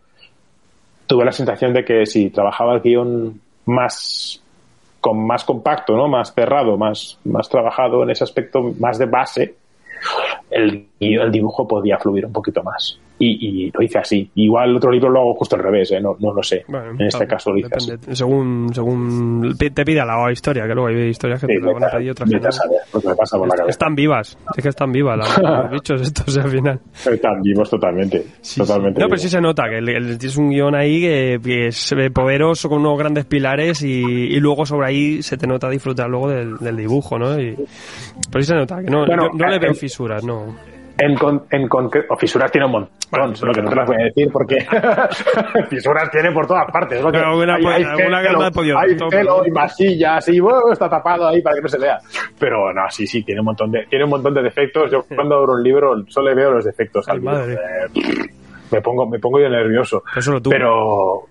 tuve 1.06 1.24
la 1.24 1.32
sensación 1.32 1.72
de 1.72 1.84
que 1.84 2.06
si 2.06 2.30
trabajaba 2.30 2.74
el 2.74 2.80
guion 2.80 3.40
más 3.66 4.42
con 5.00 5.26
más 5.26 5.44
compacto, 5.44 5.96
¿no? 5.96 6.09
Más 6.09 6.34
cerrado, 6.34 6.76
más, 6.76 7.18
más 7.24 7.48
trabajado 7.48 8.02
en 8.02 8.11
ese 8.11 8.24
aspecto, 8.24 8.74
más 8.78 8.98
de 8.98 9.06
base, 9.06 9.54
el, 10.50 10.88
el 10.98 11.32
dibujo 11.32 11.66
podía 11.66 11.98
fluir 11.98 12.26
un 12.26 12.32
poquito 12.32 12.62
más. 12.62 12.98
Y, 13.20 13.66
y 13.66 13.70
lo 13.72 13.82
hice 13.82 13.98
así. 13.98 14.30
Igual 14.36 14.76
otro 14.76 14.90
libro 14.92 15.10
lo 15.10 15.20
hago 15.20 15.34
justo 15.34 15.56
al 15.56 15.62
revés, 15.62 15.90
¿eh? 15.90 16.00
no, 16.00 16.16
no 16.20 16.32
lo 16.32 16.42
sé. 16.42 16.64
Bueno, 16.68 16.90
en 16.92 17.02
este 17.02 17.18
claro, 17.18 17.30
caso 17.30 17.50
lo 17.52 17.58
hice 17.58 17.68
así. 17.74 17.92
según, 18.12 18.70
según 18.72 19.56
te 19.58 19.84
pida 19.84 20.04
la 20.04 20.30
historia, 20.30 20.66
que 20.68 20.74
luego 20.74 20.88
hay 20.88 21.08
historias 21.08 21.40
que 21.40 21.46
Sí, 21.48 21.54
te 21.54 21.66
la 21.66 21.72
van 21.72 21.84
a 21.84 21.90
pedir 21.90 22.10
otras 22.12 22.28
que 22.28 22.34
vete 22.36 22.46
a 22.46 22.50
no. 22.50 22.52
saber 22.52 22.78
lo 22.94 23.00
que 23.00 23.08
me 23.08 23.14
pasa 23.16 23.38
por 23.38 23.48
la 23.48 23.54
cabeza. 23.56 23.70
Están 23.70 23.94
vivas, 23.94 24.38
sí 24.54 24.62
que 24.62 24.68
están 24.68 24.92
vivas 24.92 25.18
las- 25.18 25.38
los 25.42 25.70
bichos 25.70 26.00
estos 26.02 26.36
al 26.38 26.48
final. 26.50 26.80
Están 27.10 27.42
vivos 27.42 27.70
totalmente. 27.70 28.24
Sí, 28.40 28.60
totalmente 28.60 29.00
sí. 29.00 29.02
No, 29.02 29.08
pero 29.08 29.18
sí 29.20 29.28
se 29.28 29.40
nota 29.40 29.64
que 29.68 29.78
el- 29.78 29.88
el- 29.88 30.18
tienes 30.18 30.36
un 30.36 30.50
guion 30.50 30.74
ahí 30.74 31.00
que, 31.00 31.40
que 31.42 31.66
es 31.68 31.92
eh, 31.92 32.10
poderoso 32.10 32.68
con 32.68 32.80
unos 32.80 32.98
grandes 32.98 33.24
pilares 33.24 33.82
y, 33.82 34.00
y 34.00 34.38
luego 34.40 34.64
sobre 34.64 34.86
ahí 34.88 35.22
se 35.22 35.36
te 35.36 35.46
nota 35.46 35.68
disfrutar 35.68 36.08
luego 36.08 36.28
del, 36.30 36.56
del 36.58 36.76
dibujo, 36.76 37.18
¿no? 37.18 37.38
Y, 37.40 37.56
pero 38.30 38.42
sí 38.42 38.48
se 38.48 38.54
nota 38.54 38.80
que 38.82 38.90
no, 38.90 39.04
Bueno, 39.06 39.28
yo 39.32 39.38
no 39.44 39.48
le 39.50 39.56
eh, 39.56 39.60
veo 39.60 39.74
fisuras, 39.74 40.22
no. 40.24 40.77
En, 41.01 41.14
con, 41.14 41.44
en 41.53 41.68
concreto, 41.68 42.16
fisuras 42.16 42.51
tiene 42.51 42.66
un 42.66 42.72
montón, 42.72 42.92
Bueno, 43.11 43.34
solo 43.36 43.53
que 43.53 43.62
no 43.62 43.70
te 43.70 43.76
las 43.76 43.86
voy 43.86 43.96
a 44.01 44.05
decir 44.07 44.28
porque 44.32 44.57
fisuras 45.70 46.11
tiene 46.11 46.32
por 46.32 46.46
todas 46.46 46.64
partes. 46.72 46.99
Que 47.05 47.11
Pero 47.12 47.26
alguna 47.28 47.55
hay, 47.55 47.82
alguna 47.84 48.20
pelo, 48.22 48.51
podido- 48.53 48.78
hay 48.78 48.96
pelo 49.09 49.46
y 49.46 49.51
masillas 49.53 50.28
y 50.28 50.40
bueno, 50.40 50.72
está 50.72 50.88
tapado 50.88 51.28
ahí 51.28 51.40
para 51.40 51.57
que 51.57 51.62
no 51.62 51.68
se 51.68 51.78
vea. 51.78 51.99
Pero 52.38 52.72
no, 52.72 52.82
sí, 52.90 53.07
sí, 53.07 53.22
tiene 53.22 53.40
un 53.40 53.46
montón 53.46 53.70
de, 53.70 53.86
tiene 53.86 54.05
un 54.05 54.11
montón 54.11 54.34
de 54.34 54.42
defectos. 54.42 54.90
Yo 54.90 55.03
cuando 55.14 55.36
abro 55.36 55.53
un 55.53 55.62
libro 55.62 55.94
solo 56.09 56.30
le 56.30 56.34
veo 56.34 56.51
los 56.51 56.64
defectos 56.64 57.09
Ay, 57.09 57.12
al 57.14 57.20
libro. 57.20 57.34
madre. 57.36 57.55
Eh, 57.55 58.26
me 58.72 58.80
pongo, 58.82 59.07
me 59.09 59.18
pongo 59.20 59.38
yo 59.40 59.49
nervioso. 59.49 60.03
Pero 60.12 60.22
solo 60.22 60.42
tú. 60.42 60.51
Pero 60.51 61.22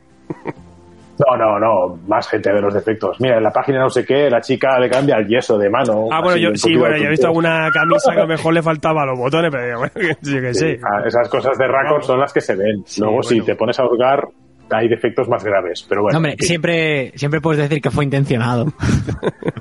no, 1.20 1.38
no, 1.38 1.59
no, 1.59 1.99
más 2.07 2.28
gente 2.30 2.51
ve 2.51 2.61
los 2.61 2.74
defectos. 2.74 3.20
Mira, 3.20 3.38
en 3.38 3.43
la 3.43 3.51
página 3.51 3.80
no 3.80 3.89
sé 3.89 4.05
qué, 4.05 4.30
la 4.30 4.41
chica 4.41 4.80
le 4.80 4.89
cambia 4.89 5.18
el 5.18 5.28
yeso 5.28 5.57
de 5.57 5.70
mano. 5.70 6.07
Ah, 6.11 6.22
bueno, 6.22 6.38
yo, 6.38 6.49
sí, 6.55 6.76
bueno, 6.76 6.95
de 6.95 7.01
yo 7.01 7.07
he 7.07 7.09
visto 7.11 7.28
alguna 7.28 7.70
camisa 7.72 8.11
que 8.13 8.20
a 8.20 8.24
lo 8.24 8.28
mejor 8.28 8.53
le 8.53 8.61
faltaba 8.61 9.05
los 9.05 9.18
botones, 9.18 9.51
pero 9.51 9.65
digo, 9.65 9.78
bueno, 9.80 9.93
que 9.95 10.26
sí, 10.26 10.39
que 10.39 10.53
sí. 10.53 10.78
Ah, 10.84 11.03
esas 11.05 11.28
cosas 11.30 11.57
de 11.57 11.68
Raccord 11.68 12.03
son 12.03 12.20
las 12.20 12.32
que 12.32 12.41
se 12.41 12.55
ven. 12.55 12.84
Sí, 12.86 13.01
Luego, 13.01 13.24
si 13.24 13.41
te 13.41 13.55
pones 13.55 13.80
a 13.80 13.86
hurgar, 13.86 14.28
hay 14.70 14.88
defectos 14.88 15.28
más 15.28 15.43
graves. 15.43 15.86
Pero 15.88 16.03
bueno. 16.03 16.18
Hombre, 16.18 16.34
en 16.34 16.38
fin. 16.38 16.47
siempre, 16.47 17.11
siempre 17.15 17.41
puedes 17.41 17.61
decir 17.61 17.82
que 17.82 17.91
fue 17.91 18.03
intencionado. 18.03 18.65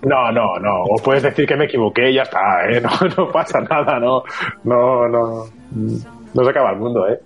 No, 0.02 0.30
no, 0.30 0.56
no. 0.60 0.84
O 0.84 1.02
puedes 1.02 1.24
decir 1.24 1.48
que 1.48 1.56
me 1.56 1.64
equivoqué 1.64 2.10
y 2.10 2.14
ya 2.14 2.22
está, 2.22 2.64
¿eh? 2.68 2.80
No, 2.80 2.90
no 3.16 3.32
pasa 3.32 3.60
nada, 3.60 3.98
no. 3.98 4.22
No, 4.62 5.08
no. 5.08 5.46
No 5.72 6.44
se 6.44 6.50
acaba 6.50 6.70
el 6.70 6.78
mundo, 6.78 7.08
¿eh? 7.08 7.18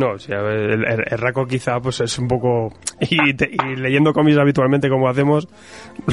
No, 0.00 0.18
sí, 0.18 0.32
a 0.32 0.40
ver, 0.40 0.58
el, 0.70 0.84
el, 0.86 1.04
el 1.10 1.18
Raco 1.18 1.46
quizá 1.46 1.78
pues 1.80 2.00
es 2.00 2.18
un 2.18 2.26
poco... 2.26 2.72
Y, 3.00 3.34
te- 3.34 3.50
y 3.50 3.76
leyendo 3.76 4.12
cómics 4.12 4.38
habitualmente 4.38 4.88
como 4.88 5.08
hacemos, 5.08 5.48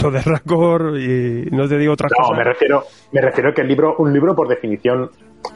lo 0.01 0.11
de 0.11 0.21
Racor 0.21 0.99
y 0.99 1.47
no 1.51 1.67
te 1.67 1.77
digo 1.77 1.93
otras 1.93 2.11
No, 2.17 2.23
cosas. 2.27 2.37
me 2.37 2.43
refiero, 2.43 2.83
me 3.11 3.21
refiero 3.21 3.53
que 3.53 3.61
el 3.61 3.67
libro, 3.67 3.95
un 3.99 4.13
libro 4.13 4.35
por 4.35 4.47
definición 4.47 5.09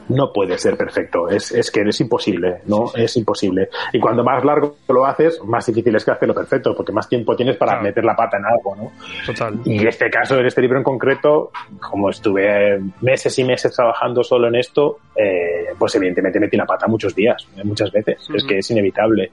no 0.08 0.32
puede 0.32 0.58
ser 0.58 0.76
perfecto. 0.76 1.28
Es, 1.28 1.52
es 1.52 1.70
que 1.70 1.82
es 1.82 2.00
imposible, 2.00 2.60
¿no? 2.66 2.86
Es 2.94 3.16
imposible. 3.16 3.68
Y 3.92 4.00
cuando 4.00 4.24
más 4.24 4.44
largo 4.44 4.76
lo 4.88 5.04
haces, 5.06 5.40
más 5.44 5.66
difícil 5.66 5.94
es 5.96 6.04
que 6.04 6.10
hacerlo 6.10 6.34
perfecto, 6.34 6.74
porque 6.74 6.92
más 6.92 7.08
tiempo 7.08 7.34
tienes 7.36 7.56
para 7.56 7.72
Claro. 7.72 7.84
meter 7.84 8.04
la 8.04 8.14
pata 8.16 8.38
en 8.38 8.44
algo, 8.46 8.76
¿no? 8.76 8.92
Total. 9.26 9.54
Y 9.64 9.80
en 9.80 9.88
este 9.88 10.08
caso, 10.10 10.38
en 10.38 10.46
este 10.46 10.60
libro 10.62 10.78
en 10.78 10.84
concreto, 10.84 11.50
como 11.80 12.10
estuve 12.10 12.80
meses 13.00 13.38
y 13.38 13.44
meses 13.44 13.74
trabajando 13.74 14.22
solo 14.22 14.48
en 14.48 14.56
esto, 14.56 14.98
eh, 15.16 15.66
pues 15.78 15.94
evidentemente 15.94 16.40
metí 16.40 16.56
la 16.56 16.66
pata 16.66 16.86
muchos 16.86 17.14
días, 17.14 17.46
eh, 17.56 17.62
muchas 17.64 17.90
veces. 17.92 18.28
Es 18.34 18.44
que 18.44 18.58
es 18.58 18.70
inevitable, 18.70 19.30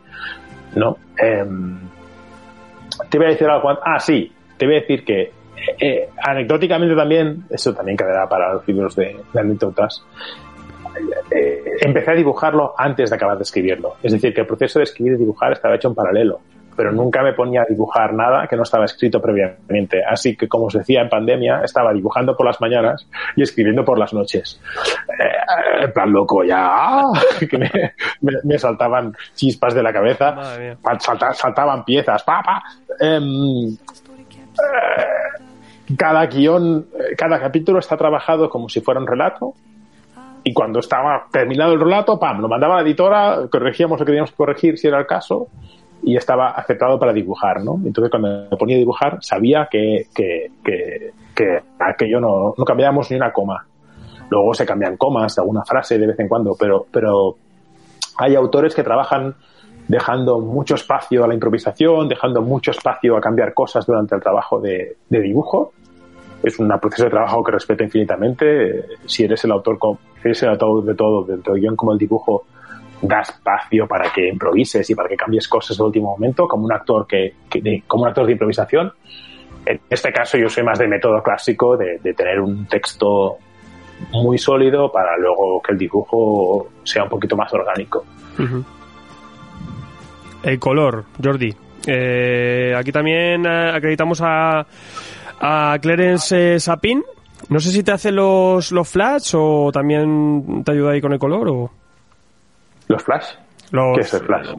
¿no? 0.76 0.98
Em, 1.18 1.80
te 3.10 3.18
voy 3.18 3.28
a 3.28 3.30
decir 3.32 3.48
algo. 3.48 3.70
Ah, 3.84 4.00
sí, 4.00 4.32
te 4.58 4.66
voy 4.66 4.76
a 4.78 4.80
decir 4.82 5.04
que 5.06 5.32
eh, 5.80 6.10
anecdóticamente 6.24 6.96
también, 6.96 7.44
eso 7.50 7.74
también 7.74 7.98
quedará 7.98 8.28
para 8.28 8.54
los 8.54 8.68
libros 8.68 8.96
de, 8.96 9.18
de 9.34 9.40
anécdotas, 9.40 10.04
eh, 11.32 11.64
empecé 11.82 12.12
a 12.12 12.16
dibujarlo 12.16 12.74
antes 12.78 13.10
de 13.10 13.16
acabar 13.16 13.38
de 13.38 13.44
escribirlo. 13.44 13.96
Es 14.04 14.12
decir, 14.14 14.34
que 14.34 14.42
el 14.42 14.48
proceso 14.48 14.80
de 14.80 14.84
escribir 14.84 15.14
y 15.14 15.18
dibujar 15.18 15.52
estaba 15.54 15.76
hecho 15.76 15.88
en 15.90 15.96
paralelo, 15.96 16.40
pero 16.76 16.92
nunca 16.92 17.22
me 17.22 17.34
ponía 17.34 17.62
a 17.62 17.66
dibujar 17.66 18.14
nada 18.14 18.48
que 18.48 18.56
no 18.56 18.64
estaba 18.64 18.86
escrito 18.86 19.22
previamente. 19.22 20.02
Así 20.04 20.36
que, 20.36 20.48
como 20.48 20.66
os 20.66 20.74
decía, 20.74 21.02
en 21.02 21.10
pandemia 21.10 21.62
estaba 21.64 21.94
dibujando 21.94 22.36
por 22.38 22.46
las 22.46 22.60
mañanas 22.62 23.06
y 23.36 23.44
escribiendo 23.44 23.84
por 23.84 24.00
las 24.00 24.14
noches. 24.14 24.62
Eh, 25.20 25.84
en 25.86 25.92
plan 25.94 26.12
loco 26.12 26.44
ya, 26.44 26.58
¡ah! 26.70 27.12
que 27.50 27.58
me, 27.58 27.70
me- 28.22 28.40
me 28.44 28.58
saltaban 28.58 29.14
chispas 29.36 29.74
de 29.74 29.84
la 29.84 29.92
cabeza, 29.94 30.36
salta- 31.00 31.34
saltaban 31.34 31.84
piezas, 31.86 32.24
pa, 32.24 32.42
pa. 32.42 32.64
Em, 33.00 33.72
eh, 33.72 35.39
cada 35.98 36.26
guion, 36.28 36.88
eh, 36.94 37.16
cada 37.16 37.40
capítulo 37.40 37.80
está 37.80 37.98
trabajado 37.98 38.50
como 38.50 38.70
si 38.70 38.82
fuera 38.82 39.00
un 39.00 39.08
relato. 39.08 39.54
Y 40.44 40.54
cuando 40.54 40.80
estaba 40.80 41.28
terminado 41.32 41.74
el 41.74 41.80
relato, 41.80 42.18
pam, 42.18 42.40
lo 42.40 42.48
mandaba 42.48 42.76
la 42.76 42.82
editora, 42.82 43.48
corregíamos 43.52 44.00
lo 44.00 44.06
que 44.06 44.12
teníamos 44.12 44.32
que 44.32 44.38
corregir 44.38 44.78
si 44.78 44.88
era 44.88 45.00
el 45.00 45.06
caso, 45.06 45.48
y 46.02 46.16
estaba 46.16 46.52
aceptado 46.52 46.98
para 46.98 47.12
dibujar, 47.12 47.62
¿no? 47.62 47.76
Entonces 47.86 48.10
cuando 48.10 48.48
me 48.50 48.58
ponía 48.58 48.78
a 48.78 48.80
dibujar 48.80 49.18
sabía 49.22 49.68
que, 49.70 50.06
que, 50.16 50.52
que, 50.64 51.12
que 51.36 51.60
aquello 51.80 52.22
no, 52.22 52.54
no 52.58 52.64
cambiábamos 52.64 53.12
ni 53.12 53.18
una 53.18 53.34
coma. 53.34 53.66
Luego 54.30 54.54
se 54.54 54.66
cambian 54.66 54.96
comas, 54.96 55.38
alguna 55.40 55.66
frase 55.66 55.98
de 55.98 56.08
vez 56.08 56.20
en 56.20 56.30
cuando, 56.30 56.56
pero, 56.58 56.86
pero 56.90 57.36
hay 58.18 58.36
autores 58.36 58.74
que 58.74 58.84
trabajan 58.84 59.36
dejando 59.88 60.40
mucho 60.40 60.76
espacio 60.76 61.24
a 61.26 61.28
la 61.28 61.34
improvisación, 61.34 62.08
dejando 62.08 62.42
mucho 62.42 62.72
espacio 62.72 63.18
a 63.18 63.22
cambiar 63.22 63.54
cosas 63.54 63.86
durante 63.86 64.16
el 64.16 64.22
trabajo 64.22 64.62
de 64.62 64.96
dibujo. 65.10 65.74
Es 66.42 66.58
un 66.60 66.70
proceso 66.80 67.06
de 67.06 67.10
trabajo 67.10 67.44
que 67.44 67.52
respeto 67.52 67.84
infinitamente. 67.84 68.86
Si 69.06 69.24
eres 69.24 69.44
el 69.44 69.52
autor, 69.52 69.78
eres 70.24 70.44
el 70.44 70.50
autor 70.50 70.84
de 70.86 70.96
todo, 70.96 71.26
tanto 71.26 71.54
el 71.54 71.62
guion 71.62 71.76
como 71.76 71.94
el 71.94 71.98
dibujo, 71.98 72.46
da 73.02 73.22
espacio 73.22 73.88
para 73.88 74.12
que 74.12 74.28
improvises 74.28 74.90
y 74.90 74.96
para 74.96 75.10
que 75.10 75.16
cambies 75.16 75.48
cosas 75.48 75.78
de 75.78 75.84
último 75.84 76.12
momento, 76.12 76.48
como 76.48 76.66
un 76.66 76.74
actor 76.74 77.06
que, 77.08 77.34
que 77.50 77.62
de, 77.62 77.84
como 77.88 78.04
un 78.04 78.10
actor 78.10 78.26
de 78.26 78.34
improvisación. 78.34 78.92
En 79.66 79.80
este 79.90 80.12
caso 80.12 80.38
yo 80.38 80.50
soy 80.50 80.64
más 80.64 80.80
de 80.80 80.88
método 80.88 81.22
clásico, 81.22 81.78
de, 81.78 82.00
de 82.00 82.14
tener 82.14 82.40
un 82.40 82.66
texto 82.68 83.38
muy 84.12 84.38
sólido 84.38 84.92
para 84.92 85.18
luego 85.18 85.62
que 85.62 85.74
el 85.74 85.78
dibujo 85.78 86.70
sea 86.84 87.04
un 87.04 87.10
poquito 87.10 87.36
más 87.36 87.54
orgánico. 87.54 88.04
El 90.44 90.60
color, 90.60 91.06
Jordi. 91.22 91.54
Eh, 91.86 92.74
aquí 92.78 92.92
también 92.92 93.46
eh, 93.46 93.72
acreditamos 93.74 94.22
a, 94.24 94.66
a 95.40 95.78
Clarence 95.82 96.56
eh, 96.56 96.60
Sapin. 96.60 97.04
No 97.50 97.60
sé 97.60 97.72
si 97.72 97.84
te 97.84 97.92
hace 97.92 98.12
los, 98.12 98.72
los 98.72 98.88
flash 98.88 99.34
o 99.36 99.72
también 99.72 100.64
te 100.64 100.74
ayuda 100.74 100.92
ahí 100.92 101.02
con 101.02 101.14
el 101.14 101.20
color 101.20 101.48
o... 101.50 101.72
¿Los 102.88 103.04
flash? 103.04 103.26
Los, 103.72 103.96
¿Qué 103.96 104.02
es 104.02 104.14
el 104.14 104.22
flash? 104.22 104.50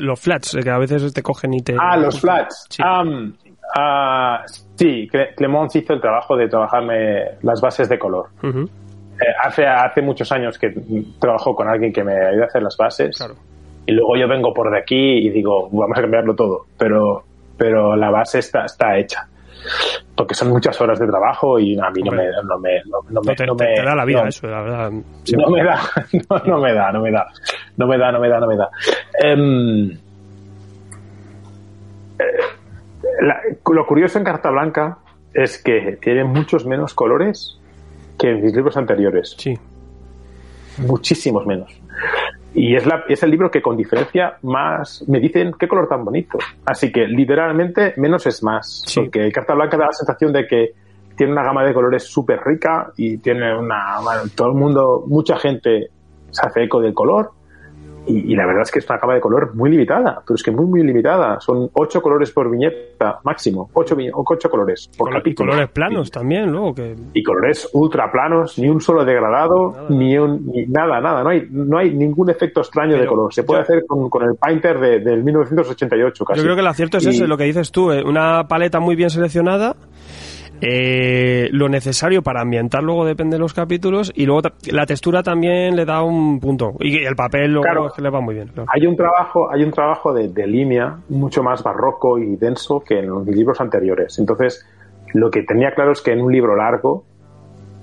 Los 0.00 0.20
flats, 0.20 0.56
que 0.62 0.70
a 0.70 0.78
veces 0.78 1.12
te 1.12 1.22
cogen 1.22 1.54
y 1.54 1.62
te... 1.62 1.74
Ah, 1.78 1.96
los 1.96 2.20
flats. 2.20 2.66
Sí. 2.70 2.82
Um, 2.82 3.32
uh, 3.76 4.38
sí, 4.76 5.08
Clemons 5.36 5.74
hizo 5.76 5.94
el 5.94 6.00
trabajo 6.00 6.36
de 6.36 6.48
trabajarme 6.48 7.38
las 7.42 7.60
bases 7.60 7.88
de 7.88 7.98
color. 7.98 8.26
Uh 8.42 8.46
-huh. 8.46 8.68
eh, 9.20 9.34
hace, 9.42 9.66
hace 9.66 10.02
muchos 10.02 10.30
años 10.30 10.58
que 10.58 10.72
trabajo 11.18 11.54
con 11.54 11.68
alguien 11.68 11.92
que 11.92 12.04
me 12.04 12.12
ayuda 12.12 12.44
a 12.44 12.46
hacer 12.46 12.62
las 12.62 12.76
bases. 12.76 13.16
Claro. 13.16 13.34
Y 13.86 13.92
luego 13.92 14.16
yo 14.16 14.28
vengo 14.28 14.54
por 14.54 14.70
de 14.70 14.78
aquí 14.78 15.26
y 15.26 15.30
digo, 15.30 15.68
vamos 15.70 15.98
a 15.98 16.00
cambiarlo 16.00 16.34
todo. 16.34 16.66
Pero, 16.78 17.24
pero 17.56 17.96
la 17.96 18.10
base 18.10 18.38
está, 18.38 18.64
está 18.66 18.96
hecha 18.96 19.28
porque 20.16 20.34
son 20.34 20.48
muchas 20.50 20.80
horas 20.80 20.98
de 20.98 21.06
trabajo 21.06 21.58
y 21.58 21.78
a 21.78 21.90
mí 21.90 22.02
no 22.02 22.12
me, 22.12 22.24
no 22.26 22.58
me, 22.58 22.82
no, 22.86 22.98
no 23.08 23.20
me, 23.22 23.34
te, 23.34 23.46
no 23.46 23.56
te, 23.56 23.64
me, 23.64 23.74
te 23.74 23.82
da 23.82 23.94
la 23.94 24.04
vida 24.04 24.28
eso, 24.28 24.46
la 24.46 24.62
verdad. 24.62 24.90
No 24.90 25.50
me 25.50 25.64
da, 25.64 25.80
no, 26.30 26.38
no, 26.46 26.60
me 26.60 26.74
da, 26.74 26.92
no 26.92 27.00
me 27.00 27.10
da, 27.10 27.26
no 27.76 27.86
me 27.86 27.98
da, 27.98 28.12
no 28.12 28.20
me 28.20 28.28
da, 28.28 28.40
no 28.40 28.46
me 28.46 28.56
da. 28.56 28.70
Um, 29.24 29.90
la, 33.20 33.40
lo 33.72 33.86
curioso 33.86 34.18
en 34.18 34.24
Carta 34.24 34.50
Blanca 34.50 34.98
es 35.32 35.62
que 35.62 35.98
tiene 36.00 36.24
muchos 36.24 36.66
menos 36.66 36.94
colores 36.94 37.58
que 38.18 38.30
en 38.30 38.42
mis 38.42 38.54
libros 38.54 38.76
anteriores. 38.76 39.34
Sí. 39.36 39.54
Muchísimos 40.78 41.46
menos. 41.46 41.70
Y 42.54 42.76
es, 42.76 42.86
la, 42.86 43.04
es 43.08 43.22
el 43.22 43.30
libro 43.30 43.50
que 43.50 43.60
con 43.60 43.76
diferencia 43.76 44.38
más 44.42 45.04
me 45.08 45.18
dicen 45.18 45.52
qué 45.58 45.66
color 45.66 45.88
tan 45.88 46.04
bonito. 46.04 46.38
Así 46.64 46.92
que 46.92 47.06
literalmente 47.06 47.94
menos 47.96 48.26
es 48.26 48.42
más. 48.42 48.82
Sí. 48.86 49.00
Porque 49.00 49.30
Carta 49.32 49.54
Blanca 49.54 49.76
da 49.76 49.86
la 49.86 49.92
sensación 49.92 50.32
de 50.32 50.46
que 50.46 50.72
tiene 51.16 51.32
una 51.32 51.42
gama 51.42 51.64
de 51.64 51.74
colores 51.74 52.04
súper 52.04 52.40
rica 52.44 52.92
y 52.96 53.18
tiene 53.18 53.56
una... 53.56 54.00
Bueno, 54.02 54.22
todo 54.34 54.48
el 54.48 54.54
mundo, 54.54 55.04
mucha 55.06 55.36
gente 55.36 55.88
se 56.30 56.46
hace 56.46 56.64
eco 56.64 56.80
del 56.80 56.94
color 56.94 57.30
y, 58.06 58.32
y, 58.32 58.36
la 58.36 58.46
verdad 58.46 58.62
es 58.62 58.70
que 58.70 58.78
es 58.78 58.88
una 58.88 58.98
gama 58.98 59.14
de 59.14 59.20
color 59.20 59.54
muy 59.54 59.70
limitada, 59.70 60.22
pero 60.26 60.34
es 60.34 60.42
que 60.42 60.50
muy, 60.50 60.66
muy 60.66 60.82
limitada. 60.82 61.40
Son 61.40 61.70
ocho 61.72 62.02
colores 62.02 62.30
por 62.30 62.50
viñeta 62.50 63.20
máximo, 63.24 63.70
ocho, 63.72 63.96
ocho 64.14 64.50
colores 64.50 64.90
por 64.96 65.10
capítulo. 65.10 65.52
colores 65.52 65.70
planos 65.70 66.08
y, 66.08 66.10
también, 66.10 66.50
luego 66.50 66.74
que... 66.74 66.94
Y 67.14 67.22
colores 67.22 67.68
ultra 67.72 68.10
planos, 68.10 68.58
ni 68.58 68.68
un 68.68 68.80
solo 68.80 69.04
degradado, 69.04 69.72
nada. 69.72 69.86
ni 69.88 70.18
un 70.18 70.46
ni 70.46 70.66
nada, 70.66 71.00
nada. 71.00 71.22
No 71.22 71.30
hay, 71.30 71.46
no 71.50 71.78
hay 71.78 71.94
ningún 71.94 72.30
efecto 72.30 72.60
extraño 72.60 72.92
pero 72.92 73.02
de 73.02 73.08
color. 73.08 73.34
Se 73.34 73.42
puede 73.42 73.62
hacer 73.62 73.84
con, 73.86 74.10
con, 74.10 74.22
el 74.28 74.36
Painter 74.36 74.78
de, 74.78 75.00
del 75.00 75.24
1988 75.24 76.24
casi. 76.24 76.38
Yo 76.38 76.44
creo 76.44 76.56
que 76.56 76.60
el 76.60 76.66
acierto 76.66 76.98
es 76.98 77.06
y... 77.06 77.08
ese, 77.10 77.26
lo 77.26 77.36
que 77.36 77.44
dices 77.44 77.70
tú, 77.70 77.90
eh, 77.90 78.02
una 78.04 78.46
paleta 78.48 78.80
muy 78.80 78.96
bien 78.96 79.10
seleccionada 79.10 79.76
eh, 80.60 81.48
lo 81.52 81.68
necesario 81.68 82.22
para 82.22 82.40
ambientar 82.40 82.82
luego 82.82 83.04
depende 83.04 83.36
de 83.36 83.40
los 83.40 83.54
capítulos 83.54 84.12
y 84.14 84.26
luego 84.26 84.42
la 84.70 84.86
textura 84.86 85.22
también 85.22 85.76
le 85.76 85.84
da 85.84 86.02
un 86.02 86.40
punto. 86.40 86.74
Y 86.80 87.04
el 87.04 87.16
papel 87.16 87.52
luego 87.52 87.64
claro, 87.64 87.86
es 87.86 87.92
que 87.92 88.02
le 88.02 88.10
va 88.10 88.20
muy 88.20 88.34
bien 88.34 88.48
claro. 88.48 88.68
hay 88.72 88.86
un 88.86 88.96
trabajo 88.96 89.50
hay 89.50 89.62
un 89.62 89.70
trabajo 89.72 90.12
de, 90.12 90.28
de, 90.28 90.46
línea 90.46 90.98
mucho 91.08 91.42
más 91.42 91.62
barroco 91.62 92.18
y 92.18 92.36
denso 92.36 92.80
que 92.80 93.00
en 93.00 93.08
los 93.08 93.26
libros 93.26 93.60
anteriores. 93.60 94.18
Entonces 94.18 94.66
lo 95.12 95.30
que 95.30 95.42
tenía 95.42 95.72
claro 95.74 95.92
es 95.92 96.00
que 96.00 96.12
en 96.12 96.20
un 96.20 96.32
libro 96.32 96.56
largo 96.56 97.04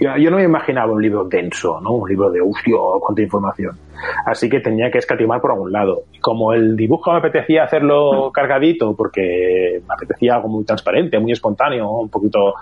yo, 0.01 0.17
yo 0.17 0.29
no 0.29 0.37
me 0.37 0.43
imaginaba 0.43 0.91
un 0.91 1.01
libro 1.01 1.23
denso 1.25 1.79
no 1.81 1.91
un 1.91 2.09
libro 2.09 2.29
de 2.29 2.41
ucio 2.41 2.99
cuánta 2.99 3.21
información 3.21 3.77
así 4.25 4.49
que 4.49 4.59
tenía 4.59 4.91
que 4.91 4.97
escatimar 4.97 5.39
por 5.39 5.51
algún 5.51 5.71
lado 5.71 6.03
como 6.19 6.51
el 6.53 6.75
dibujo 6.75 7.11
me 7.11 7.19
apetecía 7.19 7.63
hacerlo 7.63 8.31
cargadito 8.33 8.95
porque 8.95 9.81
me 9.87 9.93
apetecía 9.93 10.35
algo 10.35 10.49
muy 10.49 10.65
transparente 10.65 11.19
muy 11.19 11.31
espontáneo 11.31 11.89
un 11.89 12.09
poquito 12.09 12.53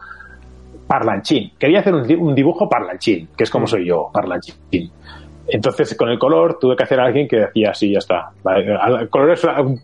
parlanchín. 0.90 1.52
Quería 1.60 1.82
hacer 1.82 1.94
un 1.94 2.34
dibujo 2.34 2.68
parlanchín, 2.68 3.30
que 3.38 3.44
es 3.44 3.52
como 3.52 3.68
soy 3.68 3.86
yo, 3.86 4.10
parlanchín. 4.12 4.90
Entonces, 5.48 5.96
con 5.96 6.10
el 6.10 6.18
color 6.18 6.58
tuve 6.60 6.76
que 6.76 6.84
hacer 6.84 7.00
a 7.00 7.06
alguien 7.06 7.28
que 7.28 7.38
decía 7.38 7.70
así, 7.70 7.92
ya 7.92 8.00
está. 8.00 8.32
El 8.44 9.08
color 9.10 9.32
es 9.32 9.44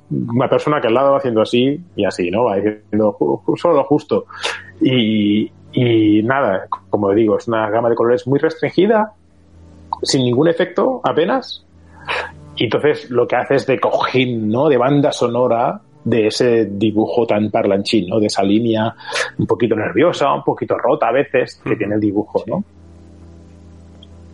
una 0.10 0.49
persona 0.49 0.82
que 0.82 0.88
al 0.88 0.95
lado 0.95 1.12
va 1.12 1.18
haciendo 1.18 1.43
así 1.43 1.80
y 1.95 2.06
así, 2.06 2.32
¿no? 2.32 2.45
Va 2.45 2.56
diciendo 2.56 3.16
solo 3.56 3.76
lo 3.76 3.84
justo. 3.84 4.26
Y, 4.82 5.51
y 5.76 6.23
nada, 6.23 6.67
como 6.89 7.13
digo, 7.13 7.38
es 7.38 7.47
una 7.47 7.69
gama 7.69 7.89
de 7.89 7.95
colores 7.95 8.26
muy 8.28 8.39
restringida, 8.39 9.11
sin 10.01 10.23
ningún 10.23 10.47
efecto 10.47 11.01
apenas. 11.03 11.65
Y 12.55 12.65
entonces 12.65 13.09
lo 13.11 13.28
que 13.28 13.36
hace 13.36 13.55
es 13.55 13.67
de 13.67 13.78
cojín, 13.80 14.49
¿no? 14.49 14.69
De 14.69 14.78
banda 14.78 15.11
sonora 15.11 15.82
de 16.05 16.28
ese 16.28 16.65
dibujo 16.65 17.26
tan 17.26 17.51
parlanchín, 17.51 18.07
¿no? 18.07 18.19
De 18.19 18.28
esa 18.28 18.41
línea 18.43 18.95
un 19.38 19.45
poquito 19.45 19.76
nerviosa, 19.76 20.34
un 20.34 20.43
poquito 20.43 20.78
rota 20.78 21.09
a 21.09 21.11
veces 21.11 21.61
que 21.61 21.76
tiene 21.76 21.95
el 21.95 22.01
dibujo, 22.01 22.43
¿no? 22.47 22.63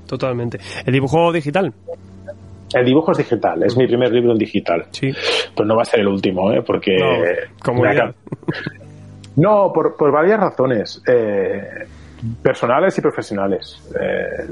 Totalmente. 0.05 0.59
¿El 0.85 0.93
dibujo 0.93 1.31
digital? 1.31 1.73
El 2.73 2.85
dibujo 2.85 3.13
es 3.13 3.17
digital, 3.17 3.63
es 3.63 3.75
mi 3.75 3.87
primer 3.87 4.11
libro 4.11 4.33
en 4.33 4.37
digital. 4.37 4.85
Sí. 4.91 5.11
Pues 5.55 5.67
no 5.67 5.75
va 5.75 5.81
a 5.81 5.85
ser 5.85 6.01
el 6.01 6.07
último, 6.07 6.51
¿eh? 6.51 6.61
Porque... 6.61 6.97
No, 6.97 7.07
como 7.63 7.83
no 9.35 9.71
por, 9.73 9.95
por, 9.95 10.11
varias 10.11 10.39
razones. 10.39 11.01
Eh, 11.07 11.87
personales 12.41 12.97
y 12.97 13.01
profesionales. 13.01 13.81
Eh, 13.99 14.47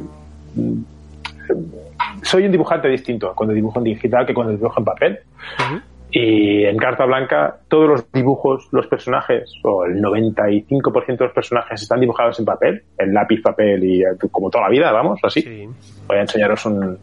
soy 2.21 2.45
un 2.45 2.51
dibujante 2.51 2.87
distinto 2.87 3.33
cuando 3.35 3.53
dibujo 3.53 3.79
en 3.79 3.85
digital 3.85 4.25
que 4.25 4.33
cuando 4.33 4.53
dibujo 4.53 4.79
en 4.79 4.85
papel. 4.85 5.19
Uh 5.57 5.75
-huh. 5.75 5.81
Y 6.11 6.65
en 6.65 6.75
Carta 6.77 7.05
Blanca 7.05 7.57
todos 7.67 7.87
los 7.87 8.11
dibujos, 8.11 8.67
los 8.71 8.87
personajes, 8.87 9.53
o 9.63 9.85
el 9.85 10.01
95% 10.01 11.05
de 11.05 11.25
los 11.25 11.33
personajes 11.33 11.83
están 11.83 11.99
dibujados 11.99 12.39
en 12.39 12.45
papel, 12.45 12.83
en 12.97 13.13
lápiz, 13.13 13.41
papel 13.43 13.83
y 13.83 14.03
como 14.31 14.49
toda 14.49 14.63
la 14.63 14.69
vida, 14.71 14.91
vamos, 14.91 15.19
así. 15.21 15.41
Sí. 15.43 15.69
Voy 16.07 16.17
a 16.17 16.21
enseñaros 16.21 16.65
un... 16.65 16.97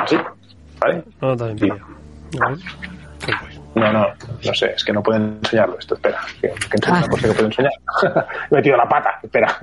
así, 0.00 0.16
¿vale? 0.80 1.02
No, 1.20 1.36
también 1.36 1.74
no, 2.38 2.56
no, 3.74 3.92
no 3.92 4.54
sé, 4.54 4.72
es 4.76 4.84
que 4.84 4.92
no 4.92 5.02
pueden 5.02 5.38
enseñarlo 5.42 5.78
esto, 5.78 5.94
espera, 5.94 6.18
que, 6.40 6.48
que 6.48 6.76
enseñar, 6.76 7.08
por 7.08 7.18
si 7.18 7.26
que 7.26 7.32
puedo 7.32 7.46
enseñar. 7.46 7.72
Me 8.50 8.58
he 8.58 8.60
metido 8.60 8.76
la 8.76 8.88
pata, 8.88 9.18
espera, 9.22 9.56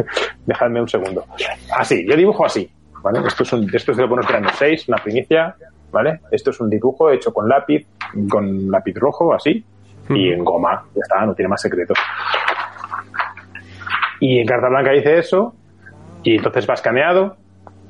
dejadme 0.46 0.82
un 0.82 0.90
segundo. 0.90 1.26
Así, 1.78 2.06
yo 2.08 2.16
dibujo 2.16 2.46
así, 2.46 2.70
¿vale? 3.04 3.20
Esto 3.28 3.44
es, 3.44 3.54
un, 3.54 3.70
esto 3.74 3.92
es 3.92 3.98
de 3.98 4.06
Buenos 4.06 4.28
Granos 4.28 4.54
6, 4.58 4.88
una 4.90 4.98
primicia, 4.98 5.56
¿vale? 5.92 6.22
Esto 6.32 6.50
es 6.50 6.60
un 6.60 6.70
dibujo 6.70 7.12
hecho 7.12 7.34
con 7.34 7.48
lápiz, 7.48 7.86
con 8.30 8.72
lápiz 8.72 8.96
rojo, 8.96 9.34
así, 9.34 9.64
mm. 10.08 10.16
y 10.16 10.30
en 10.34 10.44
goma, 10.44 10.86
ya 10.96 11.02
está, 11.02 11.26
no 11.26 11.34
tiene 11.36 11.50
más 11.50 11.62
secreto. 11.62 11.94
Y 14.20 14.40
en 14.40 14.48
carta 14.48 14.70
blanca 14.70 14.94
hice 14.94 15.20
eso, 15.20 15.54
y 16.24 16.36
entonces 16.36 16.68
va 16.70 16.74
escaneado 16.74 17.38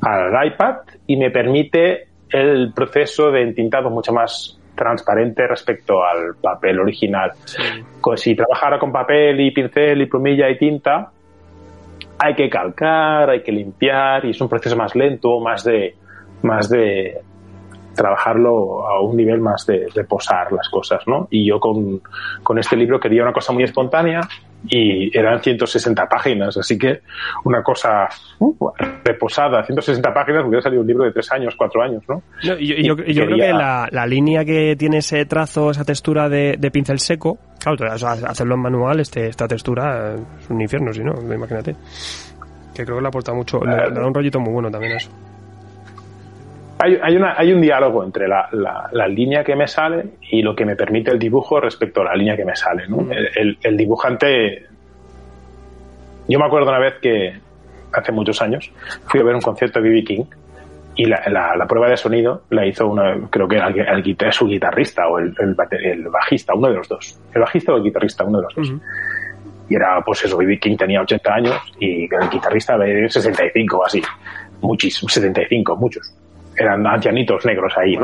al 0.01 0.47
iPad 0.47 0.78
y 1.07 1.17
me 1.17 1.32
permite 1.32 2.07
el 2.30 2.74
proceso 2.74 3.32
de 3.32 3.41
entintado 3.41 3.89
mucho 3.89 4.13
más 4.13 4.59
transparente 4.80 5.46
respecto 5.46 6.04
al 6.04 6.36
papel 6.42 6.80
original. 6.80 7.32
Sí. 7.44 7.62
Si 8.16 8.36
trabajara 8.36 8.80
con 8.80 8.92
papel 8.92 9.40
y 9.42 9.52
pincel 9.52 10.02
y 10.02 10.06
plumilla 10.06 10.50
y 10.50 10.58
tinta, 10.58 11.12
hay 12.18 12.34
que 12.34 12.50
calcar, 12.50 13.30
hay 13.30 13.44
que 13.44 13.52
limpiar 13.52 14.26
y 14.26 14.32
es 14.32 14.42
un 14.42 14.48
proceso 14.50 14.76
más 14.76 14.96
lento, 14.96 15.40
más 15.40 15.64
de, 15.66 15.96
más 16.42 16.70
de, 16.70 17.22
trabajarlo 17.94 18.88
a 18.88 19.02
un 19.02 19.18
nivel 19.18 19.42
más 19.42 19.66
de, 19.66 19.88
de, 19.94 20.04
posar 20.06 20.54
las 20.54 20.70
cosas, 20.70 21.06
¿no? 21.06 21.28
Y 21.30 21.46
yo 21.46 21.60
con, 21.60 22.02
con 22.42 22.58
este 22.58 22.78
libro 22.78 23.00
quería 23.00 23.24
una 23.24 23.34
cosa 23.34 23.52
muy 23.52 23.64
espontánea 23.64 24.22
y 24.68 25.18
eran 25.18 25.41
160 25.41 26.07
páginas, 26.07 26.57
así 26.57 26.78
que 26.78 27.01
una 27.45 27.64
cosa 27.64 28.07
uh, 28.39 28.70
reposada, 29.03 29.64
160 29.64 30.14
páginas, 30.14 30.43
hubiera 30.45 30.62
salido 30.62 30.82
un 30.82 30.88
libro 30.88 31.05
de 31.05 31.12
tres 31.12 31.32
años, 31.32 31.55
cuatro 31.57 31.82
años, 31.82 32.03
¿no? 32.07 32.22
yo, 32.41 32.55
yo, 32.57 32.95
creo 32.95 33.38
que 33.38 33.53
la, 33.53 33.88
la, 33.91 34.05
línea 34.05 34.43
que 34.43 34.76
tiene 34.78 34.97
ese 34.97 35.26
trazo, 35.26 35.72
esa 35.72 35.86
textura 35.86 36.28
de, 36.28 36.55
de 36.57 36.72
pincel 36.72 36.99
seco, 36.99 37.38
claro, 37.60 37.93
hacerlo 37.93 38.55
en 38.55 38.62
manual, 38.62 38.99
este, 38.99 39.28
esta 39.28 39.47
textura 39.47 40.16
es 40.39 40.49
un 40.49 40.62
infierno, 40.62 40.91
si 40.93 41.03
no, 41.03 41.14
imagínate. 41.34 41.76
Que 42.74 42.86
creo 42.86 42.97
que 42.97 43.01
le 43.01 43.07
aporta 43.07 43.34
mucho, 43.34 43.60
le, 43.60 43.89
le 43.89 43.99
da 43.99 44.07
un 44.07 44.14
rollito 44.14 44.39
muy 44.39 44.53
bueno 44.53 44.70
también 44.70 44.93
eso 44.97 45.10
hay, 46.82 46.98
hay, 47.02 47.16
una, 47.18 47.36
hay 47.38 47.52
un 47.52 47.60
diálogo 47.60 48.06
entre 48.06 48.28
la, 48.28 48.48
la, 48.94 49.08
línea 49.08 49.44
que 49.44 49.54
me 49.54 49.68
sale 49.68 50.12
y 50.32 50.42
lo 50.42 50.56
que 50.56 50.66
me 50.66 50.78
permite 50.78 51.12
el 51.12 51.20
dibujo 51.20 51.60
respecto 51.60 52.02
a 52.02 52.06
la 52.06 52.16
línea 52.16 52.38
que 52.38 52.46
me 52.46 52.56
sale. 52.56 52.88
¿no? 52.88 52.98
Mm. 52.98 53.12
El, 53.12 53.58
el, 53.62 53.78
dibujante. 53.78 54.66
Yo 56.30 56.40
me 56.40 56.46
acuerdo 56.46 56.70
una 56.70 56.80
vez 56.80 56.96
que, 57.02 57.34
hace 57.92 58.12
muchos 58.14 58.42
años, 58.42 58.72
fui 59.08 59.20
a 59.20 59.24
ver 59.24 59.36
un 59.36 59.42
concierto 59.42 59.82
de 59.82 59.90
B.B. 59.90 60.04
King 60.06 60.24
y 60.96 61.06
la, 61.06 61.22
la, 61.28 61.68
prueba 61.68 61.90
de 61.90 61.98
sonido 61.98 62.44
la 62.50 62.66
hizo 62.66 62.88
una, 62.88 63.28
creo 63.30 63.48
que 63.48 63.58
el, 63.58 64.16
el, 64.18 64.32
su 64.32 64.48
guitarrista 64.48 65.06
o 65.08 65.20
el, 65.20 65.36
el, 65.38 66.08
bajista, 66.10 66.54
uno 66.54 66.70
de 66.70 66.76
los 66.76 66.88
dos. 66.88 67.20
El 67.34 67.42
bajista 67.42 67.74
o 67.74 67.78
el 67.78 67.84
guitarrista, 67.84 68.24
uno 68.24 68.40
de 68.40 68.44
los 68.46 68.56
dos. 68.56 68.74
Y 69.70 69.76
era, 69.76 70.02
pues 70.06 70.24
eso, 70.24 70.38
B.B. 70.38 70.58
King 70.60 70.78
tenía 70.78 71.02
80 71.02 71.34
años 71.34 71.74
y 71.78 72.04
el 72.04 72.30
guitarrista 72.32 72.78
de 72.78 73.10
65 73.10 73.78
o 73.78 73.86
así. 73.86 74.02
Muchísimos, 74.62 75.12
75, 75.12 75.76
muchos 75.76 76.16
eran 76.60 76.86
ancianitos 76.86 77.45
negros 77.45 77.74
ahí, 77.78 77.97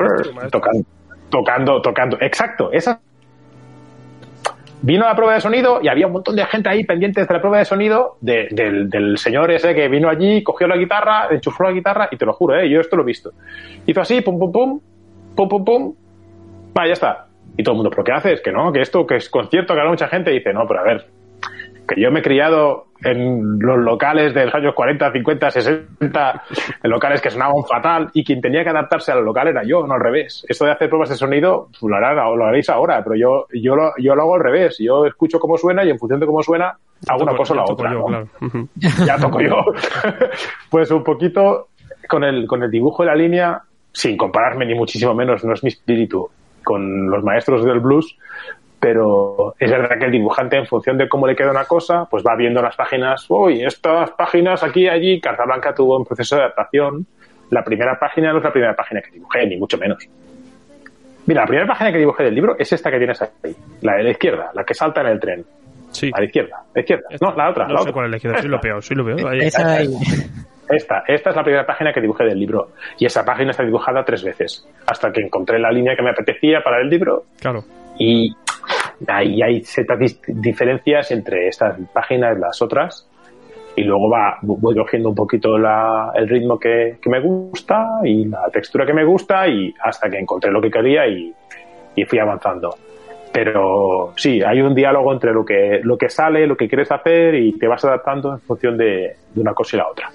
tocando, 0.52 0.86
tocando, 1.30 1.82
tocando. 1.82 2.18
Exacto, 2.22 2.72
esa. 2.72 3.00
Vino 4.82 5.06
a 5.06 5.10
la 5.10 5.16
prueba 5.16 5.34
de 5.34 5.42
sonido 5.42 5.80
y 5.82 5.88
había 5.88 6.06
un 6.06 6.14
montón 6.14 6.36
de 6.36 6.46
gente 6.46 6.70
ahí 6.70 6.84
pendientes 6.84 7.28
de 7.28 7.34
la 7.34 7.40
prueba 7.40 7.58
de 7.58 7.66
sonido 7.66 8.18
del, 8.22 8.90
del, 8.90 9.18
señor 9.18 9.50
ese 9.50 9.74
que 9.74 9.88
vino 9.88 10.10
allí, 10.10 10.44
cogió 10.44 10.68
la 10.68 10.78
guitarra, 10.78 11.28
enchufó 11.32 11.64
la 11.64 11.72
guitarra 11.72 12.08
y 12.12 12.18
te 12.18 12.26
lo 12.26 12.34
juro, 12.34 12.60
¿eh? 12.60 12.70
yo 12.70 12.82
esto 12.82 12.96
lo 12.96 13.02
he 13.02 13.06
visto. 13.06 13.32
Hizo 13.88 14.02
así, 14.02 14.22
pum, 14.22 14.38
pum, 14.38 14.52
pum, 14.52 14.80
pum, 15.36 15.50
pum, 15.50 15.66
pum, 15.66 15.96
va, 16.78 16.86
ya 16.86 16.94
está. 16.94 17.28
Y 17.58 17.64
todo 17.64 17.74
el 17.74 17.78
mundo, 17.78 17.90
¿pero 17.90 18.04
qué 18.04 18.12
haces? 18.12 18.42
Que 18.42 18.52
no, 18.52 18.72
que 18.72 18.82
esto, 18.82 19.08
que 19.08 19.16
es 19.16 19.30
concierto, 19.30 19.74
que 19.74 19.80
habrá 19.80 19.90
mucha 19.90 20.08
gente. 20.08 20.32
Y 20.32 20.36
dice, 20.36 20.54
no, 20.54 20.68
pero 20.68 20.82
a 20.82 20.84
ver, 20.84 21.08
que 21.88 22.02
yo 22.02 22.12
me 22.12 22.20
he 22.20 22.24
criado 22.24 22.86
en 23.04 23.60
los 23.60 23.78
locales 23.78 24.34
de 24.34 24.46
los 24.46 24.56
años 24.56 24.74
40, 24.74 25.12
50, 25.12 25.52
60, 25.52 26.44
en 26.84 26.92
locales 26.92 27.22
que 27.22 27.30
sonaban 27.30 27.64
fatal, 27.70 28.10
y 28.14 28.24
quien 28.24 28.42
tenía 28.42 28.64
que 28.64 28.70
adaptarse 28.70 29.12
al 29.12 29.24
local 29.24 29.48
era 29.50 29.64
yo, 29.64 29.86
no 29.86 29.94
al 29.94 30.00
revés. 30.00 30.46
Esto 30.48 30.66
de 30.66 30.72
hacer 30.72 30.90
pruebas 30.90 31.10
de 31.10 31.16
sonido, 31.16 31.68
pues, 31.80 31.82
lo, 31.84 32.36
lo 32.36 32.46
haréis 32.46 32.70
ahora, 32.70 33.04
pero 33.04 33.16
yo, 33.16 33.48
yo, 33.54 33.76
lo, 33.76 33.92
yo 33.98 34.16
lo 34.16 34.24
hago 34.24 34.36
al 34.36 34.44
revés. 34.44 34.78
Yo 34.80 35.06
escucho 35.06 35.40
cómo 35.40 35.58
suena 35.58 35.84
y 35.84 35.90
en 35.90 36.00
función 36.00 36.20
de 36.20 36.26
cómo 36.26 36.42
suena, 36.42 36.78
hago 37.08 37.24
una 37.24 37.36
cosa 37.36 37.54
o 37.54 37.58
la 37.58 37.64
otra. 37.64 38.26
Ya 39.06 39.18
toco 39.18 39.42
yo. 39.42 39.64
pues 40.70 40.90
un 40.92 41.04
poquito 41.04 41.68
con 42.08 42.24
el, 42.24 42.48
con 42.48 42.64
el 42.64 42.72
dibujo 42.72 43.04
de 43.04 43.10
la 43.10 43.16
línea, 43.16 43.62
sin 43.92 44.18
compararme 44.18 44.66
ni 44.66 44.76
muchísimo 44.76 45.14
menos, 45.14 45.44
no 45.44 45.54
es 45.54 45.64
mi 45.64 45.70
espíritu 45.70 46.30
con 46.64 47.10
los 47.10 47.24
maestros 47.24 47.64
del 47.64 47.80
blues, 47.80 48.18
pero 48.86 49.56
es 49.58 49.72
verdad 49.72 49.98
que 49.98 50.06
el 50.06 50.12
dibujante, 50.12 50.58
en 50.58 50.68
función 50.68 50.96
de 50.96 51.10
cómo 51.10 51.26
le 51.26 51.36
queda 51.36 51.50
una 51.50 51.66
cosa, 51.66 52.06
pues 52.06 52.24
va 52.24 52.36
viendo 52.36 52.62
las 52.62 52.76
páginas, 52.76 53.26
uy, 53.30 53.64
estas 53.64 54.12
páginas 54.12 54.62
aquí 54.62 54.82
y 54.82 54.88
allí, 54.88 55.20
Carta 55.20 55.44
Blanca 55.44 55.74
tuvo 55.74 55.98
un 55.98 56.06
proceso 56.06 56.36
de 56.36 56.44
adaptación. 56.44 57.08
La 57.50 57.64
primera 57.64 57.98
página 58.00 58.32
no 58.32 58.38
es 58.38 58.44
la 58.44 58.52
primera 58.52 58.76
página 58.76 59.02
que 59.02 59.10
dibujé, 59.10 59.48
ni 59.48 59.58
mucho 59.58 59.80
menos. 59.80 60.08
Mira, 61.26 61.42
la 61.42 61.48
primera 61.48 61.68
página 61.68 61.92
que 61.92 61.98
dibujé 61.98 62.26
del 62.26 62.36
libro 62.36 62.56
es 62.60 62.72
esta 62.74 62.92
que 62.92 63.00
tienes 63.00 63.20
ahí, 63.20 63.56
la 63.82 63.96
de 63.96 64.04
la 64.04 64.12
izquierda, 64.12 64.52
la 64.54 64.64
que 64.64 64.76
salta 64.76 65.02
en 65.02 65.08
el 65.08 65.20
tren. 65.20 65.46
Sí. 65.90 66.12
A 66.14 66.20
la 66.20 66.26
izquierda, 66.26 66.62
la 66.76 66.82
izquierda. 66.82 67.08
No, 67.22 67.34
la 67.34 67.50
otra. 67.50 67.66
No 67.66 67.74
la 67.74 67.80
sé 67.80 67.82
otra. 67.82 67.94
cuál 67.94 68.06
es 68.06 68.12
la 68.12 68.18
izquierda, 68.18 68.42
sí 68.44 68.48
lo 68.48 68.60
veo, 68.62 68.82
sí 68.84 68.94
lo 68.94 69.04
veo. 69.04 69.32
Esa 69.32 69.78
ahí. 69.78 69.88
Esta, 70.70 71.04
esta 71.08 71.30
es 71.32 71.36
la 71.36 71.44
primera 71.44 71.66
página 71.66 71.92
que 71.92 72.02
dibujé 72.02 72.24
del 72.24 72.40
libro. 72.40 72.70
Y 73.00 73.08
esa 73.08 73.26
página 73.26 73.50
está 73.50 73.64
dibujada 73.64 74.04
tres 74.06 74.24
veces. 74.24 74.68
Hasta 74.86 75.12
que 75.12 75.22
encontré 75.22 75.58
la 75.58 75.72
línea 75.72 75.96
que 75.96 76.04
me 76.04 76.12
apetecía 76.12 76.62
para 76.64 76.82
el 76.82 76.90
libro. 76.90 77.24
Claro. 77.40 77.64
Y 77.98 78.36
ahí 79.08 79.42
hay 79.42 79.62
ciertas 79.62 80.00
diferencias 80.28 81.12
entre 81.12 81.48
estas 81.48 81.78
páginas 81.94 82.38
y 82.38 82.42
las 82.42 82.62
otras. 82.62 83.10
Y 83.78 83.84
luego 83.84 84.10
va 84.10 84.38
voy 84.42 84.74
cogiendo 84.76 85.10
un 85.10 85.16
poquito 85.16 85.58
la, 85.58 86.12
el 86.16 86.30
ritmo 86.30 86.58
que, 86.58 86.98
que, 87.02 87.10
me 87.10 87.20
gusta 87.20 88.00
y 88.06 88.24
la 88.26 88.50
textura 88.50 88.86
que 88.86 88.94
me 88.94 89.04
gusta 89.04 89.48
y 89.50 89.74
hasta 89.84 90.10
que 90.10 90.18
encontré 90.18 90.50
lo 90.50 90.62
que 90.62 90.72
quería 90.72 91.06
y, 91.08 91.34
y, 91.94 92.06
fui 92.06 92.18
avanzando. 92.18 92.70
Pero 93.34 94.14
sí 94.16 94.42
hay 94.42 94.62
un 94.62 94.74
diálogo 94.74 95.12
entre 95.12 95.34
lo 95.34 95.44
que 95.44 95.82
lo 95.84 95.98
que 95.98 96.08
sale 96.08 96.48
lo 96.48 96.56
que 96.56 96.70
quieres 96.70 96.90
hacer 96.90 97.36
y 97.36 97.52
te 97.60 97.68
vas 97.68 97.84
adaptando 97.84 98.32
en 98.32 98.40
función 98.40 98.78
de, 98.78 99.18
de 99.34 99.42
una 99.42 99.54
cosa 99.54 99.76
y 99.76 99.80
la 99.80 99.90
otra. 99.90 100.10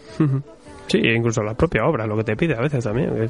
Sí 0.86 0.98
incluso 0.98 1.42
la 1.42 1.52
propia 1.52 1.84
obra 1.84 2.06
lo 2.06 2.16
que 2.16 2.24
te 2.24 2.36
pide 2.36 2.54
a 2.54 2.62
veces 2.62 2.82
también 2.82 3.28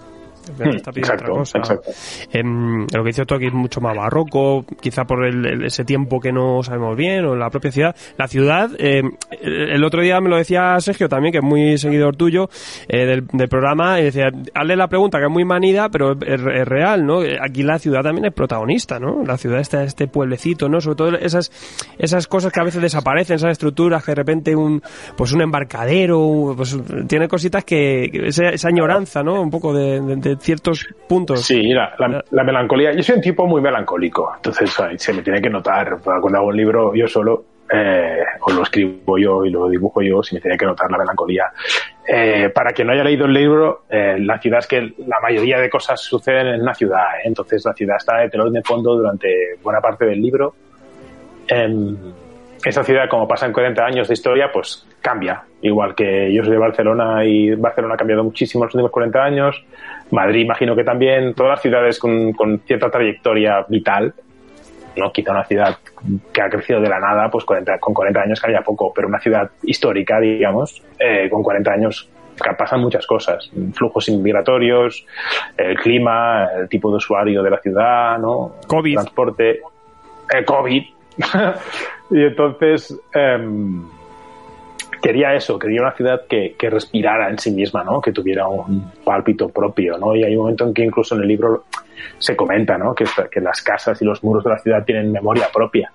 Hmm, 0.58 0.76
exacto, 0.96 1.40
Exacto. 1.40 1.90
Em, 2.32 2.86
lo 2.92 3.02
que 3.02 3.08
dice 3.08 3.22
aquí 3.22 3.46
es 3.46 3.52
mucho 3.52 3.80
más 3.80 3.96
barroco, 3.96 4.64
quizá 4.80 5.04
por 5.04 5.24
el, 5.24 5.64
ese 5.64 5.84
tiempo 5.84 6.18
que 6.20 6.32
no 6.32 6.62
sabemos 6.62 6.96
bien, 6.96 7.24
o 7.24 7.36
la 7.36 7.50
propia 7.50 7.70
ciudad. 7.70 7.96
La 8.16 8.26
ciudad, 8.26 8.70
em, 8.78 9.12
el 9.40 9.84
otro 9.84 10.02
día 10.02 10.20
me 10.20 10.28
lo 10.28 10.36
decía 10.36 10.78
Sergio 10.80 11.08
también, 11.08 11.32
que 11.32 11.38
es 11.38 11.44
muy 11.44 11.78
seguidor 11.78 12.16
tuyo 12.16 12.48
eh, 12.88 13.04
del, 13.04 13.26
del, 13.26 13.48
programa, 13.48 14.00
y 14.00 14.04
decía, 14.04 14.30
hazle 14.54 14.76
la 14.76 14.88
pregunta 14.88 15.18
que 15.18 15.26
es 15.26 15.30
muy 15.30 15.44
manida, 15.44 15.88
pero 15.90 16.12
es, 16.12 16.40
es, 16.40 16.68
real, 16.68 17.04
¿no? 17.04 17.20
Aquí 17.40 17.62
la 17.62 17.78
ciudad 17.78 18.02
también 18.02 18.26
es 18.26 18.32
protagonista, 18.32 18.98
¿no? 18.98 19.22
La 19.24 19.36
ciudad 19.36 19.60
está 19.60 19.82
este 19.82 20.08
pueblecito, 20.08 20.68
¿no? 20.68 20.80
Sobre 20.80 20.96
todo 20.96 21.16
esas, 21.16 21.50
esas 21.98 22.26
cosas 22.26 22.52
que 22.52 22.60
a 22.60 22.64
veces 22.64 22.82
desaparecen, 22.82 23.36
esas 23.36 23.52
estructuras 23.52 24.04
que 24.04 24.12
de 24.12 24.16
repente 24.16 24.56
un, 24.56 24.82
pues 25.16 25.32
un 25.32 25.42
embarcadero, 25.42 26.54
pues 26.56 26.76
tiene 27.06 27.28
cositas 27.28 27.64
que, 27.64 28.10
esa, 28.26 28.48
esa 28.48 28.68
añoranza, 28.68 29.22
¿no? 29.22 29.40
Un 29.40 29.50
poco 29.50 29.72
de, 29.74 30.00
de 30.00 30.29
ciertos 30.36 30.86
puntos. 31.08 31.42
Sí, 31.42 31.72
la, 31.72 31.94
la, 31.98 32.24
la, 32.30 32.44
melancolía. 32.44 32.92
Yo 32.92 33.02
soy 33.02 33.16
un 33.16 33.22
tipo 33.22 33.46
muy 33.46 33.60
melancólico, 33.60 34.32
entonces 34.36 34.70
se 34.96 35.12
me 35.12 35.22
tiene 35.22 35.40
que 35.40 35.50
notar. 35.50 35.98
Cuando 36.02 36.38
hago 36.38 36.48
un 36.48 36.56
libro 36.56 36.94
yo 36.94 37.08
solo, 37.08 37.44
eh, 37.72 38.24
o 38.40 38.50
lo 38.50 38.62
escribo 38.62 39.16
yo 39.16 39.44
y 39.44 39.50
lo 39.50 39.68
dibujo 39.68 40.02
yo, 40.02 40.22
se 40.22 40.34
me 40.34 40.40
tiene 40.40 40.56
que 40.56 40.66
notar 40.66 40.90
la 40.90 40.98
melancolía. 40.98 41.52
Eh, 42.06 42.50
para 42.52 42.72
quien 42.72 42.88
no 42.88 42.92
haya 42.92 43.04
leído 43.04 43.26
el 43.26 43.32
libro, 43.32 43.84
eh, 43.88 44.16
la 44.18 44.40
ciudad 44.40 44.58
es 44.58 44.66
que 44.66 44.94
la 45.06 45.20
mayoría 45.20 45.58
de 45.58 45.70
cosas 45.70 46.00
suceden 46.00 46.48
en 46.48 46.62
una 46.62 46.74
ciudad, 46.74 47.18
¿eh? 47.18 47.22
entonces 47.26 47.64
la 47.64 47.72
ciudad 47.72 47.96
está 47.96 48.18
de 48.18 48.28
telón 48.28 48.52
de 48.52 48.62
fondo 48.62 48.96
durante 48.96 49.56
buena 49.62 49.80
parte 49.80 50.04
del 50.06 50.20
libro. 50.20 50.54
Esa 52.64 52.84
ciudad, 52.84 53.08
como 53.08 53.26
pasa 53.26 53.46
en 53.46 53.52
40 53.52 53.84
años 53.84 54.08
de 54.08 54.14
historia, 54.14 54.50
pues 54.52 54.86
cambia. 55.00 55.42
Igual 55.62 55.94
que 55.94 56.32
yo 56.32 56.42
soy 56.42 56.52
de 56.52 56.58
Barcelona 56.58 57.24
y 57.24 57.54
Barcelona 57.54 57.94
ha 57.94 57.96
cambiado 57.96 58.22
muchísimo 58.22 58.64
en 58.64 58.66
los 58.66 58.74
últimos 58.74 58.90
40 58.90 59.22
años. 59.22 59.64
Madrid, 60.10 60.42
imagino 60.42 60.76
que 60.76 60.84
también. 60.84 61.34
Todas 61.34 61.50
las 61.50 61.62
ciudades 61.62 61.98
con, 61.98 62.32
con 62.32 62.60
cierta 62.60 62.90
trayectoria 62.90 63.64
vital. 63.68 64.12
¿no? 64.96 65.12
Quizá 65.12 65.32
una 65.32 65.44
ciudad 65.44 65.78
que 66.32 66.42
ha 66.42 66.50
crecido 66.50 66.80
de 66.80 66.88
la 66.88 66.98
nada, 66.98 67.30
pues 67.30 67.44
40, 67.44 67.78
con 67.78 67.94
40 67.94 68.20
años 68.20 68.40
cambia 68.40 68.60
poco, 68.62 68.92
pero 68.94 69.08
una 69.08 69.20
ciudad 69.20 69.50
histórica, 69.62 70.20
digamos, 70.20 70.82
eh, 70.98 71.28
con 71.30 71.42
40 71.42 71.72
años 71.72 72.10
pasan 72.56 72.80
muchas 72.80 73.06
cosas, 73.06 73.50
flujos 73.74 74.08
inmigratorios, 74.08 75.04
el 75.56 75.76
clima, 75.78 76.48
el 76.56 76.68
tipo 76.68 76.90
de 76.90 76.96
usuario 76.96 77.42
de 77.42 77.50
la 77.50 77.58
ciudad, 77.58 78.18
¿no? 78.18 78.56
COVID. 78.66 78.94
transporte, 78.94 79.50
eh, 80.32 80.44
COVID. 80.44 80.82
y 82.10 82.22
entonces 82.22 82.98
eh, 83.14 83.38
quería 85.02 85.34
eso, 85.34 85.58
quería 85.58 85.82
una 85.82 85.92
ciudad 85.92 86.22
que, 86.28 86.54
que, 86.58 86.70
respirara 86.70 87.30
en 87.30 87.38
sí 87.38 87.50
misma, 87.50 87.84
¿no? 87.84 88.00
Que 88.00 88.12
tuviera 88.12 88.48
un 88.48 88.92
pálpito 89.04 89.48
propio, 89.48 89.98
¿no? 89.98 90.14
Y 90.14 90.24
hay 90.24 90.34
un 90.34 90.42
momento 90.42 90.66
en 90.66 90.74
que 90.74 90.84
incluso 90.84 91.14
en 91.14 91.22
el 91.22 91.28
libro 91.28 91.64
se 92.18 92.36
comenta, 92.36 92.76
¿no? 92.78 92.94
Que, 92.94 93.04
que 93.30 93.40
las 93.40 93.62
casas 93.62 94.00
y 94.02 94.04
los 94.04 94.22
muros 94.22 94.44
de 94.44 94.50
la 94.50 94.58
ciudad 94.58 94.84
tienen 94.84 95.12
memoria 95.12 95.48
propia. 95.52 95.92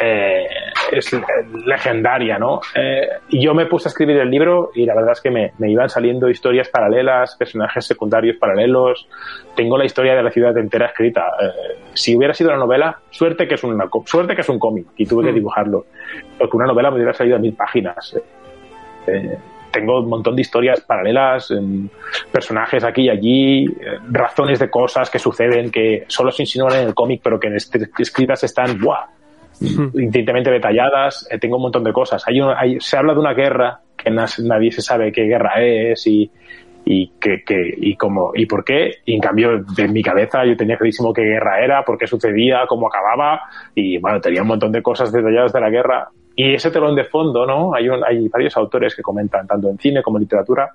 Eh, 0.00 0.46
es 0.92 1.10
legendaria, 1.66 2.38
¿no? 2.38 2.60
Eh, 2.74 3.08
yo 3.30 3.54
me 3.54 3.66
puse 3.66 3.88
a 3.88 3.90
escribir 3.90 4.16
el 4.18 4.30
libro 4.30 4.70
y 4.74 4.84
la 4.84 4.94
verdad 4.94 5.12
es 5.12 5.20
que 5.20 5.30
me, 5.30 5.52
me, 5.58 5.70
iban 5.70 5.88
saliendo 5.88 6.28
historias 6.28 6.68
paralelas, 6.68 7.36
personajes 7.36 7.86
secundarios 7.86 8.36
paralelos. 8.36 9.08
Tengo 9.56 9.76
la 9.76 9.84
historia 9.84 10.14
de 10.14 10.22
la 10.22 10.30
ciudad 10.30 10.56
entera 10.58 10.86
escrita. 10.86 11.22
Eh, 11.40 11.78
si 11.94 12.16
hubiera 12.16 12.34
sido 12.34 12.50
una 12.50 12.58
novela, 12.58 12.98
suerte 13.10 13.48
que 13.48 13.54
es 13.54 13.64
una 13.64 13.88
suerte 14.04 14.34
que 14.34 14.42
es 14.42 14.48
un 14.48 14.58
cómic 14.58 14.86
y 14.96 15.06
tuve 15.06 15.24
que 15.24 15.32
dibujarlo, 15.32 15.86
porque 16.38 16.56
una 16.56 16.66
novela 16.66 16.90
me 16.90 16.96
hubiera 16.96 17.12
salido 17.12 17.36
a 17.36 17.38
mil 17.38 17.54
páginas. 17.54 18.16
Eh, 19.06 19.38
tengo 19.70 20.00
un 20.00 20.08
montón 20.08 20.34
de 20.34 20.42
historias 20.42 20.80
paralelas, 20.80 21.52
personajes 22.32 22.82
aquí 22.82 23.02
y 23.02 23.08
allí, 23.10 23.66
razones 24.10 24.58
de 24.58 24.68
cosas 24.68 25.08
que 25.08 25.18
suceden 25.20 25.70
que 25.70 26.04
solo 26.08 26.32
se 26.32 26.42
insinúan 26.42 26.74
en 26.74 26.88
el 26.88 26.94
cómic, 26.94 27.20
pero 27.22 27.38
que 27.38 27.46
en 27.46 27.56
este, 27.56 27.88
escritas 27.98 28.42
están 28.42 28.80
¡buah! 28.80 29.06
intensamente 29.60 30.50
detalladas. 30.50 31.26
Eh, 31.30 31.38
tengo 31.38 31.56
un 31.56 31.62
montón 31.62 31.84
de 31.84 31.92
cosas. 31.92 32.22
Hay, 32.26 32.40
un, 32.40 32.52
hay 32.56 32.80
se 32.80 32.96
habla 32.96 33.12
de 33.12 33.20
una 33.20 33.34
guerra 33.34 33.80
que 33.96 34.10
nadie 34.10 34.72
se 34.72 34.82
sabe 34.82 35.12
qué 35.12 35.24
guerra 35.24 35.62
es 35.62 36.06
y, 36.06 36.30
y 36.84 37.12
que, 37.20 37.42
que, 37.44 37.74
y 37.76 37.96
cómo 37.96 38.32
y 38.34 38.46
por 38.46 38.64
qué. 38.64 38.96
Y 39.04 39.14
en 39.14 39.20
cambio, 39.20 39.62
de 39.62 39.88
mi 39.88 40.02
cabeza 40.02 40.44
yo 40.44 40.56
tenía 40.56 40.76
clarísimo 40.76 41.12
qué 41.12 41.22
guerra 41.22 41.62
era, 41.62 41.84
por 41.84 41.98
qué 41.98 42.06
sucedía, 42.06 42.64
cómo 42.68 42.88
acababa 42.88 43.40
y 43.74 43.98
bueno, 43.98 44.20
tenía 44.20 44.42
un 44.42 44.48
montón 44.48 44.72
de 44.72 44.82
cosas 44.82 45.12
detalladas 45.12 45.52
de 45.52 45.60
la 45.60 45.70
guerra 45.70 46.08
y 46.36 46.54
ese 46.54 46.70
telón 46.70 46.94
de 46.96 47.04
fondo, 47.04 47.46
¿no? 47.46 47.74
Hay, 47.74 47.88
un, 47.88 48.02
hay 48.04 48.28
varios 48.28 48.56
autores 48.56 48.94
que 48.94 49.02
comentan, 49.02 49.46
tanto 49.46 49.68
en 49.68 49.78
cine 49.78 50.02
como 50.02 50.18
en 50.18 50.22
literatura, 50.22 50.70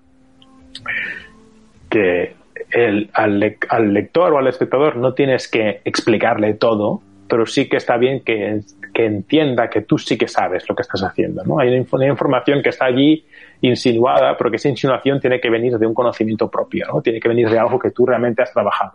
que 1.90 2.36
el, 2.70 3.10
al, 3.14 3.58
al, 3.70 3.94
lector 3.94 4.34
o 4.34 4.38
al 4.38 4.48
espectador 4.48 4.98
no 4.98 5.14
tienes 5.14 5.48
que 5.48 5.82
explicarle 5.84 6.54
todo, 6.56 7.02
pero 7.28 7.46
sí 7.46 7.68
que 7.68 7.78
está 7.78 7.98
bien 7.98 8.22
que, 8.22 8.62
que 8.94 9.06
entienda 9.06 9.70
que 9.70 9.82
tú 9.82 9.98
sí 9.98 10.18
que 10.18 10.28
sabes 10.28 10.68
lo 10.70 10.76
que 10.76 10.82
estás 10.84 11.04
haciendo. 11.04 11.44
¿no? 11.44 11.60
Hay 11.60 11.70
una, 11.70 12.08
información 12.08 12.62
que 12.62 12.70
está 12.70 12.86
allí 12.86 13.26
insinuada, 13.62 14.36
pero 14.38 14.50
que 14.50 14.58
esa 14.58 14.70
insinuación 14.70 15.20
tiene 15.20 15.40
que 15.40 15.50
venir 15.50 15.78
de 15.78 15.88
un 15.88 15.94
conocimiento 15.94 16.50
propio, 16.50 16.88
¿no? 16.88 17.02
tiene 17.02 17.20
que 17.20 17.28
venir 17.28 17.50
de 17.50 17.60
algo 17.60 17.80
que 17.80 17.92
tú 17.92 18.06
realmente 18.06 18.42
has 18.42 18.52
trabajado. 18.52 18.94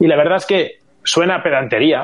Y 0.00 0.06
la 0.06 0.16
verdad 0.16 0.36
es 0.36 0.46
que 0.46 0.70
suena 1.04 1.42
pedantería, 1.42 2.02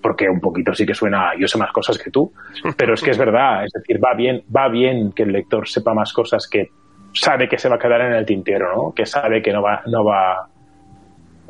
porque 0.00 0.28
un 0.28 0.40
poquito 0.40 0.74
sí 0.74 0.84
que 0.84 0.94
suena, 0.94 1.32
yo 1.38 1.48
sé 1.48 1.58
más 1.58 1.72
cosas 1.72 1.98
que 1.98 2.10
tú, 2.10 2.32
pero 2.76 2.94
es 2.94 3.02
que 3.02 3.10
es 3.10 3.18
verdad, 3.18 3.64
es 3.64 3.72
decir, 3.72 4.02
va 4.02 4.14
bien, 4.14 4.42
va 4.54 4.68
bien 4.68 5.12
que 5.12 5.22
el 5.22 5.32
lector 5.32 5.68
sepa 5.68 5.94
más 5.94 6.12
cosas 6.12 6.48
que 6.48 6.70
sabe 7.14 7.48
que 7.48 7.58
se 7.58 7.68
va 7.68 7.76
a 7.76 7.78
quedar 7.78 8.00
en 8.02 8.12
el 8.12 8.26
tintero, 8.26 8.74
¿no? 8.74 8.92
Que 8.92 9.06
sabe 9.06 9.40
que 9.40 9.52
no 9.52 9.62
va, 9.62 9.82
no 9.86 10.04
va, 10.04 10.48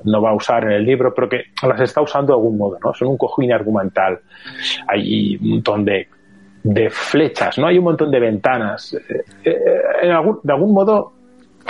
no 0.05 0.23
va 0.23 0.31
a 0.31 0.35
usar 0.35 0.65
en 0.65 0.73
el 0.73 0.85
libro, 0.85 1.13
pero 1.15 1.29
que 1.29 1.45
las 1.67 1.81
está 1.81 2.01
usando 2.01 2.33
de 2.33 2.39
algún 2.39 2.59
modo, 2.59 2.79
¿no? 2.83 2.93
Son 2.95 3.09
un 3.09 3.17
cojín 3.17 3.53
argumental. 3.53 4.21
Hay 4.87 5.37
un 5.37 5.49
montón 5.51 5.85
de, 5.85 6.09
de 6.65 6.89
flechas, 6.91 7.59
¿no? 7.59 7.67
Hay 7.67 7.79
un 7.79 7.85
montón 7.85 8.11
de 8.11 8.19
ventanas. 8.19 8.97
Eh, 9.45 10.11
algún, 10.11 10.41
de 10.43 10.53
algún 10.53 10.73
modo, 10.73 11.13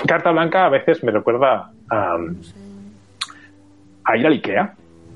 Carta 0.06 0.30
Blanca 0.30 0.66
a 0.66 0.70
veces 0.70 1.02
me 1.02 1.10
recuerda 1.10 1.70
a, 1.90 2.16
a 4.04 4.16
ir 4.16 4.26
al 4.26 4.32
Ikea. 4.32 4.74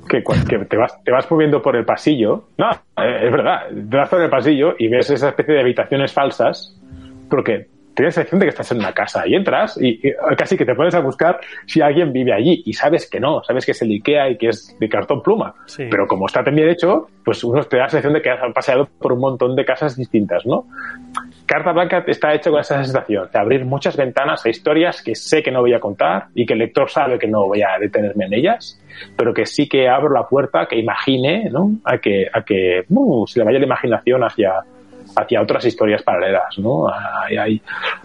Que, 0.09 0.23
te, 0.23 0.77
vas, 0.77 1.03
te 1.05 1.13
vas 1.13 1.31
moviendo 1.31 1.61
por 1.61 1.77
el 1.77 1.85
pasillo. 1.85 2.45
No, 2.57 2.71
es 2.71 3.31
verdad. 3.31 3.69
Te 3.69 3.97
vas 3.97 4.09
por 4.09 4.23
el 4.23 4.31
pasillo 4.31 4.75
y 4.79 4.89
ves 4.89 5.11
esa 5.11 5.29
especie 5.29 5.55
de 5.55 5.61
habitaciones 5.61 6.13
falsas, 6.15 6.75
porque 7.29 7.69
tienes 7.99 8.17
la 8.17 8.23
sensación 8.23 8.39
de 8.39 8.47
que 8.47 8.51
estás 8.51 8.71
en 8.71 8.79
una 8.79 8.93
casa 8.93 9.27
y 9.27 9.35
entras 9.35 9.77
y, 9.81 9.99
y, 10.09 10.13
casi 10.37 10.57
que 10.57 10.65
te 10.65 10.75
pones 10.77 10.95
a 10.95 11.01
buscar 11.01 11.41
si 11.67 11.81
alguien 11.81 12.13
vive 12.13 12.33
allí 12.33 12.63
y 12.65 12.73
sabes 12.73 13.11
que 13.11 13.19
no, 13.19 13.43
sabes 13.43 13.67
que 13.67 13.73
es 13.73 13.83
el 13.83 13.91
Ikea 13.91 14.31
y 14.31 14.39
que 14.39 14.51
es 14.51 14.77
de 14.79 14.89
cartón 14.89 15.21
pluma. 15.21 15.53
Sí. 15.67 15.89
Pero 15.91 16.07
como 16.07 16.27
está 16.27 16.45
tan 16.45 16.55
bien 16.55 16.69
hecho, 16.69 17.09
pues 17.25 17.43
uno 17.43 17.61
te 17.65 17.77
da 17.77 17.85
la 17.85 17.89
sensación 17.89 18.13
de 18.15 18.23
que 18.23 18.31
has 18.31 18.53
paseado 18.55 18.89
por 19.01 19.15
un 19.15 19.19
montón 19.19 19.57
de 19.57 19.65
casas 19.65 19.97
distintas, 19.97 20.47
¿no? 20.47 20.67
Carta 21.45 21.73
Blanca 21.73 22.05
está 22.07 22.33
hecho 22.35 22.53
con 22.53 22.61
esa 22.61 22.85
sensación 22.85 23.29
de 23.33 23.39
abrir 23.39 23.65
muchas 23.65 23.97
ventanas 23.97 24.47
a 24.47 24.49
historias 24.49 25.03
que 25.03 25.17
sé 25.17 25.43
que 25.43 25.51
no 25.51 25.61
voy 25.61 25.75
a 25.75 25.81
contar 25.81 26.27
y 26.37 26.47
que 26.47 26.53
el 26.53 26.61
lector 26.61 26.89
sabe 26.89 27.19
que 27.19 27.27
no 27.27 27.47
voy 27.47 27.63
a 27.63 27.79
detenerme 27.81 28.27
en 28.27 28.35
ellas, 28.35 28.81
pero 29.17 29.35
que 29.35 29.45
sí 29.45 29.69
que 29.69 29.89
abro 29.89 30.13
la 30.13 30.29
puerta 30.29 30.67
que 30.67 30.79
imagine, 30.79 31.51
¿no? 31.51 31.73
A 31.83 31.99
que, 31.99 32.27
a 32.33 32.45
que 32.45 32.85
uh, 32.89 33.27
se 33.27 33.41
le 33.41 33.45
vaya 33.45 33.59
la 33.59 33.65
imaginación 33.65 34.23
hacia, 34.23 34.53
hacia 35.19 35.43
otras 35.43 35.65
historias 35.65 36.03
paralelas, 36.03 36.59
¿no? 36.59 36.89
Hay, 36.89 37.37
hay, 37.37 37.63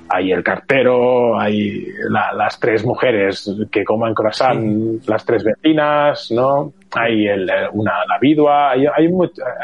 hay 0.10 0.32
el 0.32 0.44
cartero, 0.44 1.40
hay 1.40 1.86
la, 2.10 2.34
las 2.34 2.60
tres 2.60 2.84
mujeres 2.84 3.50
que 3.72 3.84
coman 3.84 4.14
croissant, 4.14 5.02
sí. 5.02 5.10
las 5.10 5.24
tres 5.26 5.44
vecinas, 5.44 6.32
¿no? 6.32 6.74
Hay 6.92 7.28
el, 7.28 7.50
una, 7.72 8.06
la 8.06 8.18
vidua, 8.20 8.72
hay, 8.72 8.86
hay, 8.86 9.10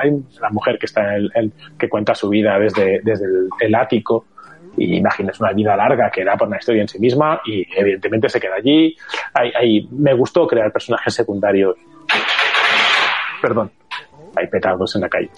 hay, 0.02 0.12
la 0.40 0.50
mujer 0.52 0.78
que 0.78 0.86
está 0.86 1.02
en 1.02 1.14
el, 1.16 1.32
el, 1.36 1.52
que 1.78 1.90
cuenta 1.90 2.14
su 2.14 2.30
vida 2.30 2.60
desde, 2.60 3.02
desde 3.04 3.26
el, 3.26 3.50
el 3.60 3.76
ático 3.76 4.26
y 4.78 4.98
imagines 4.98 5.40
una 5.40 5.52
vida 5.52 5.76
larga 5.76 6.10
que 6.10 6.24
da 6.24 6.38
por 6.38 6.48
una 6.48 6.58
historia 6.58 6.82
en 6.82 6.88
sí 6.88 7.00
misma 7.00 7.42
y 7.46 7.66
evidentemente 7.76 8.30
se 8.30 8.40
queda 8.40 8.56
allí. 8.56 8.96
Hay, 9.34 9.52
hay, 9.56 9.88
me 9.92 10.14
gustó 10.14 10.48
crear 10.48 10.72
personajes 10.72 11.14
secundarios. 11.14 11.76
Perdón, 13.42 13.72
hay 14.36 14.48
petardos 14.48 14.96
en 14.96 15.02
la 15.02 15.10
calle. 15.10 15.30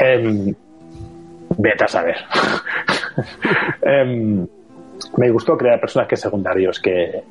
Eh, 0.00 0.54
Vete 1.56 1.84
a 1.84 1.88
saber. 1.88 2.16
um, 3.82 4.46
me 5.16 5.30
gustó 5.30 5.56
crear 5.56 5.80
personajes 5.80 6.20
secundarios 6.20 6.80
que, 6.80 7.22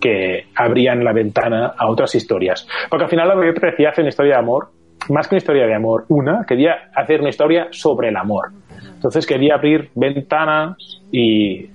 que 0.00 0.46
abrían 0.54 1.04
la 1.04 1.12
ventana 1.12 1.74
a 1.76 1.88
otras 1.88 2.14
historias. 2.14 2.66
Porque 2.88 3.04
al 3.04 3.10
final 3.10 3.28
lo 3.28 3.40
que 3.40 3.46
yo 3.48 3.52
decía 3.52 3.90
hacer 3.90 4.02
una 4.02 4.10
historia 4.10 4.34
de 4.34 4.40
amor, 4.40 4.70
más 5.10 5.28
que 5.28 5.34
una 5.34 5.38
historia 5.38 5.66
de 5.66 5.74
amor, 5.74 6.04
una, 6.08 6.44
quería 6.46 6.90
hacer 6.94 7.20
una 7.20 7.30
historia 7.30 7.68
sobre 7.70 8.08
el 8.08 8.16
amor. 8.16 8.52
Entonces 8.94 9.26
quería 9.26 9.54
abrir 9.54 9.90
ventanas 9.94 10.76
y 11.12 11.70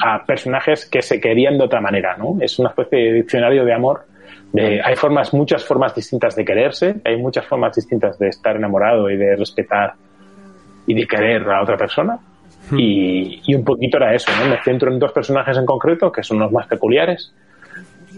a 0.00 0.24
personajes 0.24 0.86
que 0.86 1.02
se 1.02 1.20
querían 1.20 1.56
de 1.58 1.64
otra 1.64 1.80
manera, 1.80 2.16
¿no? 2.16 2.36
Es 2.40 2.58
una 2.58 2.70
especie 2.70 2.98
de 2.98 3.12
diccionario 3.14 3.64
de 3.64 3.72
amor. 3.72 4.06
Hay 4.56 4.94
formas, 4.94 5.34
muchas 5.34 5.64
formas 5.64 5.94
distintas 5.96 6.36
de 6.36 6.44
quererse, 6.44 6.94
hay 7.04 7.16
muchas 7.16 7.44
formas 7.44 7.74
distintas 7.74 8.18
de 8.20 8.28
estar 8.28 8.54
enamorado 8.54 9.10
y 9.10 9.16
de 9.16 9.34
respetar 9.34 9.94
y 10.86 10.94
de 10.94 11.06
querer 11.06 11.48
a 11.48 11.62
otra 11.62 11.76
persona. 11.76 12.18
Hmm. 12.70 12.78
Y, 12.78 13.42
y, 13.46 13.54
un 13.54 13.64
poquito 13.64 13.98
era 13.98 14.14
eso, 14.14 14.30
¿no? 14.38 14.48
Me 14.48 14.62
centro 14.62 14.92
en 14.92 14.98
dos 14.98 15.12
personajes 15.12 15.56
en 15.56 15.66
concreto, 15.66 16.10
que 16.10 16.22
son 16.22 16.38
los 16.38 16.50
más 16.50 16.66
peculiares, 16.66 17.34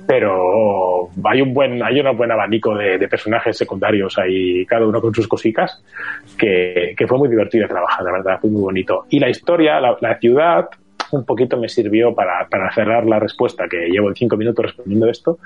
pero 0.06 1.10
hay 1.24 1.42
un 1.42 1.52
buen, 1.52 1.82
hay 1.82 2.00
un 2.00 2.16
buen 2.16 2.30
abanico 2.30 2.74
de, 2.76 2.98
de 2.98 3.08
personajes 3.08 3.56
secundarios 3.56 4.16
ahí, 4.18 4.64
cada 4.66 4.86
uno 4.86 5.00
con 5.00 5.12
sus 5.12 5.26
cositas, 5.26 5.82
que, 6.38 6.94
que, 6.96 7.06
fue 7.06 7.18
muy 7.18 7.28
divertido 7.28 7.66
trabajar, 7.66 8.04
la 8.04 8.12
verdad, 8.12 8.38
fue 8.40 8.50
muy 8.50 8.62
bonito. 8.62 9.06
Y 9.10 9.18
la 9.18 9.28
historia, 9.28 9.80
la, 9.80 9.96
la 10.00 10.18
ciudad, 10.18 10.68
un 11.10 11.24
poquito 11.24 11.56
me 11.56 11.68
sirvió 11.68 12.14
para, 12.14 12.46
para, 12.48 12.72
cerrar 12.72 13.04
la 13.04 13.18
respuesta, 13.18 13.66
que 13.68 13.88
llevo 13.88 14.12
cinco 14.14 14.36
minutos 14.36 14.66
respondiendo 14.66 15.08
esto. 15.08 15.38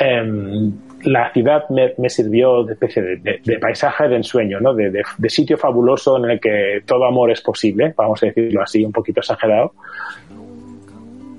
Eh, 0.00 0.70
la 1.02 1.32
ciudad 1.32 1.64
me, 1.68 2.08
sirvió 2.08 2.64
de 2.64 2.72
especie 2.72 3.02
de, 3.02 3.40
de, 3.44 3.58
paisaje 3.58 4.08
de 4.08 4.16
ensueño, 4.16 4.60
¿no? 4.60 4.74
De, 4.74 4.90
de, 4.90 5.30
sitio 5.30 5.56
fabuloso 5.56 6.16
en 6.16 6.30
el 6.30 6.40
que 6.40 6.82
todo 6.84 7.04
amor 7.04 7.30
es 7.30 7.40
posible, 7.40 7.94
vamos 7.96 8.22
a 8.22 8.26
decirlo 8.26 8.62
así, 8.62 8.84
un 8.84 8.92
poquito 8.92 9.20
exagerado. 9.20 9.74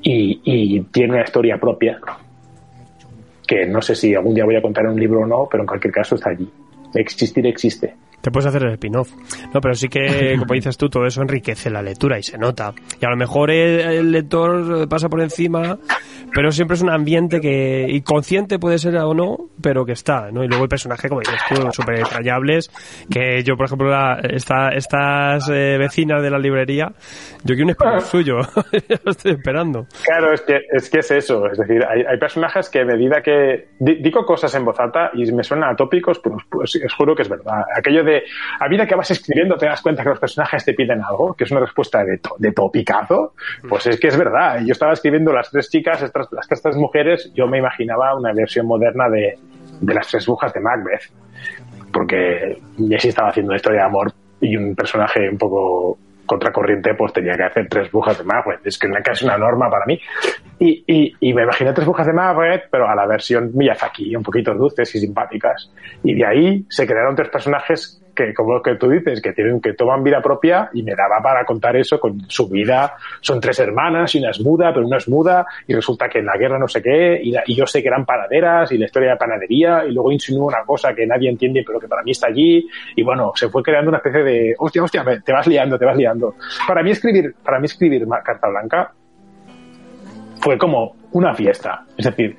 Y, 0.02 0.42
y 0.44 0.82
tiene 0.84 1.14
una 1.14 1.24
historia 1.24 1.58
propia, 1.58 2.00
que 3.46 3.66
no 3.66 3.82
sé 3.82 3.96
si 3.96 4.14
algún 4.14 4.36
día 4.36 4.46
voy 4.46 4.56
a 4.56 4.62
contar 4.62 4.86
en 4.86 4.92
un 4.92 5.00
libro 5.00 5.22
o 5.22 5.26
no, 5.26 5.48
pero 5.50 5.64
en 5.64 5.68
cualquier 5.68 5.94
caso 5.94 6.16
está 6.16 6.30
allí. 6.30 6.48
Existir 6.94 7.46
existe. 7.48 7.96
Te 8.22 8.32
puedes 8.32 8.48
hacer 8.48 8.64
el 8.66 8.74
spin-off. 8.74 9.12
No, 9.54 9.62
pero 9.62 9.74
sí 9.74 9.88
que, 9.88 10.36
como 10.40 10.54
dices 10.54 10.78
tú, 10.78 10.90
todo 10.90 11.06
eso 11.06 11.22
enriquece 11.22 11.70
la 11.70 11.82
lectura 11.82 12.18
y 12.20 12.24
se 12.24 12.38
nota. 12.38 12.74
Y 13.02 13.06
a 13.06 13.10
lo 13.10 13.18
mejor 13.18 13.52
el, 13.52 13.80
el 13.80 14.12
lector 14.12 14.88
pasa 14.90 15.08
por 15.08 15.22
encima, 15.22 15.78
pero 16.34 16.52
siempre 16.52 16.76
es 16.76 16.82
un 16.82 16.90
ambiente 16.90 17.40
que, 17.40 17.88
inconsciente 17.90 18.60
puede 18.60 18.78
ser 18.78 18.96
o 18.98 19.14
no, 19.14 19.38
pero 19.62 19.86
que 19.86 19.94
está, 19.94 20.32
¿no? 20.32 20.44
Y 20.44 20.48
luego 20.48 20.64
el 20.64 20.70
personaje, 20.70 21.10
como 21.10 21.22
dices 21.22 21.40
tú, 21.50 21.56
súper 21.72 22.00
entrañables, 22.00 22.70
que 23.10 23.44
yo, 23.44 23.56
por 23.56 23.66
ejemplo, 23.66 23.90
la, 23.90 24.20
esta, 24.30 24.70
estas 24.70 25.50
eh, 25.50 25.78
vecinas 25.78 26.22
de 26.22 26.30
la 26.30 26.40
librería, 26.40 26.92
yo 27.44 27.56
quiero 27.56 27.66
un 27.66 27.70
spin-off 27.72 28.06
suyo, 28.12 28.38
lo 29.04 29.12
estoy 29.12 29.32
esperando. 29.34 29.86
Claro, 30.06 30.34
es 30.34 30.42
que, 30.42 30.60
es 30.72 30.90
que 30.90 31.00
es 31.00 31.12
eso, 31.12 31.46
es 31.52 31.58
decir, 31.58 31.84
hay, 31.88 32.02
hay 32.02 32.18
personajes 32.18 32.70
que 32.70 32.82
a 32.82 32.86
medida 32.86 33.22
que 33.22 33.70
digo 33.80 34.26
cosas 34.26 34.54
en 34.56 34.66
voz 34.66 34.80
alta 34.80 35.12
y 35.14 35.32
me 35.32 35.44
suenan 35.44 35.72
atópicos, 35.72 36.20
pues, 36.20 36.36
pues 36.50 36.80
os 36.86 36.94
juro 36.94 37.16
que 37.16 37.24
es 37.24 37.30
verdad. 37.30 37.64
Aquello 37.76 38.04
de 38.08 38.24
a 38.60 38.68
medida 38.68 38.88
que 38.88 38.96
vas 38.96 39.12
escribiendo 39.12 39.56
te 39.56 39.68
das 39.68 39.82
cuenta 39.82 40.02
que 40.02 40.10
los 40.10 40.20
personajes 40.20 40.66
te 40.66 40.74
piden 40.74 41.04
algo, 41.04 41.34
que 41.36 41.44
es 41.44 41.52
una 41.52 41.60
respuesta 41.60 42.04
de, 42.04 42.18
to, 42.18 42.36
de 42.40 42.52
topicazo, 42.52 43.34
pues 43.70 43.86
es 43.88 44.00
que 44.00 44.08
es 44.08 44.18
verdad. 44.18 44.60
Yo 44.66 44.72
estaba 44.72 44.94
escribiendo 44.94 45.32
las 45.32 45.52
tres 45.52 45.70
chicas, 45.70 46.02
estas, 46.02 46.28
las 46.32 46.48
tres 46.48 46.76
mujeres, 46.76 47.32
yo 47.36 47.46
me 47.48 47.60
imaginaba 47.60 48.16
una 48.16 48.34
versión 48.34 48.66
moderna 48.66 49.10
de, 49.10 49.38
de 49.80 49.94
las 49.94 50.08
tres 50.08 50.26
brujas 50.26 50.54
de 50.54 50.60
Macbeth, 50.60 51.12
porque 51.92 52.60
Jessie 52.90 53.10
estaba 53.10 53.30
haciendo 53.30 53.52
una 53.52 53.58
historia 53.58 53.82
de 53.82 53.86
amor 53.86 54.12
y 54.42 54.56
un 54.56 54.76
personaje 54.76 55.30
un 55.30 55.38
poco 55.38 55.98
contracorriente, 56.26 56.94
pues 56.94 57.14
tenía 57.14 57.34
que 57.34 57.44
hacer 57.44 57.68
tres 57.70 57.92
brujas 57.92 58.18
de 58.18 58.24
Macbeth. 58.24 58.66
Es 58.66 58.78
que 58.78 58.88
es 59.12 59.24
una 59.24 59.38
norma 59.38 59.70
para 59.70 59.86
mí. 59.86 60.00
Y, 60.60 60.84
y, 60.88 61.14
y, 61.20 61.34
me 61.34 61.44
imaginé 61.44 61.72
tres 61.72 61.86
brujas 61.86 62.08
de 62.08 62.14
Macbeth, 62.14 62.64
pero 62.72 62.90
a 62.90 62.96
la 62.96 63.06
versión 63.06 63.52
Miyazaki, 63.54 64.16
un 64.16 64.24
poquito 64.24 64.54
dulces 64.56 64.94
y 64.96 65.00
simpáticas. 65.00 65.72
Y 66.04 66.16
de 66.16 66.26
ahí 66.26 66.66
se 66.68 66.88
crearon 66.88 67.16
tres 67.16 67.30
personajes 67.30 68.02
que, 68.18 68.34
como 68.34 68.62
que 68.62 68.76
tú 68.76 68.90
dices, 68.90 69.22
que 69.22 69.32
tienen, 69.32 69.62
que 69.62 69.74
toman 69.74 70.04
vida 70.04 70.22
propia 70.22 70.70
y 70.74 70.82
me 70.82 70.96
daba 70.96 71.22
para 71.22 71.46
contar 71.46 71.78
eso 71.78 72.00
con 72.00 72.20
su 72.28 72.50
vida. 72.50 72.96
Son 73.22 73.40
tres 73.40 73.60
hermanas 73.60 74.14
y 74.16 74.20
una 74.20 74.32
es 74.32 74.42
muda, 74.42 74.74
pero 74.74 74.88
una 74.88 74.98
es 74.98 75.08
muda 75.08 75.46
y 75.68 75.76
resulta 75.76 76.10
que 76.10 76.20
en 76.20 76.26
la 76.26 76.36
guerra 76.38 76.58
no 76.58 76.68
sé 76.68 76.82
qué 76.82 77.20
y, 77.22 77.32
la, 77.32 77.44
y 77.46 77.56
yo 77.56 77.68
sé 77.68 77.82
que 77.82 77.88
eran 77.88 78.06
panaderas 78.06 78.72
y 78.72 78.78
la 78.78 78.86
historia 78.86 79.12
de 79.12 79.18
panadería 79.18 79.86
y 79.86 79.94
luego 79.94 80.12
insinúo 80.12 80.48
una 80.48 80.64
cosa 80.66 80.94
que 80.96 81.06
nadie 81.06 81.30
entiende 81.30 81.64
pero 81.66 81.80
que 81.80 81.88
para 81.88 82.02
mí 82.02 82.12
está 82.12 82.28
allí 82.28 82.68
y 82.96 83.04
bueno, 83.04 83.32
se 83.36 83.50
fue 83.50 83.62
creando 83.62 83.90
una 83.90 84.00
especie 84.00 84.24
de, 84.24 84.56
hostia, 84.58 84.84
hostia, 84.84 85.06
te 85.24 85.32
vas 85.32 85.46
liando, 85.46 85.78
te 85.78 85.86
vas 85.86 85.96
liando. 85.96 86.36
Para 86.68 86.82
mí 86.82 86.92
escribir, 86.92 87.36
para 87.44 87.60
mí 87.60 87.66
escribir 87.66 88.08
Carta 88.24 88.48
Blanca 88.48 88.92
fue 90.40 90.58
como 90.58 90.96
una 91.12 91.34
fiesta. 91.34 91.84
Es 91.98 92.06
decir, 92.06 92.38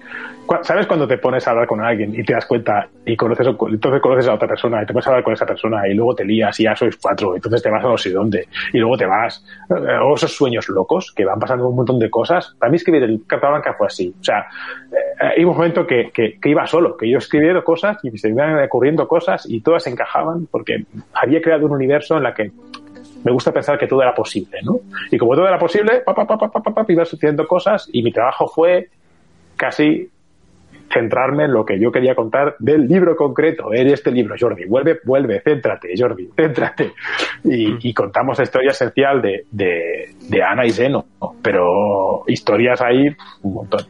¿sabes 0.62 0.86
cuando 0.86 1.06
te 1.06 1.18
pones 1.18 1.46
a 1.46 1.50
hablar 1.50 1.66
con 1.66 1.80
alguien 1.80 2.14
y 2.14 2.22
te 2.22 2.32
das 2.32 2.46
cuenta 2.46 2.88
y 3.04 3.16
conoces, 3.16 3.46
entonces 3.46 4.00
conoces 4.00 4.28
a 4.28 4.34
otra 4.34 4.48
persona 4.48 4.82
y 4.82 4.86
te 4.86 4.92
pones 4.92 5.06
a 5.06 5.10
hablar 5.10 5.24
con 5.24 5.32
esa 5.32 5.46
persona 5.46 5.88
y 5.88 5.94
luego 5.94 6.14
te 6.14 6.24
lías 6.24 6.58
y 6.60 6.64
ya 6.64 6.74
sois 6.74 6.96
cuatro, 6.96 7.34
entonces 7.34 7.62
te 7.62 7.70
vas 7.70 7.84
a 7.84 7.88
no 7.88 7.98
sé 7.98 8.10
dónde 8.10 8.46
y 8.72 8.78
luego 8.78 8.96
te 8.96 9.06
vas, 9.06 9.44
eh, 9.70 9.98
o 10.02 10.14
esos 10.14 10.32
sueños 10.32 10.68
locos 10.68 11.12
que 11.14 11.24
van 11.24 11.38
pasando 11.38 11.68
un 11.68 11.76
montón 11.76 11.98
de 11.98 12.10
cosas. 12.10 12.54
Para 12.58 12.70
mí 12.70 12.76
escribir 12.76 13.02
el 13.02 13.22
Carta 13.26 13.48
Blanca 13.48 13.74
fue 13.76 13.86
así. 13.86 14.14
O 14.20 14.24
sea, 14.24 14.46
eh, 14.92 15.34
hay 15.36 15.44
un 15.44 15.54
momento 15.54 15.86
que, 15.86 16.10
que, 16.12 16.38
que 16.40 16.48
iba 16.48 16.66
solo, 16.66 16.96
que 16.96 17.10
yo 17.10 17.18
escribiera 17.18 17.62
cosas 17.62 17.98
y 18.02 18.10
me 18.10 18.30
iban 18.30 18.62
ocurriendo 18.62 19.08
cosas 19.08 19.46
y 19.48 19.60
todas 19.60 19.86
encajaban 19.86 20.46
porque 20.50 20.84
había 21.14 21.40
creado 21.40 21.66
un 21.66 21.72
universo 21.72 22.16
en 22.16 22.22
la 22.22 22.34
que 22.34 22.52
me 23.24 23.32
gusta 23.32 23.52
pensar 23.52 23.78
que 23.78 23.86
todo 23.86 24.02
era 24.02 24.14
posible, 24.14 24.58
¿no? 24.62 24.80
Y 25.10 25.18
como 25.18 25.34
todo 25.34 25.46
era 25.46 25.58
posible, 25.58 26.00
pa, 26.04 26.14
pa, 26.14 26.26
pa, 26.26 26.36
pa, 26.38 26.60
pa, 26.62 27.04
sucediendo 27.04 27.46
cosas 27.46 27.88
y 27.92 28.02
mi 28.02 28.12
trabajo 28.12 28.46
fue 28.48 28.88
casi 29.56 30.08
centrarme 30.92 31.44
en 31.44 31.52
lo 31.52 31.64
que 31.66 31.78
yo 31.78 31.92
quería 31.92 32.14
contar 32.14 32.56
del 32.58 32.86
libro 32.86 33.14
concreto, 33.14 33.74
en 33.74 33.88
este 33.88 34.10
libro, 34.10 34.34
Jordi. 34.38 34.64
Vuelve, 34.64 34.98
vuelve, 35.04 35.40
céntrate, 35.40 35.88
Jordi, 35.98 36.30
céntrate. 36.34 36.92
Y, 37.44 37.88
y 37.88 37.92
contamos 37.92 38.38
la 38.38 38.44
historia 38.44 38.70
esencial 38.70 39.20
de, 39.20 39.44
de, 39.50 40.14
de 40.28 40.42
Ana 40.42 40.64
y 40.64 40.70
Zeno, 40.70 41.04
¿no? 41.20 41.34
pero 41.42 42.22
historias 42.26 42.80
ahí 42.80 43.06
un 43.42 43.54
montón. 43.54 43.80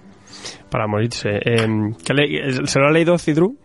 Para 0.71 0.87
morirse. 0.87 1.31
Eh, 1.37 1.67
¿qué 2.05 2.15
le- 2.15 2.67
¿Se 2.67 2.79
lo 2.81 2.87
ha 2.87 2.91
leído 2.91 3.17
Cidru? 3.17 3.57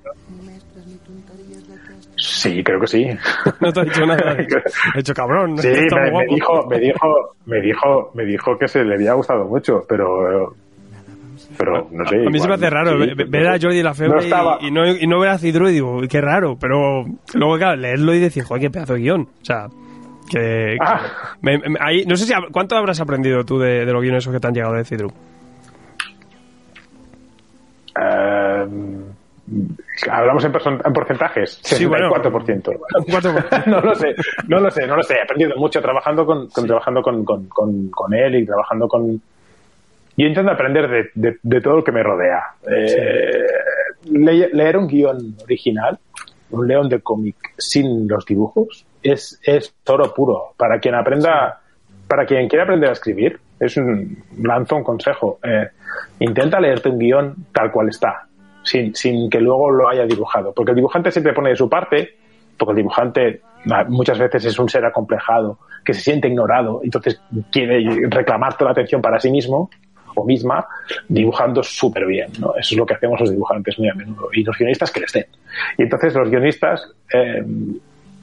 Sí, 2.26 2.64
creo 2.64 2.80
que 2.80 2.88
sí. 2.88 3.06
No 3.60 3.74
te 3.74 3.82
ha 3.82 3.84
dicho 3.84 4.06
nada. 4.06 4.38
He 4.96 5.00
hecho 5.00 5.14
cabrón. 5.14 5.58
Sí, 5.58 5.68
está 5.68 5.98
me, 6.12 6.26
dijo, 6.28 6.66
me 6.68 6.80
dijo, 6.80 7.36
me 7.46 7.60
dijo, 7.62 8.12
me 8.14 8.24
dijo 8.24 8.58
que 8.58 8.68
se 8.70 8.84
le 8.86 8.96
había 8.96 9.12
gustado 9.14 9.44
mucho, 9.44 9.82
pero, 9.90 10.56
pero 11.58 11.88
no 11.92 12.06
sé. 12.08 12.26
A 12.26 12.30
mí 12.30 12.40
se 12.40 12.48
me 12.48 12.54
hace 12.54 12.70
raro 12.70 12.92
sí, 13.04 13.12
ve- 13.14 13.26
ver 13.28 13.48
a 13.50 13.60
Jordi 13.60 13.84
la 13.84 13.94
Febre 13.94 14.14
no 14.16 14.20
estaba- 14.22 14.58
y, 14.62 14.68
y 14.68 14.72
no, 14.72 14.88
y 14.88 15.06
no 15.06 15.20
ver 15.20 15.32
a 15.32 15.38
Cidru 15.38 15.68
y 15.68 15.74
digo, 15.74 16.00
qué 16.10 16.22
raro, 16.22 16.56
pero 16.58 17.04
luego, 17.34 17.58
claro, 17.58 17.76
leerlo 17.76 18.14
y 18.14 18.20
decir, 18.20 18.44
joder, 18.46 18.62
qué 18.62 18.70
pedazo 18.70 18.94
de 18.94 19.00
guion. 19.02 19.22
O 19.42 19.46
sea, 19.46 19.68
que... 20.32 20.78
Ah. 20.80 21.02
me- 21.42 21.58
me- 21.58 21.80
ahí- 21.82 22.06
no 22.06 22.16
sé 22.16 22.26
si... 22.26 22.34
¿Cuánto 22.54 22.78
habrás 22.78 23.02
aprendido 23.02 23.44
tú 23.44 23.60
de, 23.60 23.86
de 23.86 23.92
los 23.92 24.02
guiones 24.02 24.24
esos 24.24 24.34
que 24.34 24.40
te 24.40 24.48
han 24.48 24.54
llegado 24.54 24.76
de 24.76 24.86
Cidru? 24.86 25.12
Eh, 28.00 28.66
Hablamos 30.10 30.44
en, 30.46 30.52
porcentajes. 30.94 31.60
Sí, 31.64 31.86
bueno. 31.86 32.10
64%. 32.14 32.70
Un 32.70 33.06
cuatro 33.10 33.34
por- 33.34 33.68
no 33.68 33.82
lo 33.82 33.94
sé, 33.96 34.16
no 34.48 34.60
lo 34.60 34.72
sé, 34.72 34.88
no 34.88 34.96
lo 34.96 35.04
sé. 35.04 35.16
He 35.16 35.22
aprendido 35.22 35.56
mucho 35.58 35.82
trabajando 35.82 36.26
con, 36.26 36.48
con- 36.50 36.66
trabajando 36.66 37.02
con, 37.02 37.26
con, 37.26 37.48
con, 37.90 38.14
él 38.14 38.36
y 38.36 38.46
trabajando 38.46 38.88
con. 38.88 39.22
Yo 40.16 40.28
intento 40.28 40.52
aprender 40.52 40.88
de, 40.90 41.10
de, 41.16 41.38
de 41.42 41.62
todo 41.62 41.78
lo 41.78 41.84
que 41.84 41.92
me 41.92 42.04
rodea. 42.04 42.42
Eh, 42.70 43.32
le- 44.12 44.50
leer 44.54 44.78
un 44.78 44.88
guion 44.88 45.36
original, 45.44 45.98
un 46.52 46.68
león 46.68 46.88
de 46.88 47.02
cómic 47.02 47.36
sin 47.58 48.08
los 48.08 48.26
dibujos, 48.26 48.86
es, 49.02 49.40
es 49.44 49.74
oro 49.88 50.14
puro. 50.14 50.54
Para 50.56 50.80
quien 50.80 50.96
aprenda, 50.96 51.60
para 52.08 52.26
quien 52.26 52.48
quiera 52.48 52.64
aprender 52.64 52.90
a 52.90 52.94
escribir, 52.94 53.40
es 53.60 53.76
un 53.78 54.24
lanzo 54.42 54.76
un 54.78 54.84
consejo. 54.84 55.40
Eh, 55.44 55.68
intenta 56.20 56.60
leerte 56.60 56.90
un 56.90 57.00
guion 57.00 57.36
tal 57.52 57.72
cual 57.72 57.90
está, 57.90 58.28
sin, 58.64 58.96
sin 58.96 59.30
que 59.30 59.40
luego 59.40 59.72
lo 59.72 59.90
haya 59.90 60.06
dibujado. 60.06 60.54
Porque 60.54 60.72
el 60.72 60.78
dibujante 60.78 61.12
siempre 61.12 61.34
pone 61.34 61.50
de 61.50 61.56
su 61.56 61.70
parte, 61.70 62.16
porque 62.58 62.72
el 62.72 62.78
dibujante 62.78 63.42
muchas 63.88 64.20
veces 64.20 64.46
es 64.46 64.60
un 64.60 64.70
ser 64.70 64.86
acomplejado, 64.86 65.60
que 65.84 65.94
se 65.94 66.02
siente 66.02 66.28
ignorado, 66.28 66.82
entonces 66.84 67.22
quiere 67.52 67.84
reclamar 68.10 68.56
toda 68.56 68.70
la 68.70 68.72
atención 68.72 69.02
para 69.02 69.20
sí 69.20 69.30
mismo 69.30 69.70
o 70.16 70.26
misma, 70.26 70.66
dibujando 71.08 71.64
súper 71.64 72.06
bien. 72.06 72.30
Eso 72.32 72.54
es 72.60 72.78
lo 72.78 72.86
que 72.86 72.94
hacemos 72.94 73.20
los 73.20 73.32
dibujantes 73.32 73.80
muy 73.80 73.90
a 73.90 73.96
menudo. 73.96 74.30
Y 74.32 74.44
los 74.44 74.56
guionistas 74.58 74.92
que 74.92 75.00
les 75.00 75.12
den. 75.12 75.26
Y 75.78 75.84
entonces 75.84 76.14
los 76.14 76.30
guionistas 76.30 76.88
eh, 77.12 77.44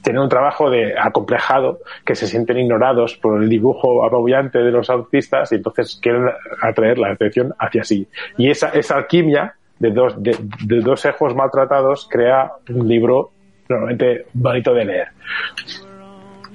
tienen 0.01 0.21
un 0.21 0.29
trabajo 0.29 0.69
de 0.69 0.97
acomplejado, 0.97 1.79
que 2.05 2.15
se 2.15 2.27
sienten 2.27 2.59
ignorados 2.59 3.17
por 3.17 3.41
el 3.41 3.49
dibujo 3.49 4.05
apabullante 4.05 4.59
de 4.59 4.71
los 4.71 4.89
artistas 4.89 5.51
y 5.51 5.55
entonces 5.55 5.99
quieren 6.01 6.29
atraer 6.61 6.97
la 6.97 7.11
atención 7.11 7.53
hacia 7.59 7.83
sí. 7.83 8.07
Y 8.37 8.49
esa, 8.49 8.69
esa 8.69 8.95
alquimia 8.95 9.55
de 9.81 9.91
dos, 9.91 10.21
de, 10.21 10.37
de 10.63 10.79
dos 10.79 11.03
ejos 11.05 11.35
maltratados 11.35 12.07
crea 12.09 12.51
un 12.69 12.87
libro 12.87 13.31
normalmente 13.67 14.25
bonito 14.33 14.73
de 14.73 14.85
leer. 14.85 15.07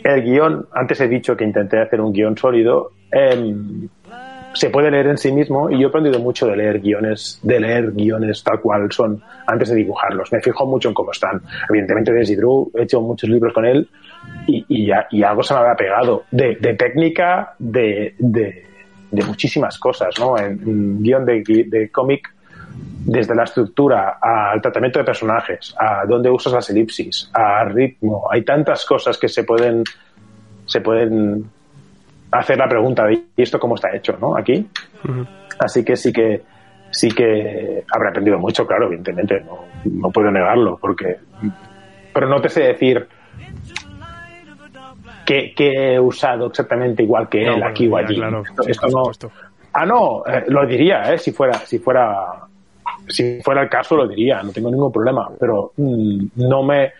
El 0.05 0.23
guion, 0.23 0.66
antes 0.73 1.01
he 1.01 1.09
dicho 1.09 1.36
que 1.36 1.44
intenté 1.44 1.81
hacer 1.81 2.01
un 2.01 2.12
guion 2.12 2.39
sólido, 2.39 2.93
em, 3.11 3.89
se 4.53 4.70
puede 4.70 4.90
leer 4.90 5.09
en 5.09 5.19
sí 5.19 5.32
mismo 5.32 5.69
y 5.69 5.81
yo 5.81 5.89
he 5.89 5.90
aprendido 5.90 6.20
mucho 6.20 6.47
de 6.47 6.57
leer 6.57 6.81
guiones, 6.81 7.40
de 7.43 7.59
leer 7.59 7.90
guiones 7.93 8.44
tal 8.44 8.61
cual 8.61 8.90
son 8.93 9.20
antes 9.47 9.70
de 9.70 9.74
dibujarlos. 9.74 10.32
Me 10.32 10.40
fijo 10.40 10.65
mucho 10.65 10.89
en 10.89 10.94
cómo 10.94 11.11
están. 11.11 11.43
Evidentemente 11.69 12.12
de 12.12 12.24
Zidru 12.24 12.70
he 12.74 12.82
hecho 12.82 13.01
muchos 13.01 13.28
libros 13.28 13.53
con 13.53 13.65
él 13.65 13.89
y, 14.47 14.65
y, 14.69 14.90
y 15.11 15.23
algo 15.24 15.43
se 15.43 15.53
me 15.53 15.61
había 15.61 15.74
pegado 15.74 16.23
de, 16.31 16.57
de 16.61 16.74
técnica, 16.74 17.55
de, 17.59 18.15
de, 18.19 18.65
de 19.11 19.24
muchísimas 19.24 19.78
cosas, 19.78 20.15
¿no? 20.20 20.39
En 20.39 21.03
guion 21.03 21.24
de, 21.24 21.43
de 21.66 21.90
cómic 21.90 22.36
desde 23.05 23.35
la 23.35 23.44
estructura 23.44 24.19
al 24.20 24.61
tratamiento 24.61 24.98
de 24.98 25.05
personajes, 25.05 25.74
a 25.78 26.05
dónde 26.07 26.28
usas 26.31 26.53
las 26.53 26.70
elipsis, 26.70 27.31
a 27.32 27.65
ritmo. 27.65 28.27
Hay 28.31 28.43
tantas 28.43 28.85
cosas 28.85 29.16
que 29.19 29.28
se 29.28 29.44
pueden 29.44 29.85
se 30.66 30.81
pueden 30.81 31.44
hacer 32.32 32.59
la 32.59 32.69
pregunta 32.69 33.05
de 33.07 33.23
¿y 33.36 33.43
esto 33.43 33.59
cómo 33.61 33.77
está 33.77 33.94
hecho, 33.94 34.16
no? 34.20 34.36
Aquí. 34.36 34.66
Así 35.61 35.85
que 35.85 35.97
sí 35.97 36.12
que 36.12 36.43
sí 36.90 37.09
que 37.11 37.85
habré 37.94 38.09
aprendido 38.09 38.39
mucho, 38.39 38.66
claro, 38.66 38.86
evidentemente, 38.86 39.40
no, 39.43 39.65
no 39.85 40.11
puedo 40.11 40.31
negarlo, 40.31 40.77
porque 40.81 41.19
pero 42.12 42.28
no 42.28 42.40
te 42.40 42.48
sé 42.48 42.62
decir 42.62 43.07
que, 45.24 45.53
que 45.55 45.94
he 45.94 46.01
usado 46.01 46.47
exactamente 46.47 47.03
igual 47.03 47.28
que 47.28 47.44
No, 47.44 47.55
él 47.55 47.61
bueno, 47.61 47.66
aquí 47.70 47.89
o 47.89 47.97
allí. 47.97 48.16
claro, 48.16 48.43
esto 48.66 48.89
no. 48.89 49.03
Ah, 49.73 49.85
no, 49.85 50.23
eh, 50.27 50.44
lo 50.48 50.66
diría, 50.66 51.12
¿eh? 51.12 51.19
Si 51.19 51.32
fuera, 51.32 51.55
si 51.55 51.78
fuera, 51.78 52.47
si 53.09 53.41
fuera 53.43 53.62
el 53.62 53.69
caso, 53.69 53.97
lo 53.97 54.07
diría, 54.07 54.43
no 54.43 54.53
tengo 54.53 54.70
ningún 54.70 54.93
problema. 54.93 55.28
Pero 55.39 55.73
mm, 55.77 56.27
no 56.37 56.62
me. 56.62 56.93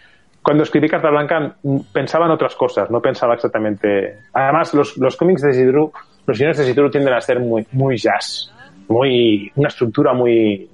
Cuando 0.43 0.62
escribí 0.62 0.89
Carta 0.89 1.11
Blanca 1.11 1.57
mm, 1.62 1.78
pensaba 1.93 2.27
en 2.27 2.33
otras 2.33 2.55
cosas, 2.55 2.91
no 2.91 3.01
pensaba 3.01 3.35
exactamente. 3.35 4.20
Además, 4.33 4.74
los, 4.74 4.97
los 4.97 5.16
cómics 5.16 5.43
de 5.43 5.53
Sidru, 5.53 5.93
los 6.27 6.39
guiones 6.39 6.59
de 6.59 6.65
Sidru 6.65 6.91
tienden 6.91 7.15
a 7.15 7.20
ser 7.20 7.41
muy, 7.41 7.66
muy 7.73 7.97
jazz, 7.97 8.53
muy, 8.89 9.51
una 9.57 9.69
estructura 9.69 10.12
muy, 10.12 10.69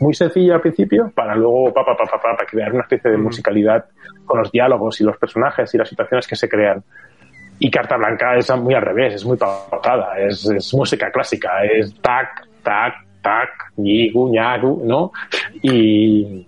muy 0.00 0.14
sencilla 0.14 0.54
al 0.54 0.60
principio, 0.60 1.12
para 1.14 1.34
luego 1.34 1.72
pa, 1.72 1.84
pa, 1.84 1.96
pa, 1.96 2.04
pa, 2.04 2.20
para 2.20 2.46
crear 2.46 2.72
una 2.72 2.82
especie 2.82 3.10
de 3.10 3.18
musicalidad 3.18 3.84
con 4.24 4.38
los 4.38 4.50
diálogos 4.50 5.00
y 5.00 5.04
los 5.04 5.16
personajes 5.18 5.74
y 5.74 5.78
las 5.78 5.88
situaciones 5.88 6.26
que 6.26 6.36
se 6.36 6.48
crean. 6.48 6.82
Y 7.58 7.70
Carta 7.70 7.98
Blanca 7.98 8.36
es 8.36 8.50
muy 8.56 8.72
al 8.72 8.82
revés, 8.82 9.14
es 9.14 9.24
muy 9.26 9.36
pautada, 9.36 10.18
es, 10.18 10.46
es 10.46 10.72
música 10.72 11.10
clásica, 11.10 11.62
es 11.64 11.94
tac, 12.00 12.46
tac, 12.62 12.94
tac, 13.20 13.72
ñigu, 13.76 14.32
ñagu, 14.32 14.82
¿no? 14.84 15.12
Y, 15.62 16.46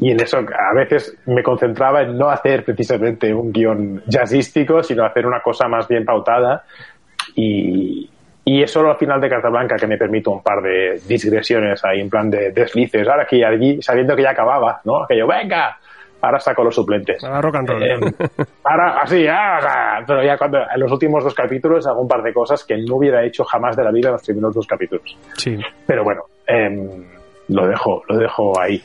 y 0.00 0.10
en 0.10 0.20
eso 0.20 0.38
a 0.38 0.74
veces 0.74 1.16
me 1.26 1.42
concentraba 1.42 2.02
en 2.02 2.18
no 2.18 2.28
hacer 2.28 2.64
precisamente 2.64 3.32
un 3.32 3.52
guion 3.52 4.02
jazzístico, 4.06 4.82
sino 4.82 5.04
hacer 5.04 5.26
una 5.26 5.40
cosa 5.40 5.68
más 5.68 5.88
bien 5.88 6.04
pautada. 6.04 6.64
Y, 7.34 8.10
y 8.44 8.62
es 8.62 8.70
solo 8.70 8.90
al 8.90 8.98
final 8.98 9.20
de 9.20 9.30
Carta 9.30 9.48
Blanca 9.48 9.76
que 9.76 9.86
me 9.86 9.96
permito 9.96 10.30
un 10.30 10.42
par 10.42 10.60
de 10.60 11.00
digresiones 11.08 11.82
ahí, 11.84 12.00
en 12.00 12.10
plan 12.10 12.28
de 12.30 12.52
deslices, 12.52 13.08
ahora 13.08 13.22
aquí 13.22 13.36
y 13.36 13.44
allí, 13.44 13.80
sabiendo 13.80 14.14
que 14.14 14.22
ya 14.22 14.30
acababa, 14.30 14.80
¿no? 14.84 15.06
Que 15.08 15.16
yo, 15.16 15.26
venga, 15.26 15.78
ahora 16.24 16.40
saco 16.40 16.64
los 16.64 16.74
suplentes. 16.74 17.22
Ahora 17.24 17.40
rock 17.40 17.56
and 17.56 17.68
roll. 17.68 17.82
Eh, 17.82 17.96
ahora, 18.64 19.00
así, 19.02 19.26
ah, 19.28 20.02
pero 20.06 20.22
ya 20.24 20.36
cuando 20.36 20.58
en 20.58 20.80
los 20.80 20.90
últimos 20.90 21.24
dos 21.24 21.34
capítulos 21.34 21.86
hago 21.86 22.00
un 22.00 22.08
par 22.08 22.22
de 22.22 22.32
cosas 22.32 22.64
que 22.64 22.76
no 22.76 22.96
hubiera 22.96 23.24
hecho 23.24 23.44
jamás 23.44 23.76
de 23.76 23.84
la 23.84 23.90
vida 23.90 24.08
en 24.08 24.12
los 24.12 24.22
primeros 24.22 24.54
dos 24.54 24.66
capítulos. 24.66 25.16
Sí. 25.36 25.56
Pero 25.86 26.04
bueno, 26.04 26.22
em, 26.46 27.04
lo 27.48 27.66
dejo, 27.66 28.02
lo 28.08 28.18
dejo 28.18 28.60
ahí. 28.60 28.82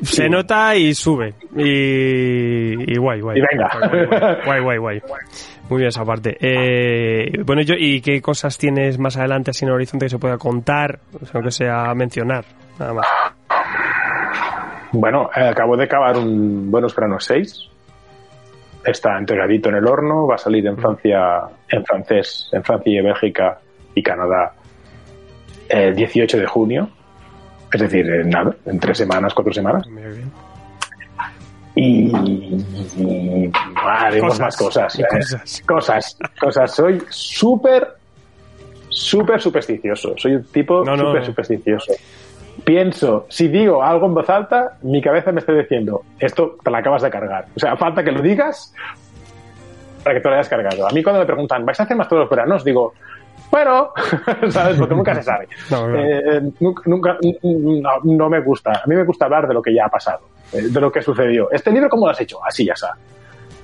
Se 0.00 0.28
nota 0.28 0.74
y 0.74 0.94
sube. 0.94 1.34
Y, 1.56 2.92
y 2.92 2.98
guay, 2.98 3.20
guay. 3.20 3.38
Y 3.38 3.40
venga. 3.40 4.38
Guay, 4.44 4.60
guay, 4.60 4.78
guay. 4.78 5.00
guay. 5.00 5.20
Muy 5.68 5.78
bien 5.78 5.88
esa 5.88 6.04
parte. 6.04 6.36
Eh, 6.40 7.32
bueno, 7.46 7.62
yo, 7.62 7.74
¿y 7.78 8.00
qué 8.00 8.20
cosas 8.20 8.58
tienes 8.58 8.98
más 8.98 9.16
adelante 9.16 9.52
así 9.52 9.64
en 9.64 9.70
el 9.70 9.76
horizonte 9.76 10.06
que 10.06 10.10
se 10.10 10.18
pueda 10.18 10.36
contar? 10.36 10.98
O 11.20 11.24
sea, 11.24 11.40
que 11.40 11.50
sea 11.50 11.94
mencionar, 11.94 12.44
nada 12.78 12.94
más. 12.94 13.06
Bueno, 14.92 15.30
eh, 15.34 15.48
acabo 15.48 15.76
de 15.76 15.84
acabar 15.84 16.18
un 16.18 16.70
Buenos 16.70 16.94
Granos 16.94 17.24
6. 17.24 17.68
Está 18.84 19.16
entregadito 19.18 19.68
en 19.70 19.76
el 19.76 19.86
horno, 19.86 20.26
va 20.26 20.34
a 20.34 20.38
salir 20.38 20.66
en 20.66 20.76
Francia, 20.76 21.40
en 21.68 21.84
francés, 21.84 22.48
en 22.52 22.62
Francia 22.62 23.00
y 23.00 23.02
Bélgica 23.02 23.58
y 23.94 24.02
Canadá 24.02 24.54
el 25.68 25.94
18 25.94 26.38
de 26.38 26.46
junio. 26.46 26.90
Es 27.72 27.80
decir, 27.80 28.06
en 28.06 28.28
nada, 28.28 28.54
en 28.66 28.78
tres 28.78 28.98
semanas, 28.98 29.32
cuatro 29.32 29.52
semanas. 29.52 29.86
Muy 29.88 30.02
bien. 30.02 30.30
y, 31.74 32.12
y 32.98 33.52
haremos 33.76 34.32
Cosas, 34.32 34.40
más 34.40 34.56
cosas, 34.56 34.98
eh, 34.98 35.04
cosas. 35.10 35.62
cosas, 35.66 36.18
cosas. 36.38 36.74
Soy 36.74 37.02
súper, 37.08 37.88
súper 38.90 39.40
supersticioso. 39.40 40.14
Soy 40.18 40.34
un 40.34 40.44
tipo 40.44 40.84
No, 40.84 40.96
no, 40.96 41.24
súper 41.24 41.48
no. 41.50 41.94
Pienso, 42.64 43.26
si 43.28 43.48
digo 43.48 43.82
algo 43.82 44.06
en 44.06 44.14
voz 44.14 44.30
alta, 44.30 44.78
mi 44.82 45.02
cabeza 45.02 45.32
me 45.32 45.40
está 45.40 45.52
diciendo, 45.52 46.02
esto 46.20 46.56
te 46.62 46.70
la 46.70 46.78
acabas 46.78 47.02
de 47.02 47.10
cargar. 47.10 47.46
O 47.56 47.58
sea, 47.58 47.76
falta 47.76 48.04
que 48.04 48.12
lo 48.12 48.22
digas 48.22 48.72
para 50.04 50.14
que 50.16 50.20
te 50.20 50.28
lo 50.28 50.34
hayas 50.34 50.48
cargado. 50.48 50.86
A 50.86 50.90
mí 50.92 51.02
cuando 51.02 51.20
me 51.20 51.26
preguntan, 51.26 51.64
¿vais 51.66 51.78
a 51.80 51.82
hacer 51.82 51.96
más 51.96 52.08
todos 52.08 52.20
los 52.22 52.30
veranos? 52.30 52.64
Digo, 52.64 52.92
bueno, 53.50 53.90
¿sabes? 54.50 54.76
Porque 54.78 54.94
nunca 54.94 55.14
se 55.14 55.22
sabe. 55.22 55.48
No. 55.70 55.96
Eh, 55.98 56.40
nunca, 56.60 56.82
nunca- 56.86 57.18
no, 57.42 57.90
no 58.04 58.28
me 58.30 58.40
gusta. 58.40 58.70
A 58.70 58.86
mí 58.86 58.94
me 58.94 59.04
gusta 59.04 59.24
hablar 59.24 59.48
de 59.48 59.54
lo 59.54 59.62
que 59.62 59.74
ya 59.74 59.86
ha 59.86 59.90
pasado, 59.90 60.20
eh, 60.52 60.62
de 60.70 60.80
lo 60.80 60.90
que 60.92 61.02
sucedió. 61.02 61.50
¿Este 61.50 61.70
libro 61.72 61.88
cómo 61.88 62.06
lo 62.06 62.12
has 62.12 62.20
hecho? 62.20 62.38
Así 62.44 62.64
ya 62.64 62.74
está. 62.74 62.94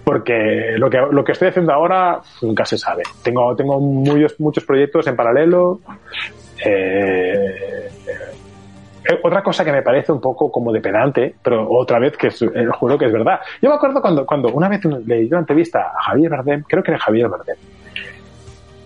Porque 0.04 0.74
lo 0.76 0.88
que, 0.90 0.98
lo 1.10 1.22
que 1.22 1.32
estoy 1.32 1.48
haciendo 1.48 1.72
ahora 1.72 2.20
nunca 2.42 2.64
se 2.64 2.78
sabe. 2.78 3.02
Tengo, 3.22 3.54
tengo 3.54 3.78
muchos, 3.78 4.40
muchos 4.40 4.64
proyectos 4.64 5.06
en 5.06 5.14
paralelo. 5.16 5.80
Eh, 6.64 7.88
otra 9.22 9.42
cosa 9.42 9.64
que 9.64 9.72
me 9.72 9.82
parece 9.82 10.12
un 10.12 10.20
poco 10.20 10.50
como 10.50 10.72
de 10.72 10.80
pedante, 10.80 11.34
pero 11.42 11.66
otra 11.70 11.98
vez 11.98 12.16
que 12.16 12.28
es- 12.28 12.42
eh, 12.42 12.66
juro 12.78 12.98
que 12.98 13.06
es 13.06 13.12
verdad. 13.12 13.40
Yo 13.62 13.68
me 13.70 13.76
acuerdo 13.76 14.00
cuando, 14.00 14.26
cuando 14.26 14.48
una 14.52 14.68
vez 14.68 14.80
leí 15.06 15.26
una 15.28 15.40
entrevista 15.40 15.92
a 15.98 16.02
Javier 16.02 16.30
Bardem, 16.30 16.62
creo 16.68 16.82
que 16.82 16.90
era 16.90 17.00
Javier 17.00 17.28
Bardem, 17.28 17.56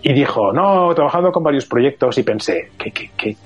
y 0.01 0.13
dijo, 0.13 0.51
no, 0.51 0.91
he 0.91 0.95
trabajado 0.95 1.31
con 1.31 1.43
varios 1.43 1.65
proyectos 1.65 2.17
y 2.17 2.23
pensé, 2.23 2.71
qué, 2.77 2.91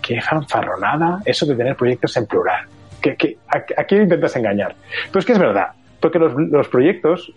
qué, 0.02 0.22
fanfarronada 0.22 1.20
eso 1.26 1.46
de 1.46 1.56
tener 1.56 1.76
proyectos 1.76 2.16
en 2.18 2.26
plural. 2.26 2.66
¿Qué, 3.02 3.16
qué, 3.16 3.38
a, 3.48 3.58
a 3.82 3.84
quién 3.84 4.04
intentas 4.04 4.36
engañar? 4.36 4.76
Pero 5.12 5.20
es 5.20 5.26
que 5.26 5.34
es 5.34 5.40
verdad, 5.40 5.68
porque 6.00 6.18
los, 6.18 6.34
los 6.36 6.68
proyectos 6.68 7.32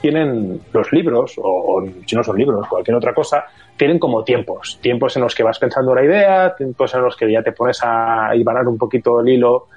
tienen 0.00 0.60
los 0.72 0.92
libros, 0.92 1.34
o, 1.38 1.84
si 2.04 2.16
no 2.16 2.22
son 2.22 2.36
libros, 2.36 2.66
cualquier 2.68 2.96
otra 2.96 3.14
cosa, 3.14 3.44
tienen 3.76 3.98
como 3.98 4.24
tiempos. 4.24 4.78
Tiempos 4.80 5.16
en 5.16 5.22
los 5.22 5.34
que 5.34 5.42
vas 5.42 5.58
pensando 5.58 5.94
la 5.94 6.04
idea, 6.04 6.54
tiempos 6.54 6.94
en 6.94 7.02
los 7.02 7.16
que 7.16 7.30
ya 7.30 7.42
te 7.42 7.52
pones 7.52 7.80
a 7.82 8.34
ibanar 8.34 8.66
un 8.68 8.78
poquito 8.78 9.20
el 9.20 9.28
hilo, 9.28 9.68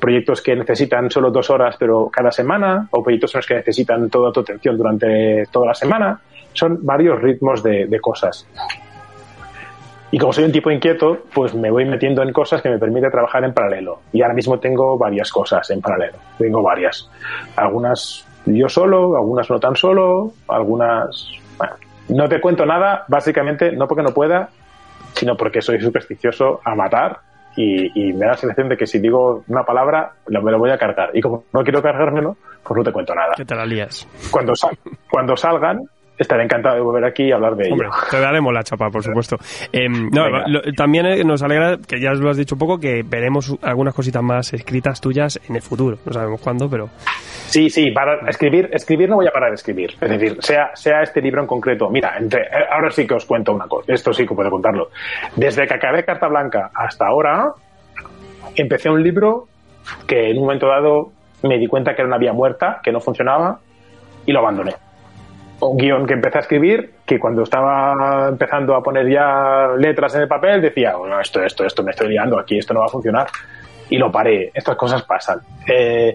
proyectos 0.00 0.42
que 0.42 0.54
necesitan 0.54 1.10
solo 1.10 1.30
dos 1.30 1.48
horas 1.50 1.76
pero 1.78 2.10
cada 2.12 2.30
semana, 2.30 2.88
o 2.90 3.02
proyectos 3.02 3.34
en 3.34 3.38
los 3.38 3.46
que 3.46 3.54
necesitan 3.54 4.10
toda 4.10 4.32
tu 4.32 4.40
atención 4.40 4.76
durante 4.76 5.44
toda 5.50 5.68
la 5.68 5.74
semana. 5.74 6.20
Son 6.52 6.78
varios 6.82 7.20
ritmos 7.20 7.62
de, 7.62 7.86
de 7.86 8.00
cosas. 8.00 8.46
Y 10.10 10.18
como 10.18 10.32
soy 10.32 10.44
un 10.44 10.52
tipo 10.52 10.70
inquieto, 10.70 11.24
pues 11.34 11.54
me 11.54 11.72
voy 11.72 11.84
metiendo 11.84 12.22
en 12.22 12.32
cosas 12.32 12.62
que 12.62 12.68
me 12.68 12.78
permiten 12.78 13.10
trabajar 13.10 13.42
en 13.42 13.52
paralelo. 13.52 13.98
Y 14.12 14.22
ahora 14.22 14.34
mismo 14.34 14.60
tengo 14.60 14.96
varias 14.96 15.32
cosas 15.32 15.68
en 15.70 15.80
paralelo. 15.80 16.18
Tengo 16.38 16.62
varias. 16.62 17.10
Algunas 17.56 18.24
yo 18.46 18.68
solo, 18.68 19.16
algunas 19.16 19.48
no 19.50 19.58
tan 19.60 19.76
solo, 19.76 20.32
algunas... 20.48 21.28
Bueno, 21.58 21.74
no 22.08 22.28
te 22.28 22.40
cuento 22.40 22.66
nada, 22.66 23.04
básicamente, 23.08 23.72
no 23.72 23.86
porque 23.88 24.02
no 24.02 24.10
pueda, 24.12 24.48
sino 25.14 25.36
porque 25.36 25.62
soy 25.62 25.80
supersticioso 25.80 26.60
a 26.64 26.74
matar 26.74 27.20
y, 27.56 28.08
y 28.08 28.12
me 28.12 28.26
da 28.26 28.32
la 28.32 28.36
sensación 28.36 28.68
de 28.68 28.76
que 28.76 28.86
si 28.86 28.98
digo 28.98 29.44
una 29.48 29.64
palabra, 29.64 30.12
lo- 30.26 30.42
me 30.42 30.50
lo 30.50 30.58
voy 30.58 30.70
a 30.70 30.78
cargar. 30.78 31.10
Y 31.14 31.20
como 31.20 31.44
no 31.52 31.62
quiero 31.62 31.80
cargármelo, 31.82 32.36
pues 32.62 32.76
no 32.78 32.84
te 32.84 32.92
cuento 32.92 33.14
nada. 33.14 33.32
Que 33.36 33.44
te 33.44 33.54
la 33.54 33.64
lías. 33.64 34.06
Cuando, 34.30 34.54
sal- 34.56 34.76
cuando 35.10 35.36
salgan, 35.36 35.82
estaré 36.18 36.44
encantado 36.44 36.76
de 36.76 36.80
volver 36.80 37.04
aquí 37.04 37.24
y 37.24 37.32
hablar 37.32 37.54
de 37.56 37.64
ello. 37.64 37.74
Hombre, 37.74 37.88
te 38.10 38.20
daremos 38.20 38.52
la 38.52 38.62
chapa, 38.62 38.88
por 38.90 39.02
supuesto. 39.02 39.36
Eh, 39.72 39.88
no, 39.88 40.28
lo- 40.46 40.60
también 40.76 41.06
eh, 41.06 41.24
nos 41.24 41.42
alegra, 41.42 41.78
que 41.78 42.00
ya 42.00 42.12
lo 42.12 42.30
has 42.30 42.36
dicho 42.36 42.54
un 42.54 42.58
poco, 42.60 42.78
que 42.78 43.02
veremos 43.04 43.56
algunas 43.62 43.92
cositas 43.94 44.22
más 44.22 44.52
escritas 44.52 45.00
tuyas 45.00 45.40
en 45.48 45.56
el 45.56 45.62
futuro. 45.62 45.98
No 46.04 46.12
sabemos 46.12 46.40
cuándo, 46.40 46.68
pero... 46.70 46.88
Sí, 47.46 47.68
sí, 47.70 47.90
para 47.90 48.28
escribir, 48.28 48.68
escribir 48.72 49.08
no 49.08 49.16
voy 49.16 49.26
a 49.26 49.30
parar 49.30 49.50
de 49.50 49.56
escribir. 49.56 49.92
Es 50.00 50.08
decir, 50.10 50.36
sea, 50.40 50.70
sea 50.74 51.02
este 51.02 51.20
libro 51.20 51.40
en 51.40 51.46
concreto. 51.46 51.88
Mira, 51.90 52.14
entre, 52.18 52.42
eh, 52.42 52.66
ahora 52.70 52.90
sí 52.90 53.06
que 53.06 53.14
os 53.14 53.24
cuento 53.24 53.52
una 53.52 53.66
cosa. 53.66 53.92
Esto 53.92 54.12
sí 54.12 54.26
que 54.26 54.34
puedo 54.34 54.50
contarlo. 54.50 54.88
Desde 55.36 55.66
que 55.66 55.74
acabé 55.74 56.04
Carta 56.04 56.28
Blanca 56.28 56.70
hasta 56.74 57.06
ahora, 57.06 57.52
empecé 58.56 58.90
un 58.90 59.02
libro 59.02 59.46
que 60.06 60.30
en 60.30 60.36
un 60.38 60.44
momento 60.44 60.66
dado 60.68 61.10
me 61.42 61.58
di 61.58 61.66
cuenta 61.66 61.94
que 61.94 62.02
era 62.02 62.08
una 62.08 62.18
vía 62.18 62.32
muerta, 62.32 62.80
que 62.82 62.90
no 62.92 63.00
funcionaba, 63.00 63.58
y 64.26 64.32
lo 64.32 64.38
abandoné. 64.40 64.72
Un 65.66 65.76
guion 65.76 66.06
que 66.06 66.14
empecé 66.14 66.38
a 66.38 66.40
escribir, 66.42 66.90
que 67.06 67.18
cuando 67.18 67.42
estaba 67.42 68.28
empezando 68.28 68.74
a 68.74 68.82
poner 68.82 69.10
ya 69.10 69.68
letras 69.78 70.14
en 70.14 70.22
el 70.22 70.28
papel, 70.28 70.60
decía, 70.60 70.96
bueno, 70.96 71.18
esto, 71.20 71.42
esto, 71.42 71.64
esto, 71.64 71.82
me 71.82 71.92
estoy 71.92 72.08
liando 72.08 72.38
aquí, 72.38 72.58
esto 72.58 72.74
no 72.74 72.80
va 72.80 72.86
a 72.86 72.90
funcionar. 72.90 73.26
Y 73.88 73.96
lo 73.96 74.10
paré. 74.10 74.50
Estas 74.54 74.76
cosas 74.76 75.02
pasan. 75.04 75.40
Eh, 75.66 76.14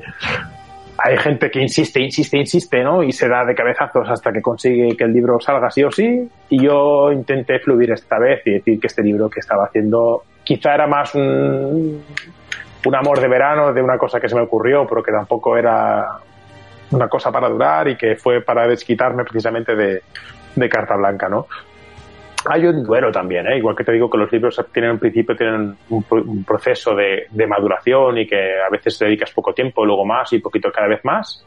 hay 0.98 1.18
gente 1.18 1.50
que 1.50 1.62
insiste, 1.62 2.02
insiste, 2.02 2.38
insiste, 2.38 2.84
¿no? 2.84 3.02
Y 3.04 3.12
se 3.12 3.28
da 3.28 3.46
de 3.46 3.56
cabezazos 3.56 4.10
hasta 4.10 4.32
que 4.32 4.42
consigue 4.42 4.96
que 4.98 5.04
el 5.06 5.14
libro 5.14 5.40
salga 5.40 5.70
sí 5.72 5.84
o 5.84 5.92
sí. 5.92 6.30
Y 6.50 6.64
yo 6.64 7.12
intenté 7.12 7.60
fluir 7.60 7.92
esta 7.92 8.20
vez 8.20 8.42
y 8.46 8.52
decir 8.52 8.80
que 8.80 8.88
este 8.88 9.02
libro 9.02 9.30
que 9.30 9.40
estaba 9.40 9.66
haciendo 9.66 10.24
quizá 10.44 10.76
era 10.76 10.88
más 10.88 11.16
un, 11.16 12.04
un 12.86 12.96
amor 12.96 13.20
de 13.20 13.28
verano 13.28 13.74
de 13.74 13.82
una 13.82 13.98
cosa 13.98 14.20
que 14.20 14.28
se 14.28 14.36
me 14.36 14.42
ocurrió, 14.42 14.86
pero 14.88 15.04
que 15.04 15.12
tampoco 15.12 15.58
era 15.58 16.06
una 16.92 17.08
cosa 17.08 17.32
para 17.32 17.50
durar 17.50 17.88
y 17.88 17.96
que 17.96 18.16
fue 18.16 18.42
para 18.42 18.68
desquitarme 18.68 19.24
precisamente 19.24 19.76
de, 19.76 20.02
de 20.56 20.70
carta 20.70 20.96
blanca, 20.96 21.30
¿no? 21.30 21.48
Hay 22.50 22.66
un 22.66 22.84
duelo 22.84 23.12
también, 23.12 23.48
¿eh? 23.48 23.58
igual 23.58 23.76
que 23.76 23.84
te 23.84 23.92
digo 23.92 24.10
que 24.10 24.18
los 24.18 24.32
libros 24.32 24.64
tienen 24.72 24.92
un 24.92 25.00
principio, 25.00 25.36
tienen 25.36 25.76
un, 25.90 26.04
pro- 26.04 26.24
un 26.24 26.44
proceso 26.46 26.96
de, 26.96 27.28
de 27.30 27.48
maduración 27.48 28.18
y 28.18 28.26
que 28.28 28.62
a 28.66 28.70
veces 28.70 28.98
te 28.98 29.06
dedicas 29.06 29.32
poco 29.32 29.54
tiempo, 29.54 29.86
luego 29.86 30.06
más 30.06 30.32
y 30.32 30.40
poquito 30.40 30.72
cada 30.72 30.88
vez 30.88 31.04
más. 31.04 31.46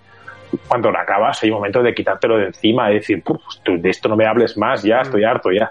Cuando 0.69 0.91
lo 0.91 0.99
acabas 0.99 1.43
hay 1.43 1.49
un 1.49 1.57
momento 1.57 1.83
de 1.83 1.95
quitártelo 1.95 2.37
de 2.37 2.47
encima 2.49 2.91
y 2.91 2.97
decir, 2.97 3.23
"Puf, 3.23 3.41
tú 3.63 3.81
de 3.81 3.89
esto 3.89 4.07
no 4.11 4.17
me 4.17 4.27
hables 4.27 4.59
más, 4.59 4.83
ya 4.83 5.01
estoy 5.01 5.25
harto, 5.25 5.51
ya. 5.51 5.71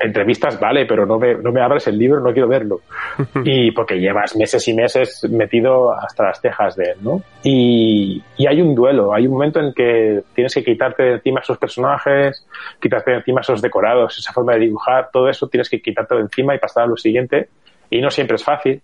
Entrevistas 0.00 0.58
vale, 0.58 0.86
pero 0.86 1.06
no 1.06 1.18
me, 1.18 1.34
no 1.34 1.52
me 1.52 1.60
abres 1.60 1.86
el 1.86 1.98
libro, 1.98 2.20
no 2.20 2.32
quiero 2.32 2.48
verlo. 2.48 2.80
y 3.44 3.70
porque 3.70 4.00
llevas 4.00 4.34
meses 4.36 4.66
y 4.68 4.74
meses 4.74 5.26
metido 5.30 5.92
hasta 5.92 6.24
las 6.24 6.40
cejas 6.40 6.74
de 6.76 6.84
él, 6.90 6.96
¿no? 7.02 7.22
Y, 7.42 8.22
y 8.36 8.46
hay 8.46 8.60
un 8.60 8.74
duelo, 8.74 9.14
hay 9.14 9.26
un 9.26 9.32
momento 9.34 9.60
en 9.60 9.72
que 9.72 10.22
tienes 10.34 10.54
que 10.54 10.64
quitarte 10.64 11.02
de 11.02 11.12
encima 11.14 11.40
esos 11.40 11.58
personajes, 11.58 12.46
quitarte 12.80 13.12
de 13.12 13.16
encima 13.18 13.42
esos 13.42 13.62
decorados, 13.62 14.18
esa 14.18 14.32
forma 14.32 14.54
de 14.54 14.60
dibujar, 14.60 15.10
todo 15.12 15.28
eso 15.28 15.48
tienes 15.48 15.68
que 15.68 15.80
quitarte 15.80 16.14
de 16.14 16.22
encima 16.22 16.54
y 16.54 16.58
pasar 16.58 16.84
a 16.84 16.86
lo 16.86 16.96
siguiente. 16.96 17.48
Y 17.90 18.00
no 18.00 18.10
siempre 18.10 18.36
es 18.36 18.44
fácil. 18.44 18.80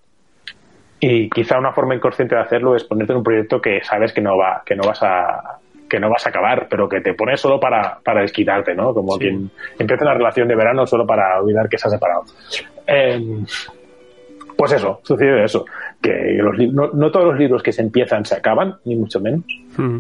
Y 1.01 1.31
quizá 1.31 1.59
una 1.59 1.73
forma 1.73 1.95
inconsciente 1.95 2.35
de 2.35 2.41
hacerlo 2.41 2.75
es 2.75 2.85
ponerte 2.85 3.13
en 3.13 3.19
un 3.19 3.25
proyecto 3.25 3.61
que 3.61 3.83
sabes 3.83 4.13
que 4.13 4.21
no 4.21 4.37
va, 4.37 4.63
que 4.67 4.75
no 4.75 4.83
vas 4.83 5.03
a 5.03 5.59
que 5.89 5.99
no 6.01 6.11
vas 6.11 6.27
a 6.27 6.31
acabar, 6.31 6.67
pero 6.69 6.89
que 6.89 7.01
te 7.01 7.15
pones 7.15 7.41
solo 7.41 7.59
para, 7.59 7.99
para 8.05 8.23
desquitarte, 8.23 8.75
¿no? 8.75 8.93
Como 8.95 9.13
Sí. 9.15 9.21
quien 9.21 9.51
empieza 9.79 10.05
una 10.05 10.15
relación 10.15 10.47
de 10.49 10.55
verano 10.57 10.87
solo 10.87 11.07
para 11.07 11.41
olvidar 11.41 11.69
que 11.69 11.79
se 11.79 11.89
ha 11.89 11.91
separado. 11.91 12.25
Em, 12.87 13.45
pues 14.57 14.73
eso, 14.73 15.01
sucede 15.05 15.45
eso, 15.45 15.65
que 16.03 16.11
los 16.41 16.59
no, 16.73 16.89
no 16.93 17.11
todos 17.11 17.27
los 17.27 17.39
libros 17.39 17.63
que 17.63 17.73
se 17.73 17.83
empiezan 17.83 18.25
se 18.25 18.35
acaban, 18.37 18.77
ni 18.85 18.97
mucho 18.97 19.21
menos. 19.21 19.45
Mm. 19.77 19.99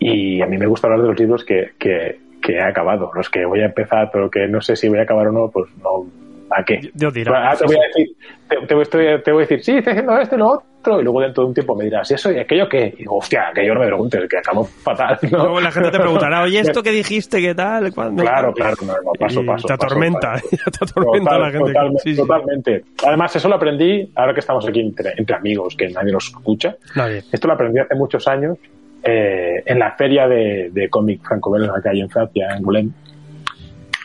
Y 0.00 0.42
a 0.42 0.46
mí 0.46 0.58
me 0.58 0.66
gusta 0.66 0.88
hablar 0.88 1.02
de 1.02 1.08
los 1.08 1.18
libros 1.20 1.44
que, 1.44 1.70
que, 1.78 2.18
que 2.42 2.54
he 2.54 2.62
acabado, 2.62 3.10
los 3.14 3.30
que 3.30 3.44
voy 3.44 3.60
a 3.60 3.66
empezar, 3.66 4.10
pero 4.12 4.28
que 4.30 4.48
no 4.48 4.60
sé 4.60 4.74
si 4.74 4.88
voy 4.88 4.98
a 4.98 5.02
acabar 5.02 5.28
o 5.28 5.32
no, 5.32 5.48
pues 5.48 5.70
no. 5.82 6.06
¿A 6.50 6.64
qué? 6.64 6.90
Dios 6.92 7.14
dirá. 7.14 7.50
Ah, 7.52 7.56
te 7.56 7.64
voy 7.64 7.76
a 7.76 7.86
decir, 7.86 8.16
te, 8.48 8.56
te 8.66 8.74
voy- 8.74 8.84
te- 8.84 9.18
te 9.20 9.32
voy 9.32 9.42
a 9.44 9.46
decir, 9.46 9.64
sí, 9.64 9.76
estoy 9.78 9.92
haciendo 9.92 10.18
esto 10.18 10.34
y 10.34 10.38
lo 10.38 10.48
otro, 10.48 10.66
y 11.00 11.02
luego 11.02 11.20
dentro 11.20 11.42
de 11.44 11.48
un 11.48 11.54
tiempo 11.54 11.74
me 11.76 11.84
dirás, 11.84 12.10
¿y 12.10 12.14
eso 12.14 12.32
y 12.32 12.38
aquello 12.38 12.68
qué? 12.68 12.92
Y 12.94 12.98
digo, 12.98 13.18
hostia, 13.18 13.48
aquello 13.48 13.74
no 13.74 13.80
me 13.80 13.86
preguntes, 13.86 14.28
que 14.28 14.38
acabo 14.38 14.64
fatal. 14.64 15.18
¿no? 15.30 15.38
Luego 15.38 15.60
la 15.60 15.70
gente 15.70 15.90
te 15.90 15.98
preguntará, 15.98 16.42
oye, 16.42 16.60
¿esto 16.60 16.82
que 16.82 16.90
dijiste? 16.90 17.40
¿Qué 17.40 17.54
tal? 17.54 17.92
¿Cuándo? 17.94 18.22
Claro, 18.22 18.52
claro, 18.52 18.74
no, 18.84 18.92
no, 18.92 19.12
paso, 19.18 19.44
paso. 19.46 19.66
Te 19.68 19.74
paso, 19.74 19.86
atormenta, 19.86 20.32
paso. 20.32 20.48
ya 20.52 20.70
te 20.70 20.84
atormenta 20.84 21.30
Total- 21.30 21.40
la 21.40 21.50
gente. 21.50 21.66
Totalmente, 21.72 22.02
Sí, 22.02 22.10
sí. 22.14 22.20
totalmente. 22.20 22.84
Además, 23.06 23.36
eso 23.36 23.48
lo 23.48 23.54
aprendí, 23.54 24.10
ahora 24.14 24.34
que 24.34 24.40
estamos 24.40 24.66
aquí 24.68 24.80
entre, 24.80 25.12
entre 25.16 25.36
amigos, 25.36 25.76
que 25.76 25.88
nadie 25.88 26.12
nos 26.12 26.26
escucha. 26.28 26.76
Nadie. 26.96 27.22
Esto 27.30 27.46
lo 27.48 27.54
aprendí 27.54 27.78
hace 27.78 27.94
muchos 27.94 28.26
años 28.28 28.58
eh, 29.04 29.62
en 29.66 29.78
la 29.78 29.92
feria 29.92 30.28
de, 30.28 30.70
de 30.72 30.88
cómic 30.88 31.22
franco-belga 31.26 31.74
que 31.82 31.88
hay 31.88 32.00
en 32.00 32.08
Francia, 32.10 32.46
en 32.50 32.52
Angoulême. 32.56 32.90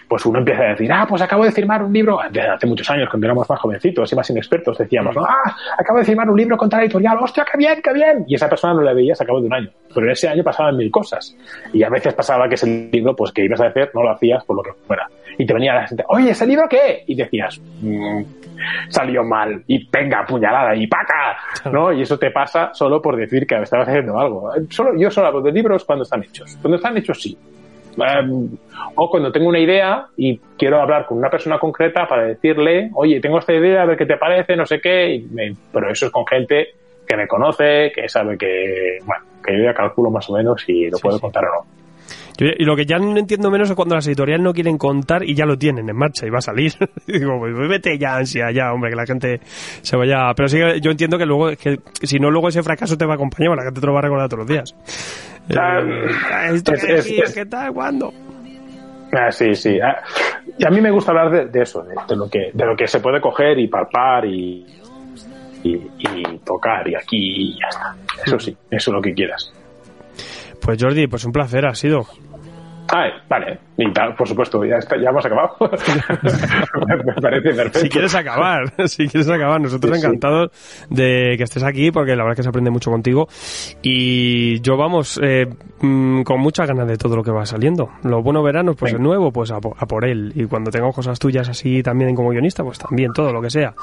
Pues 0.08 0.26
uno 0.26 0.40
empieza 0.40 0.62
a 0.64 0.70
decir, 0.70 0.92
ah, 0.92 1.06
pues 1.08 1.22
acabo 1.22 1.44
de 1.44 1.52
firmar 1.52 1.84
un 1.84 1.92
libro, 1.92 2.20
de 2.32 2.42
hace 2.42 2.66
muchos 2.66 2.90
años, 2.90 3.10
cuando 3.10 3.28
éramos 3.28 3.50
más 3.50 3.60
jovencitos 3.60 4.12
y 4.12 4.16
más 4.16 4.30
inexpertos, 4.30 4.78
decíamos, 4.78 5.16
ah, 5.18 5.54
acabo 5.78 6.00
de 6.00 6.06
firmar 6.06 6.30
un 6.30 6.38
libro 6.38 6.56
contra 6.56 6.80
la 6.80 6.86
editorial, 6.86 7.18
hostia, 7.20 7.46
qué 7.52 7.58
bien, 7.58 7.82
qué 7.84 7.94
bien. 7.94 8.24
Y 8.26 8.36
esa 8.36 8.48
persona 8.48 8.74
no 8.74 8.82
la 8.82 8.94
veías 8.94 9.20
a 9.20 9.26
cabo 9.26 9.42
de 9.42 9.48
un 9.48 9.54
año. 9.54 9.70
Pero 9.94 10.06
en 10.06 10.12
ese 10.14 10.30
año 10.30 10.44
pasaban 10.44 10.78
mil 10.78 10.90
cosas. 10.90 11.36
Y 11.74 11.84
a 11.84 11.90
veces 11.90 12.14
pasaba 12.14 12.48
que 12.48 12.56
ese 12.56 12.90
libro, 12.92 13.16
pues 13.16 13.32
que 13.34 13.44
ibas 13.44 13.60
a 13.60 13.68
hacer, 13.68 13.92
no 13.94 14.04
lo 14.04 14.12
hacías 14.12 14.46
por 14.46 14.56
lo 14.56 14.64
que 14.64 14.72
fuera. 14.86 15.08
Y 15.38 15.46
te 15.46 15.54
venía 15.54 15.74
la 15.74 15.88
gente, 15.88 16.04
oye, 16.08 16.32
¿ese 16.32 16.48
libro 16.48 16.68
qué? 16.70 17.04
Y 17.06 17.14
decías, 17.14 17.60
"Mm, 17.82 18.24
salió 18.90 19.24
mal, 19.24 19.62
y 19.68 19.88
venga, 19.90 20.26
puñalada, 20.26 20.76
y 20.76 20.88
paca, 20.88 21.38
¿no? 21.72 21.92
Y 21.94 22.02
eso 22.02 22.18
te 22.18 22.32
pasa 22.32 22.74
solo 22.74 23.02
por 23.02 23.16
decir 23.16 23.46
que 23.46 23.56
estabas 23.62 23.88
haciendo 23.88 24.18
algo. 24.18 24.52
Solo, 24.70 24.98
yo 24.98 25.12
solo 25.12 25.28
hablo 25.28 25.42
de 25.42 25.52
libros 25.52 25.86
cuando 25.86 26.04
están 26.04 26.24
hechos. 26.24 26.58
Cuando 26.62 26.78
están 26.78 26.98
hechos, 26.98 27.22
sí. 27.22 27.38
Em, 27.98 28.50
o 28.96 29.10
cuando 29.10 29.32
tengo 29.32 29.50
una 29.50 29.60
idea 29.60 30.06
y 30.16 30.40
quiero 30.58 30.80
hablar 30.82 31.06
con 31.08 31.18
una 31.18 31.30
persona 31.30 31.58
concreta 31.60 32.08
para 32.08 32.24
decirle, 32.24 32.92
oye, 32.94 33.20
tengo 33.20 33.40
esta 33.40 33.54
idea, 33.54 33.82
a 33.82 33.86
ver 33.86 33.98
qué 33.98 34.06
te 34.06 34.18
parece, 34.18 34.56
no 34.56 34.66
sé 34.66 34.80
qué, 34.80 35.16
y 35.16 35.24
me- 35.32 35.56
pero 35.72 35.90
eso 35.90 36.06
es 36.06 36.12
con 36.12 36.26
gente 36.28 36.68
que 37.08 37.18
me 37.18 37.28
conoce, 37.28 37.92
que 37.96 38.08
sabe 38.08 38.38
que, 38.38 39.00
bueno, 39.06 39.24
que 39.44 39.58
yo 39.58 39.64
ya 39.64 39.74
calculo 39.74 40.12
más 40.12 40.30
o 40.30 40.34
menos 40.34 40.62
si 40.62 40.90
lo 40.90 40.98
Sí, 40.98 41.04
puedo 41.04 41.18
sí. 41.18 41.22
contar 41.22 41.46
o 41.46 41.48
no. 41.48 41.66
Y 42.40 42.64
lo 42.64 42.76
que 42.76 42.86
ya 42.86 42.98
no 42.98 43.18
entiendo 43.18 43.50
menos 43.50 43.70
es 43.70 43.76
cuando 43.76 43.96
las 43.96 44.08
editoriales 44.08 44.44
no 44.44 44.54
quieren 44.54 44.78
contar 44.78 45.24
y 45.24 45.34
ya 45.34 45.46
lo 45.46 45.58
tienen 45.58 45.90
en 45.90 45.96
marcha 45.96 46.28
y 46.28 46.30
va 46.30 46.38
a 46.38 46.42
salir. 46.42 46.74
y 47.08 47.20
digo, 47.20 47.40
pues 47.40 47.54
vete 47.70 47.98
ya, 47.98 48.16
ansia, 48.16 48.52
ya, 48.52 48.72
hombre, 48.74 48.92
que 48.92 48.96
la 48.96 49.06
gente 49.06 49.40
se 49.82 49.98
vaya. 49.98 50.34
Pero 50.36 50.48
sí, 50.48 50.60
yo 50.82 50.92
entiendo 50.92 51.18
que 51.18 51.26
luego, 51.26 51.50
que 51.56 51.80
si 52.04 52.20
no, 52.20 52.30
luego 52.30 52.50
ese 52.50 52.64
fracaso 52.64 52.98
te 52.98 53.06
va 53.06 53.14
a 53.14 53.16
acompañar, 53.16 53.56
la 53.56 53.64
gente 53.64 53.82
te 53.82 53.88
lo 53.88 53.94
va 53.94 54.00
a 54.00 54.04
recordar 54.04 54.30
todos 54.30 54.40
los 54.40 54.48
días. 54.48 54.76
Ah, 55.58 55.80
eh, 55.80 56.56
es, 56.56 57.08
es, 57.08 57.34
¿Qué 57.34 57.46
tal? 57.46 57.74
¿Cuándo? 57.74 58.14
Ah, 59.14 59.32
sí, 59.32 59.56
sí. 59.56 59.80
Ah, 59.80 60.04
y 60.58 60.66
a 60.66 60.70
mí 60.70 60.82
me 60.82 60.92
gusta 60.92 61.12
hablar 61.12 61.50
de, 61.50 61.62
eso, 61.62 61.84
de, 61.84 62.16
lo 62.16 62.30
que, 62.30 62.52
de 62.54 62.66
lo 62.66 62.76
que 62.76 62.88
se 62.88 63.00
puede 63.00 63.22
coger 63.22 63.58
y 63.60 63.68
palpar 63.68 64.26
y, 64.26 64.66
y, 65.64 66.38
tocar 66.44 66.88
y 66.88 66.96
aquí 66.96 67.52
y 67.52 67.60
ya 67.60 67.68
está. 67.70 67.96
Eso 68.26 68.40
sí, 68.40 68.58
eso 68.70 68.92
es 68.92 68.94
lo 68.94 69.02
que 69.02 69.14
quieras. 69.14 69.54
Pues 70.68 70.84
Jordi, 70.84 71.08
pues 71.08 71.24
un 71.24 71.32
placer 71.32 71.66
ha 71.66 71.74
sido. 71.74 72.06
Ah, 72.94 73.06
vale, 73.30 73.58
y 73.78 73.90
tal, 73.94 74.14
por 74.16 74.28
supuesto, 74.28 74.66
ya, 74.66 74.76
está, 74.76 74.98
ya 75.02 75.12
hemos 75.12 75.26
acabado. 75.26 75.56
me 77.06 77.14
parece 77.22 77.54
perfecto. 77.54 77.80
Si 77.80 77.88
quieres 77.88 78.14
acabar, 78.14 78.74
si 78.90 79.08
quieres 79.08 79.30
acabar, 79.30 79.62
nosotros 79.62 79.98
encantados 79.98 80.52
de 80.90 81.36
que 81.38 81.44
estés 81.44 81.64
aquí 81.64 81.90
porque 81.90 82.18
la 82.18 82.24
verdad 82.24 82.34
es 82.34 82.36
que 82.40 82.44
se 82.44 82.50
aprende 82.50 82.70
mucho 82.70 82.92
contigo 82.92 83.30
y 83.82 84.60
yo 84.60 84.76
vamos 84.76 85.18
eh, 85.24 85.46
mm, 85.80 86.24
con 86.24 86.42
muchas 86.42 86.68
ganas 86.68 86.90
de 86.90 86.98
todo 86.98 87.16
lo 87.16 87.24
que 87.24 87.32
va 87.32 87.46
saliendo. 87.46 87.88
Lo 88.04 88.22
bueno 88.22 88.44
verano, 88.44 88.74
pues 88.74 88.92
es 88.92 89.00
nuevo, 89.00 89.32
pues 89.32 89.52
a, 89.52 89.62
por 89.62 90.04
él 90.04 90.34
y 90.36 90.48
cuando 90.48 90.70
tengo 90.70 90.92
cosas 90.92 91.18
tuyas 91.18 91.48
así 91.48 91.82
también 91.82 92.14
como 92.14 92.32
guionista, 92.32 92.62
pues 92.62 92.78
también 92.78 93.14
todo 93.14 93.32
lo 93.32 93.42
que 93.42 93.50
sea. 93.50 93.74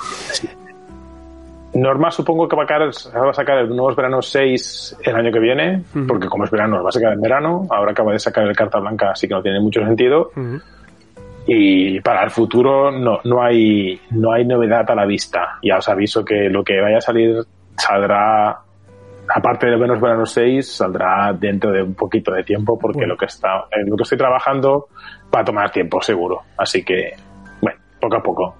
Norma 1.74 2.10
supongo 2.10 2.48
que 2.48 2.56
va 2.56 2.64
a, 2.64 3.32
sacar 3.32 3.59
el 3.59 3.68
Nuevos 3.68 3.96
Veranos 3.96 4.28
6 4.30 4.98
el 5.02 5.16
año 5.16 5.32
que 5.32 5.40
viene, 5.40 5.82
porque 6.06 6.28
como 6.28 6.44
es 6.44 6.51
verano, 6.51 6.82
va 6.82 6.88
a 6.88 6.92
sacar 6.92 7.12
en 7.12 7.20
verano. 7.20 7.66
Ahora 7.70 7.90
acaba 7.90 8.12
de 8.12 8.18
sacar 8.18 8.46
el 8.46 8.56
Carta 8.56 8.78
Blanca, 8.78 9.10
así 9.10 9.26
que 9.26 9.34
no 9.34 9.42
tiene 9.42 9.60
mucho 9.60 9.80
sentido. 9.84 10.30
Y 11.46 12.01
para 12.01 12.22
el 12.22 12.30
futuro 12.30 12.90
no, 12.90 13.18
no, 13.24 13.42
hay, 13.42 14.01
no 14.12 14.32
hay 14.32 14.46
novedad 14.46 14.88
a 14.88 14.94
la 14.94 15.05
vista. 15.05 15.59
Ya 15.62 15.78
os 15.78 15.88
aviso 15.88 16.24
que 16.24 16.48
lo 16.48 16.62
que 16.62 16.80
vaya 16.80 16.98
a 16.98 17.01
salir 17.01 17.42
saldrá, 17.76 18.56
aparte 19.28 19.66
de 19.66 19.76
Nuevos 19.76 20.01
Veranos 20.01 20.30
6, 20.30 20.76
saldrá 20.76 21.32
dentro 21.32 21.72
de 21.72 21.82
un 21.82 21.94
poquito 21.94 22.32
de 22.32 22.44
tiempo, 22.44 22.78
porque 22.78 23.05
lo, 23.05 23.16
que 23.16 23.26
está, 23.26 23.66
lo 23.84 23.96
que 23.96 24.02
estoy 24.05 24.18
trabajando 24.18 24.86
va 25.34 25.40
a 25.40 25.44
tomar 25.44 25.70
tiempo, 25.72 26.01
seguro. 26.01 26.42
Así 26.56 26.84
que, 26.84 27.14
bueno, 27.60 27.78
poco 28.01 28.16
a 28.16 28.22
poco. 28.22 28.55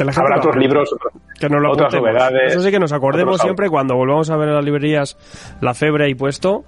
Habrá 0.00 0.38
otros 0.38 0.56
libros, 0.56 0.94
que 1.38 1.48
nos 1.48 1.60
lo 1.60 1.72
otras 1.72 1.94
novedades. 1.94 2.52
Eso 2.52 2.62
sí 2.62 2.70
que 2.70 2.78
nos 2.78 2.92
acordemos 2.92 3.40
siempre 3.40 3.68
cuando 3.68 3.94
volvamos 3.94 4.30
a 4.30 4.36
ver 4.36 4.48
en 4.48 4.54
las 4.54 4.64
librerías 4.64 5.16
la 5.60 5.74
febre 5.74 6.08
y 6.08 6.14
puesto, 6.14 6.64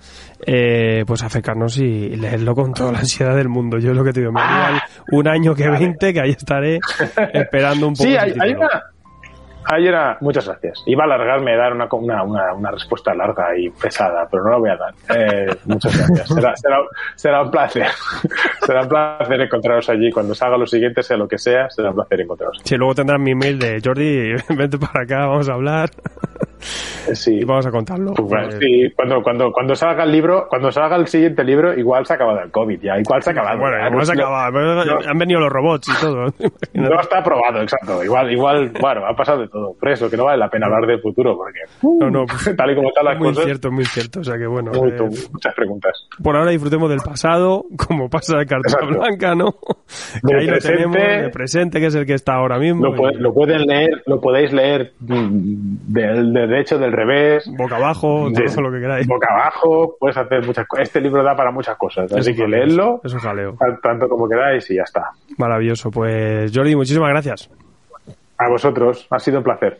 eh, 0.47 1.05
pues 1.07 1.23
acercarnos 1.23 1.79
y 1.79 2.17
leerlo 2.17 2.55
con 2.55 2.73
toda 2.73 2.93
la 2.93 2.99
ansiedad 2.99 3.35
del 3.35 3.49
mundo. 3.49 3.79
Yo 3.79 3.91
es 3.93 3.97
lo 3.97 4.05
que 4.05 4.13
te 4.13 4.21
digo, 4.21 4.33
me 4.33 4.41
ah, 4.43 4.83
un 5.13 5.29
año 5.29 5.55
que 5.55 5.69
20, 5.69 6.13
que 6.13 6.21
ahí 6.21 6.31
estaré 6.31 6.79
esperando 7.33 7.89
un 7.89 7.95
poco. 7.95 8.09
Sí, 8.09 8.17
hay, 8.17 8.53
una, 8.53 8.69
Ayer 9.67 9.89
era, 9.89 10.19
muchas 10.21 10.47
gracias. 10.47 10.83
Iba 10.87 11.05
a 11.05 11.07
alargarme 11.07 11.55
a 11.55 11.57
dar 11.57 11.73
una, 11.73 12.23
una, 12.23 12.55
una, 12.55 12.71
respuesta 12.71 13.15
larga 13.15 13.57
y 13.57 13.71
pesada, 13.71 14.27
pero 14.31 14.45
no 14.45 14.51
la 14.51 14.59
voy 14.59 14.71
a 14.71 14.77
dar. 14.77 14.95
Eh, 15.17 15.57
muchas 15.65 15.97
gracias. 15.97 16.29
Será, 16.29 16.57
será, 16.57 16.79
será, 17.15 17.43
un 17.43 17.51
placer. 17.51 17.87
será 18.67 18.83
un 18.83 18.89
placer 18.89 19.41
encontraros 19.41 19.89
allí. 19.89 20.11
Cuando 20.11 20.35
salga 20.35 20.57
lo 20.57 20.67
siguiente, 20.67 21.03
sea 21.03 21.17
lo 21.17 21.29
que 21.29 21.39
sea, 21.39 21.71
será 21.71 21.91
un 21.91 21.97
placer 21.97 22.21
encontraros. 22.21 22.61
Sí, 22.65 22.77
luego 22.77 22.95
tendrán 22.95 23.23
mi 23.23 23.35
mail 23.35 23.59
de 23.59 23.81
Jordi, 23.83 24.35
vente 24.57 24.79
para 24.79 25.05
acá, 25.05 25.27
vamos 25.27 25.49
a 25.49 25.55
hablar. 25.55 25.91
Sí. 26.61 27.39
Y 27.41 27.45
vamos 27.45 27.67
a 27.67 27.71
contarlo. 27.71 28.15
Pues 28.15 28.29
bueno, 28.29 28.51
sí, 28.53 28.91
cuando, 28.97 29.23
cuando, 29.23 29.53
cuando 29.53 29.75
salga 29.75 30.05
el 30.05 30.13
libro, 30.13 30.47
cuando 30.49 30.71
salga 30.73 30.97
el 30.97 31.07
siguiente 31.07 31.45
libro, 31.45 31.79
igual 31.79 32.07
se 32.07 32.15
ha 32.15 32.17
acabado 32.17 32.41
el 32.41 32.51
COVID 32.51 32.81
ya, 32.81 32.99
igual 32.99 33.23
se 33.23 33.31
ha 33.31 33.33
acabado. 33.33 33.59
Bueno, 33.59 33.89
igual 33.89 34.07
se 34.07 34.13
ha 34.13 34.15
acabado. 34.15 34.99
han 35.07 35.19
venido 35.19 35.41
los 35.41 35.51
robots 35.51 35.89
y 35.89 36.01
todo. 36.01 36.27
no 36.75 37.01
está 37.01 37.19
aprobado, 37.19 37.61
exacto. 37.63 38.03
Igual, 38.03 38.33
igual, 38.33 38.73
bueno, 38.81 39.07
ha 39.07 39.15
pasado 39.15 39.43
de 39.43 39.49
todo. 39.49 39.75
Por 39.79 39.89
eso, 39.91 40.11
que 40.11 40.17
no 40.17 40.25
vale 40.25 40.39
la 40.39 40.49
pena 40.49 40.67
hablar 40.67 40.87
del 40.87 41.01
futuro, 41.01 41.37
porque 41.37 41.61
no, 41.83 42.11
no, 42.11 42.25
tal 42.57 42.71
y 42.71 42.75
como 42.75 42.89
están 42.89 43.05
las 43.05 43.19
muy 43.19 43.29
cosas. 43.29 43.45
Muy 43.45 43.53
cierto, 43.53 43.73
muy 43.73 43.85
cierto. 43.85 44.21
O 44.21 44.25
sea 44.25 44.39
que 44.39 44.47
bueno. 44.47 44.73
Muy, 44.73 44.91
eh, 44.91 45.29
muchas 45.33 45.55
preguntas. 45.55 46.09
Por 46.23 46.37
ahora 46.37 46.51
disfrutemos 46.51 46.89
del 46.89 47.01
pasado, 47.01 47.65
como 47.77 48.09
pasa 48.09 48.39
de 48.39 48.47
carta 48.47 48.79
blanca, 48.87 49.35
¿no? 49.35 49.55
Que 50.27 50.37
ahí 50.37 50.47
lo 50.47 50.59
tenemos, 50.59 50.97
de 50.97 51.31
presente, 51.31 51.81
que 51.81 51.87
es 51.87 51.95
el 51.95 52.07
que 52.07 52.15
está 52.15 52.35
ahora 52.35 52.59
mismo. 52.59 52.87
Lo, 52.87 53.11
lo 53.11 53.35
pueden 53.35 53.63
leer, 53.67 54.03
lo 54.07 54.21
podéis 54.21 54.53
leer 54.53 54.93
mm, 55.01 55.93
derecho, 56.47 56.79
del 56.79 56.93
revés. 56.93 57.51
Boca 57.57 57.77
abajo, 57.77 58.29
todo 58.33 58.63
lo 58.63 58.73
que 58.73 58.81
queráis. 58.81 59.07
Boca 59.07 59.29
abajo, 59.31 59.97
puedes 59.99 60.17
hacer 60.17 60.45
muchas 60.45 60.67
cosas. 60.67 60.89
Este 60.89 61.01
libro 61.01 61.23
da 61.23 61.35
para 61.35 61.51
muchas 61.51 61.77
cosas, 61.77 62.13
así 62.13 62.35
que 62.35 62.47
leedlo. 62.47 63.01
Jaleo. 63.21 63.57
Tanto 63.83 64.09
como 64.09 64.29
queráis 64.29 64.71
y 64.71 64.77
ya 64.77 64.83
está. 64.83 65.11
Maravilloso. 65.39 65.91
Pues 65.91 66.51
Jordi, 66.55 66.75
muchísimas 66.77 67.11
gracias. 67.11 67.51
A 68.37 68.49
vosotros, 68.49 69.07
ha 69.11 69.19
sido 69.19 69.39
un 69.39 69.45
placer. 69.45 69.79